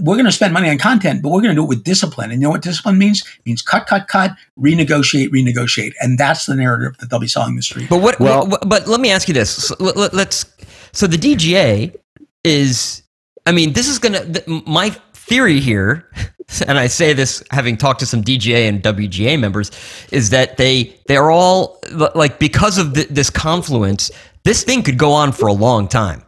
we're 0.01 0.15
going 0.15 0.25
to 0.25 0.31
spend 0.31 0.53
money 0.53 0.69
on 0.69 0.77
content 0.77 1.21
but 1.23 1.29
we're 1.29 1.41
going 1.41 1.53
to 1.53 1.59
do 1.59 1.63
it 1.63 1.67
with 1.67 1.83
discipline 1.83 2.29
and 2.31 2.41
you 2.41 2.45
know 2.47 2.51
what 2.51 2.61
discipline 2.61 2.97
means 2.97 3.21
it 3.21 3.45
means 3.45 3.61
cut 3.61 3.87
cut 3.87 4.07
cut 4.07 4.31
renegotiate 4.59 5.29
renegotiate 5.29 5.93
and 6.01 6.17
that's 6.17 6.45
the 6.45 6.55
narrative 6.55 6.95
that 6.99 7.09
they'll 7.09 7.19
be 7.19 7.27
selling 7.27 7.55
the 7.55 7.61
street 7.63 7.89
But 7.89 8.01
what? 8.01 8.19
Well- 8.19 8.45
what- 8.47 8.69
but 8.69 8.87
let 8.87 8.99
me 8.99 9.09
ask 9.09 9.27
you 9.27 9.33
this. 9.33 9.49
So, 9.49 9.75
let, 9.79 9.97
let- 9.97 10.13
let's. 10.13 10.45
So 10.91 11.07
the 11.07 11.17
DGA 11.17 11.95
is. 12.43 13.01
I 13.45 13.51
mean, 13.51 13.73
this 13.73 13.87
is 13.87 13.97
gonna. 13.99 14.25
My 14.67 14.91
theory 15.13 15.59
here, 15.59 16.07
and 16.67 16.77
I 16.77 16.87
say 16.87 17.13
this 17.13 17.43
having 17.51 17.77
talked 17.77 17.99
to 18.01 18.05
some 18.05 18.23
DGA 18.23 18.67
and 18.69 18.81
WGA 18.83 19.39
members, 19.39 19.71
is 20.11 20.29
that 20.31 20.57
they 20.57 20.95
they 21.07 21.17
are 21.17 21.31
all 21.31 21.79
like 22.15 22.37
because 22.39 22.77
of 22.77 22.93
th- 22.93 23.07
this 23.09 23.29
confluence. 23.29 24.11
This 24.43 24.63
thing 24.63 24.83
could 24.83 24.97
go 24.97 25.11
on 25.11 25.31
for 25.31 25.47
a 25.47 25.53
long 25.53 25.87
time. 25.87 26.23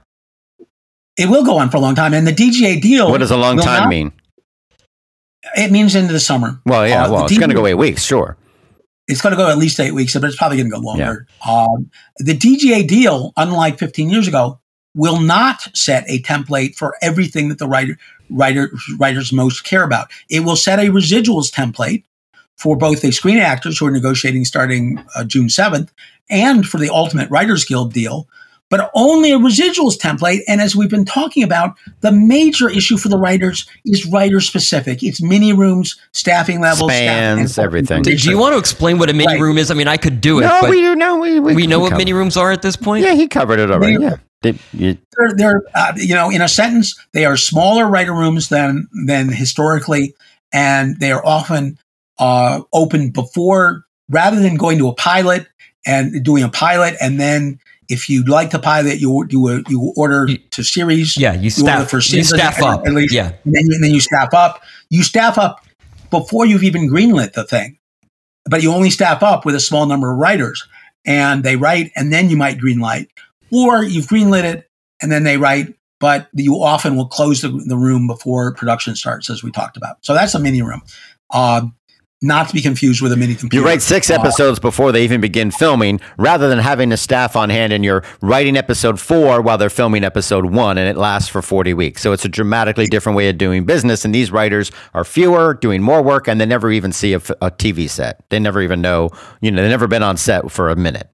It 1.18 1.30
will 1.30 1.44
go 1.44 1.58
on 1.58 1.70
for 1.70 1.78
a 1.78 1.80
long 1.80 1.96
time. 1.96 2.14
And 2.14 2.26
the 2.26 2.32
DGA 2.32 2.82
deal. 2.82 3.10
What 3.10 3.20
does 3.20 3.32
a 3.32 3.38
long 3.38 3.58
time 3.58 3.82
not- 3.84 3.90
mean? 3.90 4.12
It 5.56 5.72
means 5.72 5.96
into 5.96 6.14
the 6.14 6.20
summer. 6.20 6.62
Well, 6.66 6.88
yeah, 6.88 7.06
Uh, 7.06 7.12
well, 7.12 7.26
it's 7.26 7.38
going 7.38 7.50
to 7.50 7.56
go 7.56 7.66
eight 7.66 7.74
weeks, 7.74 8.04
sure. 8.04 8.38
It's 9.08 9.22
going 9.22 9.32
to 9.32 9.38
go 9.38 9.50
at 9.50 9.58
least 9.58 9.80
eight 9.80 9.92
weeks, 9.94 10.14
but 10.14 10.24
it's 10.26 10.36
probably 10.36 10.58
going 10.58 10.70
to 10.70 10.76
go 10.76 10.80
longer. 10.82 11.28
Um, 11.48 11.90
the 12.18 12.38
DGA 12.38 12.88
deal, 12.88 13.34
unlike 13.36 13.80
15 13.80 14.10
years 14.10 14.28
ago, 14.28 14.60
will 14.96 15.20
not 15.20 15.68
set 15.76 16.06
a 16.08 16.22
template 16.22 16.76
for 16.76 16.96
everything 17.02 17.50
that 17.50 17.58
the 17.58 17.68
writer, 17.68 17.98
writer, 18.30 18.72
writers 19.00 19.34
most 19.34 19.64
care 19.64 19.84
about. 19.84 20.12
It 20.30 20.42
will 20.42 20.56
set 20.56 20.80
a 20.80 20.84
residuals 20.90 21.52
template 21.52 22.04
for 22.58 22.78
both 22.78 23.02
the 23.02 23.12
screen 23.12 23.40
actors 23.40 23.80
who 23.80 23.88
are 23.88 23.92
negotiating 23.92 24.46
starting 24.46 25.04
uh, 25.16 25.24
June 25.24 25.48
7th 25.48 25.90
and 26.30 26.68
for 26.68 26.78
the 26.78 26.90
Ultimate 26.90 27.30
Writers 27.32 27.66
Guild 27.66 27.92
deal, 27.94 28.28
but 28.72 28.90
only 28.96 29.32
a 29.32 29.38
residuals 29.38 29.96
template. 30.00 30.40
And 30.48 30.60
as 30.62 30.76
we've 30.76 30.90
been 30.90 31.06
talking 31.06 31.44
about, 31.44 31.76
the 32.00 32.12
major 32.12 32.68
issue 32.70 32.98
for 32.98 33.10
the 33.10 33.18
writers 33.18 33.68
is 33.86 34.08
writer 34.08 34.40
specific. 34.42 35.04
It's 35.04 35.22
mini 35.22 35.54
rooms, 35.54 35.96
staffing 36.14 36.62
levels, 36.62 36.92
staff- 36.92 37.02
Spans, 37.38 37.58
and- 37.60 37.64
everything. 37.66 38.02
Do, 38.02 38.16
do 38.16 38.30
you 38.32 38.38
want 38.40 38.54
to 38.54 38.58
explain 38.58 38.98
what 38.98 39.10
a 39.10 39.14
mini 39.14 39.28
Right. 39.34 39.40
room 39.42 39.60
is? 39.60 39.70
I 39.70 39.76
mean, 39.76 39.88
I 39.90 39.98
could 39.98 40.22
do 40.22 40.40
it, 40.40 40.44
No, 40.44 40.58
but 40.62 40.70
we 40.72 40.90
we, 40.90 40.96
no, 40.96 41.18
we 41.18 41.40
we, 41.40 41.68
know 41.68 41.78
we 41.78 41.84
what 41.84 41.90
covered- 41.92 41.98
mini 42.00 42.14
rooms 42.14 42.38
are 42.38 42.52
at 42.52 42.62
this 42.64 42.76
point. 42.78 43.04
Yeah, 43.06 43.14
he 43.14 43.28
covered 43.28 43.60
it 43.60 43.70
already. 43.70 43.94
Mini- 44.00 44.06
Yeah, 44.06 44.16
Did 44.42 44.60
you, 44.74 44.98
they're, 45.18 45.34
they're 45.36 45.62
uh, 45.76 45.94
you 45.98 46.16
know 46.16 46.32
in 46.32 46.42
a 46.42 46.48
sentence 46.48 46.96
they 47.14 47.26
are 47.26 47.36
smaller 47.38 47.88
writer 47.88 48.14
rooms 48.14 48.50
than 48.50 48.88
than 49.06 49.30
historically 49.30 50.16
and 50.54 51.00
they 51.00 51.12
are 51.12 51.24
often 51.26 51.78
uh, 52.20 52.62
open 52.74 53.10
before 53.12 53.84
rather 54.10 54.40
than 54.42 54.56
going 54.56 54.78
to 54.80 54.88
a 54.88 54.96
pilot 54.96 55.46
and 55.86 56.24
doing 56.24 56.44
a 56.44 56.50
pilot 56.50 56.96
and 57.02 57.20
then 57.20 57.60
if 57.92 58.10
you'd 58.10 58.30
like 58.30 58.50
to 58.52 58.60
pilot 58.60 59.00
you 59.00 59.26
you 59.30 59.48
uh, 59.48 59.62
you 59.70 59.94
order 59.96 60.26
You- 60.30 60.38
to 60.52 60.64
series 60.64 61.18
Yeah, 61.18 61.34
you 61.34 61.50
You 61.56 61.64
order 61.68 61.86
staff. 61.86 61.90
for 61.90 61.98
You 62.16 62.24
staff 62.24 62.62
up. 62.62 62.86
at 62.88 62.94
least. 62.94 63.14
Yeah, 63.14 63.34
and 63.46 63.54
then, 63.54 63.64
you, 63.68 63.76
and 63.76 63.84
then 63.84 63.92
you 63.92 64.00
staff 64.02 64.34
up 64.34 64.62
you 64.90 65.04
staff 65.04 65.38
up 65.38 65.64
before 66.10 66.46
you've 66.46 66.64
even 66.64 66.90
greenlit 66.90 67.34
the 67.34 67.44
thing 67.44 67.78
but 68.46 68.62
you 68.64 68.72
only 68.74 68.90
staff 68.90 69.22
up 69.24 69.46
with 69.46 69.56
a 69.56 69.60
small 69.60 69.86
number 69.86 70.12
of 70.12 70.18
writers 70.18 70.68
and 71.06 71.44
they 71.44 71.56
write 71.56 71.92
and 71.96 72.12
then 72.12 72.30
you 72.30 72.36
might 72.38 72.58
greenlight 72.58 73.08
or 73.52 73.84
you've 73.84 74.08
greenlit 74.08 74.44
it 74.44 74.70
and 75.02 75.12
then 75.12 75.24
they 75.24 75.38
write 75.38 75.74
but 76.00 76.28
you 76.34 76.56
often 76.56 76.96
will 76.96 77.08
close 77.08 77.42
the, 77.42 77.50
the 77.68 77.78
room 77.78 78.08
before 78.08 78.54
production 78.56 78.96
starts 78.96 79.30
as 79.30 79.44
we 79.44 79.52
talked 79.52 79.78
about 79.78 79.98
so 80.02 80.14
that's 80.14 80.34
a 80.36 80.40
mini 80.40 80.62
room 80.62 80.82
um, 81.34 81.74
not 82.24 82.48
to 82.48 82.54
be 82.54 82.62
confused 82.62 83.02
with 83.02 83.12
a 83.12 83.18
mini 83.18 83.34
computer 83.34 83.62
you 83.64 83.66
write 83.68 83.82
six 83.82 84.10
episodes 84.12 84.60
before 84.60 84.92
they 84.92 85.04
even 85.04 85.20
begin 85.22 85.50
filming, 85.50 86.00
rather 86.18 86.48
than 86.50 86.60
having 86.60 86.92
a 86.92 86.98
staff 86.98 87.36
on 87.36 87.50
hand 87.50 87.74
and 87.74 87.84
you're 87.84 88.04
writing 88.22 88.56
episode 88.58 89.00
four 89.00 89.42
while 89.42 89.58
they're 89.58 89.70
filming 89.72 90.04
episode 90.04 90.46
one, 90.46 90.78
and 90.78 90.88
it 90.88 90.98
lasts 90.98 91.28
for 91.30 91.42
forty 91.42 91.74
weeks. 91.74 92.02
So 92.02 92.12
it's 92.12 92.24
a 92.26 92.30
dramatically 92.30 92.86
different 92.88 93.16
way 93.18 93.28
of 93.30 93.38
doing 93.38 93.66
business. 93.66 94.06
And 94.06 94.14
these 94.14 94.32
writers 94.32 94.72
are 94.94 95.04
fewer, 95.04 95.56
doing 95.56 95.82
more 95.82 96.02
work, 96.04 96.28
and 96.28 96.40
they 96.40 96.46
never 96.46 96.72
even 96.72 96.92
see 96.92 97.14
a 97.14 97.20
TV 97.20 97.90
set. 97.90 98.24
They 98.30 98.40
never 98.40 98.62
even 98.62 98.82
know, 98.82 99.10
you 99.42 99.50
know, 99.52 99.62
they've 99.62 99.72
never 99.72 99.88
been 99.88 100.04
on 100.04 100.18
set 100.18 100.52
for 100.52 100.70
a 100.70 100.76
minute. 100.76 101.10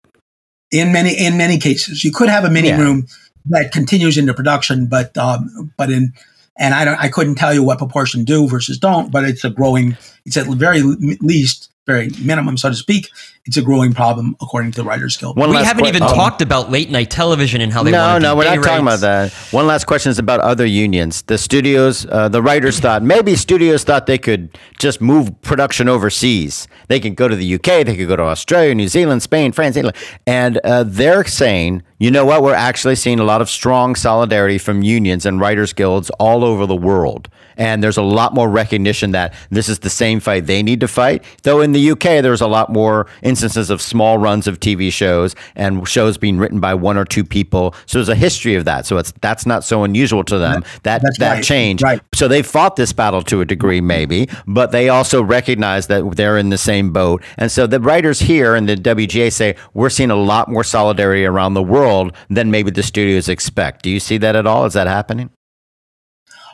in 0.72 0.92
many 0.92 1.14
in 1.18 1.38
many 1.38 1.58
cases 1.58 2.04
you 2.04 2.12
could 2.12 2.28
have 2.28 2.44
a 2.44 2.50
mini 2.50 2.68
Yeah. 2.68 2.82
room 2.82 3.06
that 3.46 3.72
continues 3.72 4.18
into 4.18 4.34
production 4.34 4.88
but 4.88 5.18
um, 5.18 5.72
but 5.78 5.90
in 5.90 6.12
and 6.58 6.74
I 6.74 6.86
don't 6.86 7.00
I 7.00 7.10
couldn't 7.10 7.36
tell 7.36 7.54
you 7.54 7.64
what 7.64 7.78
proportion 7.78 8.24
do 8.24 8.48
versus 8.48 8.78
don't 8.78 9.12
but 9.12 9.24
it's 9.24 9.44
a 9.44 9.50
growing 9.50 9.98
it's 10.26 10.38
at 10.38 10.48
the 10.48 10.56
very 10.56 10.82
least 10.82 11.72
very 11.86 12.10
minimum 12.22 12.58
so 12.58 12.70
to 12.70 12.76
speak 12.76 13.10
it's 13.46 13.56
a 13.56 13.62
growing 13.62 13.94
problem 13.94 14.36
according 14.42 14.72
to 14.72 14.82
the 14.82 14.84
writers 14.84 15.16
guild 15.16 15.38
One 15.38 15.50
we 15.50 15.56
haven't 15.58 15.84
que- 15.84 15.90
even 15.90 16.04
oh. 16.04 16.14
talking 16.14 16.46
about 16.46 16.70
late 16.70 16.92
night 16.92 17.10
television 17.10 17.62
and 17.62 17.72
how 17.72 17.82
they 17.82 17.92
no, 17.92 18.00
want 18.00 18.22
to 18.22 18.28
no, 18.28 18.34
do 18.34 18.38
we're 18.38 18.44
day 18.44 18.56
not 18.58 18.64
talking 18.64 18.82
about 18.86 19.00
that. 19.00 19.32
One 19.52 19.68
last 19.68 19.86
question 19.86 20.10
is 20.10 20.20
about 20.20 20.42
other 20.42 20.66
unions. 20.66 21.22
The 21.24 21.38
studios, 21.38 22.06
uh, 22.06 22.28
the 22.28 22.42
writers 22.42 22.80
thought 22.80 23.04
maybe 23.04 23.36
studios 23.36 23.86
thought 23.86 24.06
they 24.06 24.18
could 24.18 24.58
just 24.78 25.00
move 25.00 25.42
production 25.42 25.88
overseas. 25.88 26.68
They 26.90 27.00
could 27.00 27.16
go 27.16 27.28
to 27.30 27.36
the 27.36 27.56
UK, 27.56 27.86
they 27.86 27.96
could 27.96 28.08
go 28.08 28.18
to 28.18 28.24
Australia, 28.24 28.76
New 28.76 28.90
Zealand, 28.90 29.24
Spain, 29.24 29.54
France, 29.54 29.78
Italy, 29.78 29.94
and 30.26 30.58
uh, 30.60 30.84
they're 30.84 31.24
saying, 31.24 31.84
you 32.00 32.12
know 32.12 32.26
what? 32.26 32.44
We're 32.44 32.54
actually 32.54 32.96
seeing 32.96 33.20
a 33.20 33.24
lot 33.24 33.42
of 33.42 33.50
strong 33.50 33.96
solidarity 33.96 34.60
from 34.60 34.84
unions 34.84 35.26
and 35.26 35.40
writers 35.40 35.74
guilds 35.74 36.10
all 36.12 36.44
over 36.44 36.66
the 36.66 36.76
world. 36.76 37.28
And 37.60 37.84
there's 37.84 37.98
a 37.98 38.04
lot 38.04 38.36
more 38.36 38.48
recognition 38.48 39.12
that 39.12 39.34
this 39.50 39.68
is 39.68 39.80
the 39.80 39.90
same 39.90 40.20
fight 40.20 40.46
they 40.46 40.62
need 40.62 40.80
to 40.82 40.88
fight. 40.88 41.24
Though 41.42 41.62
in 41.62 41.72
the 41.72 41.92
UK, 41.92 42.22
there's 42.22 42.42
a 42.42 42.48
lot 42.48 42.72
more 42.72 43.08
instances 43.24 43.72
of 43.72 43.82
small 43.82 44.20
runs 44.20 44.46
of 44.46 44.60
TV 44.60 44.94
shows 44.94 45.36
and 45.56 45.88
shows 45.88 46.20
being 46.20 46.38
written 46.38 46.60
by 46.60 46.76
one 46.76 46.98
or 46.98 47.06
two 47.06 47.24
people. 47.24 47.74
So 47.88 47.98
there's 47.98 48.10
a 48.10 48.16
history 48.16 48.54
of 48.54 48.66
that. 48.66 48.86
So 48.86 48.98
it's 48.98 49.12
that's 49.22 49.48
not 49.48 49.64
so 49.64 49.84
unusual 49.84 50.24
to 50.26 50.38
them. 50.38 50.64
That 50.84 51.02
That's 51.02 51.18
that 51.18 51.34
right. 51.34 51.44
change. 51.44 51.82
Right. 51.82 52.00
So 52.14 52.28
they 52.28 52.44
fought 52.44 52.76
this 52.76 52.94
battle 52.94 53.24
to 53.24 53.42
a 53.42 53.46
degree, 53.46 53.82
maybe, 53.82 54.30
but 54.46 54.72
they 54.72 54.90
also 54.90 55.24
recognize 55.24 55.88
that 55.88 56.16
they're 56.16 56.38
in 56.38 56.50
the 56.50 56.60
same 56.60 56.94
boat. 56.94 57.24
And 57.38 57.52
so 57.52 57.66
the 57.66 57.80
writers 57.80 58.20
here 58.20 58.56
in 58.56 58.68
the 58.68 58.76
WGA 58.76 59.34
say 59.34 59.56
we're 59.74 59.90
seeing 59.90 60.12
a 60.12 60.16
lot 60.16 60.48
more 60.48 60.64
solidarity 60.64 61.26
around 61.26 61.56
the 61.56 61.64
world 61.64 61.87
than 62.30 62.52
maybe 62.52 62.72
the 62.72 62.84
studios 62.84 63.30
expect. 63.30 63.84
Do 63.84 63.90
you 63.90 64.00
see 64.00 64.18
that 64.18 64.36
at 64.36 64.48
all? 64.48 64.66
Is 64.66 64.74
that 64.74 64.88
happening? 64.88 65.30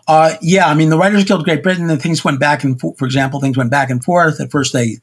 Uh, 0.08 0.36
yeah, 0.42 0.68
I 0.68 0.74
mean, 0.74 0.90
the 0.90 0.98
Writers 0.98 1.24
Guild 1.24 1.46
Great 1.46 1.64
Britain, 1.64 1.90
and 1.90 2.02
things 2.02 2.26
went 2.26 2.40
back 2.40 2.64
and 2.64 2.80
forth. 2.80 2.98
For 2.98 3.06
example, 3.06 3.40
things 3.40 3.58
went 3.58 3.72
back 3.72 3.90
and 3.90 4.04
forth. 4.04 4.42
At 4.42 4.52
first, 4.52 4.74
they 4.74 4.98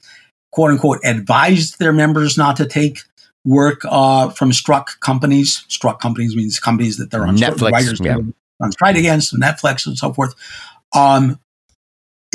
quote 0.53 0.71
unquote 0.71 1.01
advised 1.05 1.79
their 1.79 1.93
members 1.93 2.37
not 2.37 2.57
to 2.57 2.67
take 2.67 3.01
work 3.45 3.81
uh, 3.85 4.29
from 4.31 4.53
struck 4.53 5.01
companies. 5.01 5.65
Struck 5.69 6.01
companies 6.01 6.37
means 6.37 6.61
companies 6.61 6.99
that 6.99 7.11
they're 7.11 7.27
on 7.27 7.37
Netflix, 7.37 7.71
Writers 7.73 8.01
yeah. 8.01 8.19
On 8.63 8.73
strike 8.73 8.97
against, 8.97 9.35
Netflix 9.35 9.87
and 9.87 9.97
so 9.97 10.13
forth. 10.13 10.35
Um, 10.95 11.41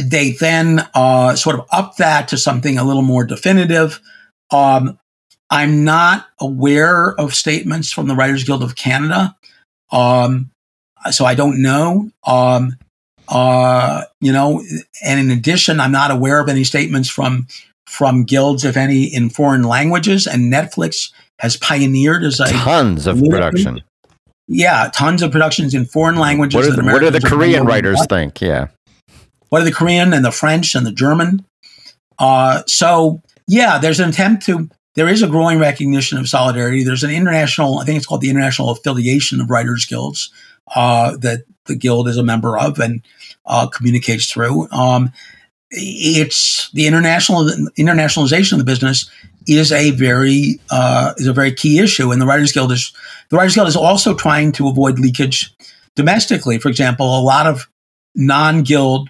they 0.01 0.31
then 0.31 0.87
uh, 0.95 1.35
sort 1.35 1.59
of 1.59 1.67
upped 1.71 1.99
that 1.99 2.29
to 2.29 2.37
something 2.37 2.77
a 2.77 2.83
little 2.83 3.03
more 3.03 3.25
definitive. 3.25 4.01
Um, 4.51 4.99
I'm 5.49 5.83
not 5.83 6.27
aware 6.39 7.13
of 7.19 7.35
statements 7.35 7.91
from 7.91 8.07
the 8.07 8.15
Writers 8.15 8.43
Guild 8.43 8.63
of 8.63 8.75
Canada. 8.75 9.35
Um, 9.91 10.51
so 11.11 11.25
I 11.25 11.35
don't 11.35 11.61
know. 11.61 12.09
Um, 12.25 12.77
uh, 13.27 14.03
you 14.21 14.31
know, 14.31 14.63
and 15.03 15.19
in 15.19 15.35
addition, 15.35 15.79
I'm 15.79 15.91
not 15.91 16.11
aware 16.11 16.39
of 16.39 16.49
any 16.49 16.63
statements 16.63 17.09
from 17.09 17.47
from 17.87 18.23
guilds, 18.23 18.65
if 18.65 18.75
any, 18.75 19.03
in 19.03 19.29
foreign 19.29 19.63
languages. 19.63 20.25
And 20.27 20.51
Netflix 20.51 21.11
has 21.39 21.57
pioneered 21.57 22.23
as 22.23 22.39
a 22.39 22.45
Tons 22.47 23.07
of 23.07 23.19
production. 23.19 23.81
yeah, 24.47 24.89
tons 24.93 25.21
of 25.21 25.31
productions 25.31 25.73
in 25.73 25.85
foreign 25.85 26.17
languages. 26.17 26.55
What, 26.55 26.79
are 26.79 26.81
the, 26.81 26.91
what 26.91 26.99
do 26.99 27.09
the 27.11 27.21
Korean 27.21 27.65
writers 27.65 28.03
think? 28.07 28.41
Yeah. 28.41 28.67
What 29.49 29.61
are 29.61 29.65
the 29.65 29.71
Korean 29.71 30.13
and 30.13 30.25
the 30.25 30.31
French 30.31 30.73
and 30.75 30.85
the 30.85 30.91
German? 30.91 31.45
Uh, 32.17 32.63
so 32.65 33.21
yeah, 33.47 33.77
there's 33.77 33.99
an 33.99 34.09
attempt 34.09 34.45
to. 34.47 34.69
There 34.95 35.09
is 35.09 35.21
a 35.21 35.27
growing 35.27 35.59
recognition 35.59 36.17
of 36.17 36.29
solidarity. 36.29 36.83
There's 36.83 37.03
an 37.03 37.11
international. 37.11 37.79
I 37.79 37.85
think 37.85 37.97
it's 37.97 38.05
called 38.05 38.21
the 38.21 38.29
International 38.29 38.69
Affiliation 38.69 39.41
of 39.41 39.49
Writers 39.49 39.85
Guilds 39.85 40.31
uh, 40.75 41.17
that 41.17 41.43
the 41.65 41.75
guild 41.75 42.07
is 42.07 42.17
a 42.17 42.23
member 42.23 42.57
of 42.57 42.79
and 42.79 43.01
uh, 43.45 43.67
communicates 43.67 44.31
through. 44.31 44.69
Um, 44.71 45.11
it's 45.71 46.69
the 46.71 46.87
international 46.87 47.49
internationalization 47.77 48.53
of 48.53 48.59
the 48.59 48.65
business 48.65 49.09
is 49.47 49.71
a 49.71 49.91
very 49.91 50.59
uh, 50.71 51.13
is 51.17 51.27
a 51.27 51.33
very 51.33 51.53
key 51.53 51.79
issue, 51.79 52.11
and 52.11 52.21
the 52.21 52.25
Writers 52.25 52.51
Guild 52.51 52.71
is 52.71 52.93
the 53.29 53.37
Writers 53.37 53.55
Guild 53.55 53.67
is 53.67 53.75
also 53.75 54.13
trying 54.13 54.51
to 54.53 54.67
avoid 54.67 54.99
leakage 54.99 55.53
domestically. 55.95 56.57
For 56.57 56.69
example, 56.69 57.19
a 57.19 57.21
lot 57.21 57.47
of 57.47 57.67
non-guild 58.15 59.09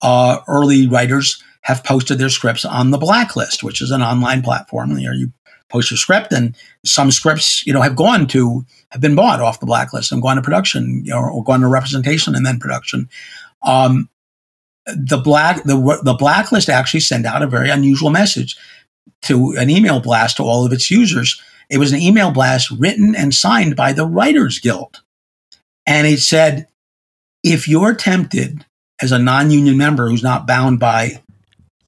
uh, 0.00 0.38
early 0.48 0.88
writers 0.88 1.42
have 1.68 1.84
posted 1.84 2.16
their 2.16 2.30
scripts 2.30 2.64
on 2.64 2.92
the 2.92 2.96
Blacklist, 2.96 3.62
which 3.62 3.82
is 3.82 3.90
an 3.90 4.00
online 4.00 4.40
platform 4.40 4.88
where 4.88 5.12
you 5.12 5.30
post 5.68 5.90
your 5.90 5.98
script, 5.98 6.32
and 6.32 6.56
some 6.82 7.10
scripts, 7.10 7.66
you 7.66 7.74
know, 7.74 7.82
have 7.82 7.94
gone 7.94 8.26
to 8.26 8.64
have 8.90 9.02
been 9.02 9.14
bought 9.14 9.42
off 9.42 9.60
the 9.60 9.66
Blacklist 9.66 10.10
and 10.10 10.22
gone 10.22 10.36
to 10.36 10.42
production, 10.42 11.02
you 11.04 11.10
know, 11.10 11.20
or 11.20 11.44
gone 11.44 11.60
to 11.60 11.68
representation 11.68 12.34
and 12.34 12.46
then 12.46 12.58
production. 12.58 13.06
Um, 13.62 14.08
the 14.86 15.18
black 15.18 15.62
the 15.64 16.00
the 16.02 16.14
Blacklist 16.14 16.70
actually 16.70 17.00
sent 17.00 17.26
out 17.26 17.42
a 17.42 17.46
very 17.46 17.68
unusual 17.68 18.08
message 18.08 18.56
to 19.22 19.54
an 19.58 19.68
email 19.68 20.00
blast 20.00 20.38
to 20.38 20.44
all 20.44 20.64
of 20.64 20.72
its 20.72 20.90
users. 20.90 21.38
It 21.68 21.76
was 21.76 21.92
an 21.92 22.00
email 22.00 22.30
blast 22.30 22.70
written 22.70 23.14
and 23.14 23.34
signed 23.34 23.76
by 23.76 23.92
the 23.92 24.06
Writers 24.06 24.58
Guild, 24.58 25.02
and 25.86 26.06
it 26.06 26.20
said, 26.20 26.66
"If 27.44 27.68
you're 27.68 27.94
tempted." 27.94 28.64
As 29.00 29.12
a 29.12 29.18
non-union 29.20 29.76
member 29.76 30.10
who's 30.10 30.24
not 30.24 30.44
bound 30.44 30.80
by 30.80 31.22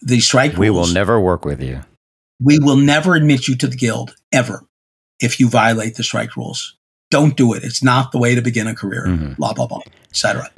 the 0.03 0.21
strike 0.21 0.57
We 0.57 0.71
will 0.71 0.87
never 0.87 1.21
work 1.21 1.45
with 1.45 1.63
you. 1.63 1.81
we 2.41 2.59
will 2.59 2.77
never 2.77 3.15
admit 3.15 3.49
you 3.49 3.57
to 3.57 3.67
the 3.67 3.77
guild 3.77 4.15
ever 4.33 4.65
if 5.21 5.39
you 5.41 5.49
violate 5.49 5.97
the 5.97 6.03
strike 6.03 6.37
rules. 6.37 6.77
Don't 7.11 7.37
do 7.37 7.53
it. 7.55 7.65
It's 7.65 7.83
not 7.83 8.13
the 8.13 8.19
way 8.19 8.35
to 8.35 8.41
begin 8.41 8.67
a 8.67 8.75
career. 8.75 9.05
Mhm. 9.07 9.37
Blah 9.37 9.53
blah 9.53 9.67
blah, 9.67 9.81
etc. 10.11 10.49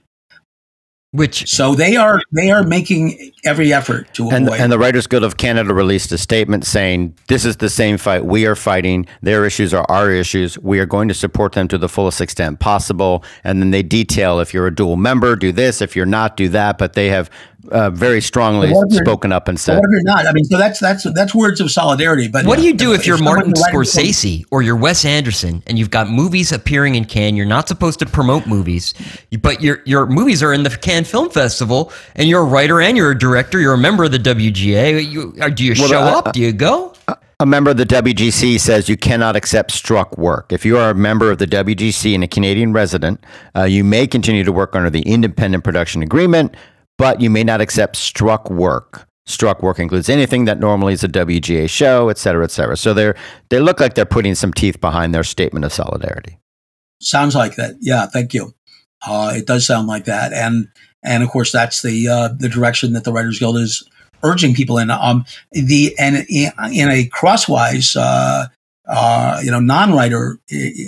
Which 1.15 1.47
So 1.47 1.75
they 1.75 1.95
are 1.97 2.23
they 2.33 2.51
are 2.51 2.63
making 2.63 3.33
every 3.45 3.71
effort 3.71 4.15
to 4.15 4.31
And, 4.31 4.47
avoid. 4.49 4.61
and 4.61 4.73
the 4.73 4.79
Writers 4.79 5.07
Guild 5.07 5.25
of 5.25 5.37
Canada 5.37 5.75
released 5.75 6.11
a 6.11 6.17
statement 6.17 6.65
saying, 6.65 7.15
This 7.29 7.45
is 7.45 7.59
the 7.59 7.69
same 7.69 7.99
fight 7.99 8.25
we 8.25 8.47
are 8.47 8.55
fighting. 8.55 9.05
Their 9.21 9.45
issues 9.45 9.75
are 9.75 9.85
our 9.91 10.11
issues. 10.11 10.59
We 10.59 10.79
are 10.79 10.87
going 10.87 11.09
to 11.09 11.15
support 11.15 11.53
them 11.53 11.69
to 11.69 11.77
the 11.77 11.89
fullest 11.89 12.23
extent 12.23 12.61
possible. 12.61 13.23
And 13.45 13.61
then 13.61 13.73
they 13.73 13.83
detail 13.83 14.41
if 14.41 14.55
you're 14.55 14.67
a 14.67 14.75
dual 14.75 14.97
member, 14.97 15.37
do 15.37 15.53
this. 15.53 15.83
If 15.83 15.95
you're 15.95 16.07
not, 16.07 16.35
do 16.35 16.49
that. 16.49 16.79
But 16.79 16.95
they 16.95 17.11
have 17.11 17.29
uh, 17.71 17.91
very 17.91 18.21
strongly 18.21 18.71
What 18.73 18.89
if 18.89 18.95
you're- 18.95 19.05
spoken 19.05 19.33
up 19.33 19.49
and 19.49 19.59
said, 19.59 19.77
what 19.77 19.85
if 19.85 19.91
you're 19.91 20.03
not? 20.03 20.27
I 20.27 20.33
mean, 20.33 20.45
so 20.45 20.59
that's 20.59 20.81
that's 20.81 21.05
that's 21.15 21.35
words 21.35 21.61
of 21.61 21.71
solidarity. 21.71 22.29
But 22.29 22.45
What 22.47 22.59
do 22.59 22.65
you 22.65 22.75
do 22.75 22.93
if 22.93 23.07
you're 23.07 23.17
someone 23.19 23.35
Martin 23.37 23.53
writing- 23.53 23.81
Scorsese 23.81 24.45
or 24.51 24.63
you're 24.63 24.77
Wes 24.77 25.05
Anderson 25.05 25.63
and 25.67 25.79
you've 25.79 25.91
got 25.91 26.09
movies 26.09 26.53
appearing 26.53 26.95
in 26.95 27.05
Cannes? 27.05 27.37
You're 27.37 27.47
not 27.47 27.69
supposed 27.69 27.99
to 28.01 28.07
promote 28.07 28.47
movies, 28.47 28.95
but 29.41 29.63
your 29.63 29.81
your 29.85 30.07
movies 30.07 30.43
are 30.43 30.53
in 30.53 30.63
the 30.63 30.71
Cannes 30.71 31.05
Film 31.05 31.31
Festival, 31.31 31.93
and 32.17 32.29
you're 32.29 32.43
a 32.43 32.45
writer 32.45 32.81
and 32.81 32.97
you're 32.97 33.11
a 33.13 33.19
director. 33.19 33.61
You're 33.61 33.75
a 33.75 33.79
member 33.79 34.05
of 34.05 34.13
the 34.13 34.19
WGA. 34.19 35.01
You, 35.11 35.35
uh, 35.41 35.49
do 35.49 35.65
you 35.65 35.75
Well, 35.79 35.89
show 35.89 36.01
uh, 36.01 36.19
up? 36.19 36.33
Do 36.33 36.41
you 36.41 36.53
go? 36.53 36.93
A 37.41 37.47
member 37.47 37.73
of 37.73 37.77
the 37.77 37.87
WGC 37.87 38.61
says 38.61 38.89
you 38.89 38.97
cannot 38.97 39.35
accept 39.35 39.73
struck 39.73 40.17
work. 40.17 40.53
If 40.53 40.65
you 40.65 40.79
are 40.79 40.91
a 40.91 40.95
member 40.95 41.29
of 41.29 41.39
the 41.39 41.47
WGC 41.47 42.15
and 42.15 42.23
a 42.23 42.29
Canadian 42.29 42.73
resident, 42.73 43.25
uh, 43.57 43.65
you 43.65 43.83
may 43.83 44.07
continue 44.07 44.45
to 44.45 44.53
work 44.53 44.77
under 44.77 44.89
the 44.91 45.01
independent 45.03 45.65
production 45.65 46.03
agreement, 46.03 46.57
but 46.99 47.21
you 47.21 47.31
may 47.31 47.45
not 47.45 47.61
accept 47.61 47.97
struck 47.97 48.51
work. 48.51 49.09
Struck 49.27 49.63
work 49.63 49.79
includes 49.79 50.09
anything 50.09 50.47
that 50.47 50.59
normally 50.59 50.95
is 50.95 51.05
a 51.05 51.09
WGA 51.09 51.71
show, 51.71 52.09
et 52.09 52.19
cetera, 52.19 52.45
et 52.45 52.51
cetera. 52.51 52.77
So 52.77 52.93
they're 52.93 53.15
they 53.51 53.61
look 53.61 53.79
like 53.79 53.95
they're 53.95 54.05
putting 54.05 54.35
some 54.35 54.53
teeth 54.53 54.81
behind 54.81 55.15
their 55.15 55.25
statement 55.25 55.65
of 55.65 55.73
solidarity. 55.73 56.39
Sounds 57.01 57.35
like 57.35 57.57
that. 57.57 57.77
Yeah, 57.81 58.07
thank 58.07 58.35
you. 58.35 58.55
Uh, 59.07 59.33
it 59.37 59.47
does 59.47 59.67
sound 59.67 59.87
like 59.87 60.05
that, 60.05 60.33
and 60.33 60.69
and 61.05 61.23
of 61.23 61.29
course 61.31 61.53
that's 61.53 61.83
the 61.83 62.09
uh, 62.09 62.29
the 62.37 62.49
direction 62.49 62.93
that 62.95 63.05
the 63.05 63.13
Writers 63.13 63.39
Guild 63.39 63.59
is 63.59 63.89
urging 64.23 64.55
people 64.55 64.79
in. 64.79 64.91
Um, 64.91 65.25
the 65.53 65.95
and 65.99 66.27
in, 66.29 66.53
in 66.73 66.89
a 66.89 67.07
crosswise, 67.07 67.97
uh, 67.97 68.47
uh, 68.89 69.41
you 69.43 69.51
know, 69.51 69.61
non-writer 69.61 70.39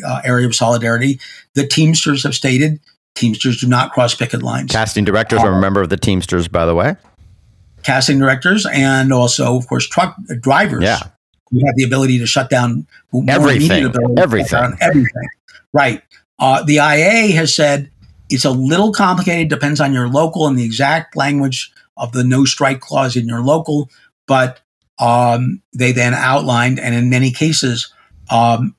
uh, 0.06 0.20
area 0.24 0.46
of 0.46 0.54
solidarity, 0.54 1.20
the 1.54 1.66
Teamsters 1.66 2.22
have 2.24 2.34
stated 2.34 2.80
Teamsters 3.14 3.60
do 3.60 3.68
not 3.68 3.92
cross 3.92 4.14
picket 4.14 4.42
lines. 4.42 4.70
Casting 4.72 5.04
directors 5.04 5.40
are 5.40 5.52
a 5.56 5.60
member 5.60 5.80
of 5.80 5.88
the 5.88 5.96
Teamsters, 5.96 6.48
by 6.48 6.66
the 6.66 6.74
way. 6.74 6.96
casting 7.82 8.18
directors 8.18 8.66
and 8.72 9.12
also, 9.12 9.56
of 9.56 9.66
course, 9.68 9.86
truck 9.88 10.16
drivers. 10.40 10.82
Yeah. 10.82 10.98
who 11.50 11.64
have 11.66 11.76
the 11.76 11.84
ability 11.84 12.18
to 12.18 12.26
shut 12.26 12.50
down 12.50 12.86
Everything. 13.28 13.66
immediate 13.70 13.94
ability 13.94 14.08
to 14.08 14.16
shut 14.16 14.24
Everything. 14.24 14.60
down 14.60 14.78
everything. 14.80 15.28
Right. 15.72 16.02
Uh, 16.38 16.62
the 16.64 16.76
IA 16.76 17.32
has 17.36 17.54
said 17.54 17.90
it's 18.30 18.44
a 18.44 18.50
little 18.50 18.92
complicated. 18.92 19.48
Depends 19.48 19.80
on 19.80 19.92
your 19.92 20.08
local 20.08 20.46
and 20.48 20.58
the 20.58 20.64
exact 20.64 21.14
language 21.16 21.70
of 21.96 22.10
the 22.12 22.24
no 22.24 22.44
strike 22.44 22.80
clause 22.80 23.14
in 23.16 23.28
your 23.28 23.40
local. 23.42 23.88
But 24.26 24.60
um, 24.98 25.60
they 25.72 25.92
then 25.92 26.14
outlined, 26.14 26.80
and 26.80 26.94
in 26.94 27.10
many 27.10 27.30
cases, 27.30 27.92
um, 28.30 28.74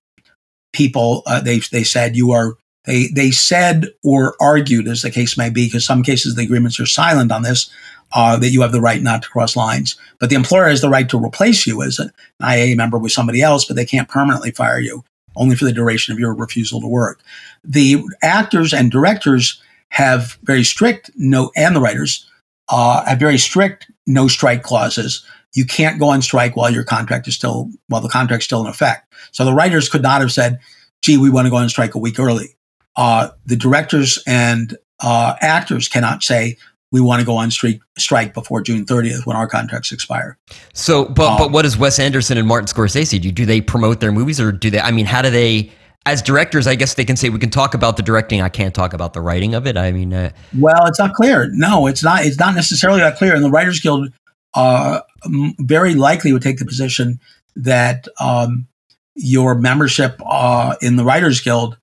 people 0.74 1.22
uh, 1.28 1.40
they 1.42 1.60
they 1.72 1.84
said 1.84 2.16
you 2.18 2.32
are 2.32 2.56
they 2.86 3.08
they 3.08 3.32
said 3.32 3.88
or 4.04 4.36
argued, 4.40 4.88
as 4.88 5.02
the 5.02 5.12
case 5.12 5.38
may 5.38 5.50
be, 5.50 5.68
because 5.68 5.86
some 5.86 6.04
cases 6.04 6.36
the 6.36 6.44
agreements 6.44 6.80
are 6.80 6.86
silent 6.86 7.32
on 7.32 7.44
this, 7.44 7.70
uh, 8.14 8.38
that 8.38 8.50
you 8.50 8.62
have 8.62 8.72
the 8.72 8.82
right 8.82 9.02
not 9.02 9.24
to 9.24 9.30
cross 9.30 9.56
lines. 9.56 9.98
But 10.20 10.30
the 10.30 10.36
employer 10.36 10.70
has 10.70 10.82
the 10.82 10.90
right 10.90 11.10
to 11.10 11.24
replace 11.24 11.66
you 11.66 11.82
as 11.82 12.00
an 12.00 12.12
IA 12.42 12.76
member 12.76 12.98
with 12.98 13.12
somebody 13.12 13.42
else, 13.42 13.66
but 13.66 13.76
they 13.76 13.86
can't 13.86 14.10
permanently 14.10 14.52
fire 14.52 14.80
you, 14.80 15.04
only 15.36 15.56
for 15.56 15.66
the 15.66 15.72
duration 15.72 16.14
of 16.14 16.20
your 16.20 16.34
refusal 16.34 16.82
to 16.82 16.88
work. 16.88 17.22
The 17.64 18.04
actors 18.22 18.74
and 18.74 18.92
directors 18.92 19.62
have 19.90 20.38
very 20.44 20.64
strict 20.64 21.12
no, 21.16 21.52
and 21.56 21.76
the 21.76 21.82
writers 21.82 22.30
uh, 22.70 23.04
have 23.06 23.20
very 23.20 23.38
strict 23.38 23.90
no 24.08 24.28
strike 24.28 24.64
clauses. 24.64 25.26
You 25.54 25.66
can't 25.66 26.00
go 26.00 26.10
on 26.10 26.22
strike 26.22 26.56
while 26.56 26.72
your 26.72 26.84
contract 26.84 27.28
is 27.28 27.36
still 27.36 27.70
while 27.88 28.02
the 28.02 28.10
contract's 28.10 28.46
still 28.46 28.62
in 28.62 28.68
effect. 28.68 29.12
So 29.32 29.46
the 29.46 29.54
writers 29.54 29.90
could 29.90 30.02
not 30.02 30.22
have 30.22 30.32
said, 30.32 30.60
"Gee, 31.02 31.18
we 31.18 31.30
want 31.30 31.46
to 31.46 31.50
go 31.50 31.58
on 31.58 31.70
strike 31.70 31.96
a 31.96 32.00
week 32.00 32.20
early." 32.20 32.55
Uh, 32.98 33.30
the 33.46 33.56
directors 33.56 34.22
and 34.26 34.78
uh, 35.02 35.36
actors 35.42 35.88
cannot 35.88 36.24
say, 36.24 36.58
we 36.92 37.02
want 37.02 37.20
to 37.20 37.26
go 37.26 37.36
on 37.36 37.52
strike, 37.52 37.82
strike 37.98 38.34
before 38.34 38.62
June 38.62 38.86
30th 38.86 39.26
when 39.26 39.36
our 39.36 39.48
contracts 39.48 39.92
expire. 39.92 40.38
So, 40.74 41.06
but 41.06 41.32
Um, 41.32 41.38
but 41.38 41.52
what 41.52 41.64
does 41.64 41.78
Wes 41.78 42.00
Anderson 42.00 42.38
and 42.38 42.48
Martin 42.48 42.68
Scorsese 42.68 43.20
do? 43.20 43.32
Do 43.32 43.46
they 43.46 43.60
promote 43.60 44.00
their 44.00 44.14
movies, 44.14 44.40
or 44.40 44.52
do 44.52 44.70
they? 44.70 44.80
I 44.80 44.92
mean, 44.92 45.06
how 45.06 45.22
do 45.22 45.30
they? 45.30 45.72
As 46.06 46.22
directors, 46.22 46.68
I 46.68 46.76
guess 46.76 46.94
they 46.94 47.04
can 47.04 47.18
say 47.18 47.30
we 47.30 47.40
can 47.40 47.50
talk 47.50 47.74
about 47.74 47.98
the 47.98 48.04
directing. 48.04 48.40
I 48.42 48.48
can't 48.50 48.76
talk 48.76 48.94
about 48.94 49.14
the 49.14 49.22
writing 49.22 49.56
of 49.56 49.66
it. 49.66 49.76
I 49.76 49.92
mean, 49.92 50.14
uh, 50.14 50.30
Well, 50.58 50.86
it's 50.86 51.00
not 51.00 51.14
clear. 51.16 51.50
No, 51.52 51.88
it's 51.88 52.04
not. 52.04 52.24
It's 52.24 52.38
not 52.40 52.54
necessarily 52.56 53.00
that 53.02 53.18
clear. 53.18 53.36
And 53.36 53.44
the 53.44 53.50
Writers 53.50 53.80
Guild 53.80 54.14
uh, 54.54 55.02
m- 55.26 55.56
very 55.60 55.96
likely 55.96 56.32
would 56.32 56.44
take 56.44 56.60
the 56.60 56.66
position 56.66 57.20
that 57.56 58.08
um, 58.22 58.68
your 59.16 59.56
membership 59.56 60.22
uh, 60.26 60.76
in 60.80 60.96
the 60.96 61.04
Writers 61.04 61.42
Guild 61.42 61.78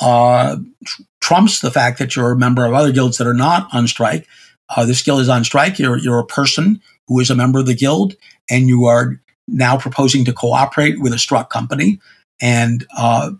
uh, 0.00 0.56
tr- 0.84 1.02
trumps 1.20 1.60
the 1.60 1.70
fact 1.70 1.98
that 1.98 2.16
you're 2.16 2.32
a 2.32 2.36
member 2.36 2.64
of 2.64 2.74
other 2.74 2.92
guilds 2.92 3.18
that 3.18 3.26
are 3.26 3.34
not 3.34 3.68
on 3.72 3.86
strike. 3.86 4.26
Uh, 4.74 4.84
this 4.84 5.02
guild 5.02 5.20
is 5.20 5.28
on 5.28 5.44
strike. 5.44 5.78
You're 5.78 5.98
you're 5.98 6.18
a 6.18 6.26
person 6.26 6.80
who 7.08 7.20
is 7.20 7.30
a 7.30 7.34
member 7.34 7.58
of 7.58 7.66
the 7.66 7.74
guild, 7.74 8.14
and 8.50 8.68
you 8.68 8.86
are 8.86 9.20
now 9.48 9.76
proposing 9.76 10.24
to 10.24 10.32
cooperate 10.32 11.00
with 11.00 11.12
a 11.12 11.18
struck 11.18 11.50
company 11.50 12.00
and 12.40 12.86
uh, 12.96 13.30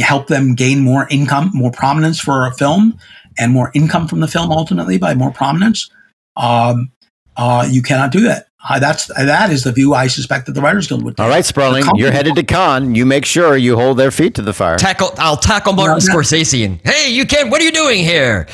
help 0.00 0.28
them 0.28 0.54
gain 0.54 0.80
more 0.80 1.06
income, 1.10 1.50
more 1.52 1.70
prominence 1.70 2.20
for 2.20 2.46
a 2.46 2.52
film, 2.52 2.98
and 3.38 3.52
more 3.52 3.70
income 3.74 4.06
from 4.06 4.20
the 4.20 4.28
film 4.28 4.52
ultimately 4.52 4.98
by 4.98 5.14
more 5.14 5.32
prominence. 5.32 5.90
Um, 6.36 6.92
uh, 7.36 7.66
you 7.68 7.82
cannot 7.82 8.12
do 8.12 8.20
that. 8.20 8.45
Uh, 8.68 8.78
that's 8.78 9.06
that 9.06 9.50
is 9.50 9.64
the 9.64 9.72
view 9.72 9.94
I 9.94 10.06
suspect 10.06 10.46
that 10.46 10.52
the 10.52 10.60
Writers 10.62 10.88
Guild 10.88 11.04
would 11.04 11.16
take. 11.16 11.22
All 11.22 11.28
right, 11.28 11.44
Sperling, 11.44 11.84
you're 11.94 12.10
headed 12.10 12.34
to 12.36 12.42
Cannes. 12.42 12.94
You 12.94 13.04
make 13.06 13.24
sure 13.24 13.56
you 13.56 13.76
hold 13.76 13.98
their 13.98 14.10
feet 14.10 14.34
to 14.36 14.42
the 14.42 14.52
fire. 14.52 14.76
tackle. 14.78 15.10
I'll 15.18 15.36
tackle 15.36 15.72
Martin 15.74 15.98
No, 15.98 16.14
no. 16.14 16.20
Scorsese 16.20 16.64
and 16.64 16.80
hey, 16.82 17.10
you 17.12 17.26
can't. 17.26 17.50
What 17.50 17.60
are 17.60 17.64
you 17.64 17.72
doing 17.72 18.02
here? 18.02 18.48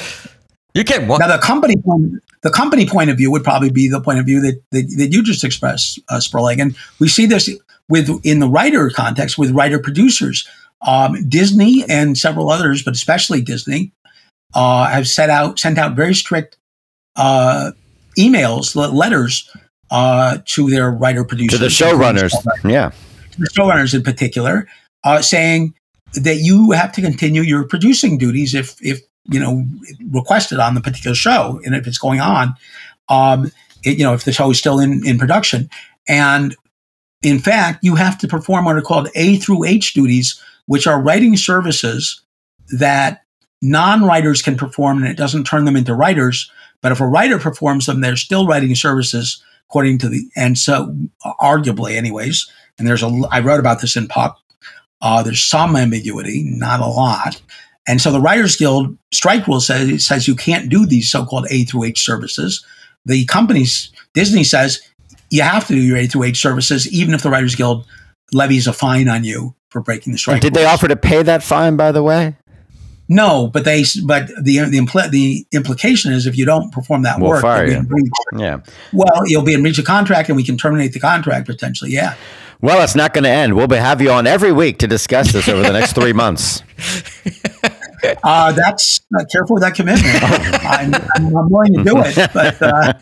You 0.75 0.85
can't. 0.85 1.07
What? 1.07 1.19
Now 1.21 1.29
the 1.35 1.41
company 1.43 1.77
point, 1.77 2.15
the 2.43 2.51
company 2.51 2.87
point 2.87 3.11
of 3.11 3.17
view 3.17 3.31
would 3.31 3.45
probably 3.45 3.71
be 3.71 3.89
the 3.89 4.01
point 4.01 4.19
of 4.19 4.27
view 4.27 4.41
that 4.41 4.61
that, 4.73 4.95
that 4.99 5.13
you 5.13 5.23
just 5.23 5.45
expressed, 5.45 6.01
uh, 6.09 6.19
Sperling, 6.21 6.61
and 6.61 6.77
we 6.99 7.09
see 7.09 7.25
this 7.27 7.49
with 7.89 8.11
in 8.25 8.41
the 8.41 8.49
writer 8.49 8.91
context 8.91 9.39
with 9.39 9.51
writer 9.53 9.79
producers. 9.79 10.47
Um, 10.85 11.29
Disney 11.29 11.85
and 11.89 12.19
several 12.19 12.51
others, 12.51 12.83
but 12.83 12.93
especially 12.95 13.41
Disney, 13.41 13.93
uh, 14.53 14.89
have 14.89 15.07
set 15.07 15.31
out 15.31 15.61
sent 15.61 15.79
out 15.79 15.95
very 15.95 16.15
strict 16.15 16.57
uh, 17.15 17.71
emails, 18.19 18.75
letters 18.75 19.49
uh, 19.93 20.39
to 20.47 20.71
their 20.71 20.91
writer 20.91 21.23
producers, 21.23 21.59
To 21.59 21.65
the 21.65 21.71
showrunners. 21.71 22.33
Yeah. 22.65 22.93
the 23.39 23.51
showrunners 23.51 23.95
in 23.95 24.03
particular, 24.03 24.67
uh, 25.05 25.21
saying 25.21 25.75
that 26.15 26.37
you 26.37 26.71
have 26.71 26.93
to 26.93 27.03
continue 27.03 27.43
your 27.43 27.65
producing 27.65 28.17
duties 28.17 28.55
if, 28.55 28.75
if 28.81 29.03
you 29.31 29.39
know, 29.39 29.67
requested 30.11 30.59
on 30.59 30.75
the 30.75 30.81
particular 30.81 31.15
show, 31.15 31.61
and 31.67 31.75
if 31.75 31.87
it's 31.87 31.99
going 31.99 32.21
on, 32.21 32.55
um, 33.11 33.53
it, 33.85 33.99
you 33.99 34.05
know, 34.05 34.15
if 34.15 34.25
the 34.25 34.33
show 34.33 34.51
is 34.51 34.59
still 34.59 34.79
in, 34.79 35.07
in 35.07 35.19
production, 35.19 35.69
and 36.09 36.57
in 37.23 37.39
fact, 37.39 37.81
you 37.85 37.95
have 37.95 38.17
to 38.19 38.29
perform 38.29 38.65
what 38.65 38.77
are 38.77 38.83
called 38.83 39.11
A 39.15 39.37
through 39.37 39.65
H 39.65 39.93
duties, 39.93 40.43
which 40.65 40.87
are 40.87 41.01
writing 41.01 41.37
services 41.37 42.23
that 42.79 43.25
non-writers 43.61 44.41
can 44.41 44.57
perform, 44.57 45.03
and 45.03 45.07
it 45.07 45.19
doesn't 45.19 45.45
turn 45.45 45.67
them 45.67 45.77
into 45.77 45.95
writers. 45.95 46.51
But 46.81 46.93
if 46.93 47.01
a 47.01 47.07
writer 47.07 47.39
performs 47.39 47.85
them, 47.85 48.01
they're 48.01 48.17
still 48.17 48.47
writing 48.47 48.75
services 48.75 49.43
according 49.73 49.97
to 49.97 50.09
the 50.11 50.29
and 50.37 50.59
so 50.59 50.95
arguably, 51.41 51.97
anyways. 51.97 52.47
And 52.79 52.87
there's 52.87 53.03
a 53.03 53.11
I 53.31 53.41
wrote 53.41 53.59
about 53.59 53.81
this 53.81 53.97
in 53.97 54.07
pop 54.07 54.39
Uh, 55.01 55.23
there's 55.23 55.43
some 55.43 55.75
ambiguity, 55.75 56.45
not 56.45 56.81
a 56.81 56.87
lot. 56.87 57.41
And 57.89 58.01
so 58.01 58.13
the 58.13 58.21
Writers 58.21 58.55
Guild 58.55 58.97
strike 59.13 59.49
rule 59.49 59.61
says 59.61 60.07
says 60.07 60.29
you 60.29 60.37
can't 60.37 60.69
do 60.69 60.87
these 60.87 61.11
so-called 61.11 61.47
A 61.51 61.65
through 61.65 61.85
H 61.85 62.05
services. 62.05 62.65
The 63.07 63.25
companies 63.25 63.91
Disney 64.15 64.45
says 64.45 64.81
you 65.31 65.43
have 65.43 65.67
to 65.67 65.75
do 65.75 65.81
your 65.81 65.97
A 65.97 66.07
through 66.07 66.25
H 66.25 66.41
services, 66.41 66.87
even 66.93 67.15
if 67.15 67.23
the 67.23 67.31
Writers 67.31 67.55
Guild 67.55 67.87
levies 68.33 68.67
a 68.67 68.73
fine 68.73 69.09
on 69.09 69.25
you 69.25 69.55
for 69.71 69.81
breaking 69.81 70.13
the 70.13 70.19
strike. 70.19 70.43
Did 70.43 70.55
they 70.55 70.67
offer 70.67 70.87
to 70.87 70.97
pay 70.97 71.23
that 71.23 71.43
fine, 71.43 71.77
by 71.77 71.93
the 71.93 72.03
way? 72.03 72.37
No, 73.09 73.49
but 73.49 73.65
they 73.65 73.85
but 74.05 74.29
the 74.41 74.61
the, 74.61 74.79
impl- 74.79 75.11
the 75.11 75.47
implication 75.53 76.13
is 76.13 76.27
if 76.27 76.37
you 76.37 76.45
don't 76.45 76.73
perform 76.73 77.03
that 77.03 77.21
We'll 77.21 77.31
work, 77.31 77.43
fire 77.43 77.67
you'll 77.67 77.67
be 77.67 77.73
you. 77.75 77.79
in 77.81 77.87
breach. 77.87 78.13
Yeah. 78.39 78.61
Well, 78.93 79.23
you'll 79.27 79.43
be 79.43 79.55
in 79.55 79.63
breach 79.63 79.79
of 79.79 79.85
contract, 79.85 80.29
and 80.29 80.37
we 80.37 80.45
can 80.45 80.57
terminate 80.57 80.93
the 80.93 81.01
contract 81.01 81.47
potentially. 81.47 81.91
Yeah. 81.91 82.15
Well, 82.61 82.83
it's 82.85 82.95
not 82.95 83.13
going 83.13 83.25
to 83.25 83.31
end. 83.31 83.55
We'll 83.57 83.67
be, 83.67 83.75
have 83.75 84.01
you 84.01 84.13
on 84.13 84.27
every 84.29 84.53
week 84.53 84.79
to 84.79 84.87
discuss 84.87 85.33
this 85.33 85.49
over 85.49 85.63
the 85.63 85.73
next 85.73 85.95
three 85.95 86.13
months. 86.13 86.63
Uh, 88.25 88.51
that's 88.53 89.01
uh, 89.19 89.25
careful 89.31 89.55
with 89.55 89.63
that 89.63 89.75
commitment. 89.75 90.23
I'm, 90.65 90.95
I'm, 91.15 91.37
I'm 91.37 91.49
willing 91.49 91.75
to 91.75 91.85
do 91.85 91.95
it, 91.99 92.31
but 92.35 92.61
uh, 92.61 92.93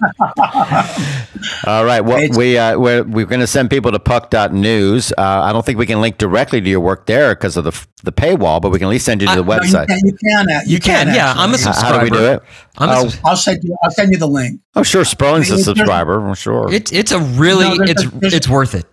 All 1.66 1.84
right. 1.84 2.00
Well, 2.00 2.28
we 2.36 2.58
uh, 2.58 2.78
we're, 2.78 3.02
we're 3.04 3.26
going 3.26 3.40
to 3.40 3.46
send 3.46 3.70
people 3.70 3.92
to 3.92 3.98
puck.news. 3.98 5.12
Uh, 5.16 5.22
I 5.22 5.52
don't 5.52 5.64
think 5.64 5.78
we 5.78 5.86
can 5.86 6.00
link 6.00 6.18
directly 6.18 6.60
to 6.60 6.68
your 6.68 6.80
work 6.80 7.06
there 7.06 7.34
because 7.34 7.56
of 7.56 7.64
the 7.64 7.86
the 8.02 8.12
paywall, 8.12 8.60
but 8.60 8.70
we 8.70 8.78
can 8.78 8.86
at 8.86 8.90
least 8.90 9.04
send 9.06 9.20
you 9.22 9.28
to 9.28 9.36
the 9.36 9.42
no, 9.42 9.54
you 9.54 9.60
website. 9.60 9.86
can. 9.88 9.98
You 10.04 10.12
can. 10.12 10.50
uh, 10.50 10.60
You, 10.66 10.72
You 10.74 10.80
can, 10.80 11.08
yeah. 11.14 11.32
I'm 11.36 11.54
a 11.54 11.58
subscriber. 11.58 11.94
How 11.98 12.04
do 12.04 12.04
we 12.04 12.10
do 12.18 12.24
it? 12.32 12.42
I'm 12.78 12.88
a 12.88 12.92
Oh, 12.92 13.08
subs- 13.08 13.20
I'll 13.24 13.36
send 13.36 13.64
you. 13.64 13.76
I'll 13.82 13.90
send 13.90 14.12
you 14.12 14.18
the 14.18 14.28
link. 14.28 14.60
oh, 14.76 14.82
sure. 14.82 15.04
Sperling's 15.04 15.48
a 15.48 15.52
There's- 15.52 15.64
subscriber. 15.64 16.20
Well, 16.20 16.34
sure. 16.34 16.72
It's 16.72 16.92
it's 16.92 17.12
a 17.12 17.20
really 17.20 17.78
No, 17.78 17.84
it's 17.84 18.04
a- 18.04 18.10
it's 18.22 18.48
worth 18.48 18.74
it. 18.74 18.84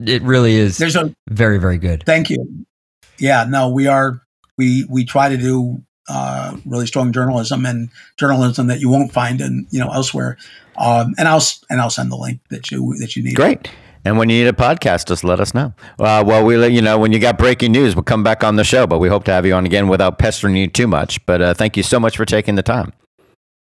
It 0.00 0.22
really 0.22 0.54
is 0.54 0.78
There's 0.78 0.94
a 0.96 1.12
very 1.28 1.58
very 1.58 1.78
good. 1.78 2.04
thank 2.06 2.30
you. 2.30 2.64
Yeah. 3.18 3.44
No, 3.48 3.70
we 3.70 3.86
are. 3.88 4.22
We 4.58 4.84
we 4.90 5.04
try 5.04 5.28
to 5.28 5.36
do 5.36 5.82
uh, 6.08 6.56
really 6.66 6.86
strong 6.86 7.12
journalism 7.12 7.64
and 7.64 7.90
journalism 8.18 8.66
that 8.66 8.80
you 8.80 8.88
won't 8.88 9.12
find 9.12 9.40
in 9.40 9.66
you 9.70 9.78
know 9.78 9.90
elsewhere. 9.90 10.36
Um, 10.76 11.14
and 11.18 11.28
I'll 11.28 11.42
and 11.70 11.80
I'll 11.80 11.90
send 11.90 12.12
the 12.12 12.16
link 12.16 12.40
that 12.50 12.70
you 12.70 12.94
that 12.98 13.16
you 13.16 13.22
need. 13.22 13.34
Great. 13.34 13.70
And 14.04 14.16
when 14.16 14.30
you 14.30 14.42
need 14.42 14.48
a 14.48 14.52
podcast, 14.52 15.08
just 15.08 15.24
let 15.24 15.40
us 15.40 15.54
know. 15.54 15.74
Uh, 15.98 16.22
well, 16.26 16.44
we 16.44 16.56
let 16.56 16.72
you 16.72 16.80
know 16.80 16.98
when 16.98 17.12
you 17.12 17.18
got 17.18 17.36
breaking 17.36 17.72
news. 17.72 17.94
We'll 17.94 18.04
come 18.04 18.22
back 18.22 18.44
on 18.44 18.56
the 18.56 18.64
show, 18.64 18.86
but 18.86 18.98
we 18.98 19.08
hope 19.08 19.24
to 19.24 19.32
have 19.32 19.44
you 19.44 19.54
on 19.54 19.66
again 19.66 19.88
without 19.88 20.18
pestering 20.18 20.56
you 20.56 20.68
too 20.68 20.86
much. 20.86 21.24
But 21.26 21.42
uh, 21.42 21.54
thank 21.54 21.76
you 21.76 21.82
so 21.82 21.98
much 21.98 22.16
for 22.16 22.24
taking 22.24 22.54
the 22.54 22.62
time. 22.62 22.92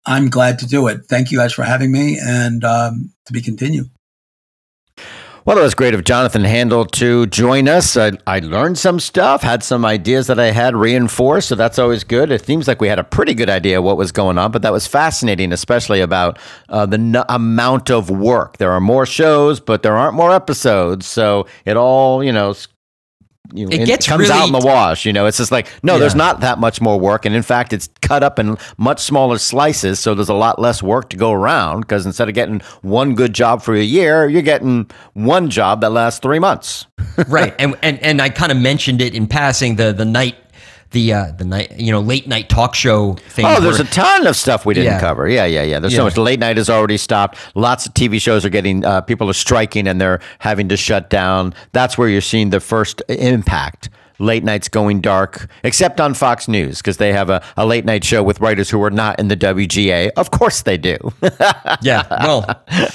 I'm 0.05 0.29
glad 0.29 0.59
to 0.61 0.67
do 0.67 0.87
it. 0.89 1.05
Thank 1.07 1.31
you 1.31 1.39
guys 1.39 1.53
for 1.53 1.63
having 1.63 1.93
me, 1.93 2.19
and 2.21 2.65
um, 2.65 3.13
to 3.27 3.33
be 3.33 3.41
continued. 3.41 3.91
Well, 5.49 5.57
it 5.57 5.63
was 5.63 5.75
great 5.75 5.95
of 5.95 6.05
Jonathan 6.05 6.45
Handel 6.45 6.85
to 6.85 7.27
join 7.29 7.69
us. 7.69 7.97
I, 7.97 8.13
I 8.27 8.41
learned 8.41 8.77
some 8.77 9.01
stuff, 9.01 9.41
had 9.41 9.63
some 9.63 9.83
ideas 9.83 10.27
that 10.27 10.39
I 10.39 10.51
had 10.51 10.77
reinforced, 10.77 11.49
so 11.49 11.55
that's 11.55 11.79
always 11.79 12.05
good. 12.05 12.31
It 12.31 12.45
seems 12.45 12.69
like 12.69 12.83
we 12.83 12.89
had 12.89 12.99
a 12.99 13.03
pretty 13.03 13.33
good 13.33 13.49
idea 13.49 13.81
what 13.81 13.97
was 13.97 14.13
going 14.13 14.37
on, 14.37 14.53
but 14.53 14.61
that 14.61 14.73
was 14.73 14.87
fascinating, 14.87 15.51
especially 15.55 16.03
about 16.03 16.39
uh, 16.69 16.85
the 16.85 16.99
n- 16.99 17.25
amount 17.31 17.91
of 17.91 18.11
work. 18.11 18.59
There 18.59 18.73
are 18.73 18.79
more 18.79 19.07
shows, 19.07 19.59
but 19.59 19.83
there 19.83 19.97
aren't 19.97 20.17
more 20.17 20.33
episodes, 20.33 21.07
so 21.07 21.47
it 21.65 21.79
all, 21.79 22.23
you 22.23 22.31
know, 22.31 22.53
you 23.55 23.67
know, 23.67 23.75
It 23.75 23.87
gets 23.87 24.07
comes 24.07 24.31
out 24.31 24.47
in 24.47 24.53
the 24.53 24.65
wash. 24.65 25.05
You 25.07 25.13
know, 25.13 25.27
it's 25.27 25.39
just 25.39 25.51
like 25.51 25.69
no, 25.83 25.99
there's 25.99 26.15
not 26.15 26.41
that 26.41 26.59
much 26.59 26.81
more 26.81 26.99
work, 26.99 27.25
and 27.25 27.35
in 27.35 27.43
fact, 27.43 27.73
it's 27.73 27.89
cut 28.03 28.23
up 28.23 28.39
in 28.39 28.59
much 28.77 29.01
smaller 29.01 29.39
slices, 29.39 30.01
so 30.01 30.15
there's 30.15 30.29
a 30.29 30.35
lot 30.35 30.59
less 30.59 30.83
work 30.83 31.11
to 31.11 31.17
go 31.17 31.33
around. 31.33 31.81
Because 31.81 32.07
instead 32.07 32.29
of 32.29 32.35
getting 32.35 32.61
one 32.83 33.15
good 33.15 33.35
job 33.35 33.63
for 33.63 33.75
a 33.75 33.83
year, 33.83 34.29
you're 34.29 34.43
getting 34.43 34.91
one 35.15 35.51
job 35.51 35.81
that 35.81 35.91
lasts 35.91 36.21
three 36.21 36.39
months. 36.39 36.87
right 37.29 37.55
and 37.59 37.77
and 37.83 37.99
and 38.03 38.21
I 38.21 38.29
kind 38.29 38.53
of 38.53 38.59
mentioned 38.59 39.01
it 39.01 39.15
in 39.15 39.27
passing 39.27 39.77
the 39.77 39.93
the 39.93 40.05
night 40.05 40.37
the 40.93 41.13
uh 41.13 41.31
the 41.33 41.45
night 41.45 41.79
you 41.79 41.93
know 41.93 42.01
late 42.01 42.27
night 42.27 42.49
talk 42.49 42.75
show 42.75 43.13
thing 43.29 43.45
Oh, 43.47 43.61
there's 43.61 43.81
a 43.81 43.85
ton 43.85 44.27
of 44.27 44.37
stuff 44.37 44.65
we 44.65 44.75
didn't 44.75 44.87
Yeah. 44.95 45.01
cover. 45.01 45.29
Yeah, 45.29 45.45
yeah, 45.45 45.63
yeah. 45.63 45.81
There's 45.81 45.95
so 45.95 46.05
much. 46.05 46.17
Late 46.17 46.41
night 46.41 46.57
has 46.57 46.71
already 46.71 46.97
stopped. 46.97 47.39
Lots 47.55 47.87
of 47.87 47.95
TV 47.95 48.21
shows 48.21 48.45
are 48.45 48.49
getting. 48.51 48.85
Uh, 48.85 49.01
people 49.03 49.29
are 49.29 49.35
striking 49.35 49.87
and 49.87 50.01
they're 50.01 50.21
having 50.39 50.69
to 50.71 50.77
shut 50.77 51.11
down. 51.11 51.55
That's 51.73 51.99
where 51.99 52.09
you're 52.09 52.21
seeing 52.23 52.51
the 52.51 52.61
first 52.61 53.03
impact. 53.09 53.91
Late 54.19 54.45
nights 54.45 54.69
going 54.69 55.01
dark, 55.01 55.49
except 55.63 56.01
on 56.01 56.15
Fox 56.15 56.49
News 56.49 56.79
because 56.79 56.97
they 56.97 57.13
have 57.13 57.31
a, 57.31 57.43
a 57.57 57.65
late 57.65 57.85
night 57.85 58.05
show 58.05 58.23
with 58.23 58.41
writers 58.41 58.69
who 58.71 58.83
are 58.83 58.91
not 58.91 59.19
in 59.21 59.29
the 59.29 59.37
WGA. 59.37 60.11
Of 60.17 60.31
course 60.31 60.63
they 60.63 60.77
do. 60.77 60.97
yeah 61.83 62.07
well 62.25 62.45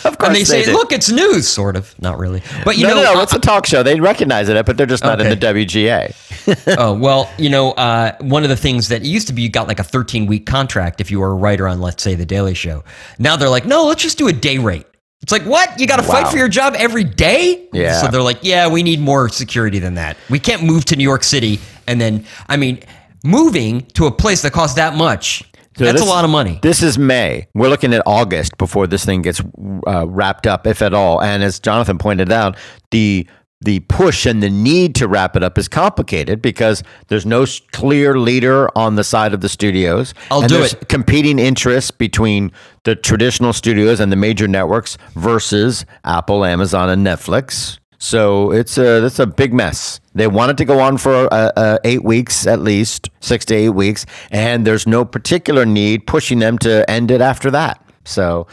of 0.03 0.17
course 0.17 0.27
and 0.27 0.35
they 0.35 0.43
say 0.43 0.65
do. 0.65 0.73
look 0.73 0.91
it's 0.91 1.11
news 1.11 1.47
sort 1.47 1.75
of 1.75 1.99
not 2.01 2.17
really 2.17 2.41
but 2.65 2.77
you 2.77 2.87
no, 2.87 2.95
know 2.95 3.03
no, 3.03 3.13
no. 3.15 3.21
It's 3.21 3.33
a 3.33 3.39
talk 3.39 3.65
show. 3.65 3.83
They 3.83 3.99
recognize 3.99 4.49
it, 4.49 4.65
but 4.65 4.77
they're 4.77 4.85
just 4.85 5.03
not 5.03 5.21
in 5.21 5.29
the 5.29 5.37
WGA. 5.37 6.75
oh 6.77 6.93
well 6.93 7.29
you 7.37 7.49
know 7.49 7.71
uh, 7.73 8.15
one 8.19 8.43
of 8.43 8.49
the 8.49 8.57
things 8.57 8.89
that 8.89 9.03
used 9.03 9.27
to 9.27 9.33
be 9.33 9.41
you 9.41 9.49
got 9.49 9.67
like 9.67 9.79
a 9.79 9.83
13 9.83 10.25
week 10.25 10.45
contract 10.45 10.99
if 10.99 11.11
you 11.11 11.19
were 11.19 11.31
a 11.31 11.35
writer 11.35 11.67
on 11.67 11.79
let's 11.79 12.03
say 12.03 12.15
the 12.15 12.25
daily 12.25 12.53
show 12.53 12.83
now 13.19 13.35
they're 13.35 13.49
like 13.49 13.65
no 13.65 13.85
let's 13.85 14.01
just 14.01 14.17
do 14.17 14.27
a 14.27 14.33
day 14.33 14.57
rate 14.57 14.85
it's 15.23 15.31
like 15.31 15.43
what 15.43 15.79
you 15.79 15.87
got 15.87 15.97
to 15.97 16.03
fight 16.03 16.27
for 16.27 16.37
your 16.37 16.47
job 16.49 16.75
every 16.77 17.03
day 17.03 17.67
Yeah. 17.73 17.99
so 18.01 18.07
they're 18.09 18.21
like 18.21 18.39
yeah 18.43 18.67
we 18.67 18.83
need 18.83 18.99
more 18.99 19.27
security 19.29 19.79
than 19.79 19.95
that 19.95 20.17
we 20.29 20.37
can't 20.37 20.61
move 20.63 20.85
to 20.85 20.95
new 20.95 21.03
york 21.03 21.23
city 21.23 21.59
and 21.87 21.99
then 21.99 22.25
i 22.47 22.57
mean 22.57 22.79
moving 23.23 23.81
to 23.93 24.05
a 24.05 24.11
place 24.11 24.41
that 24.43 24.51
costs 24.53 24.75
that 24.75 24.95
much 24.95 25.43
So 25.77 25.85
that's 25.85 25.99
this- 26.01 26.01
a 26.01 26.13
lot 26.13 26.23
of 26.25 26.29
money 26.29 26.59
This 26.61 26.83
is 26.83 26.97
May. 26.99 27.47
We're 27.55 27.69
looking 27.69 27.93
at 27.93 28.03
August 28.05 28.57
before 28.57 28.85
this 28.85 29.03
thing 29.05 29.21
gets 29.23 29.41
uh, 29.87 30.05
wrapped 30.07 30.45
up, 30.45 30.67
if 30.67 30.81
at 30.83 30.93
all. 30.93 31.19
And 31.21 31.41
as 31.43 31.59
Jonathan 31.59 31.97
pointed 31.97 32.31
out, 32.31 32.57
the 32.91 33.25
the 33.63 33.79
push 33.81 34.25
and 34.25 34.41
the 34.41 34.49
need 34.49 34.95
to 34.95 35.07
wrap 35.07 35.35
it 35.35 35.43
up 35.43 35.57
is 35.57 35.67
complicated 35.67 36.41
because 36.41 36.83
there's 37.07 37.25
no 37.25 37.45
clear 37.71 38.17
leader 38.17 38.69
on 38.77 38.95
the 38.95 39.03
side 39.03 39.33
of 39.33 39.41
the 39.41 39.49
studios. 39.49 40.13
I'll 40.31 40.41
and 40.41 40.49
do 40.49 40.63
it. 40.63 40.87
Competing 40.89 41.39
interests 41.39 41.91
between 41.91 42.51
the 42.83 42.95
traditional 42.95 43.53
studios 43.53 43.99
and 43.99 44.11
the 44.11 44.15
major 44.15 44.47
networks 44.47 44.97
versus 45.15 45.85
Apple, 46.03 46.45
Amazon, 46.45 46.89
and 46.89 47.05
Netflix. 47.05 47.79
So 47.97 48.51
it's 48.51 48.77
a 48.77 48.99
that's 48.99 49.19
a 49.19 49.25
big 49.25 49.53
mess. 49.53 50.01
They 50.13 50.27
want 50.27 50.51
it 50.51 50.57
to 50.57 50.65
go 50.65 50.79
on 50.79 50.97
for 50.97 51.33
uh, 51.33 51.51
uh, 51.55 51.77
eight 51.85 52.03
weeks 52.03 52.45
at 52.45 52.59
least, 52.59 53.09
six 53.21 53.45
to 53.45 53.55
eight 53.55 53.69
weeks, 53.69 54.05
and 54.29 54.67
there's 54.67 54.85
no 54.85 55.05
particular 55.05 55.65
need 55.65 56.05
pushing 56.05 56.39
them 56.39 56.57
to 56.59 56.89
end 56.91 57.11
it 57.11 57.21
after 57.21 57.49
that. 57.51 57.82
So 58.05 58.47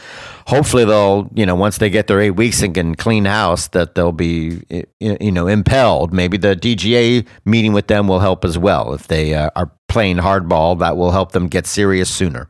hopefully 0.47 0.85
they'll, 0.85 1.29
you 1.33 1.45
know, 1.45 1.55
once 1.55 1.77
they 1.77 1.89
get 1.89 2.07
their 2.07 2.21
eight 2.21 2.31
weeks 2.31 2.61
and 2.61 2.73
can 2.73 2.95
clean 2.95 3.25
house, 3.25 3.67
that 3.69 3.95
they'll 3.95 4.11
be, 4.13 4.61
you 4.99 5.31
know, 5.31 5.47
impelled. 5.47 6.13
Maybe 6.13 6.37
the 6.37 6.55
DGA 6.55 7.27
meeting 7.45 7.73
with 7.73 7.87
them 7.87 8.07
will 8.07 8.19
help 8.19 8.45
as 8.45 8.57
well. 8.57 8.93
If 8.93 9.07
they 9.07 9.33
uh, 9.33 9.49
are 9.55 9.71
playing 9.89 10.17
hardball, 10.17 10.79
that 10.79 10.95
will 10.95 11.11
help 11.11 11.33
them 11.33 11.47
get 11.47 11.67
serious 11.67 12.09
sooner. 12.09 12.49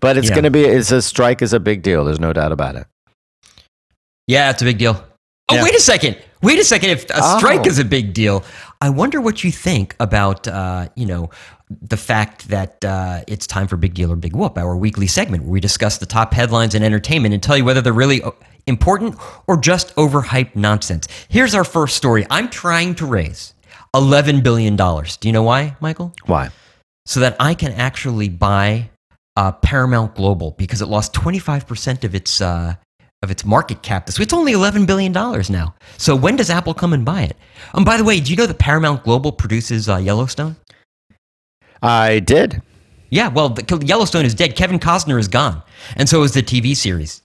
But 0.00 0.16
it's 0.18 0.28
Yeah. 0.28 0.34
going 0.34 0.44
to 0.44 0.50
be, 0.50 0.64
it's 0.64 0.90
a 0.90 1.00
strike 1.02 1.40
is 1.42 1.52
a 1.52 1.60
big 1.60 1.82
deal. 1.82 2.04
There's 2.04 2.20
no 2.20 2.32
doubt 2.32 2.52
about 2.52 2.76
it. 2.76 2.86
Yeah, 4.26 4.50
it's 4.50 4.62
a 4.62 4.64
big 4.64 4.78
deal. 4.78 5.02
Oh, 5.48 5.54
Yeah. 5.54 5.62
wait 5.64 5.74
a 5.74 5.80
second. 5.80 6.16
Wait 6.42 6.58
a 6.58 6.64
second. 6.64 6.90
If 6.90 7.04
a 7.10 7.14
Oh. 7.22 7.38
strike 7.38 7.66
is 7.66 7.78
a 7.78 7.84
big 7.84 8.12
deal, 8.12 8.44
I 8.80 8.90
wonder 8.90 9.20
what 9.20 9.42
you 9.44 9.50
think 9.52 9.94
about, 10.00 10.46
uh, 10.48 10.88
you 10.96 11.06
know, 11.06 11.30
the 11.68 11.96
fact 11.96 12.48
that 12.48 12.84
uh, 12.84 13.22
it's 13.26 13.46
time 13.46 13.66
for 13.66 13.76
Big 13.76 13.94
Deal 13.94 14.12
or 14.12 14.16
Big 14.16 14.34
Whoop, 14.34 14.56
our 14.56 14.76
weekly 14.76 15.06
segment 15.06 15.42
where 15.44 15.52
we 15.52 15.60
discuss 15.60 15.98
the 15.98 16.06
top 16.06 16.32
headlines 16.32 16.74
in 16.74 16.82
entertainment 16.82 17.34
and 17.34 17.42
tell 17.42 17.56
you 17.56 17.64
whether 17.64 17.80
they're 17.80 17.92
really 17.92 18.22
uh, 18.22 18.30
important 18.66 19.16
or 19.46 19.56
just 19.56 19.94
overhyped 19.96 20.54
nonsense. 20.54 21.08
Here's 21.28 21.54
our 21.54 21.64
first 21.64 21.96
story. 21.96 22.24
I'm 22.30 22.48
trying 22.48 22.94
to 22.96 23.06
raise 23.06 23.54
$11 23.94 24.42
billion. 24.42 24.76
Do 24.76 25.28
you 25.28 25.32
know 25.32 25.42
why, 25.42 25.76
Michael? 25.80 26.14
Why? 26.26 26.50
so 27.06 27.20
that 27.20 27.36
I 27.40 27.54
can 27.54 27.72
actually 27.72 28.28
buy 28.28 28.90
uh, 29.36 29.52
Paramount 29.52 30.14
Global 30.14 30.50
because 30.52 30.82
it 30.82 30.86
lost 30.86 31.14
25% 31.14 32.04
of 32.04 32.14
its 32.14 32.40
uh, 32.40 32.74
of 33.22 33.30
its 33.30 33.44
market 33.46 33.82
cap 33.82 34.04
this 34.04 34.18
week. 34.18 34.26
It's 34.26 34.34
only 34.34 34.52
11 34.52 34.84
billion 34.84 35.12
dollars 35.12 35.48
now. 35.48 35.74
So 35.96 36.14
when 36.14 36.36
does 36.36 36.50
Apple 36.50 36.74
come 36.74 36.92
and 36.92 37.04
buy 37.04 37.22
it? 37.22 37.36
And 37.72 37.84
by 37.84 37.96
the 37.96 38.04
way, 38.04 38.20
do 38.20 38.30
you 38.30 38.36
know 38.36 38.46
that 38.46 38.58
Paramount 38.58 39.04
Global 39.04 39.32
produces 39.32 39.88
uh, 39.88 39.96
Yellowstone? 39.96 40.56
I 41.82 42.20
did. 42.20 42.62
Yeah, 43.10 43.28
well, 43.28 43.50
the, 43.50 43.84
Yellowstone 43.84 44.24
is 44.24 44.34
dead. 44.34 44.56
Kevin 44.56 44.78
Costner 44.78 45.18
is 45.18 45.28
gone, 45.28 45.62
and 45.96 46.08
so 46.08 46.22
is 46.22 46.32
the 46.32 46.42
TV 46.42 46.76
series. 46.76 47.22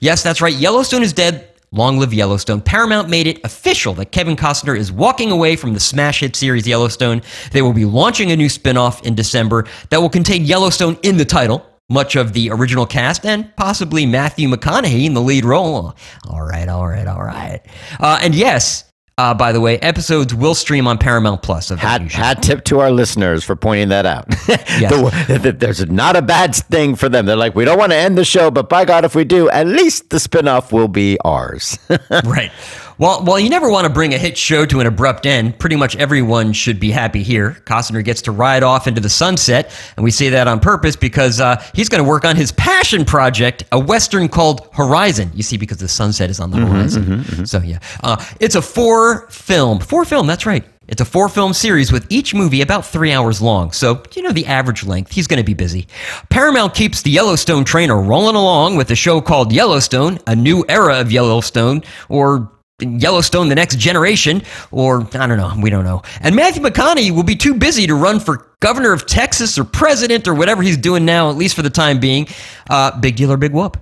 Yes, 0.00 0.22
that's 0.22 0.40
right. 0.40 0.54
Yellowstone 0.54 1.02
is 1.02 1.12
dead. 1.12 1.48
Long 1.74 1.98
live 1.98 2.12
Yellowstone. 2.12 2.60
Paramount 2.60 3.08
made 3.08 3.26
it 3.26 3.40
official 3.44 3.94
that 3.94 4.12
Kevin 4.12 4.36
Costner 4.36 4.76
is 4.76 4.92
walking 4.92 5.30
away 5.30 5.56
from 5.56 5.72
the 5.72 5.80
smash 5.80 6.20
hit 6.20 6.36
series 6.36 6.66
Yellowstone. 6.66 7.22
They 7.50 7.62
will 7.62 7.72
be 7.72 7.86
launching 7.86 8.30
a 8.30 8.36
new 8.36 8.50
spin-off 8.50 9.02
in 9.06 9.14
December 9.14 9.64
that 9.88 9.98
will 9.98 10.10
contain 10.10 10.44
Yellowstone 10.44 10.98
in 11.02 11.16
the 11.16 11.24
title, 11.24 11.64
much 11.88 12.14
of 12.14 12.34
the 12.34 12.50
original 12.50 12.84
cast, 12.84 13.24
and 13.24 13.56
possibly 13.56 14.04
Matthew 14.04 14.50
McConaughey 14.50 15.06
in 15.06 15.14
the 15.14 15.22
lead 15.22 15.46
role. 15.46 15.96
All 16.28 16.42
right, 16.42 16.68
all 16.68 16.86
right, 16.86 17.06
all 17.06 17.22
right. 17.22 17.62
Uh, 17.98 18.18
and 18.20 18.34
yes, 18.34 18.91
uh, 19.22 19.32
by 19.34 19.52
the 19.52 19.60
way, 19.60 19.78
episodes 19.78 20.34
will 20.34 20.54
stream 20.54 20.88
on 20.88 20.98
Paramount 20.98 21.42
Plus. 21.42 21.68
Hat, 21.68 22.02
hat 22.10 22.42
tip 22.42 22.64
to 22.64 22.80
our 22.80 22.90
listeners 22.90 23.44
for 23.44 23.54
pointing 23.54 23.88
that 23.90 24.04
out. 24.04 24.26
The- 24.82 25.38
the- 25.42 25.52
there's 25.52 25.86
not 25.88 26.16
a 26.16 26.22
bad 26.22 26.56
thing 26.56 26.96
for 26.96 27.08
them. 27.08 27.26
They're 27.26 27.36
like, 27.36 27.54
we 27.54 27.64
don't 27.64 27.78
want 27.78 27.92
to 27.92 27.96
end 27.96 28.18
the 28.18 28.24
show, 28.24 28.50
but 28.50 28.68
by 28.68 28.84
God, 28.84 29.04
if 29.04 29.14
we 29.14 29.22
do, 29.24 29.48
at 29.50 29.66
least 29.68 30.10
the 30.10 30.16
spinoff 30.16 30.72
will 30.72 30.88
be 30.88 31.18
ours. 31.24 31.78
right. 32.24 32.50
Well, 32.98 33.24
while 33.24 33.38
you 33.38 33.48
never 33.48 33.70
want 33.70 33.86
to 33.86 33.92
bring 33.92 34.14
a 34.14 34.18
hit 34.18 34.36
show 34.36 34.66
to 34.66 34.80
an 34.80 34.86
abrupt 34.86 35.26
end, 35.26 35.58
pretty 35.58 35.76
much 35.76 35.96
everyone 35.96 36.52
should 36.52 36.78
be 36.78 36.90
happy 36.90 37.22
here. 37.22 37.62
Costner 37.64 38.04
gets 38.04 38.22
to 38.22 38.32
ride 38.32 38.62
off 38.62 38.86
into 38.86 39.00
the 39.00 39.08
sunset, 39.08 39.72
and 39.96 40.04
we 40.04 40.10
say 40.10 40.28
that 40.30 40.48
on 40.48 40.60
purpose 40.60 40.96
because 40.96 41.40
uh, 41.40 41.62
he's 41.74 41.88
going 41.88 42.02
to 42.02 42.08
work 42.08 42.24
on 42.24 42.36
his 42.36 42.52
passion 42.52 43.04
project, 43.04 43.64
a 43.72 43.78
western 43.78 44.28
called 44.28 44.68
Horizon. 44.72 45.30
You 45.34 45.42
see, 45.42 45.56
because 45.56 45.78
the 45.78 45.88
sunset 45.88 46.30
is 46.30 46.40
on 46.40 46.50
the 46.50 46.58
horizon. 46.58 47.46
So 47.46 47.58
yeah, 47.58 47.78
uh, 48.02 48.24
it's 48.40 48.54
a 48.54 48.62
four 48.62 49.28
film, 49.28 49.78
four 49.80 50.04
film. 50.04 50.26
That's 50.26 50.46
right. 50.46 50.64
It's 50.88 51.00
a 51.00 51.04
four 51.06 51.28
film 51.28 51.54
series 51.54 51.92
with 51.92 52.06
each 52.10 52.34
movie 52.34 52.60
about 52.60 52.84
three 52.84 53.12
hours 53.12 53.40
long. 53.40 53.72
So, 53.72 54.02
you 54.14 54.22
know, 54.22 54.32
the 54.32 54.46
average 54.46 54.84
length. 54.84 55.12
He's 55.12 55.26
going 55.26 55.38
to 55.38 55.44
be 55.44 55.54
busy. 55.54 55.86
Paramount 56.28 56.74
keeps 56.74 57.02
the 57.02 57.10
Yellowstone 57.10 57.64
trainer 57.64 57.98
rolling 57.98 58.34
along 58.34 58.76
with 58.76 58.90
a 58.90 58.96
show 58.96 59.20
called 59.20 59.52
Yellowstone, 59.52 60.18
a 60.26 60.36
new 60.36 60.64
era 60.68 61.00
of 61.00 61.10
Yellowstone, 61.10 61.82
or 62.08 62.50
Yellowstone 62.82 63.48
The 63.48 63.54
Next 63.54 63.78
Generation, 63.78 64.42
or 64.70 65.02
I 65.14 65.26
don't 65.26 65.38
know, 65.38 65.52
we 65.60 65.70
don't 65.70 65.84
know. 65.84 66.02
And 66.20 66.36
Matthew 66.36 66.62
McConaughey 66.62 67.10
will 67.10 67.22
be 67.22 67.36
too 67.36 67.54
busy 67.54 67.86
to 67.86 67.94
run 67.94 68.20
for 68.20 68.52
governor 68.60 68.92
of 68.92 69.06
Texas 69.06 69.58
or 69.58 69.64
president 69.64 70.28
or 70.28 70.34
whatever 70.34 70.62
he's 70.62 70.76
doing 70.76 71.04
now, 71.04 71.30
at 71.30 71.36
least 71.36 71.54
for 71.56 71.62
the 71.62 71.70
time 71.70 72.00
being. 72.00 72.26
Uh, 72.68 72.98
big 73.00 73.16
deal 73.16 73.32
or 73.32 73.36
big 73.36 73.52
whoop? 73.52 73.76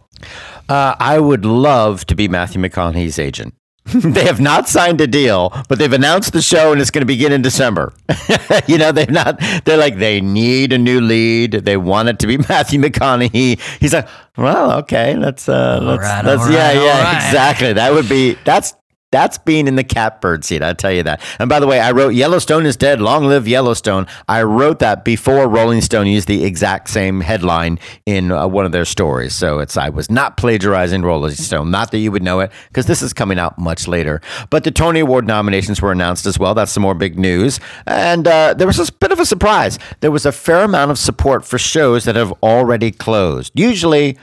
Uh, 0.68 0.94
I 0.98 1.18
would 1.18 1.44
love 1.44 2.06
to 2.06 2.14
be 2.14 2.28
Matthew 2.28 2.60
McConaughey's 2.60 3.18
agent. 3.18 3.54
they 3.86 4.24
have 4.24 4.40
not 4.40 4.68
signed 4.68 5.00
a 5.00 5.06
deal, 5.06 5.52
but 5.68 5.78
they've 5.78 5.92
announced 5.92 6.32
the 6.32 6.42
show 6.42 6.70
and 6.70 6.80
it's 6.80 6.90
going 6.90 7.00
to 7.02 7.06
begin 7.06 7.32
in 7.32 7.42
December. 7.42 7.92
you 8.66 8.78
know, 8.78 8.92
they've 8.92 9.10
not, 9.10 9.40
they're 9.64 9.78
like, 9.78 9.96
they 9.96 10.20
need 10.20 10.72
a 10.72 10.78
new 10.78 11.00
lead. 11.00 11.52
They 11.52 11.76
want 11.76 12.08
it 12.08 12.18
to 12.20 12.26
be 12.26 12.36
Matthew 12.48 12.80
McConaughey. 12.80 13.58
He's 13.80 13.92
like, 13.92 14.08
well, 14.36 14.72
okay, 14.78 15.16
let's, 15.16 15.48
uh, 15.48 15.80
let's, 15.82 16.02
right, 16.02 16.24
let's 16.24 16.48
yeah, 16.50 16.68
right, 16.68 16.76
yeah, 16.76 16.82
all 16.82 17.02
right. 17.02 17.26
exactly. 17.26 17.72
That 17.72 17.92
would 17.92 18.08
be, 18.08 18.36
that's, 18.44 18.74
that's 19.10 19.38
being 19.38 19.66
in 19.66 19.74
the 19.74 19.84
catbird 19.84 20.44
seat, 20.44 20.62
I 20.62 20.72
tell 20.72 20.92
you 20.92 21.02
that. 21.02 21.20
And 21.38 21.48
by 21.48 21.58
the 21.58 21.66
way, 21.66 21.80
I 21.80 21.90
wrote 21.90 22.10
Yellowstone 22.10 22.64
is 22.64 22.76
dead, 22.76 23.00
long 23.00 23.24
live 23.24 23.48
Yellowstone. 23.48 24.06
I 24.28 24.42
wrote 24.42 24.78
that 24.78 25.04
before 25.04 25.48
Rolling 25.48 25.80
Stone 25.80 26.06
used 26.06 26.28
the 26.28 26.44
exact 26.44 26.88
same 26.88 27.20
headline 27.20 27.80
in 28.06 28.30
uh, 28.30 28.46
one 28.46 28.64
of 28.64 28.72
their 28.72 28.84
stories. 28.84 29.34
So 29.34 29.58
it's 29.58 29.76
I 29.76 29.88
was 29.88 30.10
not 30.10 30.36
plagiarizing 30.36 31.02
Rolling 31.02 31.32
Stone. 31.32 31.70
Not 31.70 31.90
that 31.90 31.98
you 31.98 32.12
would 32.12 32.22
know 32.22 32.40
it 32.40 32.52
because 32.68 32.86
this 32.86 33.02
is 33.02 33.12
coming 33.12 33.38
out 33.38 33.58
much 33.58 33.88
later. 33.88 34.20
But 34.48 34.62
the 34.62 34.70
Tony 34.70 35.00
Award 35.00 35.26
nominations 35.26 35.82
were 35.82 35.90
announced 35.90 36.26
as 36.26 36.38
well. 36.38 36.54
That's 36.54 36.70
some 36.70 36.82
more 36.82 36.94
big 36.94 37.18
news. 37.18 37.58
And 37.86 38.28
uh, 38.28 38.54
there 38.54 38.66
was 38.66 38.78
a 38.78 38.92
bit 38.92 39.10
of 39.10 39.18
a 39.18 39.26
surprise. 39.26 39.78
There 40.00 40.12
was 40.12 40.24
a 40.24 40.32
fair 40.32 40.62
amount 40.62 40.92
of 40.92 40.98
support 40.98 41.44
for 41.44 41.58
shows 41.58 42.04
that 42.04 42.14
have 42.14 42.32
already 42.42 42.92
closed. 42.92 43.52
Usually 43.58 44.18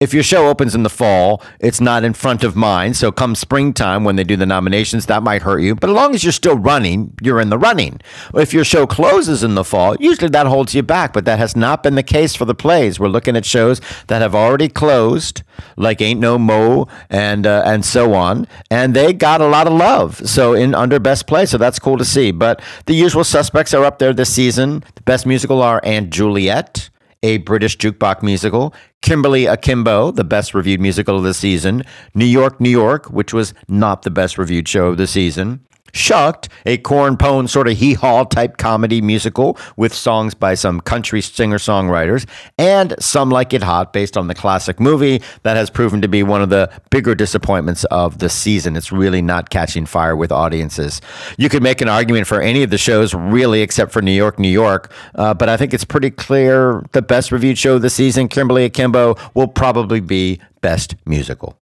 if 0.00 0.14
your 0.14 0.22
show 0.22 0.48
opens 0.48 0.74
in 0.74 0.82
the 0.82 0.88
fall, 0.88 1.42
it's 1.58 1.78
not 1.78 2.04
in 2.04 2.14
front 2.14 2.42
of 2.42 2.56
mind. 2.56 2.96
So 2.96 3.12
come 3.12 3.34
springtime 3.34 4.02
when 4.02 4.16
they 4.16 4.24
do 4.24 4.34
the 4.34 4.46
nominations, 4.46 5.04
that 5.06 5.22
might 5.22 5.42
hurt 5.42 5.58
you. 5.58 5.74
But 5.74 5.90
as 5.90 5.96
long 5.96 6.14
as 6.14 6.24
you're 6.24 6.32
still 6.32 6.56
running, 6.56 7.12
you're 7.20 7.38
in 7.38 7.50
the 7.50 7.58
running. 7.58 8.00
If 8.32 8.54
your 8.54 8.64
show 8.64 8.86
closes 8.86 9.42
in 9.42 9.56
the 9.56 9.64
fall, 9.64 9.96
usually 10.00 10.30
that 10.30 10.46
holds 10.46 10.74
you 10.74 10.82
back. 10.82 11.12
But 11.12 11.26
that 11.26 11.38
has 11.38 11.54
not 11.54 11.82
been 11.82 11.96
the 11.96 12.02
case 12.02 12.34
for 12.34 12.46
the 12.46 12.54
plays. 12.54 12.98
We're 12.98 13.08
looking 13.08 13.36
at 13.36 13.44
shows 13.44 13.82
that 14.06 14.22
have 14.22 14.34
already 14.34 14.70
closed, 14.70 15.42
like 15.76 16.00
Ain't 16.00 16.18
No 16.18 16.38
Mo 16.38 16.88
and 17.10 17.46
uh, 17.46 17.62
and 17.66 17.84
so 17.84 18.14
on, 18.14 18.46
and 18.70 18.96
they 18.96 19.12
got 19.12 19.42
a 19.42 19.48
lot 19.48 19.66
of 19.66 19.74
love. 19.74 20.26
So 20.26 20.54
in 20.54 20.74
under 20.74 20.98
best 20.98 21.26
play, 21.26 21.44
so 21.44 21.58
that's 21.58 21.78
cool 21.78 21.98
to 21.98 22.06
see. 22.06 22.30
But 22.30 22.62
the 22.86 22.94
usual 22.94 23.22
suspects 23.22 23.74
are 23.74 23.84
up 23.84 23.98
there 23.98 24.14
this 24.14 24.32
season. 24.32 24.82
The 24.94 25.02
best 25.02 25.26
musical 25.26 25.60
are 25.60 25.82
& 25.82 26.08
Juliet 26.08 26.88
a 27.22 27.38
British 27.38 27.76
jukebox 27.76 28.22
musical, 28.22 28.74
Kimberly 29.02 29.46
Akimbo, 29.46 30.10
the 30.10 30.24
best 30.24 30.54
reviewed 30.54 30.80
musical 30.80 31.18
of 31.18 31.24
the 31.24 31.34
season, 31.34 31.84
New 32.14 32.24
York, 32.24 32.60
New 32.60 32.70
York, 32.70 33.06
which 33.10 33.32
was 33.34 33.52
not 33.68 34.02
the 34.02 34.10
best 34.10 34.38
reviewed 34.38 34.68
show 34.68 34.86
of 34.86 34.96
the 34.96 35.06
season, 35.06 35.60
Shucked, 35.92 36.48
a 36.66 36.78
corn 36.78 37.16
pone 37.16 37.48
sort 37.48 37.68
of 37.68 37.76
hee 37.76 37.94
haw 37.94 38.24
type 38.24 38.56
comedy 38.56 39.00
musical 39.00 39.58
with 39.76 39.94
songs 39.94 40.34
by 40.34 40.54
some 40.54 40.80
country 40.80 41.20
singer 41.20 41.58
songwriters, 41.58 42.26
and 42.58 42.94
Some 42.98 43.30
Like 43.30 43.52
It 43.52 43.62
Hot, 43.62 43.92
based 43.92 44.16
on 44.16 44.28
the 44.28 44.34
classic 44.34 44.80
movie 44.80 45.22
that 45.42 45.56
has 45.56 45.70
proven 45.70 46.00
to 46.02 46.08
be 46.08 46.22
one 46.22 46.42
of 46.42 46.50
the 46.50 46.70
bigger 46.90 47.14
disappointments 47.14 47.84
of 47.84 48.18
the 48.18 48.28
season. 48.28 48.76
It's 48.76 48.92
really 48.92 49.22
not 49.22 49.50
catching 49.50 49.86
fire 49.86 50.16
with 50.16 50.32
audiences. 50.32 51.00
You 51.38 51.48
could 51.48 51.62
make 51.62 51.80
an 51.80 51.88
argument 51.88 52.26
for 52.26 52.40
any 52.40 52.62
of 52.62 52.70
the 52.70 52.78
shows, 52.78 53.14
really, 53.14 53.62
except 53.62 53.92
for 53.92 54.02
New 54.02 54.12
York, 54.12 54.38
New 54.38 54.48
York, 54.48 54.92
uh, 55.14 55.34
but 55.34 55.48
I 55.48 55.56
think 55.56 55.74
it's 55.74 55.84
pretty 55.84 56.10
clear 56.10 56.84
the 56.92 57.02
best 57.02 57.32
reviewed 57.32 57.58
show 57.58 57.76
of 57.76 57.82
the 57.82 57.90
season, 57.90 58.28
Kimberly 58.28 58.64
Akimbo, 58.64 59.16
will 59.34 59.48
probably 59.48 60.00
be 60.00 60.40
Best 60.60 60.94
Musical. 61.06 61.59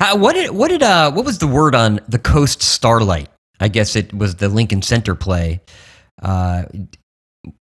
Uh, 0.00 0.16
what 0.16 0.34
did 0.34 0.50
what 0.50 0.68
did 0.68 0.82
uh 0.82 1.10
what 1.12 1.24
was 1.24 1.38
the 1.38 1.46
word 1.46 1.74
on 1.74 2.00
the 2.08 2.18
Coast 2.18 2.62
Starlight? 2.62 3.28
I 3.60 3.68
guess 3.68 3.96
it 3.96 4.14
was 4.14 4.36
the 4.36 4.48
Lincoln 4.48 4.82
Center 4.82 5.14
play. 5.14 5.60
Uh, 6.22 6.62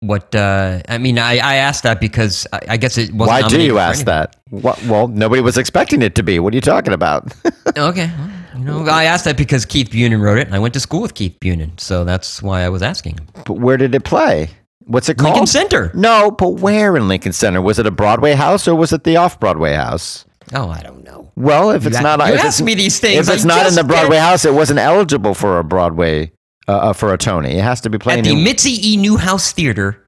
what 0.01 0.35
uh, 0.35 0.81
I 0.87 0.97
mean, 0.97 1.17
I, 1.17 1.37
I 1.37 1.55
asked 1.55 1.83
that 1.83 1.99
because 1.99 2.45
I, 2.53 2.61
I 2.69 2.77
guess 2.77 2.97
it 2.97 3.13
wasn't. 3.13 3.43
Why 3.43 3.47
do 3.47 3.61
you 3.61 3.79
ask 3.79 3.97
anything. 3.99 4.05
that? 4.05 4.35
What, 4.49 4.83
well, 4.85 5.07
nobody 5.07 5.41
was 5.41 5.57
expecting 5.57 6.01
it 6.01 6.15
to 6.15 6.23
be. 6.23 6.37
What 6.39 6.53
are 6.53 6.57
you 6.57 6.61
talking 6.61 6.93
about? 6.93 7.33
Okay, 7.77 8.09
well, 8.17 8.31
you 8.57 8.63
know, 8.63 8.85
I 8.85 9.03
asked 9.03 9.25
that 9.25 9.35
because 9.37 9.65
Keith 9.65 9.89
Bunin 9.89 10.21
wrote 10.21 10.37
it, 10.37 10.47
and 10.47 10.55
I 10.55 10.59
went 10.59 10.73
to 10.75 10.79
school 10.79 11.01
with 11.01 11.13
Keith 11.13 11.37
Bunin, 11.41 11.77
so 11.77 12.05
that's 12.05 12.41
why 12.41 12.61
I 12.61 12.69
was 12.69 12.81
asking. 12.81 13.19
but 13.45 13.55
where 13.55 13.75
did 13.75 13.93
it 13.93 14.05
play? 14.05 14.49
What's 14.85 15.09
it 15.09 15.17
called? 15.17 15.31
Lincoln 15.33 15.47
Center. 15.47 15.91
No, 15.93 16.31
but 16.31 16.61
where 16.61 16.95
in 16.95 17.09
Lincoln 17.09 17.33
Center? 17.33 17.61
Was 17.61 17.79
it 17.79 17.85
a 17.85 17.91
Broadway 17.91 18.31
house 18.33 18.65
or 18.65 18.75
was 18.75 18.93
it 18.93 19.03
the 19.03 19.17
off 19.17 19.41
Broadway 19.41 19.73
house? 19.73 20.23
Oh, 20.53 20.69
I 20.69 20.81
don't 20.83 21.03
know. 21.03 21.31
Well, 21.35 21.71
if 21.71 21.85
it's 21.85 21.99
not, 22.01 22.19
you 22.27 22.35
if 22.35 22.39
ask 22.43 22.63
me 22.63 22.75
these 22.75 22.99
things, 22.99 23.27
If 23.27 23.33
it's 23.33 23.45
I 23.45 23.47
not 23.47 23.67
in 23.67 23.73
the 23.75 23.83
Broadway 23.83 24.17
did. 24.17 24.21
house, 24.21 24.45
it 24.45 24.53
wasn't 24.53 24.79
eligible 24.79 25.33
for 25.33 25.57
a 25.59 25.63
Broadway 25.63 26.31
uh, 26.67 26.71
uh, 26.71 26.93
for 26.93 27.13
a 27.13 27.17
Tony. 27.17 27.57
It 27.57 27.63
has 27.63 27.81
to 27.81 27.89
be 27.89 27.97
playing. 27.97 28.19
At 28.19 28.25
the 28.25 28.33
in, 28.33 28.43
Mitzi 28.43 28.91
E. 28.93 28.97
Newhouse 28.97 29.51
Theater, 29.51 30.05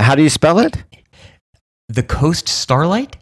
how 0.00 0.14
do 0.14 0.22
you 0.22 0.30
spell 0.30 0.58
it? 0.58 0.82
the 1.88 2.02
Coast 2.02 2.48
Starlight. 2.48 3.16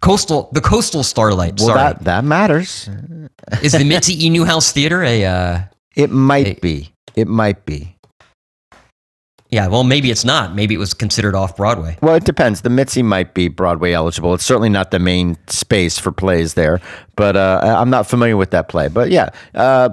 Coastal, 0.00 0.50
the 0.52 0.60
Coastal 0.60 1.02
Starlight. 1.02 1.58
Well, 1.58 1.68
sorry, 1.68 1.78
that 1.78 2.04
that 2.04 2.24
matters. 2.24 2.88
is 3.62 3.72
the 3.72 3.84
Mitzi 3.84 4.26
E. 4.26 4.30
Newhouse 4.30 4.72
Theater 4.72 5.02
a? 5.02 5.24
Uh, 5.24 5.60
It 5.96 6.10
might 6.10 6.46
Hey. 6.46 6.58
be. 6.60 6.92
It 7.14 7.28
might 7.28 7.64
be. 7.64 7.93
Yeah, 9.50 9.68
well, 9.68 9.84
maybe 9.84 10.10
it's 10.10 10.24
not. 10.24 10.54
Maybe 10.54 10.74
it 10.74 10.78
was 10.78 10.94
considered 10.94 11.34
off 11.34 11.56
Broadway. 11.56 11.96
Well, 12.00 12.14
it 12.16 12.24
depends. 12.24 12.62
The 12.62 12.70
Mitzi 12.70 13.02
might 13.02 13.34
be 13.34 13.48
Broadway 13.48 13.92
eligible. 13.92 14.34
It's 14.34 14.44
certainly 14.44 14.68
not 14.68 14.90
the 14.90 14.98
main 14.98 15.36
space 15.46 15.98
for 15.98 16.10
plays 16.10 16.54
there, 16.54 16.80
but 17.14 17.36
uh, 17.36 17.76
I'm 17.78 17.90
not 17.90 18.06
familiar 18.06 18.36
with 18.36 18.50
that 18.50 18.68
play. 18.68 18.88
But 18.88 19.10
yeah, 19.10 19.30
uh, 19.54 19.90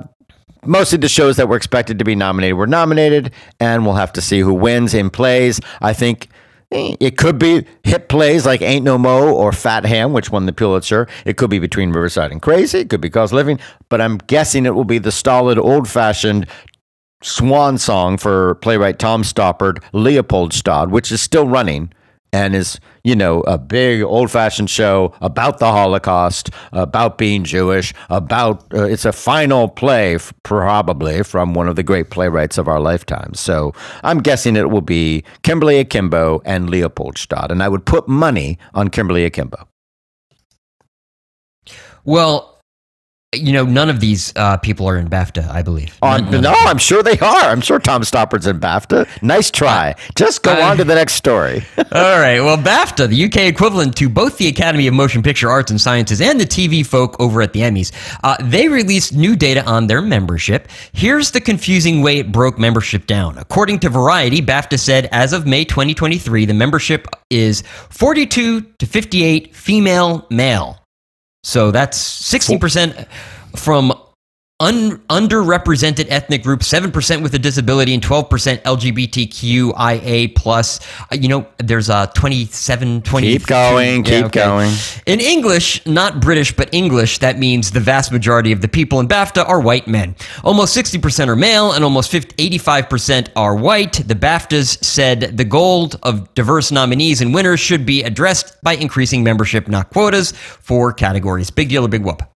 mostly 0.65 0.97
the 0.97 1.09
shows 1.09 1.37
that 1.37 1.47
were 1.47 1.57
expected 1.57 1.99
to 1.99 2.05
be 2.05 2.15
nominated 2.15 2.57
were 2.57 2.67
nominated, 2.67 3.31
and 3.59 3.85
we'll 3.85 3.95
have 3.95 4.13
to 4.13 4.21
see 4.21 4.39
who 4.39 4.53
wins 4.53 4.93
in 4.93 5.09
plays. 5.09 5.59
I 5.81 5.93
think 5.93 6.29
eh, 6.71 6.95
it 6.99 7.17
could 7.17 7.37
be 7.37 7.65
hit 7.83 8.09
plays 8.09 8.45
like 8.45 8.61
Ain't 8.61 8.83
No 8.83 8.97
Mo 8.97 9.33
or 9.33 9.51
Fat 9.51 9.85
Ham, 9.85 10.13
which 10.13 10.31
won 10.31 10.45
the 10.45 10.53
Pulitzer. 10.53 11.07
It 11.25 11.37
could 11.37 11.49
be 11.49 11.59
Between 11.59 11.91
Riverside 11.91 12.31
and 12.31 12.41
Crazy. 12.41 12.79
It 12.79 12.89
could 12.89 13.01
be 13.01 13.09
Cause 13.09 13.33
Living, 13.33 13.59
but 13.89 14.01
I'm 14.01 14.17
guessing 14.17 14.65
it 14.65 14.75
will 14.75 14.85
be 14.85 14.97
the 14.97 15.11
stolid, 15.11 15.57
old 15.57 15.87
fashioned 15.89 16.47
swan 17.21 17.77
song 17.77 18.17
for 18.17 18.55
playwright 18.55 18.99
Tom 18.99 19.23
Stoppard, 19.23 19.83
Leopoldstadt, 19.93 20.89
which 20.89 21.11
is 21.11 21.21
still 21.21 21.47
running 21.47 21.91
and 22.33 22.55
is, 22.55 22.79
you 23.03 23.15
know, 23.15 23.41
a 23.41 23.57
big 23.57 24.01
old 24.01 24.31
fashioned 24.31 24.69
show 24.69 25.13
about 25.21 25.59
the 25.59 25.69
Holocaust, 25.71 26.49
about 26.71 27.17
being 27.17 27.43
Jewish, 27.43 27.93
about 28.09 28.73
uh, 28.73 28.83
it's 28.83 29.05
a 29.05 29.11
final 29.11 29.67
play, 29.67 30.15
f- 30.15 30.33
probably 30.43 31.23
from 31.23 31.53
one 31.53 31.67
of 31.67 31.75
the 31.75 31.83
great 31.83 32.09
playwrights 32.09 32.57
of 32.57 32.67
our 32.67 32.79
lifetime. 32.79 33.33
So 33.33 33.73
I'm 34.03 34.19
guessing 34.19 34.55
it 34.55 34.69
will 34.69 34.81
be 34.81 35.23
Kimberly 35.43 35.79
Akimbo 35.79 36.41
and 36.45 36.69
Leopoldstadt. 36.69 37.51
And 37.51 37.61
I 37.61 37.67
would 37.67 37.85
put 37.85 38.07
money 38.07 38.57
on 38.73 38.89
Kimberly 38.89 39.25
Akimbo. 39.25 39.67
Well, 42.05 42.50
you 43.33 43.53
know, 43.53 43.63
none 43.63 43.89
of 43.89 44.01
these 44.01 44.33
uh, 44.35 44.57
people 44.57 44.85
are 44.89 44.97
in 44.97 45.07
BAFTA, 45.07 45.49
I 45.49 45.61
believe. 45.61 45.97
On, 46.01 46.21
None- 46.25 46.31
none 46.31 46.41
no. 46.43 46.53
I'm 46.53 46.77
sure 46.77 47.01
they 47.01 47.17
are. 47.19 47.43
I'm 47.49 47.61
sure 47.61 47.79
Tom 47.79 48.03
Stoppard's 48.03 48.45
in 48.45 48.59
BAFTA. 48.59 49.07
Nice 49.23 49.49
try. 49.49 49.95
Just 50.15 50.43
go 50.43 50.51
I- 50.51 50.71
on 50.71 50.77
to 50.77 50.83
the 50.83 50.95
next 50.95 51.13
story. 51.13 51.63
All 51.77 52.19
right. 52.19 52.41
Well, 52.41 52.57
BAFTA, 52.57 53.07
the 53.07 53.23
UK 53.25 53.37
equivalent 53.47 53.95
to 53.97 54.09
both 54.09 54.37
the 54.37 54.49
Academy 54.49 54.85
of 54.87 54.93
Motion 54.93 55.23
Picture 55.23 55.49
Arts 55.49 55.71
and 55.71 55.79
Sciences 55.79 56.19
and 56.19 56.41
the 56.41 56.45
TV 56.45 56.85
folk 56.85 57.17
over 57.21 57.41
at 57.41 57.53
the 57.53 57.61
Emmys, 57.61 57.93
uh, 58.23 58.35
they 58.41 58.67
released 58.67 59.13
new 59.15 59.37
data 59.37 59.63
on 59.65 59.87
their 59.87 60.01
membership. 60.01 60.67
Here's 60.91 61.31
the 61.31 61.39
confusing 61.39 62.01
way 62.01 62.17
it 62.17 62.33
broke 62.33 62.59
membership 62.59 63.07
down. 63.07 63.37
According 63.37 63.79
to 63.79 63.89
Variety, 63.89 64.41
BAFTA 64.41 64.77
said 64.77 65.07
as 65.13 65.31
of 65.31 65.47
May 65.47 65.63
2023, 65.63 66.43
the 66.45 66.53
membership 66.53 67.07
is 67.29 67.61
42 67.91 68.59
to 68.61 68.85
58 68.85 69.55
female 69.55 70.27
male. 70.29 70.80
So 71.43 71.71
that's 71.71 71.97
16% 71.97 73.07
from 73.55 73.93
un- 74.61 74.99
underrepresented 75.09 76.05
ethnic 76.09 76.43
groups, 76.43 76.71
7% 76.71 77.23
with 77.23 77.33
a 77.33 77.39
disability 77.39 77.93
and 77.93 78.03
12% 78.03 78.61
LGBTQIA 78.61 80.35
plus. 80.35 80.79
Uh, 81.11 81.17
you 81.19 81.27
know, 81.27 81.47
there's 81.57 81.89
a 81.89 82.09
27, 82.15 83.01
20. 83.01 83.27
Keep 83.27 83.47
going, 83.47 84.05
Yeah, 84.05 84.21
keep 84.21 84.31
going. 84.31 84.71
In 85.05 85.19
English, 85.19 85.85
not 85.85 86.21
British, 86.21 86.55
but 86.55 86.73
English, 86.73 87.17
that 87.19 87.39
means 87.39 87.71
the 87.71 87.79
vast 87.79 88.11
majority 88.11 88.51
of 88.51 88.61
the 88.61 88.67
people 88.67 88.99
in 88.99 89.07
BAFTA 89.07 89.47
are 89.49 89.59
white 89.59 89.87
men. 89.87 90.15
Almost 90.43 90.77
60% 90.77 91.27
are 91.27 91.35
male 91.35 91.71
and 91.71 91.83
almost 91.83 92.11
50, 92.11 92.35
85% 92.59 93.29
are 93.35 93.55
white. 93.55 93.93
The 94.07 94.15
BAFTAs 94.15 94.83
said 94.83 95.37
the 95.37 95.45
goal 95.45 95.89
of 96.03 96.31
diverse 96.35 96.71
nominees 96.71 97.21
and 97.21 97.33
winners 97.33 97.59
should 97.59 97.85
be 97.85 98.03
addressed 98.03 98.61
by 98.61 98.73
increasing 98.73 99.23
membership, 99.23 99.67
not 99.67 99.89
quotas, 99.89 100.31
for 100.31 100.93
categories. 100.93 101.49
Big 101.49 101.69
deal 101.69 101.83
or 101.83 101.87
big 101.87 102.03
whoop? 102.03 102.30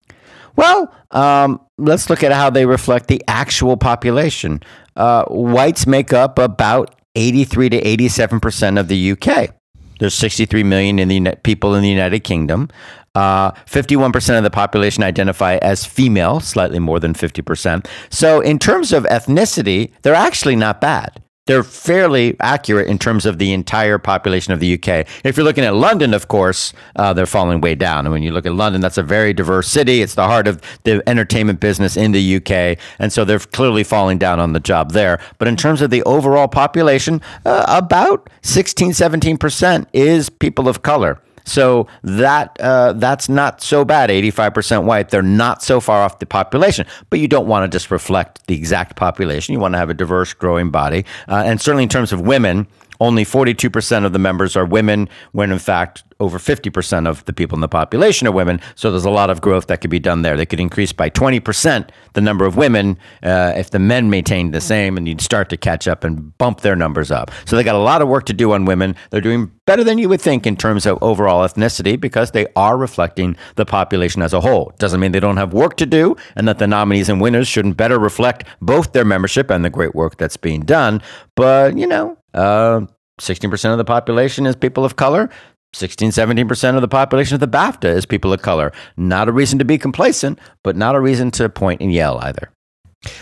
Well, 0.55 0.93
um, 1.11 1.61
let's 1.77 2.09
look 2.09 2.23
at 2.23 2.31
how 2.31 2.49
they 2.49 2.65
reflect 2.65 3.07
the 3.07 3.21
actual 3.27 3.77
population. 3.77 4.61
Uh, 4.95 5.25
whites 5.25 5.85
make 5.85 6.13
up 6.13 6.39
about 6.39 6.95
83 7.15 7.69
to 7.69 7.81
87% 7.81 8.79
of 8.79 8.87
the 8.87 9.11
UK. 9.11 9.55
There's 9.99 10.13
63 10.13 10.63
million 10.63 10.99
in 10.99 11.07
the 11.07 11.37
people 11.43 11.73
in 11.75 11.81
the 11.81 11.89
United 11.89 12.21
Kingdom. 12.21 12.69
Uh, 13.15 13.51
51% 13.65 14.37
of 14.37 14.43
the 14.43 14.49
population 14.49 15.03
identify 15.03 15.55
as 15.57 15.85
female, 15.85 16.41
slightly 16.41 16.79
more 16.79 16.99
than 16.99 17.13
50%. 17.13 17.87
So, 18.09 18.41
in 18.41 18.59
terms 18.59 18.91
of 18.91 19.05
ethnicity, 19.05 19.91
they're 20.01 20.13
actually 20.13 20.57
not 20.57 20.81
bad. 20.81 21.23
They're 21.47 21.61
fairly 21.61 22.35
accurate 22.39 22.87
in 22.87 22.97
terms 22.97 23.23
of 23.23 23.37
the 23.37 23.53
entire 23.53 23.99
population 23.99 24.51
of 24.51 24.59
the 24.59 24.73
UK. 24.73 25.07
If 25.23 25.37
you're 25.37 25.43
looking 25.43 25.63
at 25.63 25.75
London, 25.75 26.15
of 26.15 26.27
course, 26.27 26.73
uh, 26.95 27.13
they're 27.13 27.27
falling 27.27 27.61
way 27.61 27.75
down. 27.75 28.07
And 28.07 28.11
when 28.11 28.23
you 28.23 28.31
look 28.31 28.47
at 28.47 28.53
London, 28.53 28.81
that's 28.81 28.97
a 28.97 29.03
very 29.03 29.31
diverse 29.31 29.67
city. 29.67 30.01
It's 30.01 30.15
the 30.15 30.25
heart 30.25 30.47
of 30.47 30.59
the 30.85 31.07
entertainment 31.07 31.59
business 31.59 31.97
in 31.97 32.13
the 32.13 32.37
UK. 32.37 32.79
And 32.97 33.13
so 33.13 33.23
they're 33.23 33.37
clearly 33.37 33.83
falling 33.83 34.17
down 34.17 34.39
on 34.39 34.53
the 34.53 34.59
job 34.59 34.93
there. 34.93 35.19
But 35.37 35.47
in 35.47 35.55
terms 35.55 35.83
of 35.83 35.91
the 35.91 36.01
overall 36.01 36.47
population, 36.47 37.21
uh, 37.45 37.63
about 37.67 38.27
16, 38.41 38.93
17% 38.93 39.85
is 39.93 40.31
people 40.31 40.67
of 40.67 40.81
color. 40.81 41.21
So 41.45 41.87
that 42.03 42.57
uh, 42.59 42.93
that's 42.93 43.29
not 43.29 43.61
so 43.61 43.85
bad. 43.85 44.09
85% 44.09 44.83
white. 44.83 45.09
They're 45.09 45.21
not 45.21 45.63
so 45.63 45.79
far 45.79 46.01
off 46.01 46.19
the 46.19 46.25
population, 46.25 46.85
but 47.09 47.19
you 47.19 47.27
don't 47.27 47.47
want 47.47 47.69
to 47.69 47.75
just 47.75 47.91
reflect 47.91 48.45
the 48.47 48.55
exact 48.55 48.95
population. 48.95 49.53
You 49.53 49.59
want 49.59 49.73
to 49.73 49.77
have 49.77 49.89
a 49.89 49.93
diverse, 49.93 50.33
growing 50.33 50.71
body, 50.71 51.05
uh, 51.27 51.43
and 51.45 51.61
certainly 51.61 51.83
in 51.83 51.89
terms 51.89 52.11
of 52.11 52.21
women, 52.21 52.67
only 52.99 53.25
42% 53.25 54.05
of 54.05 54.13
the 54.13 54.19
members 54.19 54.55
are 54.55 54.65
women, 54.65 55.09
when 55.31 55.51
in 55.51 55.59
fact 55.59 56.03
over 56.19 56.37
50% 56.37 57.07
of 57.07 57.25
the 57.25 57.33
people 57.33 57.57
in 57.57 57.61
the 57.61 57.67
population 57.67 58.27
are 58.27 58.31
women. 58.31 58.61
So 58.75 58.89
there's 58.89 59.05
a 59.05 59.09
lot 59.09 59.29
of 59.29 59.41
growth 59.41 59.67
that 59.67 59.81
could 59.81 59.89
be 59.89 59.99
done 59.99 60.21
there. 60.21 60.37
They 60.37 60.45
could 60.45 60.61
increase 60.61 60.93
by 60.93 61.09
20% 61.09 61.89
the 62.13 62.21
number 62.21 62.45
of 62.45 62.55
women 62.55 62.97
uh, 63.21 63.53
if 63.57 63.71
the 63.71 63.79
men 63.79 64.09
maintained 64.09 64.53
the 64.53 64.61
same, 64.61 64.97
and 64.97 65.07
you'd 65.07 65.21
start 65.21 65.49
to 65.49 65.57
catch 65.57 65.87
up 65.87 66.03
and 66.03 66.37
bump 66.37 66.61
their 66.61 66.75
numbers 66.75 67.11
up. 67.11 67.31
So 67.45 67.55
they 67.55 67.63
got 67.63 67.75
a 67.75 67.79
lot 67.79 68.01
of 68.01 68.07
work 68.07 68.25
to 68.27 68.33
do 68.33 68.53
on 68.53 68.65
women. 68.65 68.95
They're 69.09 69.21
doing 69.21 69.51
better 69.65 69.83
than 69.83 69.97
you 69.97 70.07
would 70.09 70.21
think 70.21 70.47
in 70.47 70.55
terms 70.55 70.85
of 70.85 70.97
overall 71.01 71.45
ethnicity 71.45 71.99
because 71.99 72.31
they 72.31 72.47
are 72.55 72.77
reflecting 72.77 73.35
the 73.55 73.65
population 73.65 74.21
as 74.21 74.33
a 74.33 74.41
whole. 74.41 74.71
Doesn't 74.77 74.99
mean 74.99 75.11
they 75.11 75.19
don't 75.19 75.37
have 75.37 75.53
work 75.53 75.75
to 75.77 75.85
do 75.85 76.15
and 76.35 76.47
that 76.47 76.59
the 76.59 76.67
nominees 76.67 77.09
and 77.09 77.19
winners 77.19 77.47
shouldn't 77.47 77.77
better 77.77 77.99
reflect 77.99 78.45
both 78.61 78.93
their 78.93 79.05
membership 79.05 79.49
and 79.49 79.65
the 79.65 79.69
great 79.69 79.95
work 79.95 80.17
that's 80.17 80.37
being 80.37 80.61
done. 80.61 81.01
But, 81.35 81.77
you 81.77 81.87
know, 81.87 82.17
uh, 82.35 82.85
16% 83.19 83.71
of 83.71 83.77
the 83.77 83.85
population 83.85 84.45
is 84.45 84.55
people 84.55 84.85
of 84.85 84.95
color. 84.95 85.29
16, 85.73 86.11
17% 86.11 86.75
of 86.75 86.81
the 86.81 86.87
population 86.87 87.33
of 87.33 87.41
the 87.41 87.47
BAFTA 87.47 87.93
is 87.93 88.05
people 88.05 88.31
of 88.31 88.41
color. 88.41 88.71
Not 88.95 89.27
a 89.27 89.31
reason 89.31 89.59
to 89.59 89.65
be 89.65 89.77
complacent, 89.77 90.39
but 90.63 90.75
not 90.75 90.95
a 90.95 91.01
reason 91.01 91.31
to 91.31 91.49
point 91.49 91.81
and 91.81 91.91
yell 91.91 92.17
either. 92.19 92.51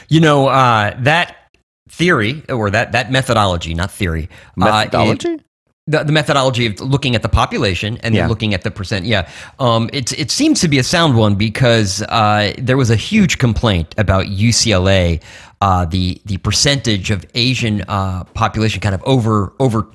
You 0.08 0.20
know, 0.20 0.48
uh, 0.48 0.96
that 1.00 1.36
theory 1.90 2.44
or 2.50 2.70
that, 2.70 2.92
that 2.92 3.12
methodology, 3.12 3.74
not 3.74 3.92
theory. 3.92 4.30
Methodology? 4.56 5.30
Uh, 5.30 5.34
it, 5.34 5.42
the, 5.88 6.04
the 6.04 6.14
methodology 6.14 6.66
of 6.68 6.80
looking 6.80 7.14
at 7.16 7.22
the 7.24 7.30
population 7.30 7.98
and 8.04 8.16
Yeah. 8.16 8.22
then 8.22 8.30
looking 8.30 8.54
at 8.54 8.62
the 8.64 8.72
percent. 8.72 9.06
Yeah, 9.06 9.28
um, 9.60 9.90
it 9.92 10.18
it 10.18 10.32
seems 10.32 10.62
to 10.62 10.68
be 10.68 10.80
a 10.80 10.84
sound 10.84 11.18
one 11.18 11.36
because 11.36 12.02
uh, 12.04 12.54
there 12.58 12.78
was 12.78 12.90
a 12.90 12.96
huge 12.96 13.38
complaint 13.38 13.94
about 13.98 14.28
UCLA, 14.28 15.22
uh, 15.62 15.86
the 15.86 16.22
the 16.26 16.38
percentage 16.38 17.12
of 17.12 17.26
Asian 17.36 17.82
uh, 17.88 18.24
population 18.34 18.80
kind 18.80 18.96
of 18.96 19.04
over 19.04 19.54
over 19.60 19.88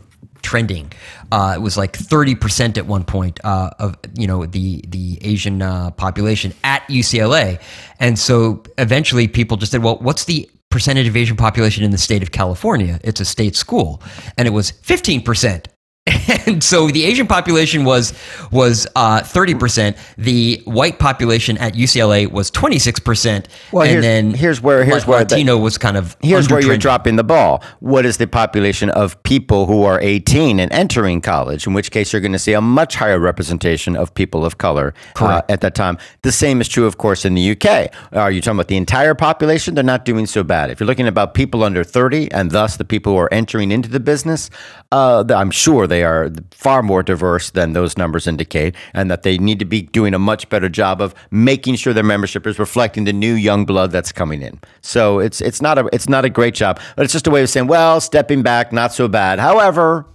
trending. 0.42 0.92
Uh, 1.32 1.54
it 1.56 1.60
was 1.62 1.76
like 1.78 1.96
thirty 1.96 2.34
percent 2.34 2.76
at 2.76 2.86
one 2.86 3.04
point 3.04 3.40
uh, 3.44 3.70
of 3.78 3.96
you 4.14 4.26
know 4.26 4.44
the 4.44 4.84
the 4.88 5.18
Asian 5.22 5.62
uh, 5.62 5.90
population 5.92 6.52
at 6.64 6.82
UCLA, 6.88 7.58
and 7.98 8.18
so 8.18 8.62
eventually 8.76 9.26
people 9.26 9.56
just 9.56 9.72
said, 9.72 9.82
well, 9.82 9.96
what's 10.00 10.26
the 10.26 10.48
percentage 10.70 11.08
of 11.08 11.16
Asian 11.16 11.36
population 11.36 11.82
in 11.82 11.92
the 11.92 11.98
state 11.98 12.22
of 12.22 12.30
California? 12.30 13.00
It's 13.02 13.20
a 13.20 13.24
state 13.24 13.56
school, 13.56 14.02
and 14.36 14.46
it 14.46 14.50
was 14.52 14.70
fifteen 14.70 15.22
percent. 15.22 15.68
And 16.48 16.64
so 16.64 16.88
the 16.88 17.04
Asian 17.04 17.26
population 17.26 17.84
was 17.84 18.14
was 18.50 18.86
uh, 18.96 19.20
thirty 19.22 19.54
percent. 19.54 19.96
The 20.16 20.62
white 20.64 20.98
population 20.98 21.58
at 21.58 21.74
UCLA 21.74 22.30
was 22.30 22.50
twenty 22.50 22.78
six 22.78 22.98
percent. 23.00 23.48
Well, 23.72 23.82
and 23.82 23.90
here's- 23.90 24.04
then 24.04 24.34
here's 24.34 24.60
where- 24.62 24.84
here's 24.84 25.06
La- 25.06 25.10
where 25.16 25.20
Latino 25.20 25.58
was 25.58 25.76
kind 25.78 25.96
of 25.96 26.16
Here's 26.22 26.48
where 26.48 26.60
you're 26.62 26.76
dropping 26.78 27.16
the 27.16 27.24
ball. 27.24 27.62
What 27.80 28.06
is 28.06 28.16
the 28.16 28.26
population 28.26 28.88
of 28.90 29.22
people 29.24 29.66
who 29.66 29.82
are 29.84 30.00
18 30.00 30.58
and 30.60 30.72
entering 30.72 31.20
college? 31.20 31.66
In 31.66 31.74
which 31.74 31.90
case, 31.90 32.12
you're 32.12 32.20
going 32.22 32.32
to 32.32 32.38
see 32.38 32.54
a 32.54 32.60
much 32.60 32.94
higher 32.96 33.18
representation 33.18 33.94
of 33.96 34.14
people 34.14 34.44
of 34.44 34.56
color 34.58 34.94
uh, 35.16 35.42
at 35.48 35.60
that 35.60 35.74
time. 35.74 35.98
The 36.22 36.32
same 36.32 36.60
is 36.60 36.68
true, 36.68 36.86
of 36.86 36.96
course, 36.98 37.24
in 37.24 37.34
the 37.34 37.50
UK. 37.52 37.90
Are 38.12 38.30
you 38.30 38.40
talking 38.40 38.56
about 38.56 38.68
the 38.68 38.76
entire 38.76 39.14
population? 39.14 39.74
They're 39.74 39.84
not 39.84 40.04
doing 40.04 40.26
so 40.26 40.42
bad. 40.42 40.70
If 40.70 40.80
you're 40.80 40.86
looking 40.86 41.06
about 41.08 41.34
people 41.34 41.62
under 41.62 41.84
30 41.84 42.30
and 42.32 42.50
thus 42.50 42.76
the 42.76 42.84
people 42.84 43.12
who 43.12 43.18
are 43.18 43.32
entering 43.32 43.70
into 43.70 43.88
the 43.88 44.00
business, 44.00 44.48
uh, 44.92 45.24
I'm 45.28 45.50
sure 45.50 45.86
they 45.86 45.97
are 46.02 46.30
far 46.50 46.82
more 46.82 47.02
diverse 47.02 47.50
than 47.50 47.72
those 47.72 47.96
numbers 47.96 48.26
indicate, 48.26 48.74
and 48.94 49.10
that 49.10 49.22
they 49.22 49.38
need 49.38 49.58
to 49.58 49.64
be 49.64 49.82
doing 49.82 50.14
a 50.14 50.18
much 50.18 50.48
better 50.48 50.68
job 50.68 51.00
of 51.00 51.14
making 51.30 51.76
sure 51.76 51.92
their 51.92 52.04
membership 52.04 52.46
is 52.46 52.58
reflecting 52.58 53.04
the 53.04 53.12
new 53.12 53.34
young 53.34 53.64
blood 53.64 53.90
that's 53.90 54.12
coming 54.12 54.42
in. 54.42 54.60
So 54.80 55.18
it's 55.18 55.40
it's 55.40 55.62
not 55.62 55.78
a 55.78 55.88
it's 55.92 56.08
not 56.08 56.24
a 56.24 56.30
great 56.30 56.54
job, 56.54 56.80
but 56.96 57.04
it's 57.04 57.12
just 57.12 57.26
a 57.26 57.30
way 57.30 57.42
of 57.42 57.50
saying, 57.50 57.66
well, 57.66 58.00
stepping 58.00 58.42
back, 58.42 58.72
not 58.72 58.92
so 58.92 59.08
bad. 59.08 59.38
However, 59.38 60.06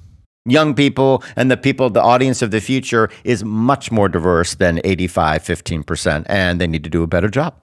young 0.45 0.73
people 0.73 1.23
and 1.35 1.49
the 1.49 1.57
people, 1.57 1.89
the 1.89 2.01
audience 2.01 2.41
of 2.41 2.51
the 2.51 2.61
future 2.61 3.09
is 3.23 3.43
much 3.43 3.91
more 3.91 4.09
diverse 4.09 4.55
than 4.55 4.81
85, 4.83 5.43
15%, 5.43 6.25
and 6.27 6.59
they 6.59 6.67
need 6.67 6.83
to 6.83 6.89
do 6.89 7.03
a 7.03 7.07
better 7.07 7.29
job. 7.29 7.62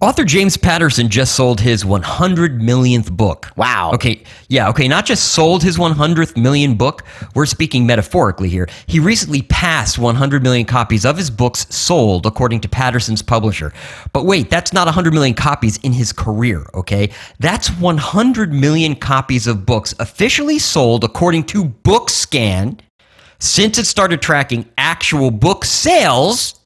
Author 0.00 0.22
James 0.22 0.56
Patterson 0.56 1.08
just 1.08 1.34
sold 1.34 1.60
his 1.60 1.84
100 1.84 2.62
millionth 2.62 3.10
book. 3.10 3.50
Wow. 3.56 3.90
Okay, 3.94 4.22
yeah, 4.48 4.68
okay, 4.68 4.86
not 4.86 5.04
just 5.04 5.32
sold 5.32 5.64
his 5.64 5.76
100th 5.76 6.36
million 6.36 6.76
book, 6.76 7.02
we're 7.34 7.46
speaking 7.46 7.84
metaphorically 7.84 8.48
here. 8.48 8.68
He 8.86 9.00
recently 9.00 9.42
passed 9.42 9.98
100 9.98 10.40
million 10.40 10.66
copies 10.66 11.04
of 11.04 11.16
his 11.16 11.30
books 11.30 11.66
sold, 11.74 12.26
according 12.26 12.60
to 12.60 12.68
Patterson's 12.68 13.22
publisher. 13.22 13.72
But 14.12 14.24
wait, 14.24 14.50
that's 14.50 14.72
not 14.72 14.86
100 14.86 15.12
million 15.12 15.34
copies 15.34 15.78
in 15.78 15.92
his 15.92 16.12
career, 16.12 16.64
okay? 16.74 17.10
That's 17.40 17.68
100 17.68 18.52
million 18.52 18.94
copies 18.94 19.48
of 19.48 19.66
books 19.66 19.96
officially 19.98 20.60
sold, 20.60 21.02
according 21.02 21.42
to 21.46 21.64
BookScan, 21.64 22.78
since 23.40 23.78
it 23.78 23.86
started 23.86 24.22
tracking 24.22 24.68
actual 24.78 25.32
book 25.32 25.64
sales 25.64 26.57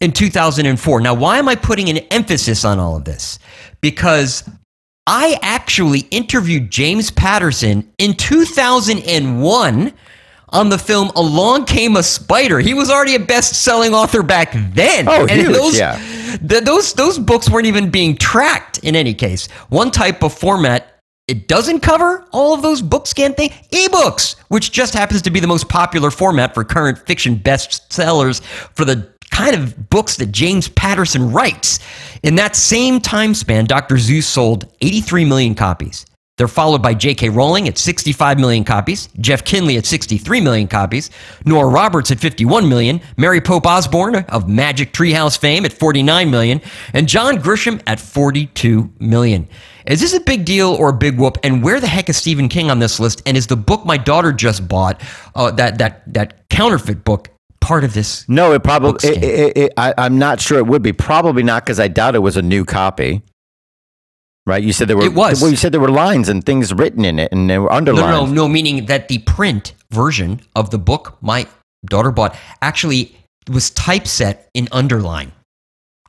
in 0.00 0.12
2004. 0.12 1.00
Now, 1.00 1.14
why 1.14 1.38
am 1.38 1.48
I 1.48 1.54
putting 1.54 1.88
an 1.88 1.98
emphasis 2.10 2.64
on 2.64 2.78
all 2.78 2.96
of 2.96 3.04
this? 3.04 3.38
Because 3.80 4.48
I 5.06 5.38
actually 5.42 6.00
interviewed 6.10 6.70
James 6.70 7.10
Patterson 7.10 7.92
in 7.98 8.14
2001 8.14 9.92
on 10.50 10.68
the 10.68 10.78
film 10.78 11.10
Along 11.16 11.64
Came 11.64 11.96
a 11.96 12.02
Spider. 12.02 12.58
He 12.60 12.74
was 12.74 12.90
already 12.90 13.14
a 13.14 13.20
best-selling 13.20 13.94
author 13.94 14.22
back 14.22 14.52
then. 14.52 15.08
Oh, 15.08 15.26
huge, 15.26 15.52
those, 15.52 15.78
yeah. 15.78 15.98
th- 16.48 16.64
those 16.64 16.92
those 16.94 17.18
books 17.18 17.50
weren't 17.50 17.66
even 17.66 17.90
being 17.90 18.16
tracked 18.16 18.78
in 18.78 18.96
any 18.96 19.14
case. 19.14 19.50
One 19.68 19.90
type 19.90 20.22
of 20.22 20.32
format 20.32 20.92
it 21.28 21.48
doesn't 21.48 21.80
cover 21.80 22.24
all 22.30 22.54
of 22.54 22.62
those 22.62 22.80
book 22.80 23.06
scan 23.06 23.34
things. 23.34 23.52
Ebooks, 23.72 24.36
which 24.48 24.70
just 24.70 24.94
happens 24.94 25.22
to 25.22 25.30
be 25.30 25.40
the 25.40 25.48
most 25.48 25.68
popular 25.68 26.12
format 26.12 26.54
for 26.54 26.62
current 26.62 26.98
fiction 26.98 27.36
bestsellers 27.36 28.40
for 28.42 28.84
the 28.84 29.12
kind 29.30 29.54
of 29.54 29.90
books 29.90 30.16
that 30.16 30.32
James 30.32 30.68
Patterson 30.68 31.32
writes. 31.32 31.78
In 32.22 32.36
that 32.36 32.56
same 32.56 33.00
time 33.00 33.34
span, 33.34 33.66
Dr. 33.66 33.96
Seuss 33.96 34.24
sold 34.24 34.72
83 34.80 35.24
million 35.24 35.54
copies. 35.54 36.06
They're 36.36 36.48
followed 36.48 36.82
by 36.82 36.92
J.K. 36.92 37.30
Rowling 37.30 37.66
at 37.66 37.78
65 37.78 38.38
million 38.38 38.62
copies, 38.62 39.08
Jeff 39.20 39.42
Kinney 39.42 39.78
at 39.78 39.86
63 39.86 40.42
million 40.42 40.68
copies, 40.68 41.10
Nora 41.46 41.66
Roberts 41.66 42.10
at 42.10 42.20
51 42.20 42.68
million, 42.68 43.00
Mary 43.16 43.40
Pope 43.40 43.66
Osborne 43.66 44.16
of 44.16 44.46
Magic 44.46 44.92
Treehouse 44.92 45.38
fame 45.38 45.64
at 45.64 45.72
49 45.72 46.30
million, 46.30 46.60
and 46.92 47.08
John 47.08 47.38
Grisham 47.38 47.82
at 47.86 47.98
42 47.98 48.92
million. 48.98 49.48
Is 49.86 50.02
this 50.02 50.12
a 50.12 50.20
big 50.20 50.44
deal 50.44 50.74
or 50.74 50.90
a 50.90 50.92
big 50.92 51.16
whoop? 51.16 51.38
And 51.42 51.62
where 51.62 51.80
the 51.80 51.86
heck 51.86 52.10
is 52.10 52.18
Stephen 52.18 52.50
King 52.50 52.70
on 52.70 52.80
this 52.80 53.00
list? 53.00 53.22
And 53.24 53.34
is 53.34 53.46
the 53.46 53.56
book 53.56 53.86
my 53.86 53.96
daughter 53.96 54.30
just 54.30 54.68
bought, 54.68 55.00
uh, 55.34 55.52
that 55.52 55.78
that 55.78 56.12
that 56.12 56.48
counterfeit 56.50 57.02
book, 57.02 57.30
part 57.60 57.84
of 57.84 57.94
this? 57.94 58.28
No, 58.28 58.52
it 58.52 58.62
probably. 58.64 59.08
It, 59.08 59.22
it, 59.24 59.56
it, 59.56 59.72
I, 59.76 59.94
I'm 59.98 60.18
not 60.18 60.40
sure 60.40 60.58
it 60.58 60.66
would 60.66 60.82
be. 60.82 60.92
Probably 60.92 61.42
not 61.42 61.64
because 61.64 61.80
I 61.80 61.88
doubt 61.88 62.14
it 62.14 62.20
was 62.20 62.36
a 62.36 62.42
new 62.42 62.64
copy. 62.64 63.22
Right? 64.46 64.62
You 64.62 64.72
said 64.72 64.86
there 64.88 64.96
were. 64.96 65.04
It 65.04 65.14
was. 65.14 65.40
Well, 65.42 65.50
you 65.50 65.56
said 65.56 65.72
there 65.72 65.80
were 65.80 65.90
lines 65.90 66.28
and 66.28 66.44
things 66.44 66.72
written 66.72 67.04
in 67.04 67.18
it, 67.18 67.32
and 67.32 67.50
they 67.50 67.58
were 67.58 67.68
No, 67.68 67.74
underlined. 67.76 68.10
no, 68.10 68.26
no, 68.26 68.32
no. 68.32 68.48
Meaning 68.48 68.86
that 68.86 69.08
the 69.08 69.18
print 69.18 69.72
version 69.90 70.40
of 70.54 70.70
the 70.70 70.78
book 70.78 71.16
my 71.20 71.46
daughter 71.84 72.12
bought 72.12 72.36
actually 72.62 73.16
was 73.50 73.70
typeset 73.70 74.48
in 74.54 74.68
underline. 74.72 75.32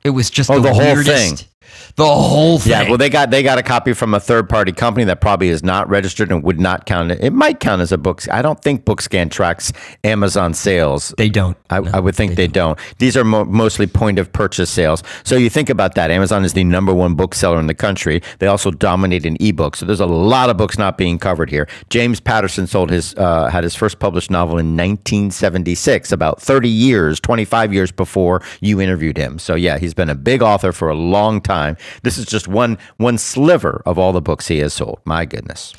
It 0.04 0.10
was 0.10 0.30
just 0.30 0.50
Oh, 0.50 0.60
the, 0.60 0.68
the 0.68 0.74
whole 0.74 0.94
weirdest. 0.94 1.38
thing. 1.38 1.48
The 1.96 2.06
whole 2.06 2.58
thing. 2.60 2.70
Yeah, 2.70 2.88
well, 2.88 2.96
they 2.96 3.10
got 3.10 3.30
they 3.30 3.42
got 3.42 3.58
a 3.58 3.62
copy 3.62 3.92
from 3.92 4.14
a 4.14 4.20
third 4.20 4.48
party 4.48 4.70
company 4.70 5.04
that 5.06 5.20
probably 5.20 5.48
is 5.48 5.64
not 5.64 5.88
registered 5.88 6.30
and 6.30 6.44
would 6.44 6.60
not 6.60 6.86
count 6.86 7.10
it. 7.10 7.18
It 7.20 7.32
might 7.32 7.58
count 7.58 7.82
as 7.82 7.90
a 7.90 7.98
book. 7.98 8.22
I 8.30 8.40
don't 8.40 8.60
think 8.62 8.84
BookScan 8.84 9.30
tracks 9.30 9.72
Amazon 10.04 10.54
sales. 10.54 11.12
they 11.18 11.28
don't. 11.28 11.56
I, 11.70 11.80
No, 11.80 11.90
I 11.92 12.00
would 12.00 12.14
think 12.14 12.36
they, 12.36 12.46
don't. 12.46 12.78
These 12.98 13.16
are 13.16 13.24
mo- 13.24 13.44
mostly 13.44 13.86
point 13.86 14.18
of 14.18 14.32
purchase 14.32 14.70
sales. 14.70 15.02
So 15.24 15.36
you 15.36 15.50
think 15.50 15.68
about 15.68 15.96
that. 15.96 16.10
Amazon 16.10 16.44
is 16.44 16.52
the 16.52 16.62
number 16.64 16.94
one 16.94 17.14
bookseller 17.14 17.58
in 17.58 17.66
the 17.66 17.74
country. 17.74 18.22
They 18.38 18.46
also 18.46 18.70
dominate 18.70 19.26
in 19.26 19.36
ebooks. 19.38 19.76
So 19.76 19.86
there's 19.86 20.00
a 20.00 20.06
lot 20.06 20.50
of 20.50 20.56
books 20.56 20.78
not 20.78 20.96
being 20.98 21.18
covered 21.18 21.50
here. 21.50 21.68
James 21.90 22.20
Patterson 22.20 22.66
sold 22.68 22.90
his 22.90 23.14
uh, 23.16 23.48
had 23.48 23.64
his 23.64 23.74
first 23.74 23.98
published 23.98 24.30
novel 24.30 24.56
in 24.58 24.76
1976, 24.76 26.12
about 26.12 26.40
30 26.40 26.68
years, 26.68 27.18
25 27.20 27.74
years 27.74 27.90
before 27.90 28.40
you 28.60 28.80
interviewed 28.80 29.16
him. 29.16 29.38
So 29.38 29.56
yeah, 29.56 29.78
he's 29.78 29.94
been 29.94 30.10
a 30.10 30.14
big 30.14 30.42
author 30.42 30.72
for 30.72 30.88
a 30.88 30.94
long 30.94 31.40
time. 31.40 31.47
This 32.02 32.18
is 32.18 32.26
just 32.26 32.48
one 32.48 32.78
one 32.96 33.18
sliver 33.18 33.82
of 33.86 33.98
all 33.98 34.12
the 34.12 34.20
books 34.20 34.48
he 34.48 34.58
has 34.58 34.74
sold. 34.74 35.00
My 35.04 35.24
goodness. 35.24 35.74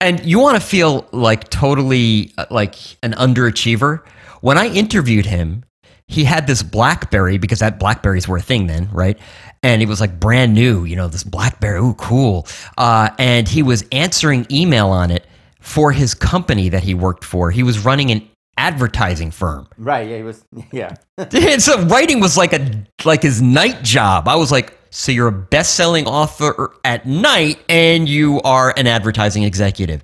And 0.00 0.24
you 0.24 0.38
want 0.38 0.60
to 0.60 0.66
feel 0.66 1.08
like 1.12 1.48
totally 1.48 2.32
uh, 2.36 2.46
like 2.50 2.74
an 3.02 3.12
underachiever. 3.12 4.04
When 4.42 4.58
I 4.58 4.68
interviewed 4.68 5.24
him, 5.24 5.64
he 6.08 6.24
had 6.24 6.46
this 6.46 6.62
Blackberry 6.62 7.38
because 7.38 7.60
that 7.60 7.78
Blackberries 7.78 8.28
were 8.28 8.36
a 8.36 8.42
thing 8.42 8.66
then, 8.66 8.88
right? 8.92 9.18
And 9.62 9.82
it 9.82 9.88
was 9.88 10.00
like 10.00 10.20
brand 10.20 10.54
new, 10.54 10.84
you 10.84 10.94
know, 10.94 11.08
this 11.08 11.24
Blackberry, 11.24 11.80
ooh, 11.80 11.94
cool. 11.94 12.46
Uh, 12.78 13.08
and 13.18 13.48
he 13.48 13.62
was 13.62 13.84
answering 13.90 14.46
email 14.50 14.88
on 14.88 15.10
it 15.10 15.26
for 15.60 15.90
his 15.90 16.14
company 16.14 16.68
that 16.68 16.84
he 16.84 16.94
worked 16.94 17.24
for. 17.24 17.50
He 17.50 17.62
was 17.62 17.84
running 17.84 18.10
an 18.12 18.28
advertising 18.56 19.30
firm. 19.30 19.66
Right. 19.78 20.08
Yeah. 20.08 20.16
He 20.16 20.22
was. 20.22 20.44
Yeah. 20.72 20.94
And 21.18 21.62
so 21.62 21.82
writing 21.86 22.20
was 22.20 22.36
like 22.36 22.52
a 22.52 22.84
like 23.04 23.22
his 23.22 23.40
night 23.40 23.82
job. 23.82 24.28
I 24.28 24.36
was 24.36 24.52
like, 24.52 24.75
so 24.96 25.12
you're 25.12 25.28
a 25.28 25.32
best-selling 25.32 26.06
author 26.06 26.72
at 26.82 27.04
night 27.04 27.58
and 27.68 28.08
you 28.08 28.40
are 28.40 28.72
an 28.78 28.86
advertising 28.86 29.42
executive. 29.42 30.02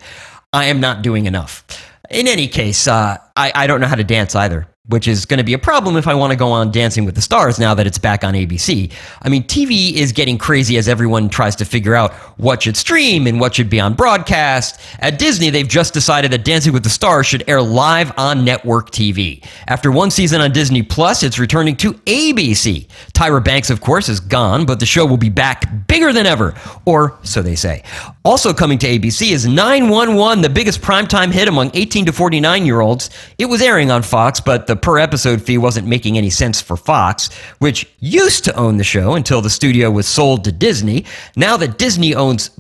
I 0.53 0.67
am 0.67 0.81
not 0.81 1.01
doing 1.01 1.25
enough. 1.25 1.65
In 2.11 2.29
any 2.29 2.47
case, 2.47 2.87
uh, 2.87 3.17
I, 3.35 3.53
I 3.55 3.67
don't 3.67 3.81
know 3.81 3.87
how 3.87 3.95
to 3.95 4.05
dance 4.05 4.35
either, 4.35 4.69
which 4.89 5.07
is 5.07 5.27
going 5.27 5.39
to 5.39 5.45
be 5.45 5.53
a 5.53 5.59
problem 5.59 5.97
if 5.97 6.09
I 6.09 6.15
want 6.15 6.33
to 6.33 6.37
go 6.37 6.51
on 6.51 6.73
Dancing 6.73 7.05
with 7.05 7.15
the 7.15 7.21
Stars 7.21 7.57
now 7.57 7.73
that 7.73 7.87
it's 7.87 7.99
back 7.99 8.25
on 8.25 8.35
ABC. 8.35 8.91
I 9.23 9.29
mean, 9.29 9.45
TV 9.45 9.93
is 9.93 10.11
getting 10.11 10.39
crazy 10.39 10.77
as 10.77 10.89
everyone 10.89 11.29
tries 11.29 11.55
to 11.57 11.65
figure 11.65 11.95
out 11.95 12.13
what 12.37 12.65
should 12.65 12.77
stream 12.77 13.29
and 13.29 13.39
what 13.39 13.55
should 13.55 13.71
be 13.71 13.79
on 13.79 13.95
broadcast. 13.95 14.81
At 14.99 15.21
Disney, 15.21 15.51
they've 15.51 15.69
just 15.69 15.95
decided 15.95 16.33
that 16.33 16.45
Dancing 16.45 16.73
with 16.73 16.83
the 16.83 16.91
Stars 16.91 17.29
should 17.29 17.49
air 17.49 17.63
live 17.63 18.13
on 18.19 18.45
network 18.45 18.91
TV. 18.91 19.45
After 19.69 19.93
one 19.93 20.11
season 20.11 20.41
on 20.41 20.51
Disney 20.51 20.83
Plus, 20.83 21.23
it's 21.23 21.39
returning 21.39 21.77
to 21.77 21.93
ABC. 21.93 22.89
Tyra 23.13 23.43
Banks, 23.43 23.71
of 23.71 23.81
course, 23.81 24.09
is 24.09 24.19
gone, 24.19 24.67
but 24.67 24.81
the 24.81 24.87
show 24.87 25.07
will 25.07 25.17
be 25.17 25.31
back 25.31 25.87
bigger 25.87 26.13
than 26.13 26.27
ever, 26.27 26.55
or 26.87 27.19
so 27.23 27.41
they 27.41 27.55
say. 27.55 27.85
Also 28.25 28.53
coming 28.53 28.79
to 28.79 28.89
ABC 28.89 29.31
is 29.31 29.47
911, 29.47 30.43
the 30.43 30.49
biggest 30.49 30.81
primetime 30.81 31.31
hit 31.31 31.47
among 31.47 31.71
18 31.75 32.07
to 32.07 32.13
49 32.13 32.67
year 32.67 32.81
olds. 32.81 33.11
It 33.39 33.47
was 33.47 33.63
airing 33.63 33.93
on 33.93 34.03
Fox, 34.03 34.41
but 34.41 34.67
the 34.67 34.72
per 34.77 34.99
episode 34.99 35.43
fee 35.43 35.59
wasn't 35.59 35.87
making 35.87 36.19
any 36.19 36.31
sense 36.31 36.61
for 36.61 36.77
Fox, 36.77 37.31
which 37.59 37.89
used 37.99 38.45
to 38.45 38.55
own 38.57 38.77
the 38.77 38.85
show 38.85 39.15
until 39.15 39.41
the 39.41 39.51
studio 39.51 39.91
was 39.91 40.07
sold 40.07 40.45
to 40.45 40.53
Disney. 40.53 41.05
Now 41.37 41.57
that 41.57 41.79
Disney 41.79 42.15
owns 42.15 42.51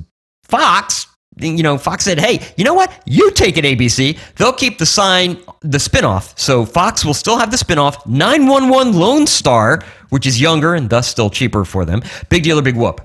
Fox, 0.44 1.06
you 1.39 1.62
know, 1.62 1.78
Fox 1.78 2.05
said, 2.05 2.18
hey, 2.18 2.40
you 2.56 2.64
know 2.64 2.74
what? 2.74 3.02
You 3.06 3.30
take 3.30 3.56
it, 3.56 3.64
ABC. 3.64 4.18
They'll 4.36 4.52
keep 4.52 4.78
the 4.78 4.86
sign, 4.86 5.39
the 5.60 5.78
spinoff. 5.78 6.39
So 6.39 6.64
Fox 6.66 7.05
will 7.05 7.14
still 7.14 7.39
have 7.39 7.51
the 7.51 7.56
spinoff 7.56 8.06
911 8.06 8.93
Lone 8.93 9.26
Star, 9.26 9.82
which 10.12 10.26
is 10.26 10.39
younger 10.39 10.74
and 10.74 10.90
thus 10.90 11.09
still 11.09 11.30
cheaper 11.30 11.64
for 11.64 11.86
them. 11.86 12.02
Big 12.28 12.43
deal 12.43 12.59
or 12.59 12.62
big 12.62 12.76
whoop? 12.76 13.01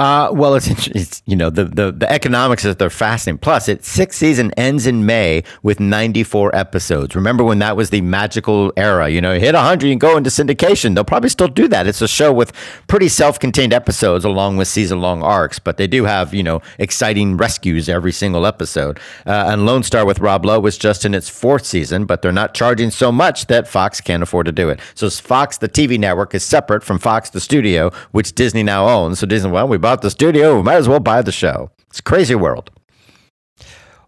Uh, 0.00 0.30
well, 0.32 0.54
it's, 0.54 0.86
it's 0.88 1.22
you 1.26 1.36
know 1.36 1.50
the, 1.50 1.64
the 1.64 1.92
the 1.92 2.10
economics 2.10 2.64
is 2.64 2.74
they're 2.76 2.88
fascinating. 2.88 3.38
Plus, 3.38 3.68
its 3.68 3.86
sixth 3.86 4.18
season 4.18 4.50
ends 4.56 4.86
in 4.86 5.04
May 5.04 5.44
with 5.62 5.78
94 5.78 6.56
episodes. 6.56 7.14
Remember 7.14 7.44
when 7.44 7.58
that 7.58 7.76
was 7.76 7.90
the 7.90 8.00
magical 8.00 8.72
era? 8.78 9.10
You 9.10 9.20
know, 9.20 9.38
hit 9.38 9.54
100 9.54 9.90
and 9.90 10.00
go 10.00 10.16
into 10.16 10.30
syndication. 10.30 10.94
They'll 10.94 11.04
probably 11.04 11.28
still 11.28 11.48
do 11.48 11.68
that. 11.68 11.86
It's 11.86 12.00
a 12.00 12.08
show 12.08 12.32
with 12.32 12.52
pretty 12.88 13.08
self-contained 13.08 13.74
episodes 13.74 14.24
along 14.24 14.56
with 14.56 14.68
season-long 14.68 15.22
arcs, 15.22 15.58
but 15.58 15.76
they 15.76 15.86
do 15.86 16.04
have 16.04 16.32
you 16.32 16.42
know 16.42 16.62
exciting 16.78 17.36
rescues 17.36 17.88
every 17.88 18.12
single 18.12 18.46
episode. 18.46 18.98
Uh, 19.26 19.44
and 19.48 19.66
Lone 19.66 19.82
Star 19.82 20.06
with 20.06 20.18
Rob 20.18 20.46
Lowe 20.46 20.60
was 20.60 20.78
just 20.78 21.04
in 21.04 21.12
its 21.12 21.28
fourth 21.28 21.66
season, 21.66 22.06
but 22.06 22.22
they're 22.22 22.32
not 22.32 22.54
charging 22.54 22.90
so 22.90 23.12
much 23.12 23.46
that 23.46 23.68
Fox 23.68 24.00
can't 24.00 24.22
afford 24.22 24.46
to 24.46 24.52
do 24.52 24.70
it. 24.70 24.80
So 24.94 25.10
Fox, 25.10 25.58
the 25.58 25.68
TV 25.68 25.98
network, 25.98 26.34
is 26.34 26.39
separate 26.40 26.82
from 26.82 26.98
Fox, 26.98 27.30
the 27.30 27.40
studio, 27.40 27.90
which 28.10 28.34
Disney 28.34 28.62
now 28.62 28.88
owns. 28.88 29.18
So 29.20 29.26
Disney, 29.26 29.50
well, 29.50 29.68
we 29.68 29.78
bought 29.78 30.02
the 30.02 30.10
studio, 30.10 30.56
we 30.56 30.62
might 30.62 30.76
as 30.76 30.88
well 30.88 31.00
buy 31.00 31.22
the 31.22 31.32
show. 31.32 31.70
It's 31.88 32.00
crazy 32.00 32.34
world. 32.34 32.70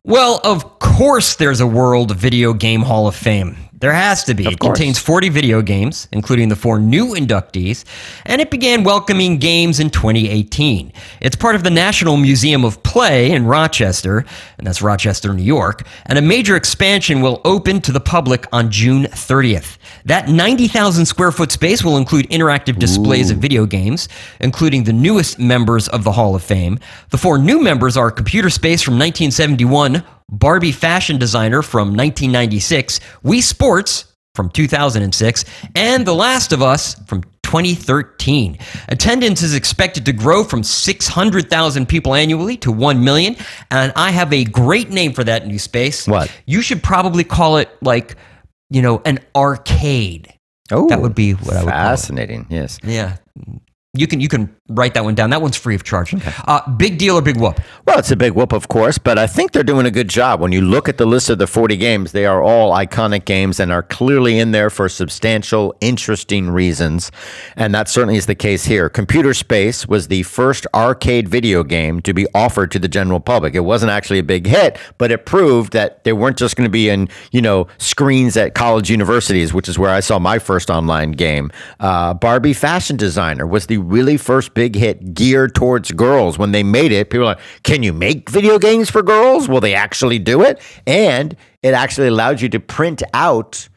Well, 0.04 0.40
of 0.42 0.80
course, 0.80 1.36
there's 1.36 1.60
a 1.60 1.66
World 1.66 2.16
Video 2.16 2.52
Game 2.52 2.82
Hall 2.82 3.06
of 3.06 3.14
Fame. 3.14 3.56
There 3.82 3.92
has 3.92 4.22
to 4.24 4.34
be. 4.34 4.46
It 4.46 4.60
contains 4.60 5.00
40 5.00 5.28
video 5.28 5.60
games, 5.60 6.06
including 6.12 6.48
the 6.48 6.54
four 6.54 6.78
new 6.78 7.16
inductees, 7.16 7.84
and 8.24 8.40
it 8.40 8.48
began 8.48 8.84
welcoming 8.84 9.38
games 9.38 9.80
in 9.80 9.90
2018. 9.90 10.92
It's 11.20 11.34
part 11.34 11.56
of 11.56 11.64
the 11.64 11.70
National 11.70 12.16
Museum 12.16 12.64
of 12.64 12.80
Play 12.84 13.32
in 13.32 13.44
Rochester, 13.44 14.24
and 14.56 14.64
that's 14.64 14.82
Rochester, 14.82 15.34
New 15.34 15.42
York, 15.42 15.84
and 16.06 16.16
a 16.16 16.22
major 16.22 16.54
expansion 16.54 17.22
will 17.22 17.40
open 17.44 17.80
to 17.80 17.90
the 17.90 17.98
public 17.98 18.46
on 18.52 18.70
June 18.70 19.06
30th. 19.06 19.78
That 20.04 20.28
90,000 20.28 21.04
square 21.04 21.32
foot 21.32 21.50
space 21.50 21.82
will 21.82 21.96
include 21.96 22.30
interactive 22.30 22.78
displays 22.78 23.32
of 23.32 23.38
video 23.38 23.66
games, 23.66 24.08
including 24.38 24.84
the 24.84 24.92
newest 24.92 25.40
members 25.40 25.88
of 25.88 26.04
the 26.04 26.12
Hall 26.12 26.36
of 26.36 26.44
Fame. 26.44 26.78
The 27.10 27.18
four 27.18 27.36
new 27.36 27.60
members 27.60 27.96
are 27.96 28.12
Computer 28.12 28.48
Space 28.48 28.80
from 28.80 28.94
1971, 28.94 30.04
Barbie 30.32 30.72
Fashion 30.72 31.18
Designer 31.18 31.62
from 31.62 31.88
1996, 31.88 33.00
Wii 33.24 33.42
Sports 33.42 34.06
from 34.34 34.48
2006, 34.48 35.44
and 35.76 36.06
The 36.06 36.14
Last 36.14 36.52
of 36.52 36.62
Us 36.62 36.94
from 37.06 37.22
2013. 37.42 38.58
Attendance 38.88 39.42
is 39.42 39.54
expected 39.54 40.06
to 40.06 40.12
grow 40.14 40.42
from 40.42 40.62
600,000 40.62 41.86
people 41.86 42.14
annually 42.14 42.56
to 42.56 42.72
1 42.72 43.04
million, 43.04 43.36
and 43.70 43.92
I 43.94 44.10
have 44.10 44.32
a 44.32 44.44
great 44.44 44.88
name 44.90 45.12
for 45.12 45.22
that 45.24 45.46
new 45.46 45.58
space. 45.58 46.08
What? 46.08 46.32
You 46.46 46.62
should 46.62 46.82
probably 46.82 47.24
call 47.24 47.58
it 47.58 47.68
like, 47.82 48.16
you 48.70 48.80
know, 48.80 49.02
an 49.04 49.18
arcade. 49.36 50.32
Oh, 50.70 50.88
That 50.88 51.02
would 51.02 51.14
be 51.14 51.32
what 51.32 51.54
I 51.56 51.64
would 51.64 51.70
call 51.70 51.78
it. 51.80 51.90
fascinating. 51.90 52.46
Yes. 52.48 52.78
Yeah. 52.82 53.16
You 53.94 54.06
can 54.06 54.20
you 54.22 54.28
can 54.28 54.56
write 54.70 54.94
that 54.94 55.04
one 55.04 55.14
down. 55.14 55.28
That 55.28 55.42
one's 55.42 55.58
free 55.58 55.74
of 55.74 55.84
charge. 55.84 56.14
Uh, 56.48 56.70
big 56.78 56.96
deal 56.96 57.16
or 57.16 57.20
big 57.20 57.38
whoop? 57.38 57.60
Well, 57.84 57.98
it's 57.98 58.10
a 58.10 58.16
big 58.16 58.32
whoop, 58.32 58.52
of 58.52 58.68
course, 58.68 58.96
but 58.96 59.18
I 59.18 59.26
think 59.26 59.52
they're 59.52 59.62
doing 59.62 59.84
a 59.84 59.90
good 59.90 60.08
job. 60.08 60.40
When 60.40 60.50
you 60.50 60.62
look 60.62 60.88
at 60.88 60.96
the 60.96 61.04
list 61.04 61.28
of 61.28 61.36
the 61.36 61.46
40 61.46 61.76
games, 61.76 62.12
they 62.12 62.24
are 62.24 62.42
all 62.42 62.72
iconic 62.72 63.26
games 63.26 63.60
and 63.60 63.70
are 63.70 63.82
clearly 63.82 64.38
in 64.38 64.52
there 64.52 64.70
for 64.70 64.88
substantial, 64.88 65.74
interesting 65.82 66.48
reasons. 66.48 67.12
And 67.54 67.74
that 67.74 67.86
certainly 67.86 68.16
is 68.16 68.24
the 68.24 68.34
case 68.34 68.64
here. 68.64 68.88
Computer 68.88 69.34
Space 69.34 69.86
was 69.86 70.08
the 70.08 70.22
first 70.22 70.66
arcade 70.72 71.28
video 71.28 71.62
game 71.62 72.00
to 72.00 72.14
be 72.14 72.26
offered 72.34 72.70
to 72.70 72.78
the 72.78 72.88
general 72.88 73.20
public. 73.20 73.54
It 73.54 73.60
wasn't 73.60 73.92
actually 73.92 74.20
a 74.20 74.24
big 74.24 74.46
hit, 74.46 74.78
but 74.96 75.10
it 75.10 75.26
proved 75.26 75.74
that 75.74 76.04
they 76.04 76.14
weren't 76.14 76.38
just 76.38 76.56
going 76.56 76.66
to 76.66 76.72
be 76.72 76.88
in, 76.88 77.10
you 77.30 77.42
know, 77.42 77.66
screens 77.76 78.38
at 78.38 78.54
college 78.54 78.88
universities, 78.88 79.52
which 79.52 79.68
is 79.68 79.78
where 79.78 79.90
I 79.90 80.00
saw 80.00 80.18
my 80.18 80.38
first 80.38 80.70
online 80.70 81.12
game. 81.12 81.50
Uh, 81.78 82.14
Barbie 82.14 82.54
Fashion 82.54 82.96
Designer 82.96 83.46
was 83.46 83.66
the 83.66 83.81
really 83.82 84.16
first 84.16 84.54
big 84.54 84.74
hit 84.74 85.14
geared 85.14 85.54
towards 85.54 85.90
girls. 85.92 86.38
When 86.38 86.52
they 86.52 86.62
made 86.62 86.92
it, 86.92 87.10
people 87.10 87.20
were 87.20 87.34
like, 87.34 87.40
can 87.62 87.82
you 87.82 87.92
make 87.92 88.30
video 88.30 88.58
games 88.58 88.90
for 88.90 89.02
girls? 89.02 89.48
Will 89.48 89.60
they 89.60 89.74
actually 89.74 90.18
do 90.18 90.42
it? 90.42 90.60
And 90.86 91.36
it 91.62 91.74
actually 91.74 92.08
allowed 92.08 92.40
you 92.40 92.48
to 92.50 92.60
print 92.60 93.02
out 93.14 93.68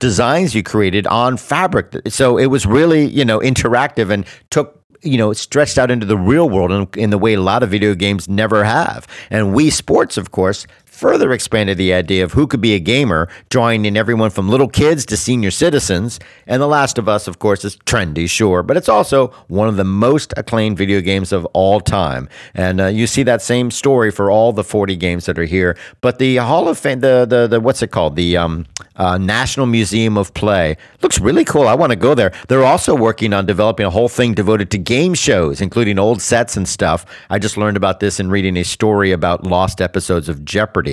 designs 0.00 0.54
you 0.54 0.62
created 0.62 1.06
on 1.06 1.36
fabric. 1.36 1.94
So 2.08 2.36
it 2.36 2.46
was 2.46 2.66
really, 2.66 3.06
you 3.06 3.24
know, 3.24 3.38
interactive 3.38 4.10
and 4.10 4.26
took 4.50 4.82
you 5.02 5.18
know, 5.18 5.32
stretched 5.32 5.78
out 5.78 5.90
into 5.90 6.06
the 6.06 6.16
real 6.16 6.48
world 6.48 6.70
in, 6.70 7.02
in 7.02 7.10
the 7.10 7.18
way 7.18 7.34
a 7.34 7.40
lot 7.40 7.62
of 7.62 7.70
video 7.70 7.94
games 7.94 8.28
never 8.28 8.64
have. 8.64 9.06
And 9.30 9.48
Wii 9.48 9.72
Sports, 9.72 10.16
of 10.16 10.30
course, 10.30 10.66
further 11.02 11.32
expanded 11.32 11.76
the 11.76 11.92
idea 11.92 12.22
of 12.22 12.30
who 12.30 12.46
could 12.46 12.60
be 12.60 12.74
a 12.74 12.78
gamer, 12.78 13.28
drawing 13.50 13.84
in 13.84 13.96
everyone 13.96 14.30
from 14.30 14.48
little 14.48 14.68
kids 14.68 15.04
to 15.04 15.16
senior 15.16 15.50
citizens. 15.50 16.20
And 16.46 16.62
The 16.62 16.68
Last 16.68 16.96
of 16.96 17.08
Us, 17.08 17.26
of 17.26 17.40
course, 17.40 17.64
is 17.64 17.76
trendy, 17.78 18.30
sure, 18.30 18.62
but 18.62 18.76
it's 18.76 18.88
also 18.88 19.28
one 19.48 19.66
of 19.66 19.74
the 19.74 19.82
most 19.82 20.32
acclaimed 20.36 20.78
video 20.78 21.00
games 21.00 21.32
of 21.32 21.44
all 21.46 21.80
time. 21.80 22.28
And 22.54 22.80
uh, 22.80 22.86
you 22.86 23.08
see 23.08 23.24
that 23.24 23.42
same 23.42 23.72
story 23.72 24.12
for 24.12 24.30
all 24.30 24.52
the 24.52 24.62
40 24.62 24.94
games 24.94 25.26
that 25.26 25.40
are 25.40 25.44
here. 25.44 25.76
But 26.02 26.20
the 26.20 26.36
Hall 26.36 26.68
of 26.68 26.78
Fame, 26.78 27.00
the, 27.00 27.26
the, 27.28 27.48
the 27.48 27.60
what's 27.60 27.82
it 27.82 27.90
called? 27.90 28.14
The 28.14 28.36
um, 28.36 28.66
uh, 28.94 29.18
National 29.18 29.66
Museum 29.66 30.16
of 30.16 30.32
Play 30.34 30.76
looks 31.00 31.18
really 31.18 31.44
cool. 31.44 31.66
I 31.66 31.74
want 31.74 31.90
to 31.90 31.96
go 31.96 32.14
there. 32.14 32.32
They're 32.46 32.64
also 32.64 32.94
working 32.94 33.32
on 33.32 33.46
developing 33.46 33.86
a 33.86 33.90
whole 33.90 34.08
thing 34.08 34.34
devoted 34.34 34.70
to 34.70 34.78
game 34.78 35.14
shows, 35.14 35.60
including 35.60 35.98
old 35.98 36.22
sets 36.22 36.56
and 36.56 36.68
stuff. 36.68 37.04
I 37.28 37.40
just 37.40 37.56
learned 37.56 37.76
about 37.76 37.98
this 37.98 38.20
in 38.20 38.30
reading 38.30 38.56
a 38.56 38.62
story 38.62 39.10
about 39.10 39.44
lost 39.44 39.80
episodes 39.80 40.28
of 40.28 40.44
Jeopardy, 40.44 40.91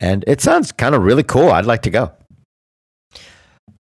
and 0.00 0.24
it 0.26 0.40
sounds 0.40 0.72
kind 0.72 0.94
of 0.94 1.02
really 1.02 1.22
cool. 1.22 1.50
I'd 1.50 1.66
like 1.66 1.82
to 1.82 1.90
go. 1.90 2.12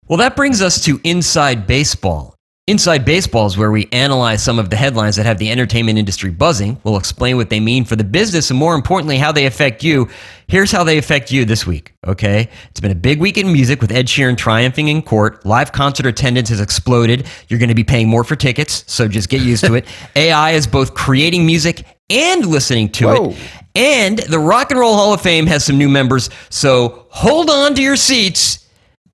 Well, 0.08 0.18
that 0.18 0.34
brings 0.34 0.60
us 0.60 0.84
to 0.86 1.00
Inside 1.04 1.66
Baseball. 1.66 2.34
Inside 2.70 3.04
Baseball 3.04 3.46
is 3.46 3.56
where 3.56 3.72
we 3.72 3.88
analyze 3.90 4.44
some 4.44 4.60
of 4.60 4.70
the 4.70 4.76
headlines 4.76 5.16
that 5.16 5.26
have 5.26 5.38
the 5.38 5.50
entertainment 5.50 5.98
industry 5.98 6.30
buzzing. 6.30 6.80
We'll 6.84 6.98
explain 6.98 7.36
what 7.36 7.50
they 7.50 7.58
mean 7.58 7.84
for 7.84 7.96
the 7.96 8.04
business 8.04 8.50
and 8.50 8.58
more 8.58 8.76
importantly, 8.76 9.18
how 9.18 9.32
they 9.32 9.46
affect 9.46 9.82
you. 9.82 10.08
Here's 10.46 10.70
how 10.70 10.84
they 10.84 10.96
affect 10.96 11.32
you 11.32 11.44
this 11.44 11.66
week, 11.66 11.94
okay? 12.06 12.48
It's 12.70 12.78
been 12.78 12.92
a 12.92 12.96
big 12.96 13.20
week 13.20 13.38
in 13.38 13.52
music 13.52 13.80
with 13.80 13.90
Ed 13.90 14.06
Sheeran 14.06 14.36
triumphing 14.36 14.86
in 14.86 15.02
court. 15.02 15.44
Live 15.44 15.72
concert 15.72 16.06
attendance 16.06 16.48
has 16.50 16.60
exploded. 16.60 17.26
You're 17.48 17.58
going 17.58 17.70
to 17.70 17.74
be 17.74 17.82
paying 17.82 18.08
more 18.08 18.22
for 18.22 18.36
tickets, 18.36 18.84
so 18.86 19.08
just 19.08 19.28
get 19.28 19.42
used 19.42 19.64
to 19.64 19.74
it. 19.74 19.86
AI 20.14 20.52
is 20.52 20.68
both 20.68 20.94
creating 20.94 21.46
music 21.46 21.84
and 22.08 22.46
listening 22.46 22.88
to 22.90 23.06
Whoa. 23.06 23.30
it. 23.30 23.36
And 23.80 24.18
the 24.18 24.38
Rock 24.38 24.70
and 24.70 24.78
Roll 24.78 24.94
Hall 24.94 25.14
of 25.14 25.22
Fame 25.22 25.46
has 25.46 25.64
some 25.64 25.78
new 25.78 25.88
members, 25.88 26.28
so 26.50 27.06
hold 27.08 27.48
on 27.48 27.74
to 27.76 27.82
your 27.82 27.96
seats. 27.96 28.68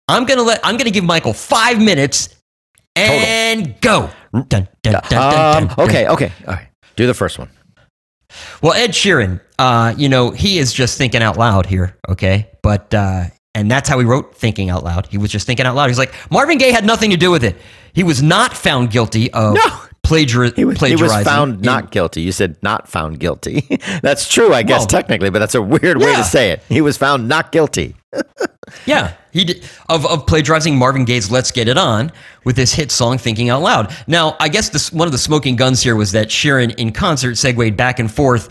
I'm 0.08 0.24
gonna 0.24 0.42
let 0.42 0.58
I'm 0.64 0.76
gonna 0.76 0.90
give 0.90 1.04
Michael 1.04 1.32
five 1.32 1.80
minutes 1.80 2.30
and 2.96 3.80
go. 3.80 4.10
Dun, 4.32 4.68
dun, 4.82 5.00
dun, 5.08 5.66
Um, 5.68 5.74
okay, 5.78 6.08
okay. 6.08 6.32
All 6.48 6.54
right. 6.54 6.66
Do 6.96 7.06
the 7.06 7.14
first 7.14 7.38
one. 7.38 7.48
Well, 8.60 8.72
Ed 8.72 8.90
Sheeran, 8.90 9.40
uh, 9.58 9.94
you 9.96 10.08
know, 10.08 10.30
he 10.32 10.58
is 10.58 10.72
just 10.72 10.98
thinking 10.98 11.22
out 11.22 11.36
loud 11.38 11.66
here, 11.66 11.96
okay? 12.08 12.50
But 12.62 12.92
uh, 12.92 13.26
and 13.54 13.70
that's 13.70 13.88
how 13.88 14.00
he 14.00 14.04
wrote 14.04 14.34
"Thinking 14.34 14.68
Out 14.68 14.82
Loud." 14.82 15.06
He 15.06 15.16
was 15.16 15.30
just 15.30 15.46
thinking 15.46 15.64
out 15.64 15.76
loud. 15.76 15.90
He's 15.90 15.98
like, 15.98 16.12
Marvin 16.30 16.58
Gaye 16.58 16.72
had 16.72 16.84
nothing 16.84 17.10
to 17.12 17.16
do 17.16 17.30
with 17.30 17.44
it. 17.44 17.56
He 17.92 18.02
was 18.02 18.20
not 18.20 18.56
found 18.56 18.90
guilty 18.90 19.32
of 19.32 19.54
No. 19.54 19.80
Plagiar- 20.06 20.54
He 20.56 20.64
was, 20.64 20.74
he 20.74 20.78
plagiarizing. 20.78 21.18
was 21.18 21.24
found 21.26 21.62
not 21.62 21.90
guilty. 21.90 22.22
You 22.22 22.32
said 22.32 22.56
not 22.62 22.88
found 22.88 23.18
guilty. 23.20 23.66
that's 24.02 24.28
true, 24.28 24.52
I 24.54 24.62
guess, 24.62 24.80
Well, 24.80 24.86
technically, 24.88 25.30
but 25.30 25.38
that's 25.40 25.54
a 25.54 25.62
weird 25.62 25.98
way 25.98 26.14
to 26.16 26.24
say 26.24 26.50
it. 26.52 26.62
He 26.68 26.80
was 26.80 26.96
found 26.96 27.28
not 27.28 27.52
guilty. 27.52 27.94
Yeah, 28.84 29.12
he 29.32 29.44
did 29.44 29.64
of 29.88 30.04
of 30.06 30.26
plagiarizing 30.26 30.76
Marvin 30.76 31.04
Gaye's 31.04 31.30
"Let's 31.30 31.52
Get 31.52 31.68
It 31.68 31.78
On" 31.78 32.10
with 32.44 32.56
his 32.56 32.74
hit 32.74 32.90
song 32.90 33.16
"Thinking 33.16 33.48
Out 33.48 33.62
Loud." 33.62 33.94
Now, 34.08 34.36
I 34.40 34.48
guess 34.48 34.70
this 34.70 34.92
one 34.92 35.06
of 35.06 35.12
the 35.12 35.18
smoking 35.18 35.54
guns 35.54 35.82
here 35.82 35.94
was 35.94 36.10
that 36.12 36.28
Sheeran 36.28 36.74
in 36.76 36.90
concert 36.92 37.36
segued 37.36 37.76
back 37.76 38.00
and 38.00 38.10
forth 38.10 38.48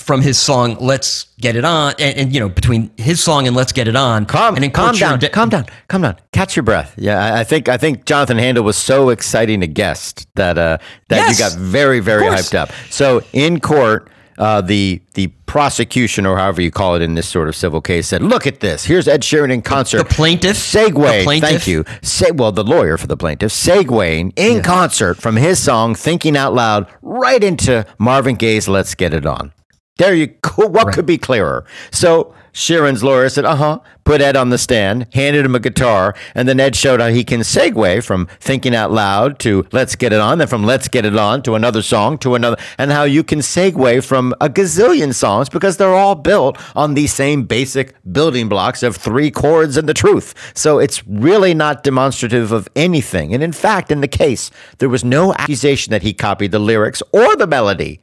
from 0.00 0.22
his 0.22 0.38
song 0.38 0.76
"Let's 0.80 1.26
Get 1.40 1.56
It 1.56 1.64
On" 1.64 1.94
and, 1.98 2.16
and 2.16 2.34
you 2.34 2.40
know 2.40 2.48
between 2.48 2.90
his 2.96 3.22
song 3.22 3.46
and 3.46 3.54
"Let's 3.54 3.72
Get 3.72 3.86
It 3.88 3.96
On." 3.96 4.26
Calm, 4.26 4.56
and 4.56 4.72
calm 4.72 4.96
down, 4.96 5.20
Sheeran- 5.20 5.32
calm 5.32 5.48
down, 5.48 5.66
calm 5.88 6.02
down. 6.02 6.16
Catch 6.32 6.56
your 6.56 6.62
breath. 6.62 6.94
Yeah, 6.96 7.22
I, 7.22 7.40
I 7.40 7.44
think 7.44 7.68
I 7.68 7.76
think 7.76 8.04
Jonathan 8.06 8.38
Handel 8.38 8.64
was 8.64 8.76
so 8.76 9.10
exciting 9.10 9.62
a 9.62 9.66
guest 9.66 10.26
that 10.34 10.58
uh, 10.58 10.78
that 11.08 11.16
Yes, 11.16 11.38
you 11.38 11.44
got 11.44 11.52
very 11.58 12.00
very 12.00 12.24
hyped 12.24 12.54
up. 12.54 12.70
So 12.90 13.22
in 13.32 13.60
court, 13.60 14.08
uh, 14.38 14.60
the 14.62 15.00
the 15.14 15.28
prosecution 15.46 16.24
or 16.26 16.38
however 16.38 16.62
you 16.62 16.70
call 16.70 16.94
it 16.94 17.02
in 17.02 17.14
this 17.14 17.28
sort 17.28 17.48
of 17.48 17.54
civil 17.56 17.80
case 17.80 18.06
said, 18.08 18.22
"Look 18.22 18.46
at 18.46 18.60
this. 18.60 18.84
Here's 18.84 19.06
Ed 19.08 19.22
Sheeran 19.22 19.52
in 19.52 19.60
concert. 19.62 19.98
the 19.98 20.04
plaintiff? 20.14 20.56
segue. 20.56 20.94
The 21.18 21.24
plaintiff? 21.24 21.50
Thank 21.50 21.66
you. 21.66 21.84
Say 22.02 22.30
well, 22.30 22.52
the 22.52 22.64
lawyer 22.64 22.96
for 22.96 23.06
the 23.06 23.16
plaintiff 23.16 23.52
segueing 23.52 24.32
in 24.36 24.62
concert 24.62 25.16
from 25.18 25.36
his 25.36 25.58
song 25.62 25.94
"Thinking 25.94 26.36
Out 26.36 26.54
Loud" 26.54 26.86
right 27.02 27.42
into 27.44 27.84
Marvin 27.98 28.36
Gaye's 28.36 28.68
"Let's 28.68 28.94
Get 28.94 29.12
It 29.12 29.26
On." 29.26 29.52
There 29.98 30.14
you 30.14 30.28
go. 30.28 30.66
What 30.68 30.86
Right. 30.86 30.94
could 30.94 31.06
be 31.06 31.18
clearer? 31.18 31.64
So 31.90 32.34
Sheeran's 32.52 33.04
lawyer 33.04 33.28
said, 33.28 33.44
uh 33.44 33.54
huh, 33.54 33.78
put 34.04 34.20
Ed 34.20 34.36
on 34.36 34.50
the 34.50 34.58
stand, 34.58 35.06
handed 35.14 35.44
him 35.44 35.54
a 35.54 35.60
guitar, 35.60 36.14
and 36.34 36.48
then 36.48 36.58
Ed 36.58 36.74
showed 36.74 37.00
how 37.00 37.08
he 37.08 37.22
can 37.22 37.40
segue 37.40 38.02
from 38.04 38.26
thinking 38.40 38.74
out 38.74 38.90
loud 38.90 39.38
to 39.40 39.66
let's 39.72 39.94
get 39.96 40.12
it 40.12 40.20
on, 40.20 40.38
then 40.38 40.48
from 40.48 40.64
let's 40.64 40.88
get 40.88 41.04
it 41.04 41.16
on 41.16 41.42
to 41.42 41.54
another 41.54 41.80
song 41.80 42.18
to 42.18 42.34
another, 42.34 42.56
and 42.76 42.90
how 42.90 43.04
you 43.04 43.22
can 43.22 43.38
segue 43.38 44.04
from 44.04 44.34
a 44.40 44.48
gazillion 44.48 45.14
songs 45.14 45.48
because 45.48 45.76
they're 45.76 45.94
all 45.94 46.14
built 46.16 46.58
on 46.76 46.94
the 46.94 47.06
same 47.06 47.44
basic 47.44 47.94
building 48.12 48.48
blocks 48.48 48.82
of 48.82 48.96
three 48.96 49.30
chords 49.30 49.76
and 49.76 49.88
the 49.88 49.94
truth. 49.94 50.34
So 50.54 50.78
it's 50.78 51.06
really 51.06 51.54
not 51.54 51.84
demonstrative 51.84 52.50
of 52.52 52.68
anything. 52.74 53.32
And 53.32 53.42
in 53.44 53.52
fact, 53.52 53.90
in 53.92 54.00
the 54.00 54.08
case, 54.08 54.50
there 54.78 54.88
was 54.88 55.04
no 55.04 55.32
accusation 55.34 55.92
that 55.92 56.02
he 56.02 56.12
copied 56.12 56.50
the 56.50 56.58
lyrics 56.58 57.02
or 57.12 57.36
the 57.36 57.46
melody. 57.46 58.00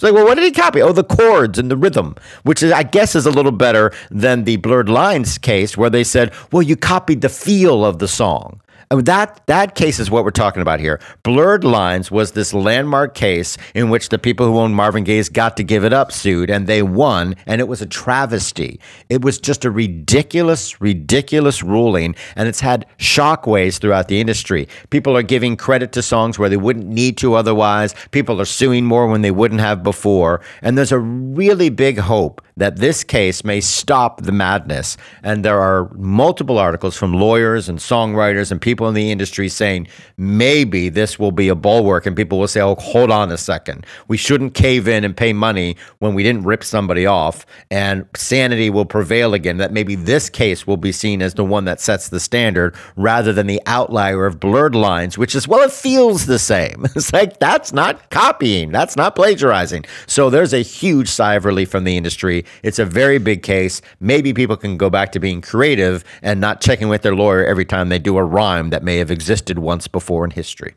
It's 0.00 0.04
like, 0.04 0.14
well, 0.14 0.24
what 0.24 0.36
did 0.36 0.44
he 0.44 0.50
copy? 0.50 0.80
Oh, 0.80 0.92
the 0.94 1.04
chords 1.04 1.58
and 1.58 1.70
the 1.70 1.76
rhythm, 1.76 2.16
which 2.42 2.62
is, 2.62 2.72
I 2.72 2.84
guess 2.84 3.14
is 3.14 3.26
a 3.26 3.30
little 3.30 3.52
better 3.52 3.92
than 4.10 4.44
the 4.44 4.56
Blurred 4.56 4.88
Lines 4.88 5.36
case 5.36 5.76
where 5.76 5.90
they 5.90 6.04
said, 6.04 6.32
well, 6.50 6.62
you 6.62 6.74
copied 6.74 7.20
the 7.20 7.28
feel 7.28 7.84
of 7.84 7.98
the 7.98 8.08
song. 8.08 8.62
That 8.90 9.46
that 9.46 9.76
case 9.76 10.00
is 10.00 10.10
what 10.10 10.24
we're 10.24 10.32
talking 10.32 10.62
about 10.62 10.80
here. 10.80 10.98
Blurred 11.22 11.62
Lines 11.62 12.10
was 12.10 12.32
this 12.32 12.52
landmark 12.52 13.14
case 13.14 13.56
in 13.72 13.88
which 13.88 14.08
the 14.08 14.18
people 14.18 14.46
who 14.46 14.58
owned 14.58 14.74
Marvin 14.74 15.04
Gaye's 15.04 15.28
got 15.28 15.56
to 15.58 15.62
give 15.62 15.84
it 15.84 15.92
up 15.92 16.10
sued, 16.10 16.50
and 16.50 16.66
they 16.66 16.82
won, 16.82 17.36
and 17.46 17.60
it 17.60 17.68
was 17.68 17.80
a 17.80 17.86
travesty. 17.86 18.80
It 19.08 19.22
was 19.22 19.38
just 19.38 19.64
a 19.64 19.70
ridiculous, 19.70 20.80
ridiculous 20.80 21.62
ruling, 21.62 22.16
and 22.34 22.48
it's 22.48 22.58
had 22.58 22.84
shockwaves 22.98 23.78
throughout 23.78 24.08
the 24.08 24.20
industry. 24.20 24.66
People 24.90 25.16
are 25.16 25.22
giving 25.22 25.56
credit 25.56 25.92
to 25.92 26.02
songs 26.02 26.36
where 26.36 26.48
they 26.48 26.56
wouldn't 26.56 26.88
need 26.88 27.16
to 27.18 27.34
otherwise. 27.34 27.94
People 28.10 28.40
are 28.40 28.44
suing 28.44 28.84
more 28.84 29.06
when 29.06 29.22
they 29.22 29.30
wouldn't 29.30 29.60
have 29.60 29.84
before, 29.84 30.40
and 30.62 30.76
there's 30.76 30.90
a 30.90 30.98
really 30.98 31.68
big 31.68 31.96
hope 31.98 32.42
that 32.60 32.76
this 32.76 33.02
case 33.02 33.42
may 33.42 33.58
stop 33.58 34.20
the 34.20 34.32
madness. 34.32 34.98
And 35.22 35.42
there 35.42 35.58
are 35.58 35.88
multiple 35.94 36.58
articles 36.58 36.94
from 36.94 37.14
lawyers 37.14 37.70
and 37.70 37.78
songwriters 37.78 38.52
and 38.52 38.60
people 38.60 38.86
in 38.86 38.92
the 38.92 39.10
industry 39.10 39.48
saying 39.48 39.88
maybe 40.18 40.90
this 40.90 41.18
will 41.18 41.32
be 41.32 41.48
a 41.48 41.54
bulwark, 41.54 42.04
and 42.04 42.14
people 42.14 42.38
will 42.38 42.48
say, 42.48 42.60
oh, 42.60 42.74
hold 42.74 43.10
on 43.10 43.32
a 43.32 43.38
second. 43.38 43.86
We 44.08 44.18
shouldn't 44.18 44.52
cave 44.52 44.86
in 44.86 45.04
and 45.04 45.16
pay 45.16 45.32
money 45.32 45.78
when 46.00 46.14
we 46.14 46.22
didn't 46.22 46.44
rip 46.44 46.62
somebody 46.62 47.06
off, 47.06 47.46
and 47.70 48.06
sanity 48.14 48.68
will 48.68 48.84
prevail 48.84 49.32
again. 49.32 49.56
That 49.56 49.72
maybe 49.72 49.94
this 49.94 50.28
case 50.28 50.66
will 50.66 50.76
be 50.76 50.92
seen 50.92 51.22
as 51.22 51.34
the 51.34 51.44
one 51.44 51.64
that 51.64 51.80
sets 51.80 52.10
the 52.10 52.20
standard 52.20 52.76
rather 52.94 53.32
than 53.32 53.46
the 53.46 53.62
outlier 53.64 54.26
of 54.26 54.38
blurred 54.38 54.74
lines, 54.74 55.16
which 55.16 55.34
is, 55.34 55.48
well, 55.48 55.62
it 55.62 55.72
feels 55.72 56.26
the 56.26 56.38
same. 56.38 56.86
It's 57.00 57.14
like, 57.14 57.38
that's 57.38 57.72
not 57.72 58.10
copying, 58.10 58.72
that's 58.72 58.94
not 58.94 59.16
plagiarizing. 59.16 59.86
So 60.06 60.28
there's 60.28 60.52
a 60.52 60.58
huge 60.58 61.08
sigh 61.08 61.34
of 61.34 61.46
relief 61.46 61.70
from 61.70 61.84
the 61.84 61.96
industry. 61.96 62.44
It's 62.62 62.78
a 62.78 62.84
very 62.84 63.18
big 63.18 63.42
case. 63.42 63.80
Maybe 64.00 64.32
people 64.32 64.56
can 64.56 64.76
go 64.76 64.90
back 64.90 65.12
to 65.12 65.20
being 65.20 65.40
creative 65.40 66.04
and 66.22 66.40
not 66.40 66.60
checking 66.60 66.88
with 66.88 67.02
their 67.02 67.14
lawyer 67.14 67.44
every 67.44 67.64
time 67.64 67.88
they 67.88 67.98
do 67.98 68.16
a 68.18 68.24
rhyme 68.24 68.70
that 68.70 68.82
may 68.82 68.98
have 68.98 69.10
existed 69.10 69.58
once 69.58 69.88
before 69.88 70.24
in 70.24 70.30
history. 70.30 70.74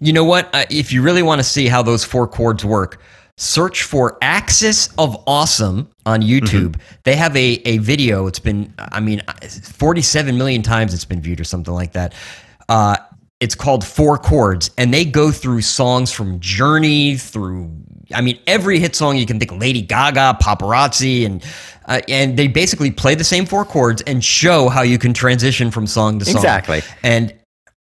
You 0.00 0.12
know 0.12 0.24
what? 0.24 0.54
Uh, 0.54 0.64
if 0.70 0.92
you 0.92 1.02
really 1.02 1.22
want 1.22 1.38
to 1.38 1.44
see 1.44 1.68
how 1.68 1.82
those 1.82 2.04
four 2.04 2.26
chords 2.26 2.64
work, 2.64 3.00
search 3.36 3.82
for 3.82 4.18
Axis 4.22 4.88
of 4.98 5.16
Awesome 5.26 5.88
on 6.06 6.22
YouTube. 6.22 6.78
They 7.04 7.16
have 7.16 7.36
a, 7.36 7.60
a 7.64 7.78
video. 7.78 8.26
It's 8.26 8.38
been, 8.38 8.72
I 8.78 9.00
mean, 9.00 9.22
47 9.42 10.36
million 10.36 10.62
times 10.62 10.94
it's 10.94 11.04
been 11.04 11.20
viewed 11.20 11.40
or 11.40 11.44
something 11.44 11.74
like 11.74 11.92
that. 11.92 12.14
Uh, 12.68 12.96
it's 13.40 13.54
called 13.54 13.84
Four 13.84 14.16
Chords, 14.16 14.70
and 14.78 14.94
they 14.94 15.04
go 15.04 15.30
through 15.30 15.60
songs 15.62 16.10
from 16.12 16.40
Journey 16.40 17.16
through, 17.16 17.70
I 18.12 18.20
mean, 18.20 18.38
every 18.46 18.78
hit 18.78 18.96
song 18.96 19.16
you 19.16 19.26
can 19.26 19.38
think, 19.38 19.52
Lady 19.52 19.82
Gaga, 19.82 20.38
Paparazzi, 20.42 21.24
and 21.26 21.44
uh, 21.86 22.00
and 22.08 22.36
they 22.36 22.48
basically 22.48 22.90
play 22.90 23.14
the 23.14 23.24
same 23.24 23.46
four 23.46 23.64
chords 23.64 24.02
and 24.02 24.24
show 24.24 24.68
how 24.68 24.82
you 24.82 24.98
can 24.98 25.14
transition 25.14 25.70
from 25.70 25.86
song 25.86 26.18
to 26.18 26.24
song. 26.24 26.36
Exactly. 26.36 26.82
And 27.02 27.34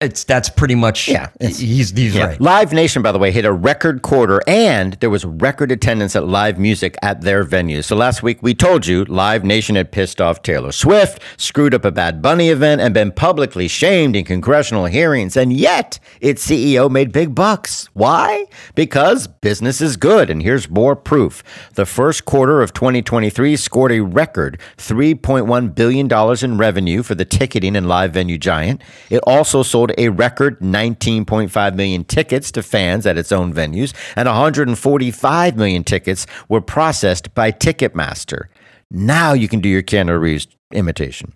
it's 0.01 0.23
that's 0.23 0.49
pretty 0.49 0.75
much 0.75 1.09
Yeah, 1.09 1.27
He's 1.41 1.59
he's 1.59 2.15
Yeah. 2.15 2.27
right. 2.27 2.41
Live 2.41 2.71
Nation, 2.71 3.01
by 3.01 3.11
the 3.11 3.19
way, 3.19 3.31
hit 3.31 3.43
a 3.43 3.51
record 3.51 4.01
quarter 4.01 4.41
and 4.47 4.93
there 5.01 5.09
was 5.09 5.25
record 5.25 5.73
attendance 5.73 6.15
at 6.15 6.25
live 6.25 6.57
music 6.57 6.95
at 7.01 7.19
their 7.21 7.43
venues. 7.43 7.83
So 7.83 7.97
last 7.97 8.23
week 8.23 8.41
we 8.41 8.53
told 8.53 8.87
you 8.87 9.03
Live 9.05 9.43
Nation 9.43 9.75
had 9.75 9.91
pissed 9.91 10.21
off 10.21 10.41
Taylor 10.41 10.71
Swift, 10.71 11.21
screwed 11.35 11.73
up 11.73 11.83
a 11.83 11.91
Bad 11.91 12.21
Bunny 12.21 12.47
event, 12.49 12.79
and 12.79 12.93
been 12.93 13.11
publicly 13.11 13.67
shamed 13.67 14.15
in 14.15 14.23
congressional 14.23 14.85
hearings. 14.85 15.35
And 15.35 15.51
yet 15.51 15.99
its 16.21 16.47
CEO 16.47 16.89
made 16.89 17.11
big 17.11 17.35
bucks. 17.35 17.89
Why? 17.91 18.45
Because 18.75 19.27
business 19.27 19.81
is 19.81 19.97
good. 19.97 20.29
And 20.29 20.41
here's 20.41 20.69
more 20.69 20.95
proof. 20.95 21.43
The 21.73 21.85
first 21.85 22.23
quarter 22.23 22.61
of 22.61 22.71
2023 22.71 23.57
scored 23.57 23.91
a 23.91 23.99
record 23.99 24.59
$3.1 24.77 25.75
billion 25.75 26.09
in 26.43 26.57
revenue 26.57 27.03
for 27.03 27.15
the 27.15 27.25
ticketing 27.25 27.75
and 27.75 27.87
live 27.87 28.13
venue 28.13 28.37
giant. 28.37 28.81
It 29.09 29.19
also 29.27 29.61
sold 29.61 29.88
a 29.97 30.09
record 30.09 30.59
19.5 30.59 31.75
million 31.75 32.03
tickets 32.03 32.51
to 32.51 32.63
fans 32.63 33.05
at 33.05 33.17
its 33.17 33.31
own 33.31 33.53
venues, 33.53 33.93
and 34.15 34.27
145 34.27 35.57
million 35.57 35.83
tickets 35.83 36.25
were 36.47 36.61
processed 36.61 37.33
by 37.33 37.51
Ticketmaster. 37.51 38.45
Now 38.91 39.33
you 39.33 39.47
can 39.47 39.59
do 39.59 39.69
your 39.69 39.83
Keanu 39.83 40.19
Reeves 40.19 40.47
imitation. 40.71 41.33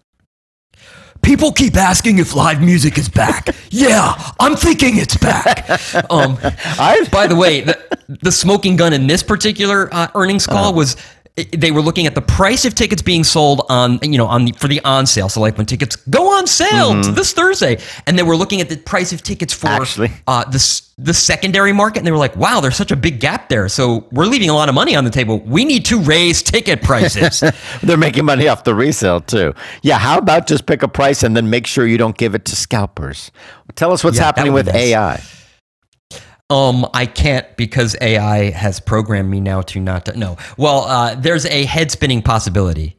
People 1.22 1.54
keep 1.54 1.78
asking 1.78 2.20
if 2.20 2.36
live 2.36 2.62
music 2.62 2.98
is 2.98 3.08
back. 3.08 3.48
yeah, 3.70 4.14
I'm 4.42 4.58
thinking 4.58 4.98
it's 4.98 5.16
back. 5.16 5.70
Um, 6.12 6.38
I 6.44 7.08
by 7.12 7.28
the 7.28 7.36
way, 7.36 7.62
the, 7.62 7.80
the 8.22 8.32
smoking 8.32 8.76
gun 8.76 8.92
in 8.92 9.08
this 9.08 9.24
particular 9.24 9.88
uh, 9.94 10.10
earnings 10.16 10.46
call 10.46 10.74
was 10.74 10.96
it- 10.96 11.06
they 11.52 11.72
were 11.72 11.82
looking 11.82 12.06
at 12.06 12.14
the 12.14 12.22
price 12.22 12.64
of 12.64 12.76
tickets 12.76 13.02
being 13.02 13.24
sold 13.24 13.66
on 13.68 13.98
you 14.04 14.20
know 14.20 14.28
on 14.28 14.46
the, 14.46 14.52
for 14.52 14.68
the 14.68 14.80
on 14.86 15.08
sale. 15.08 15.30
So 15.30 15.42
like 15.42 15.58
when 15.58 15.66
tickets 15.66 15.96
go 15.96 16.32
on 16.38 16.46
sale 16.48 16.94
Mm-hmm. 16.94 17.14
this 17.16 17.34
Thursday, 17.34 17.80
and 18.06 18.20
they 18.20 18.24
were 18.24 18.36
looking 18.36 18.62
at 18.62 18.70
the 18.70 18.78
price 18.78 19.12
of 19.14 19.24
tickets 19.24 19.54
for 19.54 19.68
Actually. 19.68 20.12
uh, 20.28 20.44
the 20.50 20.82
the 21.00 21.14
secondary 21.14 21.74
market, 21.74 21.98
and 22.00 22.06
they 22.08 22.12
were 22.12 22.18
like, 22.20 22.36
"Wow, 22.36 22.60
there's 22.60 22.76
such 22.76 22.92
a 22.92 22.96
big 22.96 23.20
gap 23.20 23.50
there. 23.50 23.68
So 23.68 24.06
we're 24.12 24.26
leaving 24.28 24.50
a 24.50 24.54
lot 24.54 24.70
of 24.70 24.76
money 24.76 24.96
on 24.96 25.06
the 25.06 25.10
table. 25.10 25.40
We 25.40 25.66
need 25.66 25.86
to 25.86 26.00
raise 26.00 26.44
ticket 26.44 26.84
prices." 26.84 27.44
They're 27.82 27.98
making 27.98 28.26
money 28.26 28.48
off 28.48 28.64
the 28.64 28.76
resale 28.76 29.20
too. 29.22 29.54
Yeah, 29.82 29.98
how 29.98 30.20
about 30.20 30.46
just 30.46 30.68
pick 30.68 30.84
a 30.84 30.88
price 30.88 31.24
and 31.24 31.36
then 31.36 31.50
make 31.50 31.66
sure 31.66 31.88
you 31.88 31.98
don't 31.98 32.16
give 32.18 32.36
it 32.36 32.46
to 32.46 32.56
scalpers? 32.56 33.32
Tell 33.76 33.92
us 33.92 34.04
what's 34.04 34.18
Yeah, 34.18 34.26
happening 34.26 34.54
with 34.54 34.68
nice. 34.68 34.76
AI. 34.76 35.22
Um, 36.50 36.88
I 36.94 37.06
can't 37.06 37.46
because 37.58 37.96
AI 38.02 38.52
has 38.52 38.80
programmed 38.80 39.30
me 39.30 39.40
now 39.40 39.62
to 39.62 39.80
not 39.80 40.06
to 40.06 40.18
no. 40.18 40.38
Well, 40.58 40.82
uh, 40.82 41.16
there's 41.16 41.46
a 41.46 41.66
head 41.66 41.90
spinning 41.90 42.22
possibility 42.22 42.98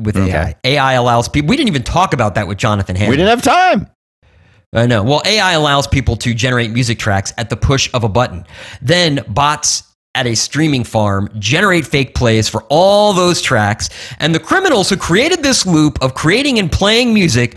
with 0.00 0.16
Okay. 0.16 0.30
AI. 0.32 0.56
AI 0.64 0.92
allows 0.94 1.28
people. 1.28 1.48
We 1.48 1.56
didn't 1.56 1.68
even 1.68 1.82
talk 1.82 2.14
about 2.14 2.36
that 2.36 2.46
with 2.48 2.58
Jonathan. 2.58 2.96
We 2.96 3.16
didn't 3.16 3.28
have 3.28 3.42
time. 3.42 3.88
I 4.74 4.86
know. 4.86 5.02
Well, 5.02 5.22
AI 5.24 5.52
allows 5.52 5.86
people 5.86 6.16
to 6.16 6.34
generate 6.34 6.70
music 6.70 6.98
tracks 6.98 7.32
at 7.38 7.50
the 7.50 7.56
push 7.56 7.88
of 7.94 8.04
a 8.04 8.08
button. 8.08 8.44
Then 8.82 9.24
bots 9.28 9.82
at 10.14 10.26
a 10.26 10.34
streaming 10.34 10.82
farm 10.82 11.28
generate 11.38 11.86
fake 11.86 12.14
plays 12.14 12.48
for 12.48 12.62
all 12.68 13.12
those 13.12 13.42
tracks, 13.42 13.90
and 14.18 14.34
the 14.34 14.38
criminals 14.40 14.88
who 14.88 14.96
created 14.96 15.42
this 15.42 15.66
loop 15.66 16.02
of 16.02 16.14
creating 16.14 16.58
and 16.58 16.72
playing 16.72 17.12
music 17.12 17.56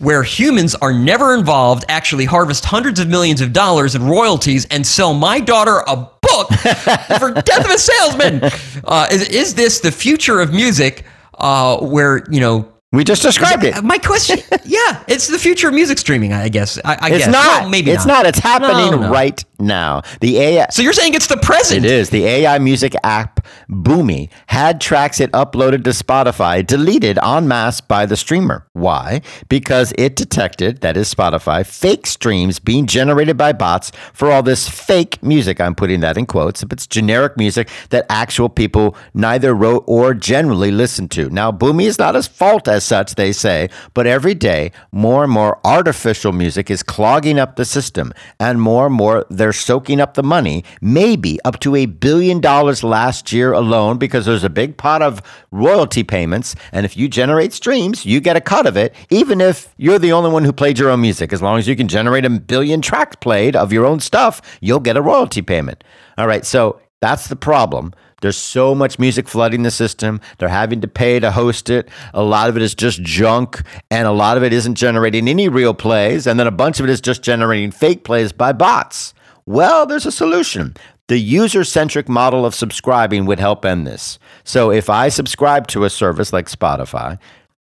where 0.00 0.22
humans 0.22 0.74
are 0.76 0.92
never 0.92 1.34
involved 1.34 1.84
actually 1.88 2.24
harvest 2.24 2.64
hundreds 2.64 2.98
of 3.00 3.08
millions 3.08 3.40
of 3.40 3.52
dollars 3.52 3.94
in 3.94 4.02
royalties 4.06 4.66
and 4.70 4.86
sell 4.86 5.14
my 5.14 5.38
daughter 5.40 5.82
a 5.86 5.96
book 5.96 6.48
for 7.18 7.30
Death 7.32 7.64
of 7.64 7.70
a 7.70 7.78
Salesman. 7.78 8.40
Uh, 8.84 9.06
is, 9.12 9.28
is 9.28 9.54
this 9.54 9.80
the 9.80 9.92
future 9.92 10.40
of 10.40 10.52
music 10.52 11.04
uh, 11.38 11.78
where, 11.78 12.24
you 12.30 12.40
know, 12.40 12.66
We 12.92 13.04
just 13.04 13.22
described 13.22 13.62
it. 13.64 13.82
my 13.84 13.98
question, 13.98 14.38
yeah, 14.64 15.04
it's 15.06 15.26
the 15.28 15.38
future 15.38 15.68
of 15.68 15.74
music 15.74 15.98
streaming. 15.98 16.32
I 16.32 16.48
guess. 16.48 16.78
I, 16.84 16.96
I 17.00 17.08
It's 17.10 17.18
guess. 17.26 17.32
not. 17.32 17.60
Well, 17.62 17.68
maybe 17.70 17.90
it's 17.90 18.06
not. 18.06 18.26
It's 18.26 18.38
happening 18.38 18.90
No, 18.90 19.02
no. 19.02 19.10
right 19.10 19.42
now. 19.58 20.02
The 20.20 20.38
AI. 20.38 20.66
So 20.70 20.82
you're 20.82 20.92
saying 20.94 21.14
it's 21.14 21.26
the 21.28 21.36
present? 21.36 21.84
It 21.84 21.90
is. 21.90 22.10
The 22.10 22.24
AI 22.26 22.58
music 22.58 22.94
app 23.04 23.39
Boomy 23.68 24.28
had 24.46 24.80
tracks 24.80 25.20
it 25.20 25.32
uploaded 25.32 25.84
to 25.84 25.90
Spotify 25.90 26.66
deleted 26.66 27.18
en 27.22 27.48
masse 27.48 27.80
by 27.80 28.06
the 28.06 28.16
streamer. 28.16 28.66
Why? 28.72 29.22
Because 29.48 29.92
it 29.98 30.16
detected, 30.16 30.80
that 30.80 30.96
is 30.96 31.12
Spotify, 31.12 31.64
fake 31.66 32.06
streams 32.06 32.58
being 32.58 32.86
generated 32.86 33.36
by 33.36 33.52
bots 33.52 33.92
for 34.12 34.30
all 34.30 34.42
this 34.42 34.68
fake 34.68 35.22
music. 35.22 35.60
I'm 35.60 35.74
putting 35.74 36.00
that 36.00 36.16
in 36.16 36.26
quotes. 36.26 36.62
If 36.62 36.72
it's 36.72 36.86
generic 36.86 37.36
music 37.36 37.68
that 37.90 38.06
actual 38.08 38.48
people 38.48 38.96
neither 39.14 39.54
wrote 39.54 39.84
or 39.86 40.14
generally 40.14 40.70
listen 40.70 41.08
to. 41.10 41.28
Now, 41.30 41.52
Boomy 41.52 41.84
is 41.84 41.98
not 41.98 42.16
as 42.16 42.26
fault 42.26 42.68
as 42.68 42.84
such, 42.84 43.14
they 43.14 43.32
say, 43.32 43.68
but 43.94 44.06
every 44.06 44.34
day 44.34 44.72
more 44.92 45.24
and 45.24 45.32
more 45.32 45.60
artificial 45.64 46.32
music 46.32 46.70
is 46.70 46.82
clogging 46.82 47.38
up 47.38 47.56
the 47.56 47.64
system, 47.64 48.12
and 48.38 48.60
more 48.60 48.86
and 48.86 48.94
more 48.94 49.26
they're 49.30 49.52
soaking 49.52 50.00
up 50.00 50.14
the 50.14 50.22
money, 50.22 50.64
maybe 50.80 51.38
up 51.44 51.60
to 51.60 51.76
a 51.76 51.86
billion 51.86 52.40
dollars 52.40 52.82
last 52.84 53.29
year 53.32 53.52
alone, 53.52 53.98
because 53.98 54.26
there's 54.26 54.44
a 54.44 54.50
big 54.50 54.76
pot 54.76 55.02
of 55.02 55.22
royalty 55.50 56.02
payments. 56.02 56.54
And 56.72 56.84
if 56.84 56.96
you 56.96 57.08
generate 57.08 57.52
streams, 57.52 58.04
you 58.04 58.20
get 58.20 58.36
a 58.36 58.40
cut 58.40 58.66
of 58.66 58.76
it, 58.76 58.94
even 59.10 59.40
if 59.40 59.74
you're 59.76 59.98
the 59.98 60.12
only 60.12 60.30
one 60.30 60.44
who 60.44 60.52
played 60.52 60.78
your 60.78 60.90
own 60.90 61.00
music. 61.00 61.32
As 61.32 61.42
long 61.42 61.58
as 61.58 61.68
you 61.68 61.76
can 61.76 61.88
generate 61.88 62.24
a 62.24 62.30
billion 62.30 62.80
tracks 62.80 63.16
played 63.20 63.56
of 63.56 63.72
your 63.72 63.86
own 63.86 64.00
stuff, 64.00 64.40
you'll 64.60 64.80
get 64.80 64.96
a 64.96 65.02
royalty 65.02 65.42
payment. 65.42 65.82
All 66.18 66.26
right, 66.26 66.44
so 66.44 66.80
that's 67.00 67.28
the 67.28 67.36
problem. 67.36 67.92
There's 68.20 68.36
so 68.36 68.74
much 68.74 68.98
music 68.98 69.28
flooding 69.28 69.62
the 69.62 69.70
system. 69.70 70.20
They're 70.36 70.50
having 70.50 70.82
to 70.82 70.88
pay 70.88 71.20
to 71.20 71.30
host 71.30 71.70
it. 71.70 71.88
A 72.12 72.22
lot 72.22 72.50
of 72.50 72.56
it 72.56 72.62
is 72.62 72.74
just 72.74 73.02
junk, 73.02 73.62
and 73.90 74.06
a 74.06 74.12
lot 74.12 74.36
of 74.36 74.42
it 74.42 74.52
isn't 74.52 74.74
generating 74.74 75.26
any 75.26 75.48
real 75.48 75.72
plays. 75.72 76.26
And 76.26 76.38
then 76.38 76.46
a 76.46 76.50
bunch 76.50 76.80
of 76.80 76.84
it 76.84 76.90
is 76.90 77.00
just 77.00 77.22
generating 77.22 77.70
fake 77.70 78.04
plays 78.04 78.32
by 78.32 78.52
bots. 78.52 79.14
Well, 79.46 79.86
there's 79.86 80.04
a 80.04 80.12
solution. 80.12 80.74
The 81.10 81.18
user 81.18 81.64
centric 81.64 82.08
model 82.08 82.46
of 82.46 82.54
subscribing 82.54 83.26
would 83.26 83.40
help 83.40 83.64
end 83.64 83.84
this. 83.84 84.20
So 84.44 84.70
if 84.70 84.88
I 84.88 85.08
subscribe 85.08 85.66
to 85.66 85.82
a 85.82 85.90
service 85.90 86.32
like 86.32 86.46
Spotify, 86.46 87.18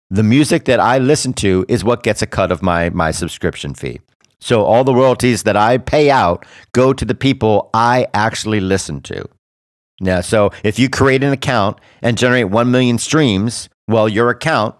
the 0.09 0.23
music 0.23 0.65
that 0.65 0.79
I 0.79 0.97
listen 0.97 1.31
to 1.33 1.63
is 1.67 1.83
what 1.83 2.01
gets 2.01 2.23
a 2.23 2.25
cut 2.25 2.51
of 2.51 2.63
my, 2.63 2.89
my 2.89 3.11
subscription 3.11 3.75
fee. 3.75 4.01
So 4.39 4.63
all 4.63 4.83
the 4.83 4.95
royalties 4.95 5.43
that 5.43 5.55
I 5.55 5.77
pay 5.77 6.09
out 6.09 6.43
go 6.71 6.91
to 6.91 7.05
the 7.05 7.13
people 7.13 7.69
I 7.71 8.07
actually 8.15 8.61
listen 8.61 8.99
to. 9.01 9.29
Yeah. 10.01 10.21
So 10.21 10.49
if 10.63 10.79
you 10.79 10.89
create 10.89 11.23
an 11.23 11.31
account 11.31 11.79
and 12.01 12.17
generate 12.17 12.49
1 12.49 12.71
million 12.71 12.97
streams, 12.97 13.69
well, 13.87 14.09
your 14.09 14.31
account, 14.31 14.73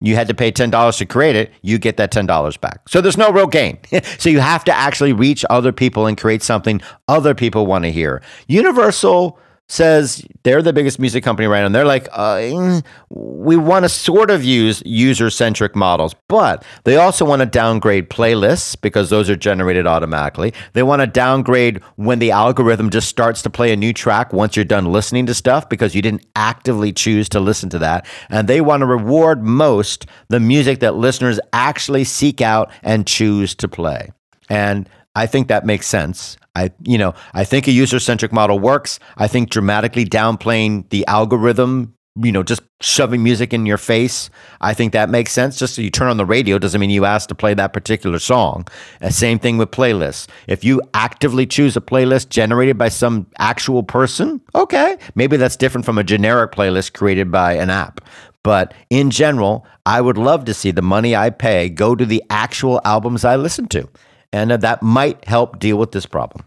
you 0.00 0.14
had 0.14 0.28
to 0.28 0.34
pay 0.34 0.52
$10 0.52 0.98
to 0.98 1.06
create 1.06 1.36
it, 1.36 1.52
you 1.62 1.78
get 1.78 1.96
that 1.96 2.12
$10 2.12 2.60
back. 2.60 2.88
So 2.88 3.00
there's 3.00 3.16
no 3.16 3.32
real 3.32 3.46
gain. 3.46 3.78
so 4.18 4.28
you 4.30 4.40
have 4.40 4.64
to 4.64 4.72
actually 4.72 5.12
reach 5.12 5.44
other 5.50 5.72
people 5.72 6.06
and 6.06 6.16
create 6.16 6.42
something 6.42 6.80
other 7.08 7.34
people 7.34 7.66
want 7.66 7.84
to 7.84 7.92
hear. 7.92 8.22
Universal 8.46 9.38
says 9.68 10.24
they're 10.44 10.62
the 10.62 10.72
biggest 10.72 10.98
music 10.98 11.22
company 11.22 11.46
right 11.46 11.60
now. 11.60 11.66
And 11.66 11.74
they're 11.74 11.84
like, 11.84 12.08
uh, 12.12 12.82
we 13.10 13.56
want 13.56 13.84
to 13.84 13.88
sort 13.88 14.30
of 14.30 14.42
use 14.42 14.82
user 14.86 15.28
centric 15.28 15.76
models, 15.76 16.14
but 16.26 16.64
they 16.84 16.96
also 16.96 17.24
want 17.24 17.40
to 17.40 17.46
downgrade 17.46 18.08
playlists 18.08 18.80
because 18.80 19.10
those 19.10 19.28
are 19.28 19.36
generated 19.36 19.86
automatically. 19.86 20.54
They 20.72 20.82
want 20.82 21.02
to 21.02 21.06
downgrade 21.06 21.82
when 21.96 22.18
the 22.18 22.30
algorithm 22.30 22.88
just 22.88 23.08
starts 23.08 23.42
to 23.42 23.50
play 23.50 23.72
a 23.72 23.76
new 23.76 23.92
track 23.92 24.32
once 24.32 24.56
you're 24.56 24.64
done 24.64 24.86
listening 24.86 25.26
to 25.26 25.34
stuff 25.34 25.68
because 25.68 25.94
you 25.94 26.00
didn't 26.00 26.24
actively 26.34 26.92
choose 26.92 27.28
to 27.30 27.40
listen 27.40 27.68
to 27.70 27.78
that. 27.80 28.06
And 28.30 28.48
they 28.48 28.62
want 28.62 28.80
to 28.80 28.86
reward 28.86 29.42
most 29.42 30.06
the 30.28 30.40
music 30.40 30.80
that 30.80 30.94
listeners 30.94 31.38
actually 31.52 32.04
seek 32.04 32.40
out 32.40 32.70
and 32.82 33.06
choose 33.06 33.54
to 33.56 33.68
play. 33.68 34.12
And 34.48 34.88
I 35.14 35.26
think 35.26 35.48
that 35.48 35.66
makes 35.66 35.86
sense. 35.86 36.37
I, 36.58 36.70
you 36.82 36.98
know, 36.98 37.14
I 37.34 37.44
think 37.44 37.68
a 37.68 37.70
user-centric 37.70 38.32
model 38.32 38.58
works. 38.58 38.98
I 39.16 39.28
think 39.28 39.50
dramatically 39.50 40.04
downplaying 40.04 40.88
the 40.90 41.06
algorithm, 41.06 41.94
you 42.20 42.32
know, 42.32 42.42
just 42.42 42.62
shoving 42.80 43.22
music 43.22 43.52
in 43.52 43.64
your 43.64 43.78
face, 43.78 44.28
I 44.60 44.74
think 44.74 44.92
that 44.92 45.08
makes 45.08 45.30
sense. 45.30 45.58
Just 45.58 45.74
so 45.74 45.82
you 45.82 45.90
turn 45.90 46.08
on 46.08 46.16
the 46.16 46.26
radio 46.26 46.58
doesn't 46.58 46.80
mean 46.80 46.90
you 46.90 47.04
ask 47.04 47.28
to 47.28 47.34
play 47.34 47.54
that 47.54 47.72
particular 47.72 48.18
song. 48.18 48.66
Uh, 49.00 49.10
same 49.10 49.38
thing 49.38 49.56
with 49.56 49.70
playlists. 49.70 50.26
If 50.48 50.64
you 50.64 50.82
actively 50.94 51.46
choose 51.46 51.76
a 51.76 51.80
playlist 51.80 52.28
generated 52.28 52.76
by 52.76 52.88
some 52.88 53.26
actual 53.38 53.84
person, 53.84 54.40
okay, 54.54 54.98
maybe 55.14 55.36
that's 55.36 55.56
different 55.56 55.84
from 55.84 55.98
a 55.98 56.04
generic 56.04 56.50
playlist 56.52 56.92
created 56.92 57.30
by 57.30 57.52
an 57.52 57.70
app. 57.70 58.00
But 58.42 58.74
in 58.90 59.10
general, 59.10 59.66
I 59.86 60.00
would 60.00 60.18
love 60.18 60.44
to 60.46 60.54
see 60.54 60.72
the 60.72 60.82
money 60.82 61.14
I 61.14 61.30
pay 61.30 61.68
go 61.68 61.94
to 61.94 62.06
the 62.06 62.22
actual 62.30 62.80
albums 62.84 63.24
I 63.24 63.36
listen 63.36 63.68
to. 63.68 63.88
And 64.32 64.52
uh, 64.52 64.56
that 64.58 64.82
might 64.82 65.24
help 65.26 65.58
deal 65.58 65.76
with 65.78 65.92
this 65.92 66.06
problem. 66.06 66.44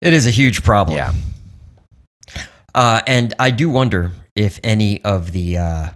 It 0.00 0.12
is 0.12 0.26
a 0.26 0.30
huge 0.30 0.62
problem. 0.62 0.96
Yeah. 0.96 1.12
Uh, 2.74 3.00
and 3.06 3.34
I 3.38 3.50
do 3.50 3.70
wonder 3.70 4.12
if 4.34 4.58
any 4.64 5.02
of 5.04 5.32
the 5.32 5.58
uh, 5.58 5.88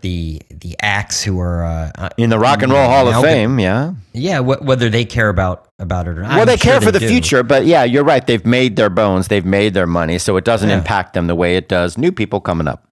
the 0.00 0.40
the 0.50 0.76
acts 0.82 1.22
who 1.22 1.38
are 1.40 1.64
uh, 1.64 1.90
uh, 1.96 2.08
In 2.16 2.30
the 2.30 2.38
Rock 2.38 2.62
and 2.62 2.72
Roll 2.72 2.88
Hall 2.88 3.06
of 3.08 3.22
Fame, 3.22 3.58
yeah. 3.60 3.92
yeah, 4.12 4.40
wh- 4.40 4.62
whether 4.62 4.88
they 4.88 5.04
care 5.04 5.28
about 5.28 5.68
about 5.78 6.08
it 6.08 6.18
or 6.18 6.22
not. 6.22 6.30
Well, 6.30 6.40
I'm 6.40 6.46
they 6.46 6.56
sure 6.56 6.72
care 6.72 6.80
for 6.80 6.90
the 6.90 6.98
do. 7.00 7.08
future, 7.08 7.42
but 7.42 7.66
yeah, 7.66 7.84
you're 7.84 8.04
right. 8.04 8.26
They've 8.26 8.44
made 8.46 8.76
their 8.76 8.90
bones, 8.90 9.28
they've 9.28 9.44
made 9.44 9.74
their 9.74 9.86
money, 9.86 10.18
so 10.18 10.36
it 10.36 10.44
doesn't 10.44 10.70
Yeah. 10.70 10.78
impact 10.78 11.12
them 11.14 11.26
the 11.26 11.34
way 11.34 11.56
it 11.56 11.68
does 11.68 11.96
new 11.98 12.12
people 12.12 12.40
coming 12.40 12.66
up. 12.68 12.84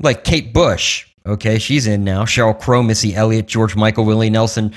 like 0.00 0.24
Kate 0.24 0.52
Bush. 0.54 1.06
Okay, 1.26 1.58
she's 1.58 1.86
in 1.86 2.04
now. 2.04 2.24
Sheryl 2.24 2.58
Crow, 2.58 2.82
Missy 2.82 3.14
Elliott, 3.14 3.46
George 3.46 3.76
Michael, 3.76 4.04
Willie 4.04 4.30
Nelson. 4.30 4.72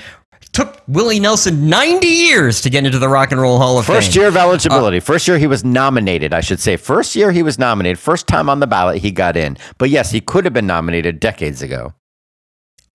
Took 0.52 0.80
Willie 0.88 1.20
Nelson 1.20 1.68
90 1.68 2.06
years 2.06 2.62
to 2.62 2.70
get 2.70 2.86
into 2.86 2.98
the 2.98 3.08
Rock 3.08 3.32
and 3.32 3.40
Roll 3.40 3.58
Hall 3.58 3.78
of 3.78 3.84
Fame. 3.86 3.96
First 3.96 4.16
year 4.16 4.28
of 4.28 4.36
uh, 4.36 4.40
eligibility. 4.40 5.00
First 5.00 5.28
year 5.28 5.38
he 5.38 5.46
was 5.46 5.64
nominated, 5.64 6.32
I 6.32 6.40
should 6.40 6.60
say. 6.60 6.76
First 6.76 7.14
year 7.16 7.30
he 7.32 7.42
was 7.42 7.58
nominated. 7.58 7.98
First 7.98 8.26
time 8.26 8.48
on 8.48 8.60
the 8.60 8.66
ballot 8.66 9.02
he 9.02 9.10
got 9.10 9.36
in. 9.36 9.58
But 9.76 9.90
yes, 9.90 10.10
he 10.12 10.20
could 10.20 10.44
have 10.44 10.54
been 10.54 10.66
nominated 10.66 11.20
decades 11.20 11.60
ago. 11.62 11.92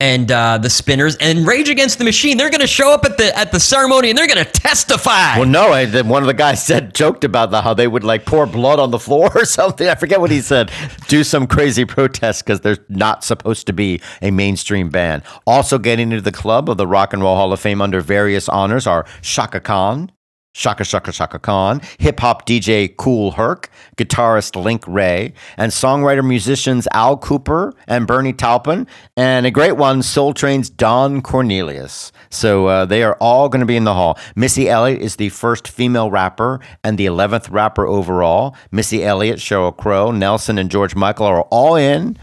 And 0.01 0.31
uh, 0.31 0.57
the 0.57 0.69
Spinners 0.69 1.15
and 1.17 1.45
Rage 1.45 1.69
Against 1.69 1.99
the 1.99 2.03
Machine. 2.03 2.35
They're 2.35 2.49
going 2.49 2.61
to 2.61 2.67
show 2.67 2.91
up 2.91 3.05
at 3.05 3.19
the 3.19 3.37
at 3.37 3.51
the 3.51 3.59
ceremony 3.59 4.09
and 4.09 4.17
they're 4.17 4.27
going 4.27 4.43
to 4.43 4.51
testify. 4.51 5.37
Well, 5.37 5.47
no, 5.47 5.71
I, 5.71 5.85
one 6.01 6.23
of 6.23 6.27
the 6.27 6.33
guys 6.33 6.65
said 6.65 6.95
joked 6.95 7.23
about 7.23 7.51
the, 7.51 7.61
how 7.61 7.75
they 7.75 7.87
would 7.87 8.03
like 8.03 8.25
pour 8.25 8.47
blood 8.47 8.79
on 8.79 8.89
the 8.89 8.97
floor 8.97 9.29
or 9.35 9.45
something. 9.59 9.87
I 9.87 9.93
forget 9.93 10.19
what 10.19 10.31
he 10.31 10.41
said. 10.41 10.71
Do 11.07 11.23
some 11.23 11.45
crazy 11.45 11.85
protest 11.85 12.43
because 12.43 12.61
they're 12.61 12.83
not 12.89 13.23
supposed 13.23 13.67
to 13.67 13.73
be 13.73 14.01
a 14.23 14.31
mainstream 14.31 14.89
band. 14.89 15.21
Also 15.45 15.77
getting 15.77 16.11
into 16.11 16.21
the 16.21 16.31
club 16.31 16.67
of 16.67 16.77
the 16.77 16.87
Rock 16.87 17.13
and 17.13 17.21
Roll 17.21 17.35
Hall 17.35 17.53
of 17.53 17.59
Fame 17.59 17.79
under 17.79 18.01
various 18.01 18.49
honors 18.49 18.87
are 18.87 19.05
Chaka 19.21 19.59
Khan, 19.59 20.11
Chaka 20.53 20.83
Chaka 20.83 21.11
Chaka 21.11 21.39
Khan, 21.39 21.81
hip 21.99 22.19
hop 22.19 22.45
DJ 22.45 22.95
Kool 22.97 23.31
Herc, 23.31 23.69
guitarist 23.97 24.61
Link 24.61 24.83
Wray, 24.85 25.33
and 25.57 25.71
songwriter 25.71 26.25
musicians 26.27 26.87
Al 26.93 27.17
Kooper 27.17 27.73
and 27.87 28.05
Bernie 28.05 28.33
Taupin, 28.33 28.85
and 29.15 29.45
a 29.45 29.51
great 29.51 29.77
one, 29.77 30.01
Soul 30.01 30.33
Train's 30.33 30.69
Don 30.69 31.21
Cornelius. 31.21 32.11
So 32.29 32.67
uh, 32.67 32.85
they 32.85 33.01
are 33.03 33.15
all 33.21 33.47
going 33.47 33.61
to 33.61 33.65
be 33.65 33.77
in 33.77 33.85
the 33.85 33.93
hall. 33.93 34.19
Missy 34.35 34.69
Elliott 34.69 35.01
is 35.01 35.15
the 35.15 35.29
first 35.29 35.67
female 35.67 36.11
rapper 36.11 36.59
and 36.83 36.97
the 36.97 37.05
11th 37.05 37.49
rapper 37.49 37.87
overall. 37.87 38.55
Missy 38.71 39.03
Elliott, 39.03 39.39
Sheryl 39.39 39.75
Crow, 39.75 40.11
Nelson, 40.11 40.57
and 40.57 40.69
George 40.69 40.95
Michael 40.95 41.27
are 41.27 41.43
all 41.43 41.75
in 41.75 42.17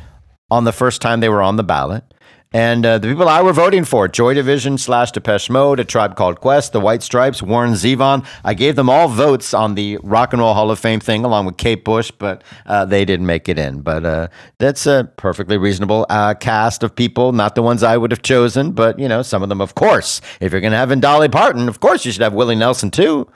on 0.51 0.65
the 0.65 0.73
first 0.73 1.01
time 1.01 1.21
they 1.21 1.29
were 1.29 1.43
on 1.43 1.57
the 1.57 1.65
ballot. 1.65 2.05
And 2.53 2.87
uh, 2.87 2.97
the 2.97 3.09
people 3.09 3.29
I 3.29 3.43
were 3.43 3.53
voting 3.53 3.85
for, 3.85 4.09
Joy 4.09 4.33
Division 4.33 4.79
slash 4.79 5.13
Depeche 5.13 5.51
Mode, 5.51 5.81
A 5.81 5.85
Tribe 5.85 6.17
Called 6.17 6.41
Quest, 6.41 6.73
The 6.73 6.81
White 6.81 7.03
Stripes, 7.03 7.43
Warren 7.43 7.73
Zevon, 7.73 8.27
I 8.43 8.55
gave 8.55 8.75
them 8.75 8.89
all 8.89 9.07
votes 9.09 9.53
on 9.53 9.75
the 9.75 9.99
Rock 10.03 10.33
and 10.33 10.41
Roll 10.41 10.55
Hall 10.55 10.71
of 10.71 10.79
Fame 10.79 10.99
thing 10.99 11.27
along 11.27 11.45
with 11.45 11.59
Kate 11.59 11.85
Bush, 11.85 12.11
but 12.11 12.43
uh, 12.65 12.87
they 12.87 13.05
didn't 13.05 13.27
make 13.27 13.51
it 13.51 13.59
in. 13.59 13.83
But 13.83 14.07
uh, 14.07 14.29
that's 14.57 14.87
a 14.87 15.13
perfectly 15.17 15.59
reasonable 15.59 16.07
uh, 16.09 16.33
cast 16.35 16.83
of 16.83 16.97
people, 16.97 17.33
not 17.33 17.55
the 17.55 17.63
ones 17.63 17.83
I 17.83 17.99
would 17.99 18.11
have 18.13 18.23
chosen, 18.23 18.73
but, 18.73 18.99
you 18.99 19.09
know, 19.09 19.21
some 19.21 19.43
of 19.43 19.51
them, 19.51 19.61
of 19.61 19.75
course. 19.75 20.23
If 20.41 20.53
you're 20.53 20.63
going 20.63 20.73
to 20.73 20.79
have 20.79 20.91
in 20.91 21.01
Dolly 21.01 21.29
Parton, 21.29 21.69
of 21.69 21.81
course 21.81 22.07
you 22.07 22.13
should 22.13 22.23
have 22.23 22.33
Willie 22.33 22.57
Nelson 22.57 22.91
too. 22.91 23.29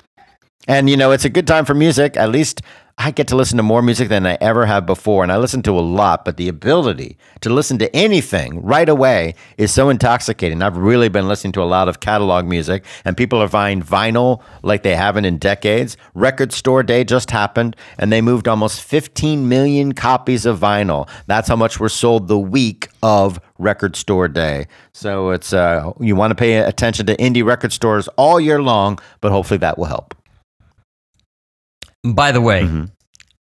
And, 0.69 0.89
you 0.89 0.97
know, 0.97 1.11
it's 1.11 1.25
a 1.25 1.31
good 1.31 1.47
time 1.47 1.65
for 1.65 1.75
music. 1.75 2.17
At 2.17 2.31
least 2.31 2.63
I 2.99 3.11
get 3.11 3.27
to 3.29 3.37
listen 3.37 3.57
to 3.57 3.63
more 3.63 3.83
music 3.83 4.09
than 4.09 4.27
I 4.27 4.39
ever 4.41 4.67
have 4.67 4.87
before. 4.87 5.23
And 5.23 5.33
I 5.33 5.39
listen 5.39 5.63
to 5.63 5.73
a 5.73 5.81
lot, 5.81 6.25
but 6.25 6.37
the 6.37 6.49
ability 6.49 7.17
to 7.41 7.51
listen 7.51 7.79
to 7.79 7.97
anything 7.97 8.63
right 8.63 8.89
away 8.89 9.35
is 9.57 9.73
so 9.73 9.89
intoxicating. 9.89 10.63
I've 10.63 10.77
really 10.77 11.09
been 11.09 11.27
listening 11.27 11.53
to 11.55 11.63
a 11.63 11.65
lot 11.65 11.89
of 11.89 12.01
catalog 12.01 12.45
music, 12.45 12.85
and 13.05 13.17
people 13.17 13.43
are 13.43 13.49
buying 13.49 13.83
vinyl 13.83 14.43
like 14.63 14.83
they 14.83 14.95
haven't 14.95 15.25
in 15.25 15.39
decades. 15.39 15.97
Record 16.15 16.53
Store 16.53 16.83
Day 16.83 17.03
just 17.03 17.31
happened, 17.31 17.75
and 17.99 18.13
they 18.13 18.21
moved 18.21 18.47
almost 18.47 18.83
15 18.83 19.49
million 19.49 19.95
copies 19.95 20.47
of 20.47 20.61
vinyl. 20.61 21.09
That's 21.27 21.49
how 21.49 21.57
much 21.57 21.81
were 21.81 21.89
sold 21.89 22.29
the 22.29 22.39
week 22.39 22.89
of 23.03 23.41
Record 23.59 23.97
Store 23.97 24.29
Day. 24.29 24.67
So 24.93 25.31
it's 25.31 25.53
uh, 25.53 25.93
you 25.99 26.15
want 26.15 26.31
to 26.31 26.37
pay 26.37 26.59
attention 26.59 27.07
to 27.07 27.17
indie 27.17 27.45
record 27.45 27.73
stores 27.73 28.07
all 28.17 28.39
year 28.39 28.63
long, 28.63 28.99
but 29.21 29.33
hopefully 29.33 29.59
that 29.59 29.79
will 29.79 29.87
help. 29.87 30.15
By 32.05 32.33
the 32.33 32.41
way, 32.41 32.63
mm-hmm. 32.63 32.85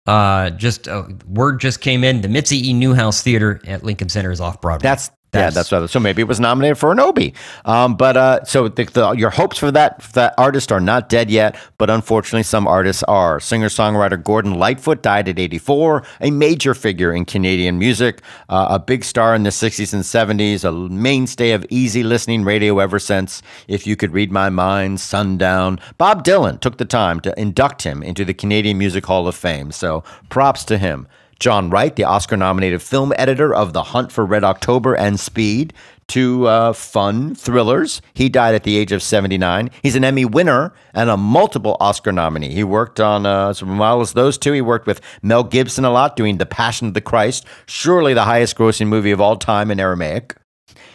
uh, 0.06 0.52
just 0.52 0.88
uh, 0.88 1.08
word 1.28 1.60
just 1.60 1.82
came 1.82 2.04
in: 2.04 2.22
the 2.22 2.28
Mitzi 2.28 2.70
E. 2.70 2.74
Newhouse 2.74 3.22
Theater 3.22 3.60
at 3.66 3.84
Lincoln 3.84 4.10
Center 4.10 4.32
is 4.32 4.40
off 4.40 4.62
Broadway. 4.62 4.84
That's 4.84 5.10
yeah, 5.36 5.50
that's 5.50 5.72
right. 5.72 5.90
So 5.90 6.00
maybe 6.00 6.22
it 6.22 6.28
was 6.28 6.40
nominated 6.40 6.78
for 6.78 6.92
an 6.92 7.00
Obie. 7.00 7.34
Um, 7.66 7.96
but 7.96 8.18
uh, 8.18 8.44
so 8.46 8.68
the, 8.68 8.86
the, 8.86 9.12
your 9.12 9.30
hopes 9.30 9.58
for 9.58 9.72
that 9.72 10.02
for 10.02 10.12
that 10.14 10.34
artist 10.38 10.72
are 10.72 10.80
not 10.80 11.10
dead 11.10 11.30
yet. 11.30 11.56
But 11.78 11.90
unfortunately, 11.90 12.44
some 12.44 12.68
artists 12.68 13.04
are. 13.04 13.40
Singer 13.40 13.70
songwriter 13.70 14.22
Gordon 14.22 14.56
Lightfoot 14.56 15.02
died 15.02 15.28
at 15.30 15.40
84, 15.40 16.04
a 16.22 16.32
major 16.32 16.74
figure 16.74 17.14
in 17.14 17.26
Canadian 17.26 17.78
music, 17.78 18.22
uh, 18.50 18.68
a 18.70 18.80
big 18.80 19.04
star 19.04 19.36
in 19.36 19.44
the 19.44 19.50
60s 19.50 19.94
and 19.94 20.04
70s, 20.04 20.64
a 20.64 20.72
mainstay 20.72 21.52
of 21.52 21.66
easy 21.70 22.04
listening 22.04 22.44
radio 22.44 22.80
ever 22.80 23.00
since. 23.00 23.42
If 23.68 23.86
you 23.86 23.96
could 23.96 24.12
read 24.12 24.32
my 24.32 24.50
mind, 24.50 25.00
Sundown. 25.00 25.80
Bob 25.98 26.24
Dylan 26.24 26.60
took 26.60 26.78
the 26.78 26.86
time 26.86 27.20
to 27.22 27.40
induct 27.40 27.84
him 27.84 28.04
into 28.04 28.26
the 28.26 28.34
Canadian 28.34 28.78
Music 28.78 29.06
Hall 29.06 29.28
of 29.28 29.36
Fame. 29.36 29.72
So 29.72 30.04
props 30.30 30.64
to 30.66 30.78
him. 30.78 31.08
John 31.40 31.70
Wright, 31.70 31.96
the 31.96 32.04
Oscar 32.04 32.38
nominated 32.38 32.82
film 32.82 33.14
editor 33.18 33.54
of 33.54 33.74
The 33.74 33.84
Hunt 33.84 34.12
for 34.12 34.26
Red 34.26 34.44
October 34.44 34.96
and 34.96 35.20
Speed, 35.20 35.74
two 36.08 36.48
uh, 36.48 36.74
fun 36.74 37.36
thrillers. 37.36 38.02
He 38.14 38.30
died 38.30 38.56
at 38.56 38.64
the 38.64 38.78
age 38.78 38.92
of 38.92 39.04
79. 39.04 39.70
He's 39.82 39.96
an 39.96 40.04
Emmy 40.04 40.26
winner 40.26 40.74
and 40.94 41.10
a 41.10 41.18
multiple 41.18 41.78
Oscar 41.80 42.12
nominee. 42.12 42.54
He 42.54 42.64
worked 42.64 43.00
on, 43.00 43.26
uh, 43.26 43.50
as 43.50 43.64
well 43.64 44.02
as 44.02 44.14
those 44.14 44.38
two, 44.38 44.54
he 44.54 44.62
worked 44.62 44.88
with 44.88 45.02
Mel 45.22 45.44
Gibson 45.44 45.86
a 45.86 45.92
lot, 45.92 46.16
doing 46.16 46.38
The 46.38 46.46
Passion 46.46 46.88
of 46.88 46.94
the 46.94 47.02
Christ, 47.02 47.46
surely 47.66 48.14
the 48.14 48.24
highest 48.24 48.56
grossing 48.58 48.88
movie 48.88 49.12
of 49.12 49.20
all 49.20 49.36
time 49.36 49.72
in 49.72 49.80
Aramaic. 49.80 50.36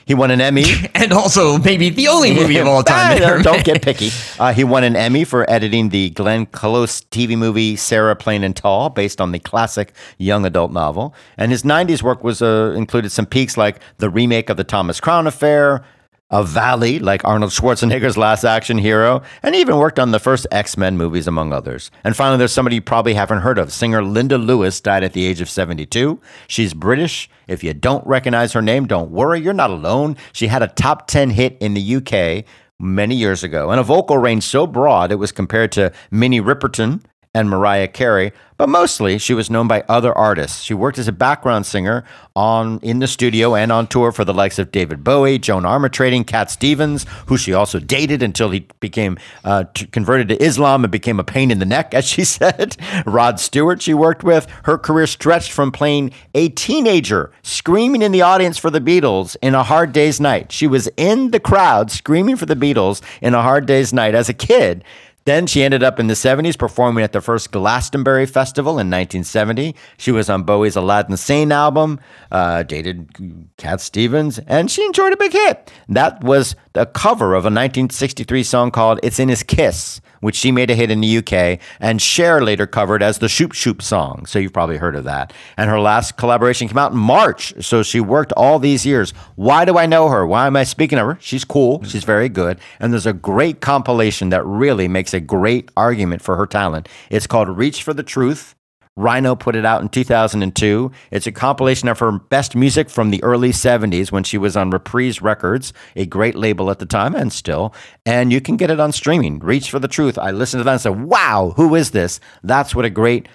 He 0.06 0.14
won 0.14 0.30
an 0.30 0.40
Emmy. 0.40 0.64
and 0.94 1.12
also 1.12 1.58
maybe 1.58 1.90
the 1.90 2.08
only 2.08 2.34
movie 2.40 2.58
of 2.58 2.66
all 2.66 2.82
time. 2.82 3.20
Ah, 3.22 3.42
don't 3.42 3.64
get 3.64 3.82
picky. 3.90 4.10
Uh, 4.38 4.52
he 4.52 4.64
won 4.64 4.84
an 4.84 4.96
Emmy 4.96 5.24
for 5.24 5.48
editing 5.50 5.90
the 5.90 6.10
Glenn 6.10 6.46
Close 6.46 7.02
TV 7.02 7.36
movie 7.36 7.76
Sarah 7.76 8.16
Plain 8.16 8.44
and 8.44 8.54
Tall, 8.56 8.90
based 8.90 9.20
on 9.20 9.32
the 9.32 9.38
classic 9.38 9.92
young 10.18 10.44
adult 10.44 10.72
novel. 10.72 11.14
And 11.36 11.50
his 11.50 11.62
90s 11.62 12.02
work 12.02 12.24
was 12.24 12.42
uh, 12.42 12.74
included 12.76 13.10
some 13.10 13.26
peaks 13.26 13.56
like 13.56 13.80
the 13.98 14.10
remake 14.10 14.50
of 14.50 14.56
the 14.56 14.64
Thomas 14.64 15.00
Crown 15.00 15.26
Affair, 15.26 15.84
a 16.30 16.44
valley 16.44 16.98
like 16.98 17.24
Arnold 17.24 17.50
Schwarzenegger's 17.50 18.16
Last 18.16 18.44
Action 18.44 18.78
Hero, 18.78 19.22
and 19.42 19.54
even 19.54 19.76
worked 19.76 19.98
on 19.98 20.10
the 20.10 20.20
first 20.20 20.46
X 20.50 20.76
Men 20.76 20.96
movies, 20.96 21.26
among 21.26 21.52
others. 21.52 21.90
And 22.04 22.16
finally, 22.16 22.38
there's 22.38 22.52
somebody 22.52 22.76
you 22.76 22.82
probably 22.82 23.14
haven't 23.14 23.40
heard 23.40 23.58
of. 23.58 23.72
Singer 23.72 24.02
Linda 24.02 24.38
Lewis 24.38 24.80
died 24.80 25.04
at 25.04 25.12
the 25.12 25.26
age 25.26 25.40
of 25.40 25.50
72. 25.50 26.20
She's 26.46 26.74
British. 26.74 27.28
If 27.48 27.64
you 27.64 27.74
don't 27.74 28.06
recognize 28.06 28.52
her 28.52 28.62
name, 28.62 28.86
don't 28.86 29.10
worry, 29.10 29.40
you're 29.40 29.52
not 29.52 29.70
alone. 29.70 30.16
She 30.32 30.46
had 30.46 30.62
a 30.62 30.68
top 30.68 31.08
10 31.08 31.30
hit 31.30 31.56
in 31.60 31.74
the 31.74 31.96
UK 31.96 32.44
many 32.78 33.14
years 33.14 33.44
ago, 33.44 33.70
and 33.70 33.78
a 33.78 33.84
vocal 33.84 34.18
range 34.18 34.44
so 34.44 34.66
broad 34.66 35.12
it 35.12 35.16
was 35.16 35.32
compared 35.32 35.72
to 35.72 35.92
Minnie 36.10 36.40
Riperton 36.40 37.02
and 37.32 37.48
Mariah 37.48 37.86
Carey, 37.86 38.32
but 38.56 38.68
mostly 38.68 39.16
she 39.18 39.34
was 39.34 39.48
known 39.48 39.68
by 39.68 39.84
other 39.88 40.12
artists. 40.12 40.62
She 40.62 40.74
worked 40.74 40.98
as 40.98 41.06
a 41.06 41.12
background 41.12 41.64
singer 41.64 42.04
on 42.34 42.80
in 42.80 42.98
the 42.98 43.06
studio 43.06 43.54
and 43.54 43.70
on 43.70 43.86
tour 43.86 44.10
for 44.10 44.24
the 44.24 44.34
likes 44.34 44.58
of 44.58 44.72
David 44.72 45.04
Bowie, 45.04 45.38
Joan 45.38 45.62
Armatrading, 45.62 46.26
Cat 46.26 46.50
Stevens, 46.50 47.06
who 47.26 47.36
she 47.36 47.54
also 47.54 47.78
dated 47.78 48.22
until 48.22 48.50
he 48.50 48.66
became 48.80 49.16
uh, 49.44 49.64
converted 49.92 50.28
to 50.28 50.42
Islam 50.42 50.82
and 50.82 50.90
became 50.90 51.20
a 51.20 51.24
pain 51.24 51.52
in 51.52 51.60
the 51.60 51.64
neck, 51.64 51.94
as 51.94 52.04
she 52.04 52.24
said. 52.24 52.76
Rod 53.06 53.38
Stewart, 53.38 53.80
she 53.80 53.94
worked 53.94 54.24
with. 54.24 54.50
Her 54.64 54.76
career 54.76 55.06
stretched 55.06 55.52
from 55.52 55.70
playing 55.70 56.12
a 56.34 56.48
teenager 56.48 57.30
screaming 57.42 58.02
in 58.02 58.10
the 58.10 58.22
audience 58.22 58.58
for 58.58 58.70
the 58.70 58.80
Beatles 58.80 59.36
in 59.40 59.54
A 59.54 59.62
Hard 59.62 59.92
Day's 59.92 60.20
Night. 60.20 60.50
She 60.50 60.66
was 60.66 60.88
in 60.96 61.30
the 61.30 61.40
crowd 61.40 61.92
screaming 61.92 62.36
for 62.36 62.46
the 62.46 62.56
Beatles 62.56 63.02
in 63.22 63.34
A 63.34 63.42
Hard 63.42 63.66
Day's 63.66 63.92
Night 63.92 64.16
as 64.16 64.28
a 64.28 64.34
kid 64.34 64.84
then 65.30 65.46
she 65.46 65.62
ended 65.62 65.82
up 65.84 66.00
in 66.00 66.08
the 66.08 66.14
70s 66.14 66.58
performing 66.58 67.04
at 67.04 67.12
the 67.12 67.20
first 67.20 67.52
Glastonbury 67.52 68.26
Festival 68.26 68.72
in 68.72 68.90
1970. 68.90 69.76
She 69.96 70.10
was 70.10 70.28
on 70.28 70.42
Bowie's 70.42 70.74
Aladdin 70.74 71.16
Sane 71.16 71.52
album, 71.52 72.00
uh, 72.32 72.64
dated 72.64 73.08
Cat 73.56 73.80
Stevens, 73.80 74.40
and 74.40 74.70
she 74.70 74.84
enjoyed 74.84 75.12
a 75.12 75.16
big 75.16 75.32
hit. 75.32 75.72
That 75.88 76.22
was 76.24 76.56
the 76.72 76.86
cover 76.86 77.34
of 77.34 77.44
a 77.44 77.54
1963 77.54 78.42
song 78.42 78.70
called 78.72 78.98
It's 79.04 79.20
in 79.20 79.28
His 79.28 79.44
Kiss 79.44 80.00
which 80.20 80.36
she 80.36 80.52
made 80.52 80.70
a 80.70 80.74
hit 80.74 80.90
in 80.90 81.00
the 81.00 81.18
UK, 81.18 81.58
and 81.80 82.00
Cher 82.00 82.40
later 82.40 82.66
covered 82.66 83.02
as 83.02 83.18
the 83.18 83.28
Shoop 83.28 83.52
Shoop 83.52 83.82
song. 83.82 84.26
So 84.26 84.38
you've 84.38 84.52
probably 84.52 84.76
heard 84.76 84.96
of 84.96 85.04
that. 85.04 85.32
And 85.56 85.68
her 85.68 85.80
last 85.80 86.16
collaboration 86.16 86.68
came 86.68 86.78
out 86.78 86.92
in 86.92 86.98
March. 86.98 87.52
So 87.64 87.82
she 87.82 88.00
worked 88.00 88.32
all 88.32 88.58
these 88.58 88.86
years. 88.86 89.12
Why 89.36 89.64
do 89.64 89.78
I 89.78 89.86
know 89.86 90.08
her? 90.08 90.26
Why 90.26 90.46
am 90.46 90.56
I 90.56 90.64
speaking 90.64 90.98
of 90.98 91.06
her? 91.06 91.18
She's 91.20 91.44
cool. 91.44 91.82
She's 91.84 92.04
very 92.04 92.28
good. 92.28 92.58
And 92.78 92.92
there's 92.92 93.06
a 93.06 93.12
great 93.12 93.60
compilation 93.60 94.30
that 94.30 94.44
really 94.44 94.88
makes 94.88 95.14
a 95.14 95.20
great 95.20 95.70
argument 95.76 96.22
for 96.22 96.36
her 96.36 96.46
talent. 96.46 96.88
It's 97.10 97.26
called 97.26 97.48
Reach 97.48 97.82
for 97.82 97.94
the 97.94 98.02
Truth. 98.02 98.54
Rhino 99.00 99.34
put 99.34 99.56
it 99.56 99.64
out 99.64 99.82
in 99.82 99.88
2002. 99.88 100.90
It's 101.10 101.26
a 101.26 101.32
compilation 101.32 101.88
of 101.88 101.98
her 101.98 102.12
best 102.12 102.54
music 102.54 102.90
from 102.90 103.10
the 103.10 103.22
early 103.22 103.50
70s 103.50 104.12
when 104.12 104.24
she 104.24 104.38
was 104.38 104.56
on 104.56 104.70
Reprise 104.70 105.22
Records, 105.22 105.72
a 105.96 106.06
great 106.06 106.36
label 106.36 106.70
at 106.70 106.78
the 106.78 106.86
time 106.86 107.14
and 107.14 107.32
still. 107.32 107.74
And 108.04 108.32
you 108.32 108.40
can 108.40 108.56
get 108.56 108.70
it 108.70 108.80
on 108.80 108.92
streaming. 108.92 109.38
Reach 109.38 109.70
for 109.70 109.78
the 109.78 109.88
Truth. 109.88 110.18
I 110.18 110.30
listened 110.30 110.60
to 110.60 110.64
that 110.64 110.72
and 110.72 110.80
said, 110.80 111.00
wow, 111.02 111.54
who 111.56 111.74
is 111.74 111.90
this? 111.90 112.20
That's 112.42 112.74
what 112.74 112.84
a 112.84 112.90
great 112.90 113.28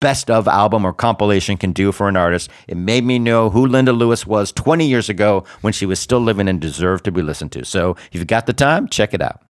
best 0.00 0.30
of 0.30 0.46
album 0.46 0.84
or 0.84 0.92
compilation 0.92 1.56
can 1.56 1.72
do 1.72 1.90
for 1.90 2.08
an 2.08 2.16
artist. 2.16 2.50
It 2.68 2.76
made 2.76 3.04
me 3.04 3.18
know 3.18 3.50
who 3.50 3.66
Linda 3.66 3.92
Lewis 3.92 4.26
was 4.26 4.52
20 4.52 4.86
years 4.86 5.08
ago 5.08 5.44
when 5.62 5.72
she 5.72 5.86
was 5.86 5.98
still 5.98 6.20
living 6.20 6.48
and 6.48 6.60
deserved 6.60 7.04
to 7.04 7.12
be 7.12 7.22
listened 7.22 7.52
to. 7.52 7.64
So 7.64 7.96
if 8.12 8.14
you've 8.14 8.26
got 8.26 8.46
the 8.46 8.52
time, 8.52 8.88
check 8.88 9.14
it 9.14 9.22
out. 9.22 9.42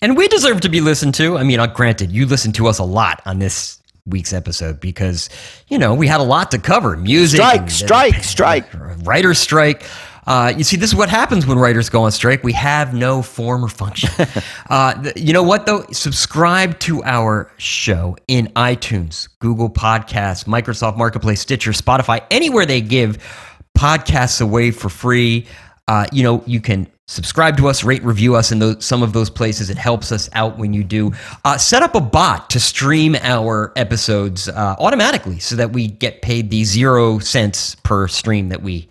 And 0.00 0.16
we 0.16 0.28
deserve 0.28 0.60
to 0.60 0.68
be 0.68 0.80
listened 0.80 1.14
to. 1.14 1.36
I 1.36 1.42
mean, 1.42 1.58
uh, 1.58 1.66
granted, 1.66 2.12
you 2.12 2.24
listen 2.26 2.52
to 2.52 2.68
us 2.68 2.78
a 2.78 2.84
lot 2.84 3.20
on 3.26 3.40
this 3.40 3.82
week's 4.08 4.32
episode 4.32 4.80
because 4.80 5.28
you 5.68 5.78
know 5.78 5.94
we 5.94 6.06
had 6.06 6.20
a 6.20 6.24
lot 6.24 6.50
to 6.52 6.58
cover. 6.58 6.96
Music 6.96 7.38
strike 7.38 7.60
and, 7.60 7.72
strike 7.72 8.18
uh, 8.18 8.22
strike. 8.22 8.66
Writer's 9.04 9.38
strike. 9.38 9.84
Uh, 10.26 10.52
you 10.54 10.62
see 10.62 10.76
this 10.76 10.90
is 10.90 10.94
what 10.94 11.08
happens 11.08 11.46
when 11.46 11.58
writers 11.58 11.88
go 11.88 12.02
on 12.02 12.12
strike. 12.12 12.44
We 12.44 12.52
have 12.52 12.92
no 12.92 13.22
form 13.22 13.64
or 13.64 13.68
function. 13.68 14.10
Uh, 14.70 15.12
you 15.16 15.32
know 15.32 15.42
what 15.42 15.64
though? 15.64 15.82
Subscribe 15.92 16.78
to 16.80 17.02
our 17.04 17.50
show 17.56 18.16
in 18.28 18.48
itunes 18.48 19.26
google 19.38 19.70
podcasts 19.70 20.44
microsoft 20.44 20.98
marketplace 20.98 21.40
stitcher 21.40 21.70
spotify 21.70 22.22
anywhere 22.30 22.66
they 22.66 22.82
give 22.82 23.16
podcasts 23.78 24.42
away 24.42 24.70
for 24.70 24.90
free. 24.90 25.46
Uh, 25.86 26.04
you 26.12 26.22
know 26.22 26.42
you 26.44 26.60
can 26.60 26.86
subscribe 27.08 27.56
to 27.56 27.66
us, 27.66 27.82
rate, 27.82 28.04
review 28.04 28.36
us 28.36 28.52
in 28.52 28.60
those, 28.60 28.84
some 28.84 29.02
of 29.02 29.12
those 29.12 29.30
places. 29.30 29.70
It 29.70 29.78
helps 29.78 30.12
us 30.12 30.28
out 30.34 30.58
when 30.58 30.72
you 30.72 30.84
do. 30.84 31.12
Uh, 31.44 31.58
set 31.58 31.82
up 31.82 31.94
a 31.96 32.00
bot 32.00 32.50
to 32.50 32.60
stream 32.60 33.16
our 33.16 33.72
episodes 33.74 34.48
uh, 34.48 34.76
automatically 34.78 35.40
so 35.40 35.56
that 35.56 35.72
we 35.72 35.88
get 35.88 36.22
paid 36.22 36.50
the 36.50 36.62
zero 36.64 37.18
cents 37.18 37.74
per 37.76 38.06
stream 38.06 38.50
that 38.50 38.62
we. 38.62 38.88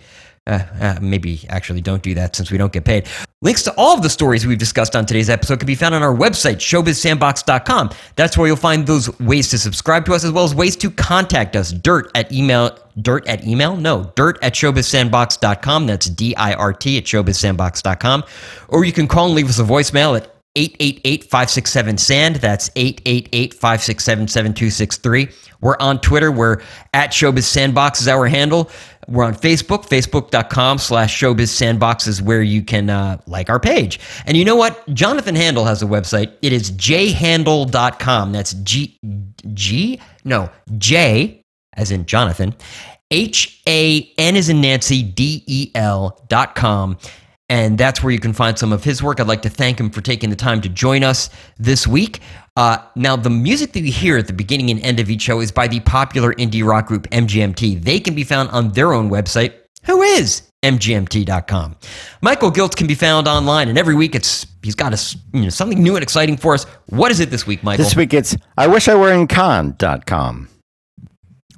Uh, 0.48 0.64
uh 0.80 1.00
maybe 1.02 1.46
actually 1.50 1.82
don't 1.82 2.02
do 2.02 2.14
that 2.14 2.36
since 2.36 2.52
we 2.52 2.58
don't 2.58 2.72
get 2.72 2.86
paid. 2.86 3.08
Links 3.44 3.62
to 3.64 3.74
all 3.78 3.96
of 3.96 4.02
the 4.02 4.10
stories 4.10 4.48
we've 4.48 4.58
discussed 4.58 4.96
on 4.96 5.06
today's 5.06 5.30
episode 5.30 5.60
can 5.60 5.68
be 5.68 5.76
found 5.76 5.94
on 5.94 6.02
our 6.02 6.16
website, 6.16 6.56
showbizsandbox.com. 6.56 7.92
That's 8.16 8.36
where 8.36 8.48
you'll 8.48 8.56
find 8.56 8.88
those 8.88 9.20
ways 9.20 9.50
to 9.50 9.60
subscribe 9.60 10.06
to 10.06 10.16
us 10.16 10.24
as 10.24 10.32
well 10.32 10.44
as 10.44 10.56
ways 10.56 10.76
to 10.78 10.90
contact 10.90 11.56
us. 11.56 11.72
Dirt 11.72 12.10
at 12.16 12.32
email, 12.32 12.76
dirt 13.00 13.28
at 13.28 13.46
email? 13.46 13.78
No, 13.78 14.12
dirt 14.16 14.40
at 14.42 14.54
showbizsandbox.com. 14.54 15.86
That's 15.86 16.08
D 16.08 16.36
I 16.36 16.54
R 16.54 16.74
T 16.74 16.98
at 16.98 17.04
showbizsandbox.com. 17.04 18.24
Or 18.70 18.86
you 18.86 18.92
can 18.92 19.08
call 19.08 19.28
and 19.28 19.36
leave 19.36 19.50
us 19.50 19.60
a 19.60 19.64
voicemail 19.64 20.18
at 20.18 20.34
888-567-SAND. 20.58 22.38
That's 22.38 22.70
888-567-7263. 22.72 25.47
We're 25.62 25.78
on 25.80 26.00
Twitter. 26.02 26.32
We're 26.32 26.62
at 26.94 27.12
Showbiz 27.12 27.44
Sandbox 27.44 28.02
is 28.02 28.08
our 28.08 28.28
handle. 28.28 28.70
We're 29.08 29.24
on 29.24 29.36
Facebook. 29.36 29.88
Facebook.com 29.88 30.78
slash 30.78 31.20
Showbiz 31.20 31.50
Sandbox 31.50 32.08
is 32.08 32.22
where 32.22 32.42
you 32.42 32.62
can 32.62 32.90
uh, 32.90 33.20
like 33.26 33.50
our 33.50 33.60
page. 33.60 34.00
And 34.26 34.36
you 34.36 34.44
know 34.44 34.56
what? 34.56 34.88
Jonathan 34.94 35.36
Handel 35.36 35.66
has 35.66 35.82
a 35.82 35.86
website. 35.86 36.34
It 36.42 36.54
is 36.54 36.72
jhandel.com. 36.72 38.32
That's 38.32 38.54
G, 38.54 39.00
G, 39.54 40.02
no, 40.26 40.50
J, 40.78 41.44
as 41.74 41.92
in 41.92 42.06
Jonathan, 42.06 42.54
H 43.12 43.62
A 43.68 44.12
N 44.18 44.36
is 44.36 44.50
in 44.50 44.60
Nancy, 44.60 45.02
D 45.04 45.44
E 45.48 45.72
L 45.76 46.26
dot 46.28 46.56
com. 46.56 46.98
And 47.50 47.78
that's 47.78 48.04
where 48.04 48.12
you 48.12 48.20
can 48.20 48.34
find 48.34 48.60
some 48.60 48.74
of 48.74 48.84
his 48.84 49.02
work. 49.02 49.22
I'd 49.22 49.28
like 49.28 49.44
to 49.44 49.50
thank 49.50 49.80
him 49.80 49.90
for 49.90 50.02
taking 50.02 50.30
the 50.30 50.36
time 50.36 50.60
to 50.62 50.70
join 50.70 51.04
us 51.04 51.30
this 51.58 51.88
week. 51.88 52.20
Uh, 52.58 52.80
now, 52.96 53.16
the 53.16 53.30
music 53.30 53.74
that 53.74 53.82
you 53.82 53.92
hear 53.92 54.18
at 54.18 54.26
the 54.26 54.34
beginning 54.34 54.72
and 54.72 54.82
end 54.82 55.00
of 55.00 55.12
each 55.12 55.22
show 55.22 55.40
is 55.42 55.52
by 55.52 55.68
the 55.68 55.80
popular 55.82 56.34
indie 56.34 56.66
rock 56.66 56.88
group 56.88 57.08
MGMT. 57.12 57.84
They 57.84 58.00
can 58.00 58.16
be 58.16 58.24
found 58.24 58.50
on 58.50 58.72
their 58.72 58.94
own 58.94 59.12
website, 59.12 59.54
who 59.84 60.02
is 60.02 60.42
mgmt.com. 60.64 61.76
Michael 62.22 62.52
Giltz 62.52 62.76
can 62.76 62.88
be 62.88 62.96
found 62.96 63.28
online, 63.28 63.70
and 63.70 63.78
every 63.78 63.94
week 63.94 64.16
it's 64.16 64.48
he's 64.64 64.74
got 64.74 64.92
a, 64.92 65.18
you 65.34 65.44
know, 65.44 65.50
something 65.50 65.82
new 65.82 65.96
and 65.96 66.02
exciting 66.02 66.36
for 66.36 66.56
us. 66.56 66.64
What 66.88 67.12
is 67.12 67.20
it 67.20 67.30
this 67.30 67.46
week, 67.46 67.62
Michael? 67.62 67.86
This 67.86 67.96
week 67.96 68.16
it's 68.16 68.36
I 68.58 68.66
wish 68.66 68.88
I 68.88 68.96
were 68.96 69.14
in 69.14 69.28
Cannes.com 69.28 70.50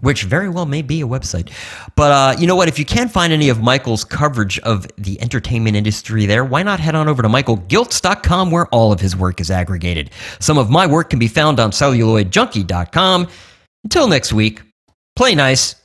which 0.01 0.23
very 0.23 0.49
well 0.49 0.65
may 0.65 0.81
be 0.81 1.01
a 1.01 1.07
website. 1.07 1.51
But 1.95 2.11
uh, 2.11 2.39
you 2.39 2.47
know 2.47 2.55
what? 2.55 2.67
If 2.67 2.79
you 2.79 2.85
can't 2.85 3.11
find 3.11 3.33
any 3.33 3.49
of 3.49 3.61
Michael's 3.61 4.03
coverage 4.03 4.59
of 4.59 4.87
the 4.97 5.21
entertainment 5.21 5.75
industry 5.75 6.25
there, 6.25 6.43
why 6.43 6.63
not 6.63 6.79
head 6.79 6.95
on 6.95 7.07
over 7.07 7.21
to 7.21 7.27
michaelgiltz.com 7.29 8.51
where 8.51 8.67
all 8.67 8.91
of 8.91 8.99
his 8.99 9.15
work 9.15 9.39
is 9.39 9.51
aggregated? 9.51 10.11
Some 10.39 10.57
of 10.57 10.69
my 10.69 10.87
work 10.87 11.09
can 11.09 11.19
be 11.19 11.27
found 11.27 11.59
on 11.59 11.71
celluloidjunkie.com. 11.71 13.27
Until 13.83 14.07
next 14.07 14.33
week, 14.33 14.61
play 15.15 15.35
nice. 15.35 15.75